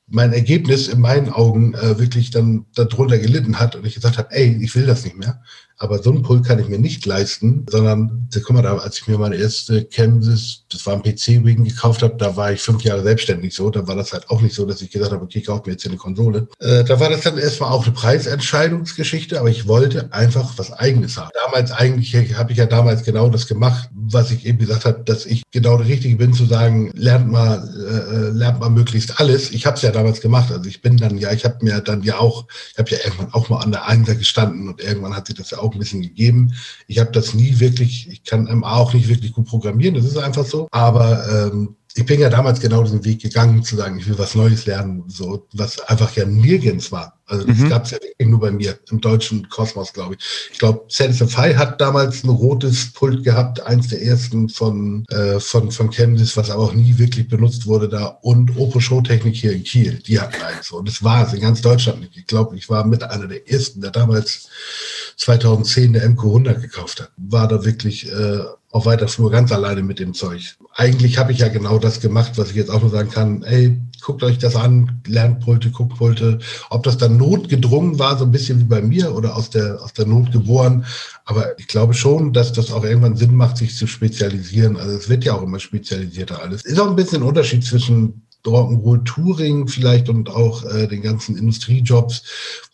mein 0.07 0.33
Ergebnis 0.33 0.87
in 0.87 1.01
meinen 1.01 1.29
Augen 1.29 1.73
äh, 1.73 1.99
wirklich 1.99 2.31
dann 2.31 2.65
darunter 2.75 3.17
gelitten 3.17 3.59
hat 3.59 3.75
und 3.75 3.85
ich 3.85 3.95
gesagt 3.95 4.17
habe, 4.17 4.29
ey, 4.31 4.57
ich 4.61 4.73
will 4.75 4.85
das 4.85 5.03
nicht 5.03 5.17
mehr. 5.17 5.41
Aber 5.79 6.01
so 6.01 6.11
einen 6.11 6.23
Pult 6.23 6.45
kann 6.45 6.59
ich 6.59 6.67
mir 6.67 6.79
nicht 6.79 7.05
leisten, 7.05 7.65
sondern, 7.69 8.29
guck 8.33 8.51
mal, 8.51 8.63
da, 8.63 8.77
als 8.77 8.99
ich 8.99 9.07
mir 9.07 9.17
meine 9.17 9.35
erste 9.35 9.85
Kansas, 9.85 10.63
das 10.71 10.85
war 10.85 10.95
ein 10.95 11.03
PC-Wing 11.03 11.63
gekauft 11.63 12.01
habe, 12.01 12.15
da 12.17 12.35
war 12.35 12.51
ich 12.51 12.61
fünf 12.61 12.83
Jahre 12.83 13.03
selbstständig 13.03 13.53
so. 13.53 13.69
Da 13.69 13.87
war 13.87 13.95
das 13.95 14.11
halt 14.11 14.29
auch 14.29 14.41
nicht 14.41 14.55
so, 14.55 14.65
dass 14.65 14.81
ich 14.81 14.89
gesagt 14.89 15.11
habe, 15.11 15.23
okay, 15.23 15.39
ich 15.39 15.45
kaufe 15.45 15.63
mir 15.65 15.73
jetzt 15.73 15.85
eine 15.85 15.97
Konsole. 15.97 16.47
Äh, 16.59 16.83
da 16.83 16.99
war 16.99 17.09
das 17.09 17.21
dann 17.21 17.37
erstmal 17.37 17.71
auch 17.71 17.85
eine 17.85 17.93
Preisentscheidungsgeschichte, 17.93 19.39
aber 19.39 19.49
ich 19.49 19.67
wollte 19.67 20.11
einfach 20.13 20.57
was 20.57 20.71
Eigenes 20.71 21.17
haben. 21.17 21.29
Damals 21.45 21.71
eigentlich, 21.71 22.15
habe 22.35 22.51
ich 22.51 22.57
ja 22.57 22.65
damals 22.65 23.03
genau 23.03 23.29
das 23.29 23.47
gemacht, 23.47 23.89
was 23.93 24.31
ich 24.31 24.45
eben 24.45 24.57
gesagt 24.57 24.85
habe, 24.85 25.03
dass 25.05 25.25
ich 25.25 25.43
genau 25.51 25.77
der 25.77 25.87
Richtige 25.87 26.15
bin, 26.15 26.33
zu 26.33 26.45
sagen, 26.45 26.91
lernt 26.95 27.31
mal, 27.31 27.67
äh, 27.67 28.35
lernt 28.35 28.59
mal 28.59 28.69
möglichst 28.69 29.19
alles. 29.19 29.51
Ich 29.51 29.65
habe 29.65 29.75
es 29.75 29.83
ja 29.83 29.91
damals 29.91 30.21
gemacht. 30.21 30.51
Also 30.51 30.67
ich 30.67 30.81
bin 30.81 30.97
dann 30.97 31.17
ja, 31.17 31.31
ich 31.31 31.45
habe 31.45 31.63
mir 31.63 31.81
dann 31.81 32.01
ja 32.01 32.17
auch, 32.17 32.45
ich 32.71 32.79
habe 32.79 32.89
ja 32.89 32.97
irgendwann 33.03 33.33
auch 33.33 33.49
mal 33.49 33.59
an 33.59 33.71
der 33.71 33.85
Einser 33.85 34.15
gestanden 34.15 34.69
und 34.69 34.81
irgendwann 34.81 35.15
hat 35.15 35.27
sich 35.27 35.35
das 35.35 35.51
ja 35.51 35.59
auch 35.59 35.66
ein 35.73 35.79
bisschen 35.79 36.01
gegeben. 36.01 36.53
Ich 36.87 36.99
habe 36.99 37.11
das 37.11 37.33
nie 37.33 37.59
wirklich, 37.59 38.09
ich 38.09 38.23
kann 38.23 38.45
MA 38.45 38.75
auch 38.75 38.93
nicht 38.93 39.07
wirklich 39.07 39.33
gut 39.33 39.47
programmieren, 39.47 39.95
das 39.95 40.05
ist 40.05 40.17
einfach 40.17 40.45
so. 40.45 40.67
Aber 40.71 41.27
ähm, 41.29 41.75
ich 41.95 42.05
bin 42.05 42.19
ja 42.19 42.29
damals 42.29 42.59
genau 42.59 42.83
diesen 42.83 43.03
Weg 43.05 43.21
gegangen, 43.21 43.63
zu 43.63 43.75
sagen, 43.75 43.97
ich 43.97 44.07
will 44.07 44.19
was 44.19 44.35
Neues 44.35 44.65
lernen, 44.65 45.03
so 45.07 45.47
was 45.53 45.79
einfach 45.79 46.15
ja 46.15 46.25
nirgends 46.25 46.91
war. 46.91 47.16
Also 47.27 47.45
das 47.45 47.57
mhm. 47.57 47.69
gab 47.69 47.85
es 47.85 47.91
ja 47.91 47.97
wirklich 47.97 48.27
nur 48.27 48.39
bei 48.39 48.51
mir 48.51 48.79
im 48.89 49.01
deutschen 49.01 49.49
Kosmos, 49.49 49.91
glaube 49.91 50.15
ich. 50.15 50.49
Ich 50.53 50.59
glaube, 50.59 50.85
Sentify 50.87 51.53
hat 51.53 51.79
damals 51.81 52.23
ein 52.23 52.29
rotes 52.29 52.93
Pult 52.93 53.23
gehabt, 53.23 53.59
eins 53.61 53.89
der 53.89 54.01
ersten 54.01 54.47
von 54.49 55.05
äh, 55.09 55.39
von 55.39 55.71
von 55.71 55.89
Chemnitz, 55.91 56.37
was 56.37 56.49
aber 56.49 56.63
auch 56.63 56.73
nie 56.73 56.97
wirklich 56.97 57.27
benutzt 57.27 57.67
wurde 57.67 57.89
da. 57.89 58.05
Und 58.21 58.57
Oppo 58.57 58.79
Show 58.79 59.01
Technik 59.01 59.35
hier 59.35 59.51
in 59.51 59.63
Kiel, 59.63 59.99
die 60.07 60.19
hatten 60.19 60.41
eins. 60.41 60.71
Und 60.71 60.87
das 60.87 61.03
war 61.03 61.27
es 61.27 61.33
in 61.33 61.41
ganz 61.41 61.61
Deutschland 61.61 61.99
nicht. 61.99 62.15
Ich 62.15 62.27
glaube, 62.27 62.55
ich 62.55 62.69
war 62.69 62.85
mit 62.85 63.03
einer 63.03 63.27
der 63.27 63.51
ersten, 63.51 63.81
der 63.81 63.91
damals 63.91 64.47
2010 65.17 65.93
der 65.93 66.09
MQ100 66.09 66.61
gekauft 66.61 67.01
hat. 67.01 67.11
War 67.17 67.47
da 67.47 67.65
wirklich 67.65 68.09
äh, 68.09 68.39
auf 68.71 68.85
weiter 68.85 69.07
Flur 69.07 69.31
ganz 69.31 69.51
alleine 69.51 69.81
mit 69.81 69.99
dem 69.99 70.13
Zeug. 70.13 70.55
Eigentlich 70.75 71.17
habe 71.17 71.31
ich 71.31 71.39
ja 71.39 71.47
genau 71.47 71.79
das 71.79 71.99
gemacht, 71.99 72.33
was 72.35 72.51
ich 72.51 72.55
jetzt 72.55 72.69
auch 72.69 72.81
nur 72.81 72.91
sagen 72.91 73.09
kann. 73.09 73.43
Ey, 73.43 73.79
guckt 74.01 74.23
euch 74.23 74.37
das 74.37 74.55
an, 74.55 75.01
lernt 75.07 75.41
Pulte, 75.41 75.71
guckt 75.71 75.97
Pulte. 75.97 76.39
Ob 76.69 76.83
das 76.83 76.97
dann 76.97 77.17
notgedrungen 77.17 77.99
war, 77.99 78.17
so 78.17 78.25
ein 78.25 78.31
bisschen 78.31 78.59
wie 78.59 78.65
bei 78.65 78.81
mir 78.81 79.15
oder 79.15 79.35
aus 79.35 79.49
der, 79.49 79.81
aus 79.81 79.93
der 79.93 80.05
Not 80.05 80.31
geboren. 80.31 80.85
Aber 81.25 81.57
ich 81.59 81.67
glaube 81.67 81.93
schon, 81.93 82.33
dass 82.33 82.53
das 82.53 82.71
auch 82.71 82.83
irgendwann 82.83 83.17
Sinn 83.17 83.35
macht, 83.35 83.57
sich 83.57 83.75
zu 83.75 83.87
spezialisieren. 83.87 84.77
Also 84.77 84.95
es 84.95 85.09
wird 85.09 85.23
ja 85.23 85.33
auch 85.33 85.43
immer 85.43 85.59
spezialisierter 85.59 86.41
alles. 86.41 86.63
Ist 86.63 86.79
auch 86.79 86.89
ein 86.89 86.95
bisschen 86.95 87.21
ein 87.21 87.27
Unterschied 87.27 87.63
zwischen 87.63 88.21
Rock'n'Roll 88.45 89.03
Touring 89.03 89.67
vielleicht 89.67 90.09
und 90.09 90.29
auch 90.29 90.63
äh, 90.65 90.87
den 90.87 91.01
ganzen 91.01 91.37
Industriejobs, 91.37 92.23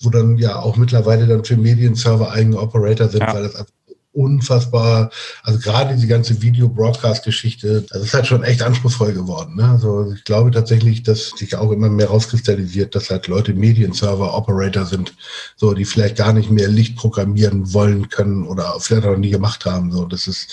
wo 0.01 0.09
dann 0.09 0.37
ja 0.37 0.59
auch 0.59 0.77
mittlerweile 0.77 1.27
dann 1.27 1.43
für 1.43 1.57
Medienserver 1.57 2.31
eigene 2.31 2.59
Operator 2.59 3.09
sind, 3.09 3.21
ja. 3.21 3.33
weil 3.33 3.43
das 3.43 3.55
einfach 3.55 3.73
unfassbar, 4.13 5.11
also 5.43 5.59
gerade 5.59 5.95
diese 5.95 6.07
ganze 6.07 6.41
Video-Broadcast-Geschichte, 6.41 7.83
das 7.89 8.03
ist 8.03 8.13
halt 8.13 8.27
schon 8.27 8.43
echt 8.43 8.61
anspruchsvoll 8.61 9.13
geworden. 9.13 9.55
Ne? 9.55 9.67
Also 9.67 10.13
ich 10.15 10.23
glaube 10.23 10.51
tatsächlich, 10.51 11.03
dass 11.03 11.31
sich 11.31 11.55
auch 11.55 11.71
immer 11.71 11.89
mehr 11.89 12.07
rauskristallisiert, 12.07 12.95
dass 12.95 13.09
halt 13.09 13.27
Leute 13.27 13.53
Medienserver, 13.53 14.35
Operator 14.35 14.85
sind, 14.85 15.13
so 15.55 15.73
die 15.73 15.85
vielleicht 15.85 16.15
gar 16.15 16.33
nicht 16.33 16.51
mehr 16.51 16.67
Licht 16.67 16.95
programmieren 16.95 17.73
wollen 17.73 18.09
können 18.09 18.45
oder 18.45 18.75
vielleicht 18.79 19.05
auch 19.05 19.17
nie 19.17 19.31
gemacht 19.31 19.65
haben. 19.65 19.91
So, 19.91 20.05
das 20.05 20.27
ist, 20.27 20.51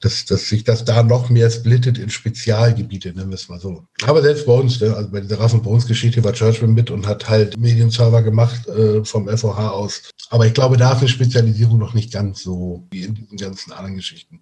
dass, 0.00 0.24
dass 0.24 0.48
sich 0.48 0.64
das 0.64 0.84
da 0.84 1.02
noch 1.02 1.28
mehr 1.28 1.50
splittet 1.50 1.98
in 1.98 2.10
Spezialgebiete, 2.10 3.10
nennen 3.10 3.30
wir 3.30 3.36
es 3.36 3.48
mal 3.48 3.60
so. 3.60 3.84
Aber 4.04 4.22
selbst 4.22 4.46
bei 4.46 4.54
uns, 4.54 4.80
ne? 4.80 4.94
also 4.96 5.10
bei 5.10 5.20
dieser 5.20 5.38
Raffen 5.38 5.62
Bones 5.62 5.86
Geschichte 5.86 6.24
war 6.24 6.32
Churchman 6.32 6.74
mit 6.74 6.90
und 6.90 7.06
hat 7.06 7.28
halt 7.28 7.58
Medienserver 7.58 8.22
gemacht 8.22 8.66
äh, 8.68 9.04
vom 9.04 9.28
FOH 9.28 9.70
aus. 9.70 10.02
Aber 10.30 10.46
ich 10.46 10.54
glaube, 10.54 10.76
da 10.76 10.92
ist 10.92 11.00
eine 11.00 11.08
Spezialisierung 11.08 11.78
noch 11.78 11.94
nicht 11.94 12.12
ganz 12.12 12.42
so 12.42 12.86
wie 12.90 13.01
in 13.04 13.14
diesen 13.14 13.36
ganzen 13.36 13.72
anderen 13.72 13.96
Geschichten. 13.96 14.40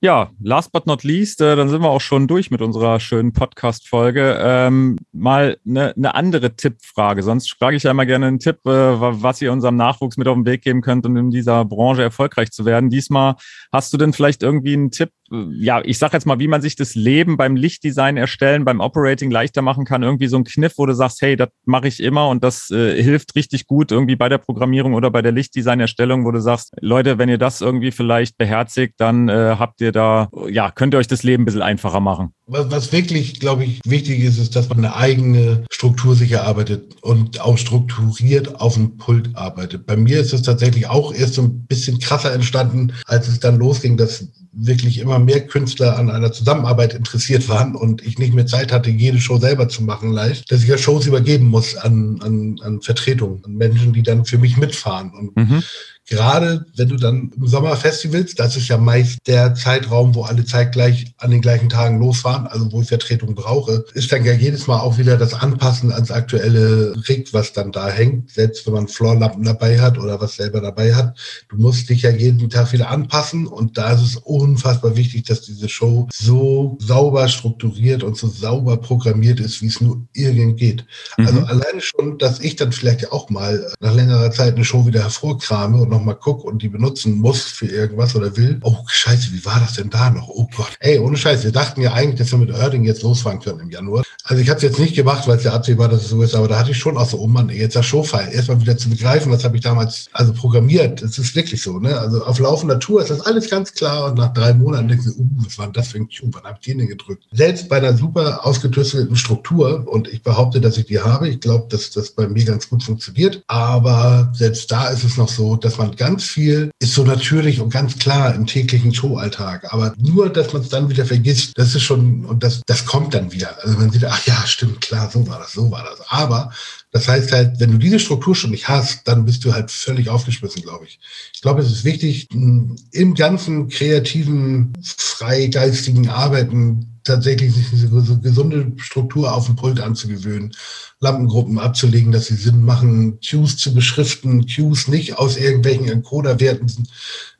Ja, 0.00 0.30
last 0.42 0.72
but 0.72 0.86
not 0.86 1.04
least, 1.04 1.40
äh, 1.40 1.56
dann 1.56 1.68
sind 1.68 1.82
wir 1.82 1.90
auch 1.90 2.00
schon 2.00 2.26
durch 2.26 2.50
mit 2.50 2.62
unserer 2.62 3.00
schönen 3.00 3.32
Podcast-Folge. 3.32 4.38
Ähm, 4.40 4.98
mal 5.12 5.58
eine 5.66 5.92
ne 5.96 6.14
andere 6.14 6.56
Tippfrage. 6.56 7.22
Sonst 7.22 7.52
frage 7.52 7.76
ich 7.76 7.82
ja 7.82 7.90
immer 7.90 8.06
gerne 8.06 8.26
einen 8.26 8.38
Tipp, 8.38 8.58
äh, 8.64 8.70
was 8.70 9.42
ihr 9.42 9.52
unserem 9.52 9.76
Nachwuchs 9.76 10.16
mit 10.16 10.28
auf 10.28 10.36
den 10.36 10.46
Weg 10.46 10.62
geben 10.62 10.80
könnt, 10.80 11.04
um 11.06 11.16
in 11.16 11.30
dieser 11.30 11.64
Branche 11.64 12.02
erfolgreich 12.02 12.50
zu 12.50 12.64
werden. 12.64 12.90
Diesmal 12.90 13.36
hast 13.72 13.92
du 13.92 13.98
denn 13.98 14.12
vielleicht 14.12 14.42
irgendwie 14.42 14.72
einen 14.72 14.90
Tipp, 14.90 15.10
ja, 15.30 15.80
ich 15.84 15.98
sag 15.98 16.12
jetzt 16.12 16.26
mal, 16.26 16.40
wie 16.40 16.48
man 16.48 16.60
sich 16.60 16.74
das 16.74 16.94
Leben 16.94 17.36
beim 17.36 17.54
Lichtdesign 17.54 18.16
erstellen, 18.16 18.64
beim 18.64 18.80
Operating 18.80 19.30
leichter 19.30 19.62
machen 19.62 19.84
kann. 19.84 20.02
Irgendwie 20.02 20.26
so 20.26 20.36
ein 20.36 20.44
Kniff, 20.44 20.74
wo 20.76 20.86
du 20.86 20.94
sagst, 20.94 21.22
hey, 21.22 21.36
das 21.36 21.50
mache 21.64 21.88
ich 21.88 22.02
immer 22.02 22.28
und 22.28 22.42
das 22.42 22.70
äh, 22.70 23.00
hilft 23.00 23.36
richtig 23.36 23.66
gut 23.66 23.92
irgendwie 23.92 24.16
bei 24.16 24.28
der 24.28 24.38
Programmierung 24.38 24.94
oder 24.94 25.10
bei 25.10 25.22
der 25.22 25.32
Lichtdesign-Erstellung, 25.32 26.24
wo 26.24 26.32
du 26.32 26.40
sagst, 26.40 26.72
Leute, 26.80 27.18
wenn 27.18 27.28
ihr 27.28 27.38
das 27.38 27.60
irgendwie 27.60 27.92
vielleicht 27.92 28.38
beherzigt, 28.38 28.94
dann 28.98 29.28
äh, 29.28 29.56
habt 29.58 29.80
ihr 29.80 29.92
da, 29.92 30.28
ja, 30.48 30.70
könnt 30.70 30.94
ihr 30.94 30.98
euch 30.98 31.08
das 31.08 31.22
Leben 31.22 31.42
ein 31.42 31.46
bisschen 31.46 31.62
einfacher 31.62 32.00
machen. 32.00 32.34
Was, 32.52 32.90
wirklich, 32.90 33.38
glaube 33.38 33.64
ich, 33.64 33.80
wichtig 33.84 34.20
ist, 34.20 34.38
ist, 34.38 34.56
dass 34.56 34.68
man 34.68 34.78
eine 34.78 34.96
eigene 34.96 35.64
Struktur 35.70 36.16
sich 36.16 36.32
erarbeitet 36.32 36.96
und 37.00 37.40
auch 37.40 37.56
strukturiert 37.56 38.60
auf 38.60 38.74
dem 38.74 38.96
Pult 38.96 39.36
arbeitet. 39.36 39.86
Bei 39.86 39.96
mir 39.96 40.18
ist 40.18 40.32
es 40.32 40.42
tatsächlich 40.42 40.88
auch 40.88 41.14
erst 41.14 41.34
so 41.34 41.42
ein 41.42 41.64
bisschen 41.66 42.00
krasser 42.00 42.32
entstanden, 42.32 42.92
als 43.06 43.28
es 43.28 43.38
dann 43.38 43.56
losging, 43.56 43.96
dass 43.96 44.26
wirklich 44.52 44.98
immer 44.98 45.20
mehr 45.20 45.46
Künstler 45.46 45.96
an 45.96 46.10
einer 46.10 46.32
Zusammenarbeit 46.32 46.92
interessiert 46.92 47.48
waren 47.48 47.76
und 47.76 48.02
ich 48.04 48.18
nicht 48.18 48.34
mehr 48.34 48.46
Zeit 48.46 48.72
hatte, 48.72 48.90
jede 48.90 49.20
Show 49.20 49.38
selber 49.38 49.68
zu 49.68 49.84
machen 49.84 50.12
live, 50.12 50.42
dass 50.46 50.62
ich 50.62 50.68
ja 50.68 50.76
Shows 50.76 51.06
übergeben 51.06 51.46
muss 51.46 51.76
an, 51.76 52.20
an, 52.20 52.60
an 52.64 52.82
Vertretungen, 52.82 53.44
an 53.44 53.54
Menschen, 53.54 53.92
die 53.92 54.02
dann 54.02 54.24
für 54.24 54.38
mich 54.38 54.56
mitfahren. 54.56 55.12
Und 55.12 55.36
mhm 55.36 55.62
gerade 56.10 56.66
wenn 56.76 56.88
du 56.88 56.96
dann 56.96 57.30
im 57.36 57.46
Sommer 57.46 57.76
Festivals, 57.76 58.34
das 58.34 58.56
ist 58.56 58.68
ja 58.68 58.76
meist 58.76 59.18
der 59.26 59.54
Zeitraum, 59.54 60.14
wo 60.14 60.24
alle 60.24 60.44
zeitgleich 60.44 61.14
an 61.18 61.30
den 61.30 61.40
gleichen 61.40 61.68
Tagen 61.68 62.00
losfahren, 62.00 62.39
also 62.46 62.70
wo 62.72 62.82
ich 62.82 62.88
Vertretung 62.88 63.34
brauche, 63.34 63.84
ist 63.94 64.10
dann 64.12 64.24
ja 64.24 64.32
jedes 64.32 64.66
Mal 64.66 64.80
auch 64.80 64.98
wieder 64.98 65.16
das 65.16 65.34
Anpassen 65.34 65.92
ans 65.92 66.10
aktuelle 66.10 66.94
Rig, 67.08 67.32
was 67.32 67.52
dann 67.52 67.72
da 67.72 67.88
hängt, 67.88 68.30
selbst 68.30 68.66
wenn 68.66 68.74
man 68.74 68.88
Floorlampen 68.88 69.44
dabei 69.44 69.80
hat 69.80 69.98
oder 69.98 70.20
was 70.20 70.36
selber 70.36 70.60
dabei 70.60 70.94
hat. 70.94 71.16
Du 71.48 71.56
musst 71.56 71.88
dich 71.88 72.02
ja 72.02 72.10
jeden 72.10 72.50
Tag 72.50 72.72
wieder 72.72 72.90
anpassen 72.90 73.46
und 73.46 73.78
da 73.78 73.92
ist 73.92 74.02
es 74.02 74.16
unfassbar 74.16 74.96
wichtig, 74.96 75.24
dass 75.24 75.42
diese 75.42 75.68
Show 75.68 76.08
so 76.12 76.76
sauber 76.80 77.28
strukturiert 77.28 78.02
und 78.02 78.16
so 78.16 78.28
sauber 78.28 78.76
programmiert 78.76 79.38
ist, 79.40 79.62
wie 79.62 79.66
es 79.66 79.80
nur 79.80 80.02
irgend 80.12 80.56
geht. 80.56 80.84
Also 81.16 81.32
mhm. 81.32 81.38
Also 81.40 81.46
alleine 81.46 81.80
schon, 81.80 82.18
dass 82.18 82.40
ich 82.40 82.56
dann 82.56 82.72
vielleicht 82.72 83.02
ja 83.02 83.12
auch 83.12 83.30
mal 83.30 83.72
nach 83.80 83.94
längerer 83.94 84.32
Zeit 84.32 84.56
eine 84.56 84.64
Show 84.64 84.86
wieder 84.86 85.02
hervorkrame 85.02 85.80
und 85.80 85.88
noch 85.88 86.00
nochmal 86.00 86.16
gucke 86.16 86.46
und 86.46 86.62
die 86.62 86.68
benutzen 86.68 87.18
muss 87.18 87.42
für 87.42 87.66
irgendwas 87.66 88.16
oder 88.16 88.36
will, 88.36 88.58
oh 88.62 88.76
scheiße, 88.86 89.32
wie 89.32 89.44
war 89.44 89.60
das 89.60 89.74
denn 89.74 89.90
da 89.90 90.10
noch? 90.10 90.28
Oh 90.28 90.48
Gott. 90.56 90.72
Ey, 90.80 90.98
ohne 90.98 91.16
Scheiß, 91.16 91.44
wir 91.44 91.52
dachten 91.52 91.82
ja 91.82 91.92
eigentlich, 91.92 92.18
dass 92.18 92.29
wir 92.32 92.38
mit 92.38 92.50
Erding 92.50 92.84
jetzt 92.84 93.02
losfahren 93.02 93.40
können 93.40 93.60
im 93.60 93.70
Januar. 93.70 94.04
Also 94.24 94.42
ich 94.42 94.48
habe 94.48 94.58
es 94.58 94.62
jetzt 94.62 94.78
nicht 94.78 94.94
gemacht, 94.94 95.26
weil 95.26 95.38
es 95.38 95.44
ja 95.44 95.52
absehbar, 95.52 95.88
dass 95.88 96.02
es 96.02 96.10
so 96.10 96.22
ist, 96.22 96.34
aber 96.34 96.48
da 96.48 96.58
hatte 96.58 96.70
ich 96.70 96.78
schon 96.78 96.96
auch 96.96 97.08
so, 97.08 97.18
oh 97.18 97.26
Mann, 97.26 97.48
jetzt 97.48 97.74
der 97.74 97.82
Showfile, 97.82 98.32
erstmal 98.32 98.60
wieder 98.60 98.76
zu 98.76 98.88
begreifen, 98.88 99.32
was 99.32 99.44
habe 99.44 99.56
ich 99.56 99.62
damals 99.62 100.06
also 100.12 100.32
programmiert. 100.32 101.02
Das 101.02 101.18
ist 101.18 101.34
wirklich 101.34 101.62
so, 101.62 101.78
ne? 101.78 101.98
Also 101.98 102.24
auf 102.24 102.38
laufender 102.38 102.78
Tour 102.78 103.02
ist 103.02 103.10
das 103.10 103.20
alles 103.22 103.50
ganz 103.50 103.72
klar 103.72 104.06
und 104.06 104.18
nach 104.18 104.32
drei 104.32 104.54
Monaten 104.54 104.88
denkst 104.88 105.06
du, 105.06 105.22
uh, 105.22 105.28
was 105.44 105.58
war 105.58 105.66
denn 105.66 105.72
das 105.72 105.88
für 105.88 105.98
ein 105.98 106.08
Cube? 106.08 106.32
Wann 106.34 106.44
habe 106.44 106.58
ich 106.60 106.66
den 106.66 106.78
denn 106.78 106.88
gedrückt? 106.88 107.24
Selbst 107.32 107.68
bei 107.68 107.78
einer 107.78 107.96
super 107.96 108.46
ausgetüstelten 108.46 109.16
Struktur 109.16 109.84
und 109.86 110.08
ich 110.08 110.22
behaupte, 110.22 110.60
dass 110.60 110.76
ich 110.76 110.86
die 110.86 111.00
habe, 111.00 111.28
ich 111.28 111.40
glaube, 111.40 111.66
dass 111.68 111.90
das 111.90 112.10
bei 112.10 112.28
mir 112.28 112.44
ganz 112.44 112.68
gut 112.68 112.82
funktioniert, 112.82 113.42
aber 113.48 114.30
selbst 114.34 114.70
da 114.70 114.88
ist 114.88 115.04
es 115.04 115.16
noch 115.16 115.28
so, 115.28 115.56
dass 115.56 115.78
man 115.78 115.96
ganz 115.96 116.24
viel 116.24 116.70
ist 116.78 116.94
so 116.94 117.04
natürlich 117.04 117.60
und 117.60 117.70
ganz 117.70 117.98
klar 117.98 118.34
im 118.34 118.46
täglichen 118.46 118.94
Showalltag. 118.94 119.72
Aber 119.72 119.94
nur, 119.98 120.28
dass 120.28 120.52
man 120.52 120.62
es 120.62 120.68
dann 120.68 120.88
wieder 120.88 121.04
vergisst, 121.04 121.52
das 121.56 121.74
ist 121.74 121.82
schon, 121.82 122.19
und 122.24 122.42
das, 122.42 122.62
das 122.66 122.84
kommt 122.86 123.14
dann 123.14 123.32
wieder. 123.32 123.56
Also 123.62 123.78
man 123.78 123.90
sieht, 123.90 124.04
ach 124.04 124.26
ja, 124.26 124.46
stimmt, 124.46 124.80
klar, 124.80 125.10
so 125.10 125.26
war 125.28 125.38
das, 125.38 125.52
so 125.52 125.70
war 125.70 125.84
das. 125.84 126.00
Aber 126.08 126.52
das 126.90 127.08
heißt 127.08 127.32
halt, 127.32 127.60
wenn 127.60 127.72
du 127.72 127.78
diese 127.78 127.98
Struktur 127.98 128.34
schon 128.34 128.50
nicht 128.50 128.68
hast, 128.68 129.06
dann 129.06 129.24
bist 129.24 129.44
du 129.44 129.52
halt 129.52 129.70
völlig 129.70 130.08
aufgeschmissen, 130.08 130.62
glaube 130.62 130.86
ich. 130.86 130.98
Ich 131.32 131.40
glaube, 131.40 131.62
es 131.62 131.70
ist 131.70 131.84
wichtig, 131.84 132.28
im 132.30 133.14
ganzen 133.14 133.68
kreativen, 133.68 134.72
freigeistigen 134.82 136.08
Arbeiten 136.08 136.89
tatsächlich 137.04 137.54
sich 137.54 137.70
diese 137.70 137.88
gesunde 138.20 138.72
Struktur 138.76 139.32
auf 139.34 139.46
dem 139.46 139.56
Pult 139.56 139.80
anzugewöhnen, 139.80 140.52
Lampengruppen 141.00 141.58
abzulegen, 141.58 142.12
dass 142.12 142.26
sie 142.26 142.34
Sinn 142.34 142.64
machen, 142.64 143.18
Cues 143.20 143.56
zu 143.56 143.74
beschriften, 143.74 144.46
Cues 144.46 144.88
nicht 144.88 145.18
aus 145.18 145.36
irgendwelchen 145.36 145.88
Encoder-Werten, 145.88 146.88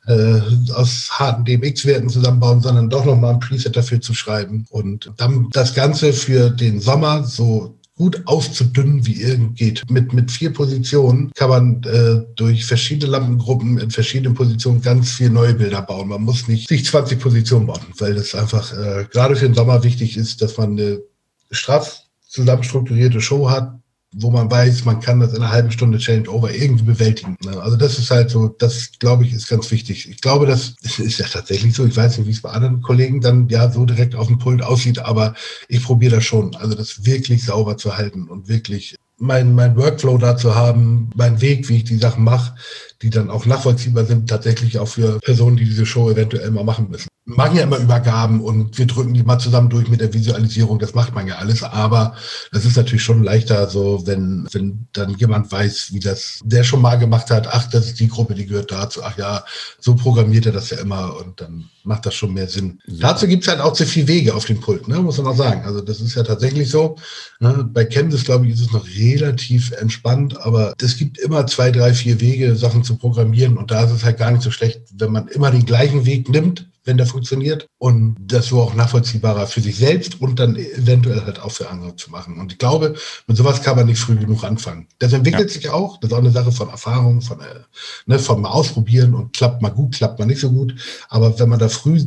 äh, 0.07 0.41
aus 0.73 1.09
harten 1.11 1.45
DMX-Werten 1.45 2.09
zusammenbauen, 2.09 2.61
sondern 2.61 2.89
doch 2.89 3.05
nochmal 3.05 3.35
ein 3.35 3.39
Preset 3.39 3.75
dafür 3.75 4.01
zu 4.01 4.13
schreiben. 4.13 4.65
Und 4.69 5.11
dann 5.17 5.49
das 5.51 5.73
Ganze 5.73 6.13
für 6.13 6.49
den 6.49 6.79
Sommer 6.79 7.23
so 7.23 7.77
gut 8.01 8.23
auszudünnen, 8.25 9.05
wie 9.05 9.21
irgend 9.21 9.57
geht. 9.59 9.83
Mit, 9.87 10.11
mit 10.11 10.31
vier 10.31 10.51
Positionen 10.51 11.29
kann 11.35 11.49
man 11.51 11.83
äh, 11.83 12.25
durch 12.35 12.65
verschiedene 12.65 13.11
Lampengruppen 13.11 13.77
in 13.77 13.91
verschiedenen 13.91 14.33
Positionen 14.33 14.81
ganz 14.81 15.11
viel 15.11 15.29
neue 15.29 15.53
Bilder 15.53 15.83
bauen. 15.83 16.07
Man 16.07 16.23
muss 16.23 16.47
nicht 16.47 16.67
sich 16.67 16.83
20 16.83 17.19
Positionen 17.19 17.67
bauen, 17.67 17.85
weil 17.99 18.15
das 18.15 18.33
einfach 18.33 18.73
äh, 18.73 19.05
gerade 19.11 19.35
für 19.35 19.45
den 19.45 19.53
Sommer 19.53 19.83
wichtig 19.83 20.17
ist, 20.17 20.41
dass 20.41 20.57
man 20.57 20.71
eine 20.71 21.03
straff 21.51 22.01
zusammenstrukturierte 22.27 23.21
Show 23.21 23.51
hat, 23.51 23.71
wo 24.13 24.29
man 24.29 24.51
weiß, 24.51 24.83
man 24.85 24.99
kann 24.99 25.21
das 25.21 25.33
in 25.33 25.41
einer 25.41 25.51
halben 25.51 25.71
Stunde 25.71 25.97
Change 25.97 26.29
Over 26.29 26.53
irgendwie 26.53 26.83
bewältigen. 26.83 27.37
Ne? 27.43 27.61
Also 27.61 27.77
das 27.77 27.97
ist 27.97 28.11
halt 28.11 28.29
so, 28.29 28.49
das 28.49 28.91
glaube 28.99 29.23
ich 29.23 29.33
ist 29.33 29.47
ganz 29.47 29.71
wichtig. 29.71 30.09
Ich 30.09 30.19
glaube, 30.19 30.45
das 30.45 30.75
ist 30.99 31.19
ja 31.19 31.27
tatsächlich 31.27 31.73
so. 31.73 31.85
Ich 31.85 31.95
weiß 31.95 32.17
nicht, 32.17 32.27
wie 32.27 32.31
es 32.31 32.41
bei 32.41 32.49
anderen 32.49 32.81
Kollegen 32.81 33.21
dann 33.21 33.47
ja 33.47 33.71
so 33.71 33.85
direkt 33.85 34.15
auf 34.15 34.27
dem 34.27 34.37
Pult 34.37 34.61
aussieht, 34.61 34.99
aber 34.99 35.33
ich 35.69 35.83
probiere 35.83 36.15
das 36.15 36.25
schon. 36.25 36.55
Also 36.55 36.75
das 36.75 37.05
wirklich 37.05 37.45
sauber 37.45 37.77
zu 37.77 37.95
halten 37.95 38.27
und 38.27 38.49
wirklich 38.49 38.95
mein, 39.17 39.53
mein 39.53 39.77
Workflow 39.77 40.17
da 40.17 40.35
zu 40.35 40.55
haben, 40.55 41.11
mein 41.15 41.39
Weg, 41.41 41.69
wie 41.69 41.77
ich 41.77 41.83
die 41.83 41.97
Sachen 41.97 42.23
mache, 42.23 42.55
die 43.01 43.11
dann 43.11 43.29
auch 43.29 43.45
nachvollziehbar 43.45 44.05
sind, 44.05 44.29
tatsächlich 44.29 44.79
auch 44.79 44.87
für 44.87 45.19
Personen, 45.19 45.57
die 45.57 45.65
diese 45.65 45.85
Show 45.85 46.09
eventuell 46.09 46.49
mal 46.51 46.63
machen 46.63 46.89
müssen 46.89 47.07
machen 47.35 47.57
ja 47.57 47.63
immer 47.63 47.77
Übergaben 47.77 48.41
und 48.41 48.77
wir 48.77 48.87
drücken 48.87 49.13
die 49.13 49.23
mal 49.23 49.39
zusammen 49.39 49.69
durch 49.69 49.89
mit 49.89 50.01
der 50.01 50.13
Visualisierung. 50.13 50.79
Das 50.79 50.93
macht 50.93 51.13
man 51.13 51.27
ja 51.27 51.35
alles. 51.35 51.63
Aber 51.63 52.15
das 52.51 52.65
ist 52.65 52.77
natürlich 52.77 53.03
schon 53.03 53.23
leichter, 53.23 53.69
so 53.69 54.05
wenn, 54.05 54.47
wenn 54.51 54.87
dann 54.93 55.15
jemand 55.17 55.51
weiß, 55.51 55.89
wie 55.93 55.99
das 55.99 56.39
der 56.43 56.63
schon 56.63 56.81
mal 56.81 56.97
gemacht 56.97 57.29
hat. 57.29 57.47
Ach, 57.51 57.69
das 57.69 57.87
ist 57.87 57.99
die 57.99 58.07
Gruppe, 58.07 58.35
die 58.35 58.45
gehört 58.45 58.71
dazu. 58.71 59.01
Ach 59.03 59.17
ja, 59.17 59.43
so 59.79 59.95
programmiert 59.95 60.45
er 60.45 60.51
das 60.51 60.69
ja 60.69 60.79
immer 60.79 61.17
und 61.17 61.41
dann 61.41 61.69
macht 61.83 62.05
das 62.05 62.15
schon 62.15 62.33
mehr 62.33 62.47
Sinn. 62.47 62.79
Ja. 62.87 63.09
Dazu 63.09 63.27
gibt's 63.27 63.47
halt 63.47 63.59
auch 63.59 63.73
zu 63.73 63.85
viel 63.85 64.07
Wege 64.07 64.35
auf 64.35 64.45
dem 64.45 64.59
Pult, 64.59 64.87
ne? 64.87 64.99
muss 64.99 65.17
man 65.17 65.27
auch 65.27 65.37
sagen. 65.37 65.63
Also 65.65 65.81
das 65.81 65.99
ist 65.99 66.15
ja 66.15 66.23
tatsächlich 66.23 66.69
so. 66.69 66.95
Ne? 67.39 67.67
Bei 67.71 67.85
Canvas, 67.85 68.23
glaube 68.23 68.47
ich, 68.47 68.53
ist 68.53 68.61
es 68.61 68.71
noch 68.71 68.85
relativ 68.87 69.71
entspannt, 69.71 70.39
aber 70.41 70.73
es 70.81 70.97
gibt 70.97 71.17
immer 71.19 71.47
zwei, 71.47 71.71
drei, 71.71 71.93
vier 71.93 72.19
Wege, 72.21 72.55
Sachen 72.55 72.83
zu 72.83 72.97
programmieren 72.97 73.57
und 73.57 73.71
da 73.71 73.83
ist 73.83 73.91
es 73.91 74.03
halt 74.03 74.17
gar 74.17 74.31
nicht 74.31 74.43
so 74.43 74.51
schlecht, 74.51 74.81
wenn 74.93 75.11
man 75.11 75.27
immer 75.27 75.51
den 75.51 75.65
gleichen 75.65 76.05
Weg 76.05 76.29
nimmt 76.29 76.67
wenn 76.91 76.97
der 76.97 77.07
funktioniert 77.07 77.67
und 77.77 78.17
das 78.19 78.47
so 78.47 78.61
auch 78.61 78.73
nachvollziehbarer 78.73 79.47
für 79.47 79.61
sich 79.61 79.77
selbst 79.77 80.19
und 80.19 80.39
dann 80.39 80.57
eventuell 80.57 81.21
halt 81.21 81.39
auch 81.39 81.51
für 81.51 81.69
andere 81.69 81.95
zu 81.95 82.11
machen. 82.11 82.37
Und 82.37 82.51
ich 82.51 82.57
glaube, 82.57 82.95
mit 83.27 83.37
sowas 83.37 83.61
kann 83.61 83.77
man 83.77 83.85
nicht 83.85 83.99
früh 83.99 84.17
genug 84.17 84.43
anfangen. 84.43 84.87
Das 84.99 85.13
entwickelt 85.13 85.47
ja. 85.49 85.53
sich 85.53 85.69
auch, 85.69 85.97
das 86.01 86.09
ist 86.09 86.13
auch 86.13 86.19
eine 86.19 86.31
Sache 86.31 86.51
von 86.51 86.67
Erfahrung, 86.67 87.21
von, 87.21 87.39
äh, 87.39 87.61
ne, 88.07 88.19
von 88.19 88.41
mal 88.41 88.49
ausprobieren 88.49 89.13
und 89.13 89.31
klappt 89.31 89.61
mal 89.61 89.69
gut, 89.69 89.95
klappt 89.95 90.19
mal 90.19 90.25
nicht 90.25 90.41
so 90.41 90.51
gut. 90.51 90.75
Aber 91.07 91.39
wenn 91.39 91.47
man 91.47 91.59
da 91.59 91.69
früh 91.69 92.01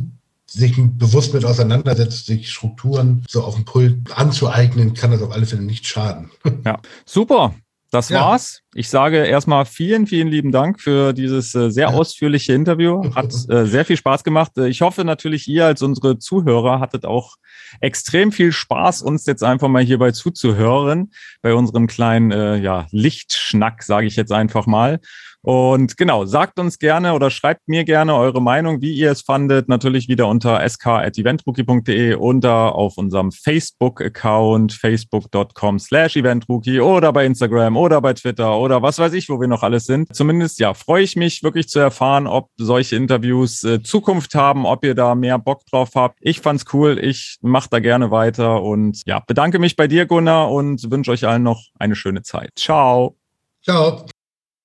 sich 0.47 0.75
bewusst 0.77 1.33
mit 1.33 1.43
auseinandersetzt, 1.43 2.27
sich 2.27 2.51
Strukturen 2.51 3.25
so 3.27 3.43
auf 3.43 3.55
dem 3.55 3.65
Pult 3.65 4.15
anzueignen, 4.15 4.93
kann 4.93 5.09
das 5.09 5.23
auf 5.23 5.31
alle 5.31 5.47
Fälle 5.47 5.63
nicht 5.63 5.87
schaden. 5.87 6.29
Ja, 6.63 6.79
super. 7.05 7.55
Das 7.95 8.09
ja. 8.09 8.19
war's. 8.19 8.61
Ich 8.73 8.89
sage 8.89 9.25
erstmal 9.25 9.63
vielen, 9.63 10.05
vielen 10.05 10.27
lieben 10.27 10.51
Dank 10.51 10.81
für 10.81 11.13
dieses 11.13 11.55
äh, 11.55 11.71
sehr 11.71 11.91
ausführliche 11.93 12.51
Interview. 12.51 13.15
Hat 13.15 13.33
äh, 13.49 13.65
sehr 13.65 13.85
viel 13.85 13.95
Spaß 13.95 14.25
gemacht. 14.25 14.51
Äh, 14.57 14.67
ich 14.67 14.81
hoffe 14.81 15.05
natürlich, 15.05 15.47
ihr 15.47 15.65
als 15.65 15.81
unsere 15.81 16.19
Zuhörer 16.19 16.81
hattet 16.81 17.05
auch 17.05 17.35
extrem 17.79 18.33
viel 18.33 18.51
Spaß, 18.51 19.01
uns 19.01 19.25
jetzt 19.25 19.45
einfach 19.45 19.69
mal 19.69 19.81
hierbei 19.81 20.11
zuzuhören, 20.11 21.11
bei 21.41 21.53
unserem 21.53 21.87
kleinen 21.87 22.31
äh, 22.31 22.57
ja, 22.57 22.87
Lichtschnack, 22.91 23.81
sage 23.81 24.07
ich 24.07 24.17
jetzt 24.17 24.33
einfach 24.33 24.65
mal. 24.65 24.99
Und 25.45 25.95
genau, 25.95 26.25
sagt 26.25 26.57
uns 26.57 26.79
gerne 26.79 27.13
oder 27.13 27.29
schreibt 27.29 27.67
mir 27.67 27.83
gerne 27.83 28.15
eure 28.15 28.41
Meinung, 28.41 28.81
wie 28.81 28.93
ihr 28.93 29.11
es 29.11 29.21
fandet. 29.21 29.69
Natürlich 29.69 30.07
wieder 30.07 30.27
unter 30.27 30.67
sk.eventrookie.de 30.67 32.15
oder 32.15 32.73
auf 32.73 32.97
unserem 32.97 33.31
Facebook-Account 33.31 34.73
facebook.com 34.73 35.77
slash 35.77 36.15
eventrookie 36.15 36.79
oder 36.79 37.13
bei 37.13 37.27
Instagram 37.27 37.77
oder 37.77 38.01
bei 38.01 38.13
Twitter 38.13 38.57
oder 38.57 38.81
was 38.81 38.97
weiß 38.97 39.13
ich, 39.13 39.29
wo 39.29 39.39
wir 39.39 39.47
noch 39.47 39.61
alles 39.61 39.85
sind. 39.85 40.15
Zumindest, 40.15 40.59
ja, 40.59 40.73
freue 40.73 41.03
ich 41.03 41.15
mich 41.15 41.43
wirklich 41.43 41.69
zu 41.69 41.77
erfahren, 41.77 42.25
ob 42.25 42.49
solche 42.57 42.95
Interviews 42.95 43.63
äh, 43.63 43.83
Zukunft 43.83 44.33
haben, 44.33 44.65
ob 44.65 44.83
ihr 44.83 44.95
da 44.95 45.13
mehr 45.13 45.37
Bock 45.37 45.63
drauf 45.67 45.91
habt. 45.93 46.17
Ich 46.21 46.41
fand's 46.41 46.65
cool. 46.73 46.97
Ich 46.99 47.37
mache 47.41 47.69
da 47.69 47.77
gerne 47.77 48.09
weiter 48.09 48.63
und 48.63 49.03
ja, 49.05 49.19
bedanke 49.19 49.59
mich 49.59 49.75
bei 49.75 49.87
dir, 49.87 50.07
Gunnar, 50.07 50.51
und 50.51 50.89
wünsche 50.89 51.11
euch 51.11 51.27
allen 51.27 51.43
noch 51.43 51.61
eine 51.77 51.95
schöne 51.95 52.23
Zeit. 52.23 52.49
Ciao. 52.55 53.15
Ciao. 53.63 54.07